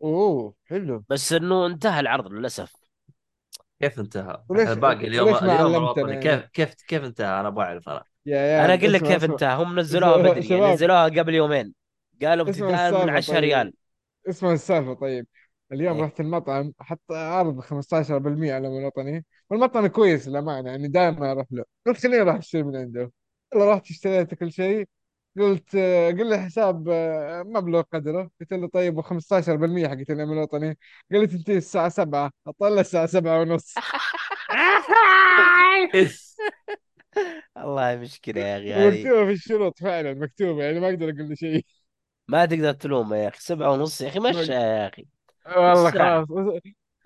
أوه 0.04 0.54
حلو. 0.66 1.04
بس 1.10 1.34
إنه 1.34 1.66
انتهى 1.66 2.00
العرض 2.00 2.28
للأسف. 2.28 2.76
كيف 3.80 4.00
انتهى؟ 4.00 4.44
وليش 4.50 4.70
باقي 4.70 5.08
اليوم 5.08 5.28
وليش 5.28 5.44
اليوم 5.44 5.76
الوطني؟ 5.76 6.20
كيف 6.20 6.46
كيف 6.46 6.74
كيف 6.74 7.04
انتهى؟ 7.04 7.40
أنا 7.40 7.48
أبغى 7.48 7.66
أعرف 7.66 7.90
أنا. 7.90 8.04
يا 8.26 8.66
أنا 8.66 8.72
عيال 8.74 8.80
أقول 8.82 8.94
لك 8.94 9.04
كيف 9.04 9.24
انتهى. 9.24 9.64
هم 9.64 9.80
نزلوها 9.80 10.18
بدري 10.18 10.48
يعني 10.48 10.74
نزلوها 10.74 11.04
قبل 11.04 11.34
يومين. 11.34 11.81
قالوا 12.24 12.46
ابتداء 12.46 12.68
من 12.68 12.76
السالفة 12.76 13.12
10 13.12 13.34
طيب. 13.34 13.44
ريال. 13.44 13.74
اسمع 14.30 14.54
السالفة 14.54 14.94
طيب. 14.94 15.28
اليوم 15.72 15.98
إيه. 15.98 16.04
رحت 16.04 16.20
المطعم 16.20 16.74
حط 16.80 17.12
عرض 17.12 17.60
15% 17.60 18.54
على 18.54 18.68
الوطني 18.68 19.26
والمطعم 19.50 19.88
كويس 19.88 20.28
للأمانة 20.28 20.70
يعني 20.70 20.88
دائما 20.88 21.32
أروح 21.32 21.46
له. 21.52 21.64
قلت 21.86 21.98
خليني 21.98 22.22
أروح 22.22 22.36
أشتري 22.36 22.64
من 22.64 22.76
عنده. 22.76 23.12
يلا 23.56 23.74
رحت 23.74 23.90
اشتريت 23.92 24.34
كل 24.34 24.52
شيء. 24.52 24.88
قلت 25.38 25.76
قل 26.20 26.30
لي 26.30 26.38
حساب 26.40 26.90
آه، 26.90 27.44
مبلغ 27.44 27.82
قدره. 27.82 28.30
قلت 28.42 28.54
له 28.54 28.68
طيب 28.68 29.02
و15% 29.02 29.88
حقت 29.88 30.10
اليوم 30.10 30.32
الوطني 30.32 30.78
قال 31.12 31.22
لي 31.22 31.28
تنتهي 31.28 31.58
الساعة 31.58 31.90
7 31.90 32.32
أطلع 32.48 32.82
الساعة 32.82 33.06
7 33.06 33.40
ونص. 33.42 33.76
والله 37.56 37.96
مشكلة 37.96 38.42
يا 38.42 38.58
أخي 38.58 38.74
هذه. 38.74 38.88
ومكتوبة 38.88 39.26
في 39.26 39.32
الشروط 39.32 39.80
فعلا 39.80 40.14
مكتوبة 40.14 40.64
يعني 40.64 40.80
ما 40.80 40.90
أقدر 40.90 41.10
أقول 41.10 41.30
له 41.30 41.36
شيء. 41.36 41.66
ما 42.32 42.46
تقدر 42.46 42.74
تلومه 42.74 43.18
يا 43.18 43.28
أخي. 43.28 43.40
سبعة 43.40 43.72
ونص 43.72 44.02
يا 44.02 44.08
أخي 44.08 44.20
مشى 44.20 44.52
يا 44.52 44.88
أخي 44.88 45.06
والله 45.58 45.92
خلاص. 45.92 46.28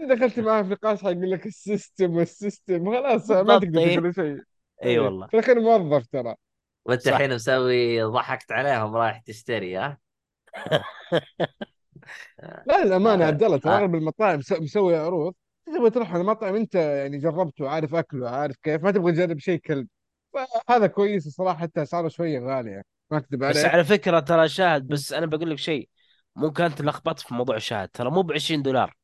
دخلت 0.10 0.40
معاه 0.40 0.62
في 0.62 0.70
نقاش 0.70 1.04
حيقول 1.04 1.32
لك 1.32 1.46
ال 1.46 1.56
system 1.56 2.16
وال 2.16 2.32
system. 2.32 2.92
خلاص 2.92 3.32
ما 3.32 3.60
تقدر 3.60 3.98
تقول 3.98 4.16
شيء. 4.16 4.40
إي 4.84 5.00
والله. 5.00 5.28
في 5.28 5.34
الأخير 5.34 5.60
موظف 5.60 6.08
ترى. 6.08 6.36
وأنت 6.86 7.08
الحين 7.08 7.36
مسوي 7.36 8.04
ضحكت 8.04 8.52
عليهم 8.52 8.96
رايح 8.96 9.18
تشتري 9.20 9.78
ها؟ 9.78 9.98
لا 12.68 12.86
للأمانة 12.86 13.24
آه. 13.24 13.28
عبد 13.28 13.44
الله 13.44 13.58
ترى. 13.58 13.74
أغلب 13.74 13.96
المطاعم 13.96 14.40
مس- 14.40 14.52
مسوي 14.52 14.96
عروض. 14.96 15.34
تبغى 15.66 15.90
تروح 15.90 16.14
على 16.14 16.24
مطعم 16.24 16.56
أنت 16.56 16.76
يعني 16.76 17.18
جربته 17.18 17.70
عارف 17.70 17.96
أكله 17.96 18.30
عارف 18.30 18.56
كيف 18.64 18.84
ما 18.84 18.92
تبغى 18.92 19.12
تجرب 19.12 19.40
شيء 19.40 19.60
كلب. 19.60 19.88
فهذا 20.34 20.88
كويس 20.88 21.28
الصراحة 21.28 21.60
حتى 21.60 21.82
أسعاره 21.82 22.08
شوية 22.08 22.40
غالية. 22.40 22.95
ما 23.12 23.18
أكذب 23.18 23.40
بس 23.40 23.58
عليك. 23.58 23.74
على 23.74 23.84
فكرة 23.84 24.20
ترى 24.20 24.50
شاهد 24.50 24.88
بس 24.88 25.14
أنا 25.14 25.26
بقول 25.26 25.50
لك 25.50 25.58
شيء 25.58 25.90
ممكن 26.36 26.64
أنت 26.64 26.82
لخبطت 26.82 27.20
في 27.20 27.34
موضوع 27.34 27.58
شاهد. 27.58 27.90
ترى 27.90 28.10
مو 28.12 28.22
ب 28.22 28.32
20 28.32 28.62
دولار 28.62 28.96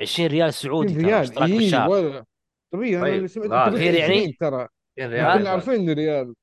20 0.00 0.28
ريال 0.28 0.46
20 0.46 0.50
سعودي 0.72 0.94
ترى 0.94 1.04
ريال؟ 1.04 1.42
اي 1.42 1.58
بالشهر. 1.58 1.88
ولا 1.88 2.24
طبيعي 2.72 2.96
أنا 2.96 3.06
اللي 3.08 3.18
طيب 3.18 3.26
سمعت 3.26 3.72
كثير 3.74 4.02
20 4.02 4.18
يعني 4.18 4.36
ترى. 4.40 4.68
20 4.98 5.12
إحنا 5.14 5.32
ريال. 5.32 5.38
كنا 5.38 5.50
عارفين 5.50 5.74
انه 5.74 5.92
ريال. 5.92 6.34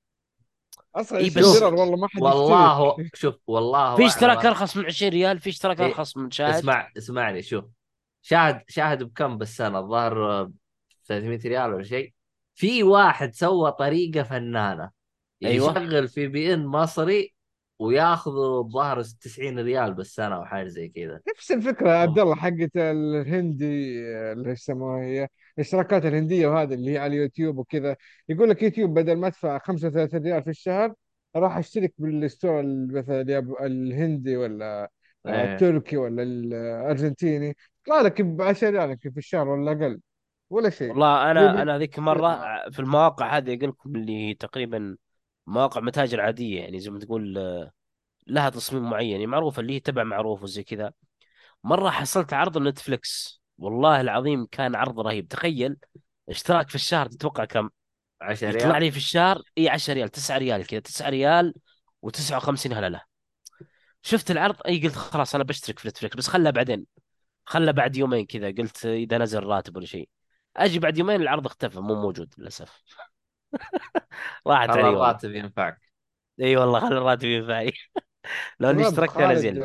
أصلا 0.95 1.18
20 1.19 1.34
بس 1.34 1.61
والله 1.61 1.95
ما 1.95 2.07
حد 2.07 2.22
والله 2.22 2.95
شوف 3.14 3.36
والله 3.48 3.95
في 3.95 4.06
اشتراك. 4.06 4.45
أرخص 4.45 4.77
من 4.77 4.86
20 4.86 5.11
ريال 5.11 5.40
في 5.40 5.49
اشتراك 5.49 5.80
إيه 5.81 5.88
أرخص 5.88 6.18
من 6.18 6.31
شاهد. 6.31 6.53
اسمع 6.53 6.91
اسمعني 6.98 7.41
شوف. 7.41 7.65
شاهد 8.22 8.61
شاهد 8.68 9.03
بكم 9.03 9.38
بالسنة؟ 9.38 9.80
الظاهر 9.80 10.31
آه، 10.31 10.52
300 11.06 11.40
ريال 11.45 11.73
ولا 11.73 11.84
شيء. 11.84 12.14
في 12.56 12.84
واحد 12.84 13.34
سوى 13.36 13.72
طريقة 13.72 14.23
فنانة. 14.23 14.99
أيوه. 15.44 15.72
يشغل 15.72 16.07
VPN 16.07 16.66
مصري 16.66 17.34
وياخذ 17.80 18.32
الظاهر 18.32 19.02
90 19.03 19.60
ريال 19.60 19.94
بالسنة 19.94 20.36
أو 20.36 20.45
حاجة 20.45 20.68
زي 20.68 20.90
كذا. 20.90 21.20
نفس 21.36 21.52
الفكرة 21.52 21.90
يا 21.90 21.95
عبد 21.98 22.20
الله 22.20 22.36
حقت 22.36 22.72
الهندي 22.76 23.66
اللي 24.32 24.49
يسموها 24.52 25.03
هي 25.03 25.28
الاشتراكات 25.57 26.06
الهندية 26.06 26.48
وهذا 26.48 26.74
اللي 26.74 26.91
هي 26.91 26.98
على 26.98 27.16
اليوتيوب 27.16 27.57
وكذا. 27.57 27.95
يقول 28.30 28.49
لك 28.49 28.64
يوتيوب 28.64 28.94
بدل 28.99 29.16
ما 29.18 29.28
أدفع 29.28 29.57
35 29.60 30.24
ريال 30.24 30.44
في 30.44 30.49
الشهر 30.49 30.94
راح 31.36 31.57
أشترك 31.57 31.94
بال 31.98 32.15
store 32.15 32.60
ال- 32.60 32.94
مثلا 32.94 33.22
الهندي 33.66 34.38
ولا 34.38 34.91
آه، 35.26 35.30
إيه. 35.30 35.53
التركي 35.53 35.98
ولا 35.98 36.24
الأرجنتيني. 36.24 37.56
يطلع 37.82 38.02
لك 38.02 38.22
ب 38.22 38.41
10 38.41 38.70
ريال 38.70 38.98
في 38.99 39.18
الشهر 39.18 39.48
ولا 39.48 39.72
أقل 39.72 39.99
ولا 40.49 40.70
شيء. 40.70 40.90
والله 40.90 41.32
أنا 41.32 41.61
أنا 41.61 41.78
ذيك 41.78 41.99
مرة 41.99 42.40
في 42.72 42.80
المواقع 42.80 43.38
هذه 43.38 43.53
أقول 43.57 43.70
لكم 43.70 43.95
اللي 43.95 44.34
تقريبا 44.34 44.98
مواقع 45.50 45.82
متاجر 45.82 46.22
عادية 46.22 46.62
يعني 46.62 46.80
زي 46.80 46.92
ما 46.92 47.00
تقول 47.00 47.38
آه، 47.38 47.72
لها 48.28 48.50
تصميم 48.50 48.90
معين 48.90 49.12
يعني 49.12 49.28
معروفه 49.28 49.60
اللي 49.60 49.74
هي 49.74 49.80
تبع 49.80 50.04
معروف 50.04 50.44
وزي 50.44 50.64
كذا. 50.64 50.94
مرة 51.64 51.90
حصلت 51.90 52.34
عرض 52.34 52.58
نتفلكس 52.58 53.42
والله 53.58 54.02
العظيم 54.02 54.46
كان 54.46 54.76
عرض 54.76 55.00
رهيب. 55.00 55.28
تخيل 55.28 55.78
اشتراك 56.30 56.70
في 56.70 56.76
الشهر 56.76 57.08
تتوقع 57.08 57.46
كم؟ 57.46 57.70
10 58.22 58.50
يطلع 58.50 58.72
ريال. 58.72 58.84
لي 58.84 58.92
في 58.92 58.98
الشهر؟ 58.98 59.42
إي 59.58 59.70
10 59.70 59.94
ريال 59.94 60.10
9 60.10 60.38
ريال 60.38 60.68
كذا 60.68 60.80
9 60.80 61.10
ريال 61.10 61.54
و59 62.06 62.72
هللة. 62.74 63.02
شفت 64.02 64.32
العرض؟ 64.32 64.56
إي 64.68 64.80
قلت 64.80 64.96
خلاص 64.96 65.36
أنا 65.36 65.44
بشترك 65.44 65.80
في 65.80 65.88
Netflix 65.88 66.16
بس 66.16 66.28
خلها 66.28 66.52
بعدين. 66.52 66.86
خلها 67.46 67.72
بعد 67.72 67.98
يومين 67.98 68.26
كذا 68.26 68.48
قلت 68.52 68.86
إذا 68.86 69.18
نزل 69.18 69.44
راتب 69.44 69.78
ولا 69.78 69.86
شيء. 69.86 70.10
أجي 70.58 70.80
بعد 70.80 70.98
يومين 70.98 71.22
العرض 71.22 71.46
اختفى 71.46 71.80
مو 71.80 71.96
موجود 71.96 72.34
للأسف. 72.38 72.84
راحت 74.48 74.70
علي 74.70 74.84
والله. 74.84 74.90
الراتب 74.90 75.36
ينفعك. 75.36 75.78
إي 76.42 76.58
والله 76.58 76.80
خلي 76.80 76.98
الراتب 76.98 77.26
ينفعني 77.26 77.72
لو 78.60 78.70
اني 78.70 78.88
اشتركت 78.88 79.18
أنا 79.18 79.34
زين 79.34 79.64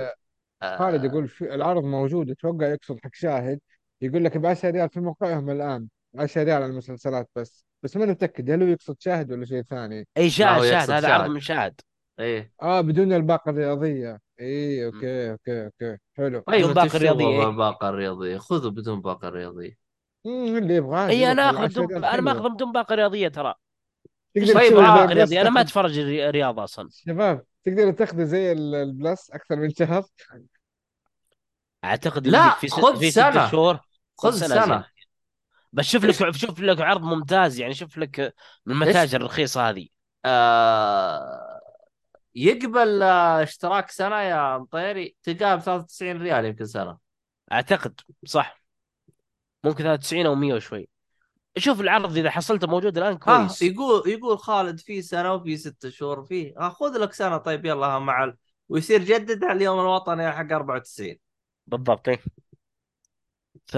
خالد 0.63 1.05
آه. 1.05 1.09
يقول 1.09 1.29
في 1.29 1.55
العرض 1.55 1.85
موجود 1.85 2.31
أتوقع 2.31 2.67
يقصد 2.67 3.01
حق 3.05 3.11
شاهد. 3.15 3.61
يقول 4.01 4.25
لك 4.25 4.39
ب 4.39 4.47
10 4.47 4.71
ريال 4.71 4.89
في 4.91 5.01
موقعهم 5.01 5.51
الآن. 5.51 5.89
10 6.19 6.43
ريال 6.43 6.57
على 6.63 6.67
المسلسلات 6.67 7.29
بس. 7.37 7.65
بس 7.83 7.97
ما 7.97 8.07
متأكد 8.07 8.51
هل 8.51 8.63
هو 8.63 8.69
يقصد 8.69 8.97
شاهد 8.99 9.33
ولا 9.33 9.45
شيء 9.45 9.63
ثاني. 9.63 10.09
إي 10.17 10.31
شاهد 10.31 10.63
شاهد. 10.63 10.91
هذا 10.91 11.15
عرض 11.15 11.31
من 11.31 11.41
شاهد. 11.41 11.81
إيه 12.21 12.53
آه 12.63 12.81
بدون 12.81 13.13
الباقة 13.13 13.51
الرياضية. 13.51 14.19
إي. 14.41 14.87
أوكي 14.87 15.31
أوكي 15.31 15.65
أوكي. 15.65 15.97
حلو. 16.17 16.41
طيب 16.41 16.59
بدون 16.59 16.69
انت 16.69 16.77
باقة 16.77 16.85
إيش 16.85 16.97
رياضية، 16.97 17.25
تبغى 17.25 17.41
إيه. 17.41 17.47
بالباقه 17.47 17.89
الرياضيه؟ 17.89 18.39
خذه 18.39 18.69
بدون 18.69 19.01
باقة 19.01 19.29
رياضية. 19.29 19.77
اللي 20.27 20.75
يبغى 20.75 20.97
عادي 20.97 21.13
اي 21.13 21.33
أنا 21.33 21.51
آخذ 21.51 21.59
10 21.59 21.83
بدون 21.83 21.87
ريال 21.87 22.05
أنا 22.05 22.23
ماخذ 22.23 22.51
بدون 22.51 22.73
باقة 22.73 22.95
رياضية 22.95 23.29
ترى. 23.29 23.55
تقدر 24.35 24.55
طيب 24.55 24.77
آه، 24.77 25.07
رياضيه 25.07 25.41
أنا 25.41 25.51
ما 25.51 25.61
أتفرج 25.61 25.99
رياضه 25.99 26.65
أصلا. 26.65 26.89
شباب 26.93 27.45
تقدر 27.65 27.91
تاخذه 27.93 28.25
زي 28.25 28.53
ال- 28.53 28.75
البلس 28.75 29.31
أكثر 29.31 29.57
من 29.57 29.71
شهر؟ 29.71 30.05
أعتقد 31.85 32.27
لا 32.27 32.51
في 32.55 32.69
خذ 32.69 32.99
في 32.99 33.11
ست 33.11 33.21
سنة. 33.21 33.51
شهور. 33.51 33.75
خذ 34.19 34.31
خذ 34.31 34.37
سنة 34.37 34.65
سنة. 34.65 34.85
بس 35.73 35.85
شوف 35.85 36.05
لك 36.05 36.31
شوف 36.37 36.61
لك 36.61 36.81
عرض 36.81 37.03
ممتاز 37.03 37.61
يعني 37.61 37.75
شوف 37.75 37.99
لك 37.99 38.35
من 38.67 38.75
المتاجر 38.75 39.21
الرخيصة 39.21 39.69
هذه. 39.71 39.89
آه... 40.25 41.61
يقبل 42.35 43.03
آه، 43.03 43.43
اشتراك 43.43 43.91
سنة 43.91 44.21
يا 44.21 44.59
مطيري؟ 44.59 45.17
تلقاه 45.23 45.55
ب 45.55 45.61
93 45.61 46.23
ريال 46.23 46.45
يمكن 46.45 46.65
سنة. 46.65 46.99
أعتقد 47.53 48.01
صح. 48.27 48.63
ممكن 49.65 49.85
93 49.85 50.27
أو 50.27 50.35
100 50.35 50.55
وشوي. 50.55 50.89
شوف 51.59 51.81
العرض 51.81 52.17
إذا 52.19 52.31
حصلته 52.31 52.67
موجود 52.67 52.99
الآن 52.99 53.13
ها 53.13 53.19
كويس. 53.19 53.63
يقول 53.63 54.09
يقول 54.09 54.39
خالد 54.39 54.81
في 54.81 55.03
سنة 55.03 55.33
وفي 55.35 55.57
ست 55.57 55.89
شهور 55.89 56.25
في 56.25 56.55
ها 56.59 56.69
خذ 56.69 56.99
لك 56.99 57.13
سنة 57.13 57.37
طيب 57.37 57.65
يلا 57.65 57.99
مع 57.99 58.25
ال... 58.25 58.37
ويصير 58.69 59.03
جدد 59.05 59.45
على 59.45 59.57
اليوم 59.57 59.81
الوطني 59.81 60.33
حق 60.33 60.53
94 60.53 61.17
بالضبط 61.67 62.09
إيه. 62.09 62.23
ف 63.67 63.77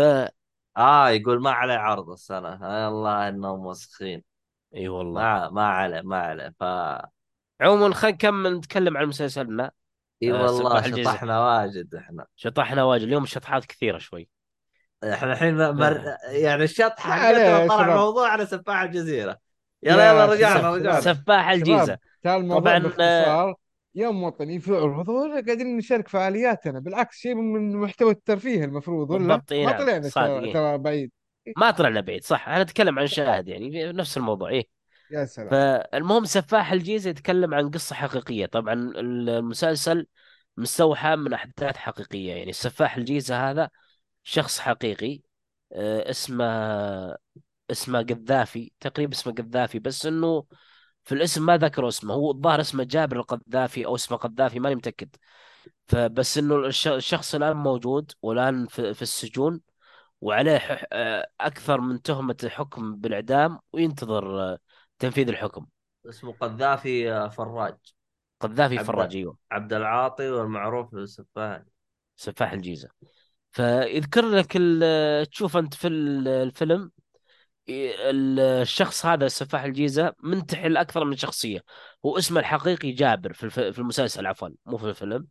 آه 0.76 1.08
يقول 1.08 1.42
ما 1.42 1.50
عليه 1.50 1.74
عرض 1.74 2.10
السنة. 2.10 2.48
آه 2.48 2.88
الله 2.88 3.28
إنهم 3.28 3.66
وسخين 3.66 4.22
إي 4.74 4.88
والله. 4.88 5.20
ما 5.20 5.50
ما 5.50 5.66
عليه 5.68 6.00
ما 6.00 6.18
عليه. 6.18 6.54
ف 6.60 6.64
عموما 7.60 7.94
خلينا 7.94 8.16
نكمل 8.16 8.56
نتكلم 8.56 8.96
عن 8.96 9.06
مسلسلنا. 9.06 9.70
إي 10.22 10.32
آه، 10.32 10.42
والله 10.42 10.82
شطحنا 10.82 11.40
واجد 11.40 11.94
إحنا. 11.94 12.26
شطحنا 12.36 12.84
واجد. 12.84 13.02
اليوم 13.02 13.26
شطحات 13.26 13.64
كثيرة 13.64 13.98
شوي. 13.98 14.28
إحنا 15.14 15.32
الحين 15.32 15.70
مر... 15.70 16.16
يعني 16.28 16.64
الشط 16.64 16.82
ما 16.82 17.00
حقتنا 17.00 17.26
عليه 17.26 17.38
يا 17.38 17.68
طلع 17.68 17.84
شباب. 17.84 17.96
موضوع 17.96 18.28
على 18.28 18.46
سفاح 18.46 18.82
الجزيرة. 18.82 19.38
يلا 19.82 20.10
يلا 20.10 20.20
يا 20.20 20.26
رجعنا 20.26 20.70
رجعنا. 20.70 21.00
سفاح 21.00 21.50
الجيزة. 21.50 21.98
الموضوع 22.26 22.60
طبعا 22.60 22.78
باختصار 22.78 23.54
يوم 23.94 24.22
وطني 24.22 24.60
في 24.60 24.76
عروض 24.76 25.08
ولا 25.08 25.44
قاعدين 25.46 25.76
نشارك 25.76 26.08
فعالياتنا. 26.08 26.80
بالعكس 26.80 27.16
شيء 27.16 27.34
من 27.34 27.76
محتوى 27.76 28.10
الترفيه 28.10 28.64
المفروض 28.64 29.10
ولا؟ 29.10 29.26
ما 29.26 29.36
طلعنا 29.36 30.08
ترى 30.08 30.44
إيه. 30.44 30.76
بعيد. 30.76 31.10
ما 31.56 31.70
طلعنا 31.70 32.00
بعيد 32.00 32.24
صح. 32.24 32.48
أنا 32.48 32.60
أتكلم 32.60 32.98
عن 32.98 33.06
شاهد 33.06 33.48
يعني 33.48 33.92
نفس 33.92 34.16
الموضوع 34.16 34.48
إيه. 34.48 34.64
يا 35.10 35.24
سلام. 35.24 35.48
فالمهم 35.48 36.24
سفاح 36.24 36.72
الجيزة 36.72 37.10
يتكلم 37.10 37.54
عن 37.54 37.70
قصة 37.70 37.94
حقيقية. 37.94 38.46
طبعا 38.46 38.74
المسلسل 38.74 40.06
مستوحى 40.56 41.16
من 41.16 41.32
أحداث 41.32 41.76
حقيقية. 41.76 42.32
يعني 42.32 42.50
السفاح 42.50 42.96
الجيزة 42.96 43.50
هذا 43.50 43.70
شخص 44.26 44.58
حقيقي 44.58 45.20
آه، 45.72 46.10
اسمه 46.10 46.44
اسمه 47.70 48.02
قذافي 48.02 48.72
تقريبا 48.80 49.12
اسمه 49.12 49.32
قذافي 49.32 49.78
بس 49.78 50.06
إنه 50.06 50.44
في 51.04 51.12
الاسم 51.12 51.46
ما 51.46 51.56
ذكروا 51.56 51.88
اسمه 51.88 52.14
هو 52.14 52.30
الظاهر 52.30 52.60
اسمه 52.60 52.84
جابر 52.84 53.16
القذافي 53.16 53.86
أو 53.86 53.94
اسمه 53.94 54.16
قذافي 54.18 54.60
ماني 54.60 54.74
متأكد. 54.74 55.16
فبس 55.86 56.38
إنه 56.38 56.56
الش- 56.56 56.88
الشخص 56.88 57.34
الآن 57.34 57.56
موجود 57.56 58.12
والآن 58.22 58.66
في, 58.66 58.94
في 58.94 59.02
السجون 59.02 59.60
وعليه 60.20 60.56
آه، 60.92 61.28
أكثر 61.40 61.80
من 61.80 62.02
تهمة 62.02 62.48
حكم 62.48 62.96
بالإعدام 62.96 63.58
وينتظر 63.72 64.40
آه، 64.40 64.58
تنفيذ 64.98 65.28
الحكم. 65.28 65.66
اسمه 66.08 66.32
قذافي 66.32 67.30
فراج. 67.30 67.76
قذافي 68.40 68.78
فراج 68.78 69.16
أيوه. 69.16 69.36
عبد 69.50 69.72
العاطي 69.72 70.30
والمعروف 70.30 70.94
بالسفاح 70.94 71.62
سفاح 72.16 72.52
الجيزة. 72.52 72.88
فيذكر 73.56 74.28
لك 74.28 74.52
تشوف 75.30 75.56
أنت 75.56 75.74
في 75.74 75.88
ال- 75.88 76.28
الفيلم 76.28 76.90
ال- 77.68 78.40
الشخص 78.40 79.06
هذا 79.06 79.28
سفاح 79.28 79.62
الجيزة 79.64 80.14
منتحل 80.22 80.76
أكثر 80.76 81.04
من 81.04 81.16
شخصية. 81.16 81.64
هو 82.06 82.18
اسمه 82.18 82.40
الحقيقي 82.40 82.92
جابر 82.92 83.32
في 83.32 83.78
المسلسل 83.78 84.26
عفوا 84.26 84.48
مو 84.66 84.76
في 84.78 84.84
الفيلم. 84.88 85.26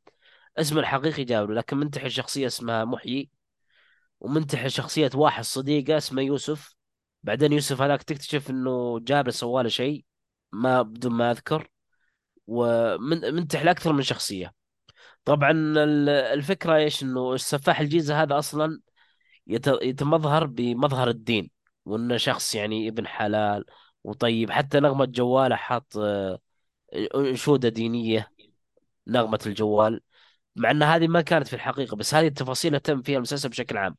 اسمه 0.57 0.79
الحقيقي 0.79 1.23
جابر 1.23 1.53
لكن 1.53 1.77
منتحل 1.77 2.11
شخصية 2.11 2.47
اسمها 2.47 2.85
محيي 2.85 3.29
ومنتحل 4.19 4.71
شخصية 4.71 5.09
واحد 5.15 5.43
صديقه 5.43 5.97
اسمه 5.97 6.21
يوسف. 6.21 6.75
بعدين 7.23 7.53
يوسف 7.53 7.81
هذاك 7.81 8.03
تكتشف 8.03 8.49
إنه 8.49 8.99
جابر 8.99 9.29
سواله 9.29 9.69
شيء 9.69 10.05
ما 10.51 10.81
بدون 10.81 11.13
ما 11.13 11.31
أذكر 11.31 11.67
ومنتحل 12.47 13.67
أكثر 13.67 13.93
من 13.93 14.01
شخصية. 14.01 14.64
طبعا 15.25 15.51
ال- 15.51 16.09
الفكرة 16.09 16.75
إيش؟ 16.75 17.03
إنه 17.03 17.33
السفاح 17.33 17.79
الجيزة 17.79 18.21
هذا 18.21 18.37
أصلا 18.39 18.79
يت- 19.47 19.67
يتمظهر 19.81 20.45
بمظهر 20.45 21.09
الدين 21.09 21.49
وإنه 21.85 22.17
شخص 22.17 22.55
يعني 22.55 22.87
ابن 22.89 23.07
حلال 23.07 23.65
وطيب 24.03 24.51
حتى 24.51 24.79
نغمة 24.79 25.05
جواله 25.05 25.55
حاط 25.55 25.97
آه، 25.97 26.39
أنشودة 27.15 27.69
دينية 27.69 28.31
نغمة 29.07 29.39
الجوال 29.45 30.01
مع 30.55 30.71
إن 30.71 30.83
هذه 30.83 31.07
ما 31.07 31.21
كانت 31.21 31.47
في 31.47 31.53
الحقيقة 31.53 31.95
بس 31.95 32.13
هذه 32.13 32.27
التفاصيل 32.27 32.79
تم 32.79 33.01
فيها 33.01 33.17
المسلسل 33.17 33.49
بشكل 33.49 33.77
عام. 33.77 33.97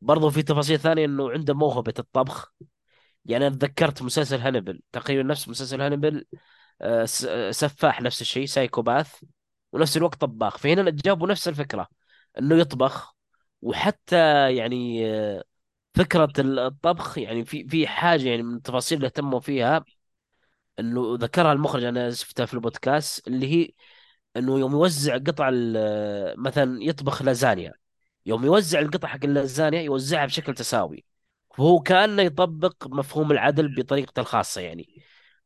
برضو 0.00 0.30
في 0.30 0.42
تفاصيل 0.42 0.78
ثانية 0.78 1.04
إنه 1.04 1.30
عنده 1.30 1.54
موهبة 1.54 1.94
الطبخ. 1.98 2.52
يعني 3.24 3.46
أنا 3.46 3.56
تذكرت 3.56 4.02
مسلسل 4.02 4.38
هانيبال 4.40 4.80
تقريبا 4.92 5.22
نفس 5.22 5.48
مسلسل 5.48 5.80
هانيبال 5.80 6.26
آه، 6.82 7.06
آه، 7.28 7.50
سفاح 7.50 8.02
نفس 8.02 8.20
الشيء 8.20 8.46
psychopath. 8.46 9.14
ونفس 9.72 9.96
الوقت 9.96 10.20
طباخ. 10.20 10.58
فهنا 10.58 10.90
جابوا 10.90 11.28
نفس 11.28 11.48
الفكرة 11.48 11.88
إنه 12.38 12.56
يطبخ 12.56 13.14
وحتى 13.62 14.16
يعني 14.56 15.06
آه، 15.10 15.44
فكرة 15.94 16.32
الطبخ 16.38 17.18
يعني 17.18 17.44
في 17.44 17.68
في 17.68 17.86
حاجة 17.86 18.28
يعني 18.28 18.42
من 18.42 18.56
التفاصيل 18.56 18.96
اللي 18.98 19.06
اهتموا 19.06 19.40
فيها 19.40 19.84
إنه 20.78 21.16
ذكرها 21.20 21.52
المخرج 21.52 21.84
أنا 21.84 22.10
شفتها 22.10 22.46
في 22.46 22.54
البودكاست 22.54 23.28
اللي 23.28 23.46
هي 23.46 23.70
إنه 24.36 24.58
يوم 24.60 24.72
يوزع 24.72 25.14
قطع 25.18 25.50
ال- 25.52 26.40
مثلا 26.42 26.82
يطبخ 26.84 27.22
لازانيا. 27.22 27.72
يوم 28.26 28.44
يوزع 28.44 28.80
القطع 28.80 29.08
حق 29.08 29.20
اللازانيا 29.24 29.82
يوزعها 29.82 30.26
بشكل 30.26 30.54
تساوي. 30.54 31.04
فهو 31.56 31.80
كأنه 31.80 32.22
يطبق 32.22 32.86
مفهوم 32.86 33.32
العدل 33.32 33.74
بطريقته 33.74 34.20
الخاصة 34.20 34.60
يعني. 34.60 35.02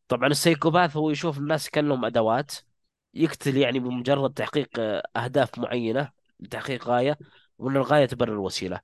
طبعا 0.09 0.29
السيكوباث 0.29 0.97
هو 0.97 1.11
يشوف 1.11 1.39
الناس 1.39 1.71
كأنهم 1.71 2.05
أدوات. 2.05 2.53
يقتل 3.15 3.57
يعني 3.57 3.79
بمجرد 3.79 4.33
تحقيق 4.33 4.69
آه، 4.79 5.03
أهداف 5.17 5.59
معينة 5.59 6.11
لتحقيق 6.41 6.89
غاية 6.89 7.19
وأن 7.59 7.77
الغاية 7.77 8.07
تبرر 8.07 8.33
الوسيلة. 8.33 8.81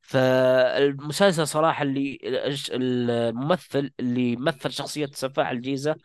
فالمسلسل 0.00 1.46
صراحة 1.48 1.82
اللي 1.82 2.18
الممثل 2.72 3.90
اللي 4.00 4.36
مثل 4.36 4.70
شخصية 4.72 5.06
سفاح 5.06 5.50
الجيزة 5.50 5.96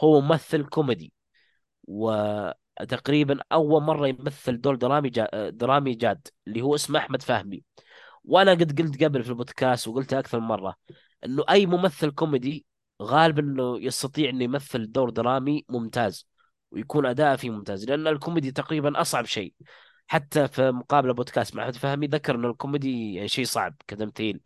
هو 0.00 0.20
ممثل 0.20 0.64
كوميدي. 0.66 1.12
وتقريبا 1.84 3.38
أول 3.52 3.82
مرة 3.82 4.08
يمثل 4.08 4.60
دور 4.60 4.74
درامي 4.74 5.08
جا 5.10 5.50
درامي 5.50 5.94
جاد 5.94 6.28
اللي 6.46 6.62
هو 6.62 6.74
اسمه 6.74 6.98
أحمد 6.98 7.22
فهمي. 7.22 7.62
وأنا 8.24 8.50
قد 8.52 8.80
قلت 8.82 9.04
قبل 9.04 9.22
في 9.24 9.30
البودكاست 9.30 9.88
وقلتها 9.88 10.18
أكثر 10.18 10.40
مرة 10.40 10.76
إنه 11.24 11.44
أي 11.50 11.66
ممثل 11.66 12.10
كوميدي 12.10 12.66
غالبا 13.02 13.42
إنه 13.42 13.80
يستطيع 13.80 14.30
إنه 14.30 14.44
يمثل 14.44 14.92
دور 14.92 15.10
درامي 15.10 15.64
ممتاز. 15.68 16.26
ويكون 16.70 17.06
أداءه 17.06 17.36
فيه 17.36 17.50
ممتاز 17.50 17.84
لأن 17.84 18.06
الكوميدي 18.06 18.52
تقريبا 18.52 19.00
أصعب 19.00 19.24
شيء. 19.24 19.54
حتى 20.06 20.48
في 20.48 20.70
مقابلة 20.70 21.12
بودكاست 21.14 21.56
مع 21.56 21.62
أحمد 21.62 21.76
فهمي 21.76 22.06
ذكر 22.06 22.34
إنه 22.34 22.48
الكوميدي 22.50 23.14
يعني 23.14 23.28
شيء 23.28 23.44
صعب 23.44 23.74
كتمثيل 23.88 24.40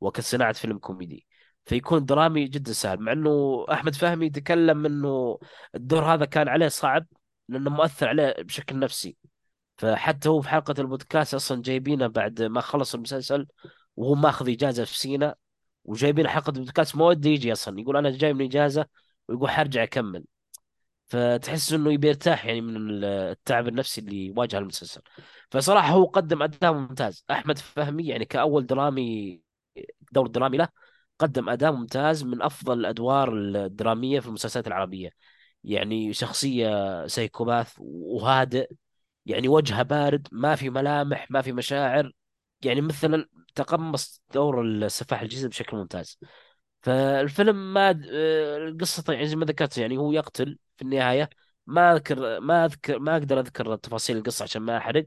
وكصناعة 0.00 0.52
فيلم 0.52 0.78
كوميدي. 0.78 1.26
فيكون 1.64 2.04
درامي 2.04 2.44
جدا 2.48 2.72
سهل 2.72 3.00
مع 3.00 3.12
إنه 3.12 3.66
أحمد 3.72 3.94
فهمي 3.94 4.30
تكلم 4.30 4.86
إنه 4.86 5.38
الدور 5.74 6.04
هذا 6.14 6.24
كان 6.24 6.48
عليه 6.48 6.68
صعب 6.68 7.06
لأنه 7.48 7.70
مؤثر 7.70 8.08
عليه 8.08 8.34
بشكل 8.42 8.78
نفسي. 8.78 9.16
فحتى 9.78 10.28
هو 10.28 10.40
في 10.40 10.48
حلقة 10.48 10.74
البودكاست 10.78 11.34
أصلا 11.34 11.62
جايبينه 11.62 12.06
بعد 12.06 12.42
ما 12.42 12.60
خلص 12.60 12.94
المسلسل 12.94 13.46
وهو 13.96 14.14
ماخذ 14.14 14.50
إجازة 14.50 14.84
في 14.84 14.98
سينا 14.98 15.34
وجايبين 15.84 16.28
حلقة 16.28 16.50
البودكاست 16.50 16.96
ما 16.96 17.04
وده 17.06 17.30
يجي 17.30 17.52
أصلا. 17.52 17.80
يقول 17.80 17.96
أنا 17.96 18.10
جاي 18.10 18.32
من 18.34 18.44
إجازة 18.44 18.86
ويقول 19.28 19.50
حرجع 19.50 19.82
أكمل. 19.82 20.24
فتحس 21.12 21.72
إنه 21.72 21.92
يبي 21.92 22.08
يرتاح 22.08 22.44
يعني 22.46 22.60
من 22.60 23.04
التعب 23.04 23.68
النفسي 23.68 24.00
اللي 24.00 24.34
واجهه 24.36 24.58
المسلسل. 24.58 25.00
فصراحة 25.50 25.88
هو 25.88 26.04
قدم 26.04 26.42
أداء 26.42 26.72
ممتاز. 26.72 27.24
أحمد 27.30 27.58
فهمي 27.58 28.06
يعني 28.06 28.24
كأول 28.24 28.66
درامي 28.66 29.40
دور 30.12 30.26
درامي 30.26 30.56
له 30.56 30.68
قدم 31.18 31.48
أداء 31.48 31.72
ممتاز 31.72 32.24
من 32.24 32.42
أفضل 32.42 32.80
الأدوار 32.80 33.32
الدرامية 33.36 34.20
في 34.20 34.26
المسلسلات 34.26 34.66
العربية. 34.66 35.10
يعني 35.64 36.12
شخصية 36.12 37.06
psychopath 37.06 37.74
وهادئ 37.78 38.72
يعني 39.26 39.48
وجهه 39.48 39.82
بارد 39.82 40.28
ما 40.32 40.54
في 40.54 40.70
ملامح 40.70 41.30
ما 41.30 41.42
في 41.42 41.52
مشاعر. 41.52 42.12
يعني 42.64 42.80
مثلا 42.80 43.28
تقمص 43.54 44.22
دور 44.34 44.62
السفاح 44.62 45.20
الجيزة 45.20 45.48
بشكل 45.48 45.76
ممتاز. 45.76 46.18
فالفيلم 46.82 47.74
ما 47.74 47.90
آه، 48.12 48.56
القصة 48.56 49.12
يعني 49.12 49.26
زي 49.26 49.36
ما 49.36 49.44
ذكرت 49.44 49.78
يعني 49.78 49.98
هو 49.98 50.12
يقتل 50.12 50.58
في 50.76 50.82
النهاية 50.82 51.30
ما 51.66 51.92
أذكر 51.92 52.40
ما 52.40 52.64
أذكر 52.64 52.98
ما 52.98 53.12
أقدر 53.16 53.40
أذكر 53.40 53.76
تفاصيل 53.76 54.16
القصة 54.16 54.42
عشان 54.42 54.62
ما 54.62 54.76
أحرق. 54.76 55.06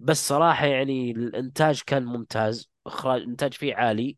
بس 0.00 0.28
صراحة 0.28 0.66
يعني 0.66 1.10
الإنتاج 1.10 1.82
كان 1.86 2.04
ممتاز 2.04 2.70
إخراج 2.86 3.22
الإنتاج 3.22 3.54
فيه 3.54 3.74
عالي. 3.74 4.16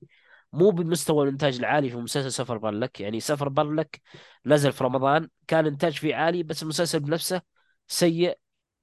مو 0.53 0.71
بمستوى 0.71 1.25
الإنتاج 1.25 1.59
العالي 1.59 1.91
في 1.91 1.97
مسلسل 1.97 2.33
سفر 2.33 2.59
بارلك 2.59 3.01
يعني 3.01 3.21
سفر 3.21 3.49
بارلك 3.49 4.01
نزل 4.47 4.73
في 4.73 4.85
رمضان 4.85 5.29
كان 5.47 5.67
انتاج 5.67 5.93
فيه 5.93 6.15
عالي 6.15 6.43
بس 6.43 6.63
المسلسل 6.63 7.01
بنفسه 7.01 7.43
سيء 7.89 8.39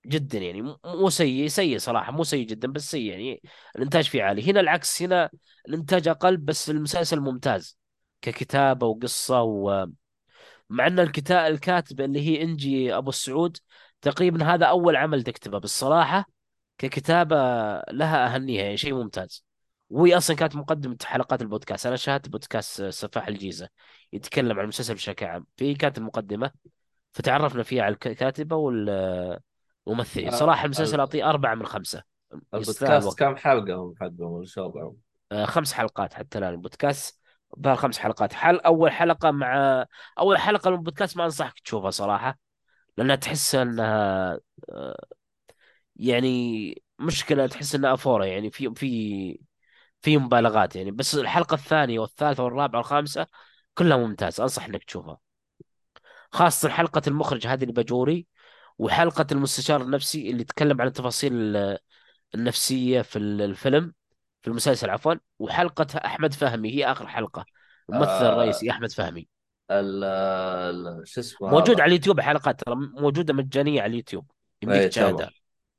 جدا. 0.06 0.40
يعني 0.40 0.62
مو 0.86 1.10
سيء 1.10 1.48
سيء 1.48 1.78
صراحة 1.78 2.12
مو 2.12 2.24
سيء 2.24 2.48
جدا 2.48 2.68
بس 2.72 2.92
سيء. 2.92 3.12
يعني 3.12 3.42
الإنتاج 3.76 4.10
فيه 4.10 4.24
عالي. 4.24 4.52
هنا 4.52 4.60
العكس 4.60 5.02
هنا 5.02 5.30
الإنتاج 5.68 6.08
أقل 6.08 6.38
بس 6.38 6.70
المسلسل 6.70 7.20
ممتاز 7.20 7.78
ككتابة 8.22 8.88
وقصة 8.88 9.42
ومع 10.72 10.88
إن 10.88 10.99
الكتاب 10.99 11.52
الكاتبة 11.52 12.06
اللي 12.06 12.27
هي 12.27 12.41
إنجي 12.43 12.98
أبو 12.98 13.10
السعود 13.10 13.57
تقريبا 14.02 14.43
هذا 14.43 14.65
أول 14.65 14.95
عمل 14.95 15.23
تكتبه 15.23 15.57
بالصراحة 15.57 16.26
ككتابة 16.77 17.35
لها 17.91 18.35
أهمية 18.35 18.61
يعني 18.61 18.77
شيء 18.77 18.93
ممتاز. 18.93 19.45
وهي 19.89 20.18
أصلا 20.18 20.35
كانت 20.35 20.56
مقدمة 20.56 20.98
حلقات 21.03 21.41
البودكاست. 21.41 21.85
أنا 21.85 21.95
شاهدت 21.95 22.30
بودكاست 22.30 22.84
سفاح 22.84 23.27
الجيزة 23.27 23.69
يتكلم 24.14 24.57
عن 24.57 24.64
المسلسل 24.64 24.93
بشكل 24.93 25.26
عام. 25.26 25.45
فهي 25.57 25.73
كانت 25.73 25.98
المقدمة 25.98 26.52
فتعرفنا 27.14 27.64
فيها 27.64 27.84
على 27.84 27.93
الكاتبة 27.93 28.56
والممثلين. 28.56 30.27
آه 30.27 30.30
المسلسل 30.65 30.95
ال- 30.95 30.99
أعطيه 30.99 31.30
أربعة 31.30 31.56
من 31.56 31.65
يستاهل 32.53 32.91
البودكاست 32.91 33.19
كم 33.19 33.35
حلقة 33.35 33.76
هم 33.76 33.93
حقهم؟ 33.99 34.31
ولا 34.31 34.45
شو 34.45 34.61
وضعهم؟ 34.61 34.98
آه، 35.31 35.45
خمس 35.45 35.73
حلقات 35.73 36.14
حتى 36.14 36.38
الآن. 36.38 36.53
البودكاست 36.53 37.20
ظهر 37.60 37.76
خمس 37.76 37.98
حلقات. 37.99 38.34
حل 38.34 38.60
أول 38.60 38.91
حلقة 38.91 39.32
مع 39.32 39.86
أول 40.19 40.38
حلقة 40.38 40.69
من 40.69 40.76
البودكاست 40.78 41.18
ما 41.18 41.26
أنصحك 41.26 41.60
تشوفها 41.60 41.90
صراحة 41.91 42.40
لأنها 42.98 43.15
تحس 43.15 43.56
أنها 43.56 44.40
آه، 44.69 45.06
يعني 45.95 46.84
مشكلة 46.99 47.48
تحس 47.48 47.76
أنها 47.76 47.94
أفورة 47.94 48.26
يعني 48.26 48.52
في 48.52 48.73
في 48.76 49.40
في 50.02 50.18
مبالغات 50.18 50.76
يعني. 50.76 50.91
بس 50.91 51.15
الحلقة 51.15 51.56
الثانية 51.56 51.99
والثالثة 51.99 52.44
والرابعة 52.44 52.80
والخامسة 52.80 53.28
كلها 53.76 53.98
ممتازة 53.98 54.44
أنصح 54.44 54.65
إنك 54.65 54.84
تشوفها. 54.84 55.19
خاصة 56.32 56.69
حلقة 56.69 57.02
المخرج 57.07 57.48
هذه 57.48 57.64
الباجوري 57.64 58.28
وحلقة 58.78 59.28
المستشار 59.32 59.82
النفسي 59.82 60.30
اللي 60.32 60.41
يتكلم 60.41 60.82
عن 60.82 60.88
التفاصيل 60.88 61.34
ال- 61.34 61.78
النفسية 62.36 63.02
في 63.02 63.18
ال- 63.19 63.41
الفيلم. 63.41 63.94
في 64.42 64.48
المسلسل 64.48 64.90
عفوا. 64.90 65.14
وحلقة 65.40 65.88
أحمد 66.06 66.34
فهمي 66.34 66.72
هي 66.76 66.92
آخر 66.92 67.08
حلقة. 67.08 67.46
الممثل 67.90 68.10
آه 68.10 68.34
الرئيسي 68.34 68.72
أحمد 68.72 68.92
فهمي. 68.92 69.28
شو 71.04 71.22
اسمه 71.22 71.50
موجود 71.50 71.82
على 71.82 71.88
اليوتيوب 71.90 72.20
حلقات 72.20 72.60
ترى 72.60 72.76
موجودة 72.76 73.34
مجانية 73.34 73.82
على 73.82 73.90
اليوتيوب. 73.90 74.32
يمديك 74.62 74.80
تمام 74.80 74.90
تشاهدها 74.90 75.32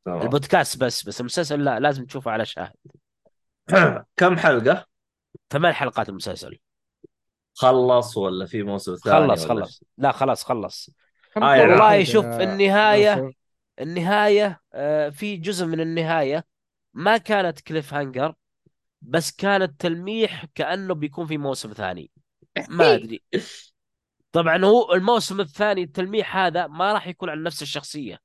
البودكاست 0.07 0.85
بس 0.85 1.05
بس 1.05 1.21
المسلسل 1.21 1.65
لا 1.65 1.81
لازم 1.81 2.05
تشوفه 2.05 2.31
على 2.31 2.47
شاهد. 2.47 2.73
كم 4.17 4.39
حلقة؟ 4.39 4.87
ثمان 5.51 5.73
حلقات 5.73 6.09
المسلسل. 6.09 6.59
خلص 7.55 8.17
ولا 8.17 8.47
في 8.47 8.63
موسم 8.63 8.97
ثاني 8.97 9.29
خلص 9.29 9.47
خلص. 9.47 9.85
لا 9.99 10.13
خلاص 10.13 10.45
خلص. 10.45 10.91
آه 11.37 11.61
والله 11.61 12.05
شوف 12.05 12.25
ناصر 12.25 13.31
النهاية 13.81 14.61
آه، 14.75 15.09
في 15.09 15.37
جزء 15.37 15.67
من 15.67 15.81
النهاية 15.81 16.45
ما 16.95 17.17
كانت 17.17 17.61
كليف 17.61 17.95
هانجر 17.95 18.35
بس 19.03 19.33
كانت 19.33 19.81
تلميح 19.81 20.45
كأنه 20.55 20.95
بيكون 20.95 21.27
في 21.27 21.39
موسم 21.39 21.73
ثاني. 21.73 22.11
ما 22.69 22.95
أدري. 22.95 23.23
طبعا 24.33 24.65
هو 24.65 24.95
الموسم 24.95 25.41
الثاني 25.41 25.83
التلميح 25.83 26.37
هذا 26.37 26.67
ما 26.67 26.93
راح 26.93 27.07
يكون 27.07 27.29
عن 27.31 27.43
نفس 27.43 27.63
الشخصية. 27.63 28.19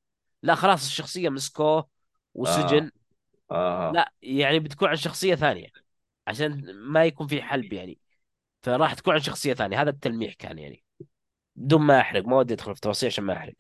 لا 0.44 0.56
خلاص 0.56 0.86
الشخصية 0.86 1.30
مسكوه 1.30 1.88
وسجن. 2.34 2.92
آه. 3.52 3.92
لا 3.92 4.14
يعني 4.22 4.60
بتكون 4.60 4.90
عن 4.90 4.96
شخصية 4.96 5.36
ثانية. 5.36 5.68
عشان 6.28 6.74
ما 6.74 7.06
يكون 7.06 7.28
في 7.28 7.42
حلب 7.42 7.74
يعني. 7.74 8.00
فراح 8.62 8.94
تكون 8.94 9.14
عن 9.14 9.20
شخصية 9.20 9.54
ثانية. 9.54 9.82
هذا 9.82 9.90
التلميح 9.90 10.34
كان 10.34 10.60
يعني. 10.60 10.84
بدون 11.56 11.82
ما 11.82 12.00
أحرق. 12.00 12.26
ما 12.26 12.38
ودي 12.38 12.54
أدخل 12.54 12.76
في 12.76 12.82
تفاصيل 12.82 13.08
عشان 13.08 13.24
ما 13.24 13.34
أحرق. 13.34 13.56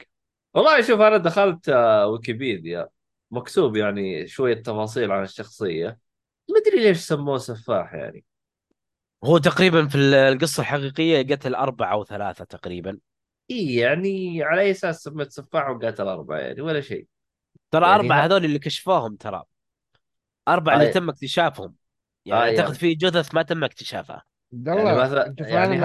والله 0.53 0.81
شوف 0.81 1.01
أنا 1.01 1.17
دخلت 1.17 1.69
آه، 1.69 2.07
ويكيبيديا. 2.07 2.89
مكتوب 3.31 3.75
يعني 3.75 4.27
شوية 4.27 4.63
تفاصيل 4.63 5.11
عن 5.11 5.23
الشخصية. 5.23 6.06
ما 6.49 6.59
أدري 6.59 6.83
ليش 6.83 6.97
سموه 6.97 7.37
سفاح 7.37 7.93
يعني. 7.93 8.25
هو 9.23 9.37
تقريبا 9.37 9.87
في 9.87 9.95
ال- 9.95 10.13
القصة 10.13 10.61
الحقيقية 10.61 11.35
قتل 11.35 11.55
أربعة 11.55 11.91
أو 11.93 12.03
ثلاثة 12.05 12.45
تقريبا. 12.45 12.99
إي 13.51 13.75
يعني 13.75 14.43
على 14.43 14.61
أي 14.61 14.71
أساس 14.71 15.03
سميت 15.03 15.31
سفاح 15.31 15.69
وقاتل 15.69 16.07
أربعة 16.07 16.37
يعني 16.37 16.61
ولا 16.61 16.81
شيء. 16.81 17.07
ترى 17.71 17.85
يعني 17.85 17.95
أربعة. 17.95 18.25
هذول 18.25 18.45
اللي 18.45 18.59
كشفوهم 18.59 19.15
ترى. 19.15 19.43
أربعة 20.47 20.75
اللي 20.75 20.87
آه... 20.87 20.93
تم 20.93 21.09
اكتشافهم. 21.09 21.75
يعني 22.25 22.41
آه 22.41 22.45
أعتقد 22.45 22.73
يعني 22.73 22.75
في 22.75 22.95
جثث 22.95 23.33
ما 23.35 23.41
تم 23.41 23.63
اكتشافها 23.63 24.23
عبد 24.53 24.67
يعني 24.71 24.79
الله 24.79 24.95
مثلا 25.03 25.27
انت 25.27 25.41
يعني 25.41 25.77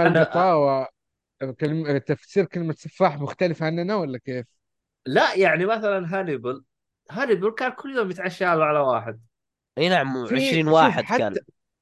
كلمة 1.60 1.98
تفسير 1.98 2.44
كلمة 2.44 2.74
سفاح 2.78 3.16
مختلف 3.18 3.62
عننا 3.62 3.96
ولا 3.96 4.18
كيف؟ 4.18 4.46
لا 5.06 5.34
يعني 5.34 5.66
مثلا 5.66 6.18
هانيبال 6.20 6.64
هانيبال 7.10 7.54
كان 7.54 7.72
كل 7.72 7.96
يوم 7.96 8.10
يتعشى 8.10 8.44
له 8.44 8.64
على 8.64 8.78
واحد. 8.78 9.20
اي 9.78 9.88
نعم 9.88 10.26
في 10.26 10.34
20 10.34 10.64
شوف 10.64 10.72
واحد 10.72 11.04
كان. 11.04 11.34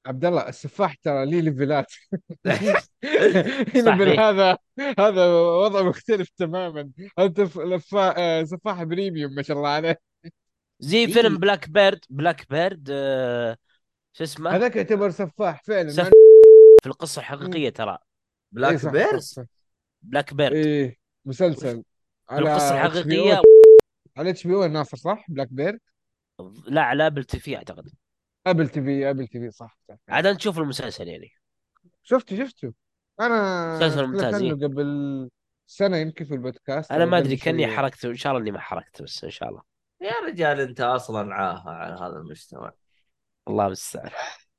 عبد 0.06 0.24
الله 0.24 0.48
السفاح 0.48 0.94
ترى 0.94 1.26
ليه 1.26 1.40
ليفلات؟ 1.40 1.92
ليفل 3.74 4.20
هذا 4.20 4.58
هذا 4.98 5.26
وضع 5.36 5.82
مختلف 5.82 6.28
تماما. 6.36 6.90
انت 7.18 7.40
لفا 7.40 8.14
آه، 8.18 8.44
سفاح 8.44 8.82
بريميوم 8.82 9.34
ما 9.34 9.42
شاء 9.42 9.56
الله 9.56 9.68
عليه. 9.68 10.00
زي 10.80 10.98
اي 10.98 11.08
فيلم 11.08 11.38
بلاك 11.38 11.70
بيرد 11.70 12.00
بلاك 12.10 12.50
بيرد 12.50 12.88
آه 12.92 13.56
شو 14.12 14.24
اسمه؟ 14.24 14.50
هذاك 14.50 14.76
يعتبر 14.76 15.10
سفاح 15.10 15.62
فعلا. 15.64 15.90
سف 15.90 16.10
في 16.82 16.86
القصة. 16.86 17.20
الحقيقية 17.20 17.70
ترى. 17.70 17.92
اي 17.92 17.98
Black 18.52 18.86
Bird 18.86 19.22
صح 19.22 19.42
Black 20.02 20.34
Bird. 20.34 20.52
إيه 20.54 20.96
مسلسل. 21.24 21.76
في 21.76 22.34
على 22.34 22.50
القصة 22.50 22.74
الحقيقيه 22.74 23.40
على 24.16 24.30
HBO 24.30 24.64
الناصر 24.64 24.96
صح؟ 24.96 25.26
Black 25.28 25.48
Bird. 25.52 25.80
لا 26.66 26.82
على 26.82 27.06
Apple 27.06 27.24
TV 27.24 27.56
أعتقد. 27.56 27.88
Apple 28.46 28.68
TV 28.68 29.10
Apple 29.10 29.26
TV 29.26 29.50
صح. 29.50 29.78
عاد 30.08 30.26
انت 30.26 30.38
تشوف 30.38 30.58
المسلسل 30.58 31.08
يعني. 31.08 31.30
شفته 32.02 32.44
شفته. 32.44 32.72
أنا 33.20 33.76
مسلسل 33.76 34.06
ممتاز 34.06 34.42
إيه؟ 34.42 34.52
قبل 34.52 35.30
سنة 35.66 35.96
يمكن 35.96 36.24
في 36.24 36.34
البودكاست 36.34 36.92
أنا 36.92 37.04
ما 37.04 37.18
أدري 37.18 37.36
كاني 37.36 37.66
حركته 37.66 38.08
إن 38.08 38.16
شاء 38.16 38.32
الله 38.32 38.42
إني 38.42 38.50
ما 38.50 38.60
حركته 38.60 39.04
بس 39.04 39.24
إن 39.24 39.30
شاء 39.30 39.48
الله. 39.48 39.62
يا 40.00 40.12
رجال 40.26 40.60
أنت 40.60 40.80
أصلا 40.80 41.34
عاهة 41.34 41.70
على 41.70 41.94
هذا 41.94 42.16
المجتمع 42.16 42.72
الله 43.48 43.66
المستعان. 43.66 44.10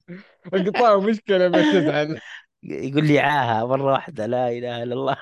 القطاع 0.54 1.00
مشكلة 1.00 1.50
ما 1.50 1.72
تزعل. 1.72 2.20
يقول 2.64 3.08
لي 3.08 3.20
عاهة 3.20 3.68
مرة 3.68 3.92
واحدة 3.92 4.26
لا 4.26 4.50
إله 4.50 4.84
إلا 4.84 4.94
الله. 4.94 5.18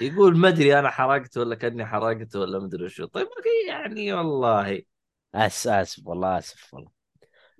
يقول 0.00 0.36
ما 0.36 0.48
أدري 0.48 0.78
أنا 0.78 0.90
حرقت 0.90 1.38
ولا 1.38 1.54
كأني 1.54 1.86
حرقت 1.86 2.36
ولا 2.36 2.58
ما 2.58 2.66
أدري 2.66 2.88
شو. 2.88 3.06
طيب 3.06 3.28
يعني 3.68 4.12
والله 4.12 4.82
آسف 5.34 5.68
آسف 5.70 6.06
والله 6.06 6.38
آسف 6.38 6.74
والله. 6.74 6.90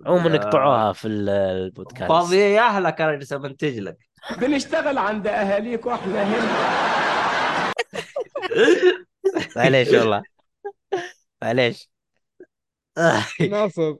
عموما 0.05 0.29
نقطعوها 0.29 0.93
في 0.93 1.07
ال- 1.07 1.29
البودكاست. 1.29 2.09
فاضي 2.11 2.37
يا 2.37 2.61
أهلك 2.61 3.01
أنا 3.01 3.11
جالس 3.11 3.33
امنتج 3.33 3.79
لك. 3.79 3.97
بنشتغل 4.37 4.97
عند 4.97 5.27
أهاليك 5.27 5.85
وإحنا 5.85 6.23
هنا 6.23 6.51
معليش 9.57 9.87
والله. 9.89 10.23
معليش. 11.41 11.89
ناصر. 13.49 13.95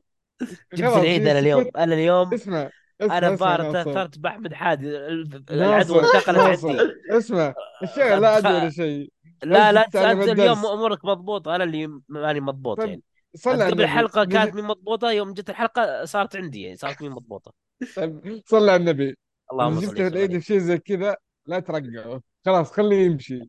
جبت 0.73 0.93
العيد 0.93 1.27
أنا 1.27 1.39
اليوم. 1.39 1.71
أنا 1.77 1.93
اليوم 1.93 2.33
اسمع 2.33 2.69
أنا 3.01 3.17
اسمع 3.17 3.27
الظاهر 3.27 3.61
ناصر. 3.61 3.83
تأثرت 3.83 4.19
بأحمد 4.19 4.53
حادي 4.53 4.87
ال- 4.97 5.43
العدوى 5.51 5.99
انتقلت 5.99 6.65
عندي. 6.65 6.77
اسمع 7.11 7.53
الشيء 7.83 8.15
لا 8.15 8.27
عدو 8.29 8.47
ولا 8.49 8.69
شيء. 8.69 9.11
لا 9.43 9.71
لا 9.71 9.85
انت 9.85 9.95
اليوم 9.95 10.65
أمورك 10.65 11.05
مضبوطة. 11.05 11.55
أنا 11.55 11.63
اللي 11.63 11.87
ماني 12.09 12.39
مضبوط 12.39 12.77
طيب. 12.77 12.89
يعني. 12.89 13.03
على 13.45 13.63
قبل 13.63 13.71
النبي 13.71 13.83
الحلقة 13.83 14.25
كانت 14.25 14.55
مين 14.55 14.65
مضبوطة 14.65 15.11
يوم 15.11 15.33
جت 15.33 15.49
الحلقة 15.49 16.05
صارت 16.05 16.35
عندي 16.35 16.61
يعني 16.61 16.75
صارت 16.75 17.01
مين 17.01 17.11
مضبوطة. 17.11 17.53
طيب 17.95 18.41
صلي 18.45 18.71
على 18.71 18.81
النبي. 18.81 19.17
اللهم 19.51 19.75
صل 19.75 19.81
جبته 19.81 19.93
وسلم 19.93 20.07
العيد 20.07 20.37
في 20.37 20.45
شيء 20.45 20.57
زي 20.57 20.77
كذا 20.77 21.15
لا 21.45 21.59
ترقعه 21.59 22.21
خلاص 22.45 22.71
خليه 22.71 23.05
يمشي. 23.05 23.39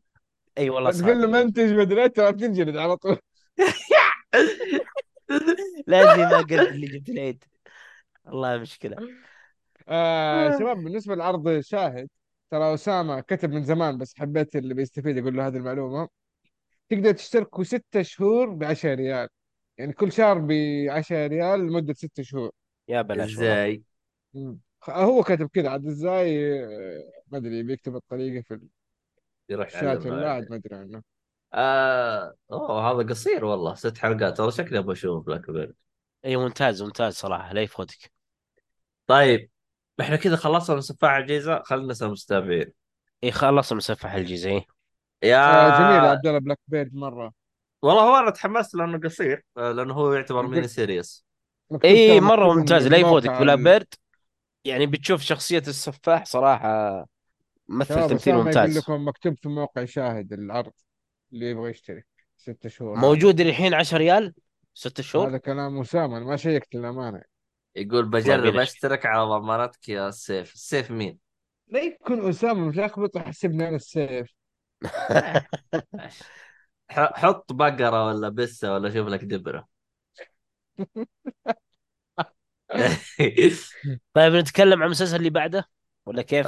أي 0.59 0.71
والله 0.71 0.91
تقول 0.91 1.23
له 1.23 1.27
منتج 1.27 1.73
مدري 1.73 2.09
ترى 2.09 2.33
بتنجلد 2.33 2.77
على 2.77 2.97
طول. 2.97 3.19
لازم 5.87 6.21
ما 6.21 6.37
قلت 6.37 6.53
اللي 6.53 6.87
جبت 6.87 7.09
العيد. 7.09 7.45
والله 8.25 8.59
مشكلة. 8.59 8.97
آه 9.89 10.59
شباب 10.59 10.77
بالنسبة 10.77 11.15
لعرض 11.15 11.61
شاهد 11.61 12.09
ترى 12.51 12.75
أسامة 12.75 13.21
كتب 13.21 13.51
من 13.51 13.63
زمان 13.63 13.99
بس 13.99 14.15
حبيت 14.17 14.57
اللي 14.57 14.75
بيستفيد 14.75 15.17
يقول 15.17 15.37
له 15.37 15.47
هذه 15.47 15.57
المعلومة. 15.57 16.09
تقدر 16.89 17.13
تشتركوا 17.13 17.65
ستة 17.65 18.03
شهور 18.03 18.51
ب 18.51 18.65
10 18.65 18.95
ريال. 18.95 19.29
يعني 19.79 19.93
كل 19.93 20.13
شهر 20.13 20.39
ب 20.39 20.53
10 20.91 21.27
ريال 21.27 21.61
لمدة 21.61 21.95
ستة 21.95 22.23
شهور. 22.23 22.51
يا 22.89 23.03
بلاش 23.03 23.37
والله. 23.37 23.53
إزاي؟ 23.53 23.83
مم. 24.35 24.59
هو 24.89 25.23
كتب 25.23 25.49
كذا 25.49 25.71
عاد 25.71 25.87
إزاي؟ 25.87 26.55
آه، 26.65 27.13
ما 27.29 27.39
أدري 27.39 27.63
بيكتب 27.63 27.97
الطريقة 27.97 28.43
في 28.43 28.61
يروح 29.49 29.67
الشات 29.67 29.83
يعلمنا 29.83 30.13
ولا. 30.13 30.33
عاد 30.33 30.51
ما 30.51 30.57
أدري 30.57 30.77
عنه. 30.77 31.03
آه... 31.55 32.35
أوه 32.53 32.91
هذا 32.91 33.09
قصير 33.09 33.45
والله. 33.45 33.75
ست 33.75 33.99
حلقات 33.99 34.41
والله 34.41 34.55
شكلي 34.57 34.79
أبغى 34.79 34.93
أشوف 34.93 35.27
Black 35.27 35.51
Bird. 35.51 35.75
اي 36.25 36.37
ممتاز 36.37 36.83
ممتاز 36.83 37.15
صراحة 37.15 37.53
لا 37.53 37.63
يفوتك 37.63 38.13
طيب 39.07 39.51
إحنا 40.01 40.17
كذا 40.17 40.37
خلصنا 40.37 40.77
من 40.77 40.83
سفاح 40.83 41.13
الجيزة 41.13 41.63
خلينا 41.63 41.87
نسال 41.89 42.07
المستمعين 42.07 42.73
اي 43.25 43.33
خلص 43.33 43.73
سفاح 43.73 44.13
الجيزة 44.15 44.51
إيه. 44.51 44.67
يا 45.23 45.37
آه 45.37 45.79
جميل 45.79 46.05
يا 46.05 46.11
عبد 46.11 46.27
الله 46.27 46.39
Black 46.39 46.59
Bird 46.69 46.95
مرة. 46.95 47.33
والله 47.83 48.03
هو 48.03 48.17
أنا 48.17 48.31
تحمست 48.31 48.75
لأنه 48.75 48.99
قصير. 48.99 49.45
آه، 49.57 49.73
لأنه 49.73 49.95
هو 49.95 50.13
يعتبر 50.13 50.47
mini 50.47 50.69
series 50.69 51.25
اي 51.85 52.21
مرة 52.21 52.55
ممتاز. 52.55 52.87
لا 52.87 52.97
يفوتك. 52.97 53.41
ولا 53.41 53.55
بيرد 53.55 53.95
يعني 54.65 54.87
بتشوف 54.87 55.23
شخصية 55.23 55.59
السفاح 55.59 56.25
صراحة 56.25 57.07
مثل 57.69 58.09
تمثيل 58.09 58.35
ممتاز. 58.35 58.79
لكم 58.79 59.09
مكتوب 59.09 59.35
في 59.39 59.49
موقع 59.49 59.85
شاهد 59.85 60.33
العرض 60.33 60.73
اللي 61.33 61.51
يبغى 61.51 61.71
يشترك 61.71 62.07
ستة 62.37 62.69
شهور. 62.69 62.97
موجود 62.97 63.41
الحين 63.41 63.75
10 63.75 63.99
ريال؟ 63.99 64.35
ست 64.75 65.01
شهور؟ 65.01 65.29
هذا 65.29 65.39
كلام 65.39 65.81
أسامة. 65.81 66.17
أنا 66.17 66.25
ما 66.25 66.37
شيكت 66.37 66.75
للأمانة 66.75 67.23
يقول 67.77 68.09
بجرب. 68.09 68.57
أشترك 68.57 69.07
على 69.07 69.25
ضمانتك 69.25 69.89
يا 69.89 70.11
سيف. 70.11 70.55
السيف 70.55 70.91
مين؟ 70.91 71.19
لا 71.69 71.81
يكون 71.81 72.29
أسامة. 72.29 72.69
متلخبط 72.69 73.17
وحسبني 73.17 73.69
أنا 73.69 73.77
السيف. 73.77 74.35
حط 76.93 77.53
بقرة 77.53 78.07
ولا 78.07 78.29
بسة 78.29 78.73
ولا 78.75 78.91
شوف 78.91 79.09
لك 79.09 79.25
دبرة. 79.25 79.69
طيب 84.15 84.33
نتكلم 84.33 84.79
عن 84.79 84.87
المسلسل 84.87 85.17
اللي 85.17 85.31
بعده 85.31 85.69
ولا 86.07 86.23
كيف؟ 86.23 86.47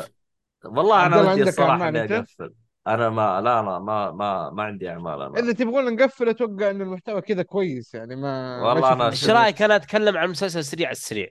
والله 0.64 1.06
أنا 1.06 1.16
ودي 1.20 1.42
أنت؟ 1.42 1.58
أقفل. 2.12 2.54
أنا 2.86 3.10
ما 3.10 3.40
لا 3.40 3.62
لا 3.62 3.78
ما 3.78 4.10
ما 4.10 4.50
ما 4.50 4.62
عندي 4.62 4.90
أعمال 4.90 5.22
أنا. 5.22 5.38
إذا 5.38 5.52
تبغون 5.52 5.94
نقفل 5.96 6.28
أتوقع 6.28 6.70
إن 6.70 6.82
المحتوى 6.82 7.20
كذا 7.20 7.42
كويس 7.42 7.94
يعني 7.94 8.16
ما 8.16 8.62
والله 8.62 8.92
أنا 8.92 9.08
إيش 9.08 9.30
رأيك؟ 9.30 9.62
أنا 9.62 9.76
أتكلم 9.76 10.16
عن 10.16 10.30
مسلسل 10.30 10.64
سريع 10.64 10.90
السريع 10.90 11.28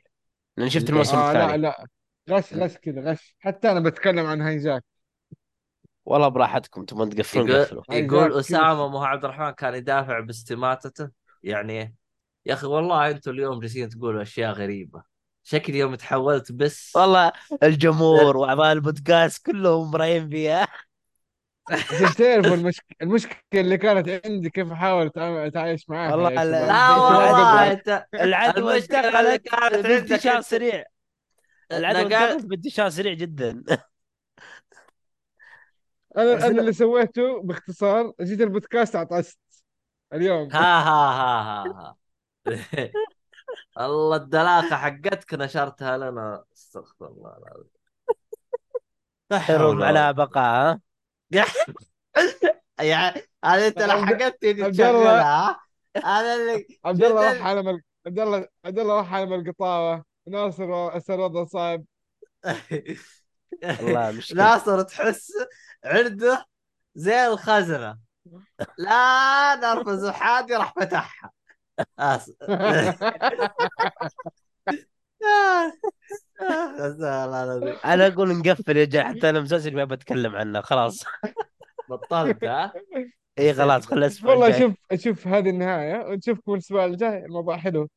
لأن 0.58 0.70
شفت 0.70 0.90
الموسم 0.90 1.18
آه 1.18 1.34
لا 1.34 1.46
الثاني. 1.46 1.62
لا. 1.62 1.86
غش 2.30 2.54
غش 2.54 2.78
كذا 2.78 3.12
غش. 3.12 3.36
حتى 3.40 3.72
أنا 3.72 3.80
بتكلم 3.80 4.26
عن 4.26 4.42
هايجاك 4.42 4.84
والله 6.06 6.28
براحتكم 6.28 6.86
تبون 6.86 7.10
تقفلون 7.10 7.50
يقول 7.50 7.60
قفلوا 7.60 7.84
يقول 7.92 8.40
أسامة؟ 8.40 8.88
مو 8.88 9.04
عبد 9.04 9.26
الرحمن 9.26 9.52
كان 9.52 9.76
يدافع 9.76 10.20
باستماتته 10.20 11.10
يعني؟ 11.44 11.96
يا 12.46 12.54
أخي 12.54 12.68
والله 12.68 13.10
أنتم 13.10 13.32
اليوم 13.32 13.60
جالسين 13.60 13.90
تقولوا 13.90 14.22
أشياء 14.22 14.52
غريبة 14.54 15.04
شكلي 15.44 15.78
يوم 15.80 15.96
تحولت 15.96 16.52
بس 16.52 16.94
والله 16.96 17.32
الجمهور 17.64 18.38
واعضاء 18.38 18.74
البودكاست 18.74 19.46
كلهم 19.46 19.92
مرايين 19.92 20.30
فيها 20.30 20.68
عشان 21.92 22.14
تعرفوا 22.18 22.56
المشك... 22.56 22.86
المشكلة 23.02 23.38
اللي 23.54 23.78
كانت 23.78 24.22
عندي 24.26 24.50
كيف 24.50 24.72
أحاول 24.72 25.10
أتع- 25.10 25.12
أتعايش 25.18 25.90
معاها 25.90 26.12
والله 26.12 26.30
لا- 26.44 26.72
والله؟ 27.38 27.72
انت 27.74 28.08
العدوى 28.14 28.74
عندك 28.74 29.42
بانتشار. 29.88 30.42
سريع 30.42 30.84
العدوى 31.72 32.02
انتقلت 32.06 32.46
بانتشار 32.46 32.90
سريع 32.90 33.14
جدا 33.14 33.64
أنا 36.18 36.36
لا. 36.36 36.48
اللي 36.48 36.74
سويته 36.74 37.42
باختصار 37.42 38.14
جيت 38.22 38.42
البودكاست 38.42 38.96
عطست. 38.96 39.40
اليوم. 40.14 40.50
ها 40.52 40.60
ها 40.60 41.12
ها 41.12 41.64
ها 41.68 41.96
ها. 42.48 42.92
الله 43.80 44.16
الدلاخة 44.16 44.76
حقتك 44.76 45.34
نشرتها 45.34 45.98
لنا. 45.98 46.44
استغفر 46.56 47.08
الله 47.08 47.38
العظيم. 47.38 47.70
ولا 49.32 49.86
على 49.88 50.14
بقاء 50.14 50.80
ها؟ 51.34 51.46
يعني 52.80 53.22
هذه 53.46 53.68
أنت 53.68 53.80
لحقتني 53.82 54.72
تشغلها؟ 54.72 55.60
هذا 56.06 56.36
اللي 56.36 56.68
عبد 56.86 57.04
الله 57.04 57.34
راح 57.34 57.46
على 57.46 57.64
مل... 57.64 57.82
عبد 58.08 58.20
الله 58.20 58.48
عبد 58.66 58.80
الله 58.80 58.98
راح 58.98 59.14
على 59.14 59.36
القطاوة 59.36 60.06
ناصر 60.28 60.98
أسر 60.98 61.20
وضع 61.20 61.46
صعب. 61.46 61.84
والله 63.82 64.12
مشكلة. 64.18 64.44
ناصر 64.44 64.82
تحس 64.82 65.32
عنده 65.86 66.46
زي 66.96 67.28
الخزنة 67.28 67.98
لا 68.78 69.56
نرفز 69.56 70.08
حادي 70.08 70.56
راح 70.56 70.74
فتحها 70.76 71.32
آس... 72.00 72.32
الله 76.42 77.24
العظيم. 77.44 77.76
أنا 77.86 78.08
أقول 78.08 78.38
نقفل 78.38 78.78
يا 78.78 78.86
جماعة 78.86 79.14
حتى 79.16 79.30
أنا 79.30 79.42
مسلسل 79.42 79.76
ما 79.76 79.84
بتكلم 79.86 80.36
عنه 80.36 80.62
خلاص 80.62 81.04
بطلت 81.90 82.44
ها 82.44 82.74
اي 83.40 83.54
خلاص 83.54 83.86
خلي 83.86 84.00
الأسبوع 84.00 84.32
والله. 84.34 84.60
شوف 84.60 84.74
شوف 84.96 85.28
هذه 85.28 85.50
النهاية 85.50 86.06
ونشوفكم 86.08 86.54
الأسبوع 86.54 86.86
الجاي 86.86 87.26
الموضوع 87.26 87.58
حلو 87.58 87.90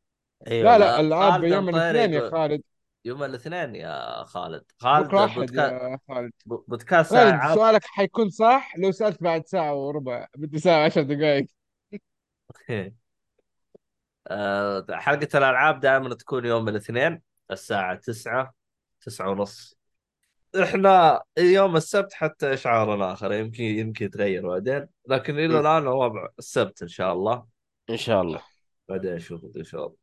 اي 0.46 0.62
لا. 0.62 0.78
لا 0.78 1.00
العاب 1.00 1.44
يوم 1.44 1.68
الاثنين 1.68 2.12
يا 2.12 2.30
خالد 2.30 2.62
يوم 3.06 3.22
الاثنين 3.22 3.74
يا 3.74 4.24
خالد. 4.24 4.64
خالد 4.78 5.10
بودكا... 5.10 5.60
يا 5.60 5.98
خالد. 6.08 6.32
بودكاست 6.46 7.10
خالد 7.10 7.34
العاب 7.34 7.54
سؤالك 7.54 7.84
حيكون 7.84 8.30
صح؟ 8.30 8.76
لو 8.78 8.92
سألت 8.92 9.22
بعد 9.22 9.46
ساعة 9.46 9.74
وربع 9.74 10.26
بدي 10.36 10.58
ساعة 10.58 10.84
عشر 10.84 11.02
دقائق. 11.02 11.46
آه، 14.28 14.86
حلقة 14.90 15.28
الألعاب 15.38 15.80
دائما 15.80 16.14
تكون 16.14 16.44
يوم 16.44 16.68
الاثنين 16.68 17.22
الساعة 17.50 17.94
تسعة 17.94 18.54
تسعة 19.00 19.30
ونص. 19.30 19.78
إحنا 20.62 21.22
يوم 21.38 21.76
السبت 21.76 22.12
حتى 22.12 22.54
اشعار 22.54 23.12
اخر 23.12 23.32
يمكن 23.32 23.64
يمكن 23.64 24.04
يتغير 24.04 24.48
بعدين 24.48 24.86
لكن 25.08 25.38
إلى 25.38 25.60
الآن 25.60 25.82
الوضع 25.82 26.28
السبت 26.38 26.82
إن 26.82 26.88
شاء 26.88 27.12
الله. 27.12 27.46
إن 27.90 27.96
شاء 27.96 28.22
الله. 28.22 28.42
بعدين 28.88 29.14
نشوف 29.14 29.56
إن 29.56 29.64
شاء 29.64 29.86
الله. 29.86 29.96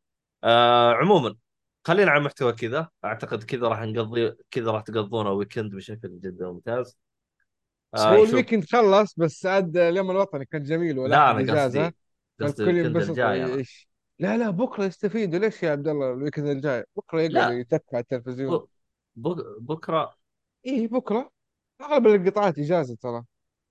آه 0.43 0.93
عموما 0.93 1.35
خلينا 1.83 2.11
على 2.11 2.23
محتوى 2.23 2.53
كذا. 2.53 2.89
أعتقد 3.05 3.43
كذا 3.43 3.67
راح 3.67 3.81
نقضي 3.81 4.35
كذا 4.51 4.71
راح 4.71 4.81
تقضونه 4.81 5.31
weekend 5.31 5.75
بشكل 5.75 6.19
جدا 6.19 6.45
ممتاز. 6.45 6.97
آه 7.95 8.15
هو 8.15 8.23
ال 8.23 8.29
weekend 8.29 8.65
خلص 8.65 9.15
بس 9.17 9.45
عاد 9.45 9.77
اليوم 9.77 10.11
الوطني 10.11 10.45
كان 10.45 10.63
جميل 10.63 10.95
لا 10.95 11.01
ولا 11.01 11.31
أنا 11.31 11.39
إجازة. 11.39 11.85
قصدي 11.85 11.95
قصدي 12.41 12.63
ال 12.63 12.68
weekend 12.68 12.97
الجاي. 12.97 13.65
لا 14.19 14.37
لا 14.37 14.49
بكرة 14.49 14.83
يستفيدوا 14.83 15.39
ليش 15.39 15.63
يا 15.63 15.71
عبد 15.71 15.87
الله 15.87 16.13
ال 16.13 16.18
weekend 16.18 16.47
الجاي؟ 16.47 16.85
بكرة 16.95 17.21
يقعد 17.21 17.31
لا. 17.31 17.59
يتك 17.59 17.83
على 17.93 18.01
التلفزيون. 18.01 18.65
بكرة. 19.15 20.15
إيه 20.65 20.87
بكرة. 20.87 21.31
أغلب 21.81 22.07
القطاعات 22.07 22.59
إجازة 22.59 22.95
ترى. 22.95 23.23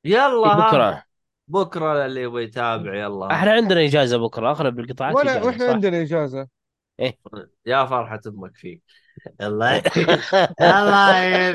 يلا. 0.05 0.49
ها 0.49 0.69
بكرة. 0.69 1.03
بكرة 1.49 2.07
اللي 2.07 2.23
يبغى 2.23 2.45
يتابع 2.45 2.95
يلا. 2.95 3.33
إحنا 3.33 3.53
عندنا 3.53 3.85
إجازة 3.85 4.17
بكرة. 4.17 4.51
أغلب 4.51 4.81
القطاعات 4.81 5.15
ولا 5.15 5.43
وإحنا 5.45 5.67
صح؟ 5.67 5.73
عندنا 5.73 6.03
إجازة. 6.03 6.49
يا 7.66 7.85
فرحة 7.86 8.20
أمك 8.27 8.56
فيك. 8.56 8.82
الله. 9.40 9.77
الله 10.60 11.16
يعين 11.16 11.55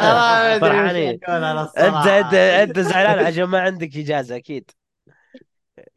الله 0.00 0.58
فرحانين. 0.60 1.20
أنت 1.28 2.06
أنت 2.06 2.34
أنت 2.34 2.78
زعلان 2.78 3.26
عشان 3.26 3.44
ما 3.44 3.60
عندك 3.60 3.96
إجازة 3.96 4.36
أكيد. 4.36 4.70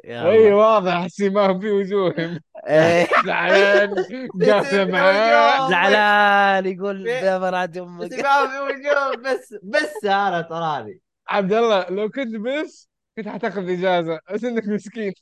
إي 0.06 0.54
واضح. 0.54 1.08
سيماهم 1.08 1.60
في 1.60 1.72
وجوههم. 1.72 2.40
إيه. 2.68 3.08
زعلان. 3.26 3.96
قافله 4.42 4.86
معاه. 4.86 5.70
زعلان 5.70 6.66
يقول 6.66 7.04
في- 7.04 7.10
يا 7.10 7.38
مراد 7.40 7.78
أمك. 7.78 8.14
استقام 8.14 8.50
في 8.50 8.60
وجوه 8.60 9.16
بس 9.16 9.56
بس 9.64 10.06
أنا 10.06 10.42
تراني 10.42 11.00
عبد 11.28 11.54
الله 11.54 11.90
لو 11.90 12.10
كنت 12.10 12.36
بس 12.36 12.90
كنت 13.18 13.28
حتاخذ 13.28 13.70
إجازة. 13.70 14.20
بس 14.34 14.44
إنك 14.44 14.68
مسكين. 14.68 15.14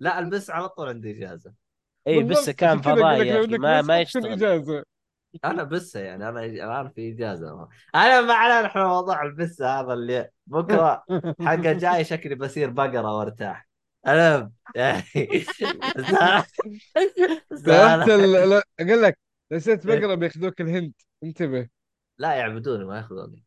لا 0.00 0.18
البس 0.18 0.50
على 0.50 0.68
طول 0.68 0.88
عندي 0.88 1.10
إجازة. 1.18 1.52
اي 2.06 2.22
بس 2.22 2.50
كان 2.50 2.80
فضائي 2.82 3.28
يا 3.28 3.44
أخي 3.44 3.58
ما 3.58 3.80
بس 3.80 3.86
ما 3.86 4.00
يشتغل. 4.00 4.26
إجازة. 4.26 4.84
أنا 5.44 5.62
بس 5.62 5.96
يعني 5.96 6.28
أنا 6.28 6.44
الان 6.44 6.88
في 6.88 7.12
إجازة. 7.12 7.68
أنا 7.94 8.20
ما 8.20 8.34
علينا 8.34 8.66
إحنا 8.66 8.86
موضوع 8.86 9.22
البس 9.22 9.62
هذا 9.62 9.92
اللي 9.92 10.30
بكره 10.46 11.04
حلقة 11.46 11.72
جاي 11.72 12.04
شكلي 12.04 12.34
بصير 12.34 12.70
بقرة 12.70 13.18
وارتاح. 13.18 13.68
أنا 14.06 14.52
يعني 14.76 15.04
أقول 18.80 19.02
لك 19.02 19.18
لو 19.50 19.58
صرت 19.58 19.86
بقرة 19.86 20.14
بياخذوك 20.14 20.60
الهند. 20.60 20.92
انتبه. 21.24 21.68
لا 22.18 22.34
يعبدوني 22.34 22.84
ما 22.84 22.96
ياخذوني. 22.96 23.44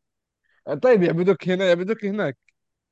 طيب 0.82 1.04
يعبدوك 1.04 1.50
هنا 1.50 1.66
يعبدوك 1.66 2.06
هناك. 2.06 2.38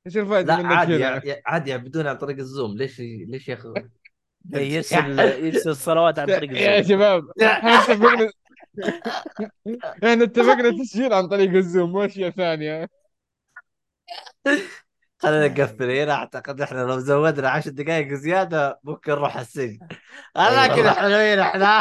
إيش 0.06 0.16
الفائدة 0.16 0.56
لا 0.56 0.62
منك 0.62 0.72
عادي 0.72 1.04
عادي 1.46 1.70
يعبدوني 1.70 2.08
عن 2.08 2.16
طريق 2.16 2.38
الزوم. 2.38 2.76
ليش 2.76 3.00
ليش 3.00 3.48
ياخذ 3.48 3.76
إيه، 3.76 4.03
يرسل 4.52 5.18
يرسل 5.18 5.70
الصلوات 5.70 6.18
عن 6.18 6.26
طريق 6.26 6.52
يا 6.52 6.78
الزوم. 6.78 6.96
شباب 6.98 7.22
إحنا 7.42 7.74
اتفقنا 7.78 8.30
إحنا 10.04 10.24
اتفقنا 10.24 10.70
تسجيل 10.82 11.12
عن 11.12 11.28
طريق 11.28 11.50
الزوم 11.50 11.92
مو 11.92 12.04
أشياء 12.04 12.30
ثانية. 12.30 12.88
خلينا 15.22 15.48
نقفل 15.48 15.90
هنا 15.90 16.12
أعتقد 16.12 16.60
إحنا 16.60 16.80
لو 16.80 16.98
زودنا 16.98 17.48
عشر 17.48 17.70
دقائق 17.70 18.12
زيادة 18.12 18.80
ممكن 18.84 19.12
نروح 19.12 19.36
السجن. 19.36 19.78
أيوة. 20.36 20.76
كذا 20.76 20.92
حلوين 20.92 21.38
إحنا 21.38 21.80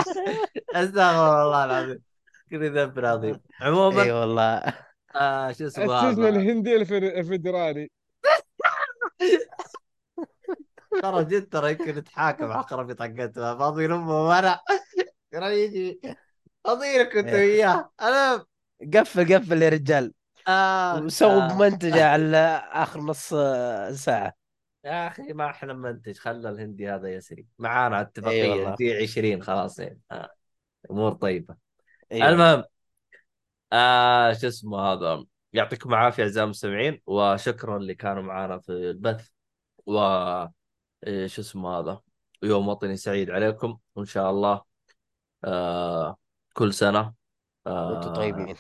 أستغفر 0.75 1.43
الله 1.43 1.65
العظيم. 1.65 2.01
كذا 2.51 2.67
ذنب 2.69 3.05
عظيم. 3.05 3.33
اي 3.61 3.67
عموما 3.67 4.13
والله. 4.13 4.63
آه 5.15 5.51
شو 5.51 5.67
اسمه 5.67 6.09
السجن 6.09 6.25
الهندي 6.27 6.75
الفدرالي. 6.75 7.89
ترى 11.01 11.23
جد 11.23 11.49
ترى 11.49 11.71
يمكن 11.71 11.95
نتحاكم 11.95 12.51
على 12.51 12.63
خرابيط 12.63 13.01
حقتها 13.01 13.55
فاضي 13.55 13.85
امه 13.85 14.27
وأنا. 14.27 14.59
ترى 15.31 15.63
يجي. 15.63 16.01
اضيرك 16.65 17.17
أنت. 17.17 17.33
وياه. 17.33 17.91
أنا 18.01 18.45
قفل 18.93 19.35
قفل 19.35 19.61
يا 19.61 19.69
رجال. 19.69 20.13
آه. 20.47 21.01
وسووا 21.01 21.43
آه. 21.43 21.47
بمنتجه 21.47 22.05
على 22.05 22.63
آخر 22.71 22.99
نص 22.99 23.29
ساعة. 24.03 24.33
يا 24.85 25.07
أخي 25.07 25.33
ما 25.33 25.49
إحنا 25.49 25.73
منتج. 25.73 26.17
خلى 26.17 26.49
الهندي 26.49 26.89
هذا 26.89 27.07
يسري 27.09 27.47
معانا 27.59 27.97
أي 27.97 28.01
اتفاقيه 28.01 28.49
والله. 28.49 28.75
دي 28.75 28.93
20 28.93 29.43
خلاص 29.43 29.79
يعني. 29.79 29.99
آه. 30.11 30.29
أمور 30.91 31.13
طيبة. 31.13 31.55
أيوة. 32.11 32.29
المهم 32.29 32.63
آه 33.73 34.33
شو 34.33 34.47
اسمه 34.47 34.79
هذا؟ 34.79 35.25
يعطيكم 35.53 35.89
العافية 35.89 36.23
أعزائي 36.23 36.43
المستمعين 36.43 37.01
وشكرا 37.05 37.77
اللي 37.77 37.95
كانوا 37.95 38.21
معانا 38.23 38.59
في 38.59 38.69
البث. 38.71 39.27
و 39.85 39.99
شو 41.25 41.41
اسمه 41.41 41.79
هذا؟ 41.79 41.99
يوم 42.43 42.67
وطني 42.67 42.97
سعيد 42.97 43.31
عليكم 43.31 43.77
وإن 43.95 44.05
شاء 44.05 44.29
الله 44.29 44.61
آه 45.43 46.15
كل 46.53 46.73
سنة 46.73 47.13
آه 47.67 47.91
وأنتم 47.91 48.13
طيبين. 48.13 48.55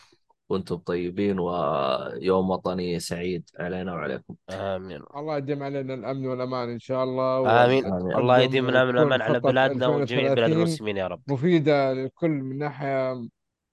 وأنتم 0.49 0.75
طيبين 0.75 1.39
ويوم 1.39 2.49
وطني 2.49 2.99
سعيد 2.99 3.49
علينا 3.59 3.93
وعليكم. 3.93 4.35
آمين. 4.49 5.01
الله 5.15 5.37
يديم 5.37 5.63
علينا 5.63 5.93
الأمن 5.93 6.27
والأمان 6.27 6.69
إن 6.69 6.79
شاء 6.79 7.03
الله 7.03 7.65
آمين. 7.65 7.85
آمين. 7.85 8.15
الله 8.15 8.39
يديم 8.39 8.63
من 8.65 8.75
امن 8.75 8.89
وتكون 8.89 9.01
الامان 9.01 9.21
على 9.21 9.39
بلادنا 9.39 9.87
وجميع 9.87 10.21
بلاد 10.33 10.37
2030 10.37 10.57
المسلمين 10.57 10.97
يا 10.97 11.07
رب. 11.07 11.21
مفيدة 11.27 11.93
للكل 11.93 12.29
من 12.29 12.57
ناحية 12.57 13.27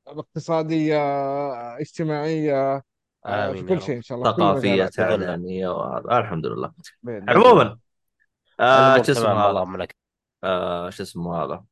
اقتصادية 0.07 0.99
اجتماعية 1.79 2.83
آه، 3.27 3.53
في 3.53 3.61
امين 3.61 3.69
يا 3.69 3.75
كل 3.75 3.83
شيء 3.83 3.97
إن 3.97 4.03
شاء 4.03 4.19
الله 4.19 4.33
في 4.33 4.39
ثقافية. 4.41 4.87
تعليمية 4.87 5.69
وهذا 5.69 6.19
الحمد 6.19 6.47
لله. 6.47 6.73
عموما 7.29 7.79
آه 8.61 8.97
الأمور 8.97 9.05
شو 9.05 9.13
اسمه 9.13 9.33
هذا؟ 9.33 9.51
اللهم 9.51 9.77
لك. 9.77 9.97
آه 10.45 10.91
شو 10.91 11.03
اسمه 11.03 11.45
هذا؟ 11.45 11.65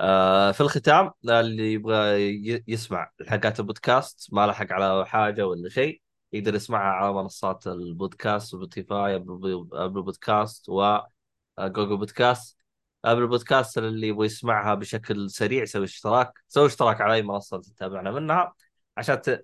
آه 0.00 0.52
في 0.52 0.60
الختام 0.60 1.10
اللي 1.24 1.72
يبغى 1.72 2.62
يسمع 2.68 3.10
حلقات 3.28 3.60
البودكاست 3.60 4.28
ما 4.32 4.46
لحق 4.46 4.72
على 4.72 5.06
حاجة 5.06 5.46
ولا 5.46 5.68
شيء 5.68 6.02
يقدر 6.32 6.54
يسمعها 6.54 6.92
على 6.92 7.12
منصات 7.12 7.66
البودكاست 7.66 8.50
Spotify 8.52 9.14
Apple 9.14 10.02
Podcast 10.02 10.68
و 10.68 10.86
Google 10.86 11.96
Podcast 11.96 12.58
Apple 13.04 13.26
Podcast 13.26 13.78
اللي 13.78 14.08
يبغى 14.08 14.26
يسمعها 14.26 14.74
بشكل 14.74 15.30
سريع 15.30 15.62
يسوي 15.62 15.84
اشتراك. 15.84 16.32
سوي 16.48 16.66
اشتراك 16.66 17.00
على 17.00 17.14
أي 17.14 17.22
منصة 17.22 17.60
تتابعنا 17.60 18.10
منها 18.10 18.54
عشان 18.96 19.22
ت... 19.22 19.42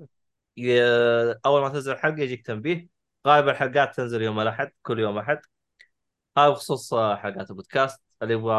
ي... 0.57 0.82
أول 1.47 1.61
ما 1.62 1.69
تنزل 1.69 1.93
الحلقة 1.93 2.20
يجيك 2.23 2.47
تنبيه. 2.47 2.89
غالبا 3.27 3.51
الحلقات 3.51 3.97
تنزل 3.97 4.23
يوم 4.23 4.40
الأحد 4.40 4.70
كل 4.82 4.99
يوم 4.99 5.19
أحد. 5.19 5.40
هذا 6.39 6.48
بخصوص 6.51 6.94
حلقات 6.94 7.51
البودكاست 7.51 8.01
اللي 8.23 8.35
يبغى 8.35 8.55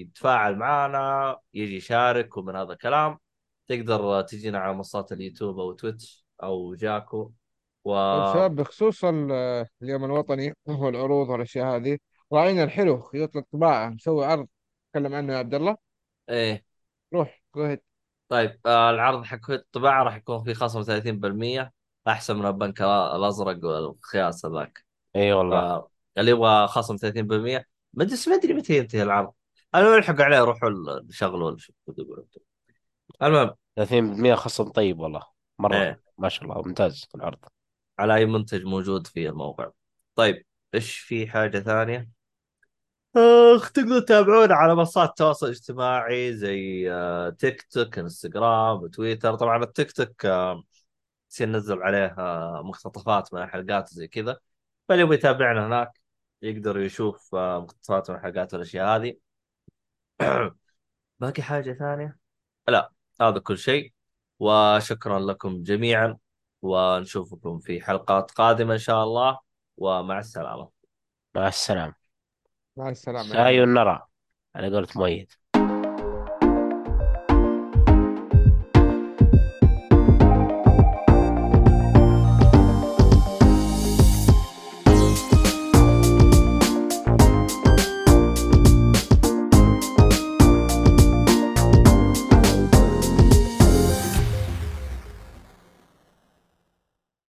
يتفاعل 0.00 0.56
معنا 0.56 1.36
يجي 1.54 1.76
يشارك 1.76 2.36
ومن 2.36 2.56
هذا 2.56 2.72
الكلام 2.72 3.18
تقدر 3.68 4.22
تجينا 4.22 4.58
على 4.58 4.74
منصات 4.74 5.12
اليوتيوب 5.12 5.58
أو 5.60 5.72
تويتش 5.72 6.24
أو 6.42 6.74
جاكو. 6.74 7.32
و 7.84 7.92
طيب 7.94 8.32
شباب 8.34 8.56
بخصوص 8.56 9.04
ال- 9.04 9.66
اليوم 9.82 10.04
الوطني 10.04 10.54
والعروض 10.66 11.28
والأشياء 11.28 11.76
هذه 11.76 11.98
راعينا 12.32 12.64
الحلو 12.64 13.00
خيوط 13.00 13.36
الطباعة 13.36 13.88
مسوي 13.88 14.24
عرض 14.26 14.48
تكلم 14.92 15.14
عنه 15.14 15.32
يا 15.32 15.38
عبد 15.38 15.54
الله؟ 15.54 15.76
إيه. 16.28 16.64
روح 17.14 17.42
go 17.56 17.64
ahead 17.64 17.80
طيب 18.28 18.60
آه 18.66 18.90
العرض 18.90 19.24
حق 19.24 19.50
الطباعة 19.50 20.02
راح 20.02 20.16
يكون 20.16 20.44
فيه 20.44 20.52
خصم 20.54 20.82
30% 20.82 21.72
أحسن 22.08 22.36
من 22.36 22.46
البنك 22.46 22.82
الأزرق 22.82 23.64
والخياس 23.64 24.46
هذاك. 24.46 24.84
إي 25.16 25.32
والله. 25.32 25.80
ف... 25.80 25.97
اللي 26.18 26.30
يبغى 26.30 26.66
خصم 26.66 26.96
30% 26.96 27.64
ما 27.94 28.04
أدري 28.04 28.16
ما 28.26 28.34
أدري 28.34 28.54
متى 28.54 28.76
ينتهي 28.76 29.02
العرض 29.02 29.32
أنا 29.74 29.96
الحق 29.96 30.20
عليه 30.20 30.40
روحوا 30.40 30.68
أنتم 30.68 32.40
المهم. 33.22 33.54
30% 33.76 34.34
خصم 34.34 34.68
طيب 34.68 34.98
والله. 34.98 35.22
مرة. 35.58 35.76
إيه. 35.76 36.02
ما 36.18 36.28
شاء 36.28 36.44
الله 36.44 36.62
ممتاز 36.62 37.08
العرض. 37.14 37.38
على 37.98 38.14
أي 38.14 38.26
منتج 38.26 38.64
موجود 38.64 39.06
في 39.06 39.28
الموقع. 39.28 39.70
طيب 40.14 40.44
إيش 40.74 40.98
في 40.98 41.26
حاجة 41.26 41.58
ثانية؟ 41.58 42.08
أخ 43.56 43.72
تقدروا 43.72 44.00
تتابعونا 44.00 44.54
على 44.54 44.74
منصات 44.74 45.08
التواصل 45.08 45.46
الاجتماعي 45.46 46.32
زي 46.36 46.92
آه، 46.92 47.30
تيك 47.30 47.62
توك 47.62 47.98
إنستغرام 47.98 48.86
تويتر. 48.88 49.34
طبعا 49.34 49.64
التيك 49.64 49.92
توك 49.92 50.26
آه، 50.26 50.62
يصير 51.30 51.48
ننزل 51.48 51.82
عليه 51.82 52.14
آه، 52.18 52.62
مقتطفات 52.64 53.34
من 53.34 53.42
الحلقات 53.42 53.88
زي 53.88 54.08
كذا. 54.08 54.38
فاللي 54.88 55.02
يبغى 55.02 55.14
يتابعنا 55.14 55.66
هناك. 55.66 56.00
يقدر 56.42 56.80
يشوف 56.80 57.34
آه، 57.34 57.60
مقتطفات 57.60 58.10
من 58.10 58.16
الحلقات 58.16 58.54
والأشياء 58.54 58.96
هذه. 58.96 59.14
باقي 61.20 61.42
حاجة 61.42 61.72
ثانية؟ 61.72 62.18
لا 62.68 62.92
هذا 63.20 63.38
كل 63.38 63.58
شيء. 63.58 63.92
وشكرا 64.38 65.18
لكم 65.18 65.62
جميعا. 65.62 66.18
ونشوفكم 66.62 67.58
في 67.58 67.80
حلقات 67.80 68.30
قادمة 68.30 68.72
إن 68.72 68.78
شاء 68.78 69.04
الله. 69.04 69.38
ومع 69.76 70.18
السلامة. 70.18 70.70
مع 71.34 71.48
السلامة. 71.48 71.94
مع 72.76 72.88
السلامة. 72.88 73.28
يا 73.28 73.32
سايونارا 73.32 74.08
على 74.54 74.74
قولة 74.74 74.88
مؤيد. 74.96 75.32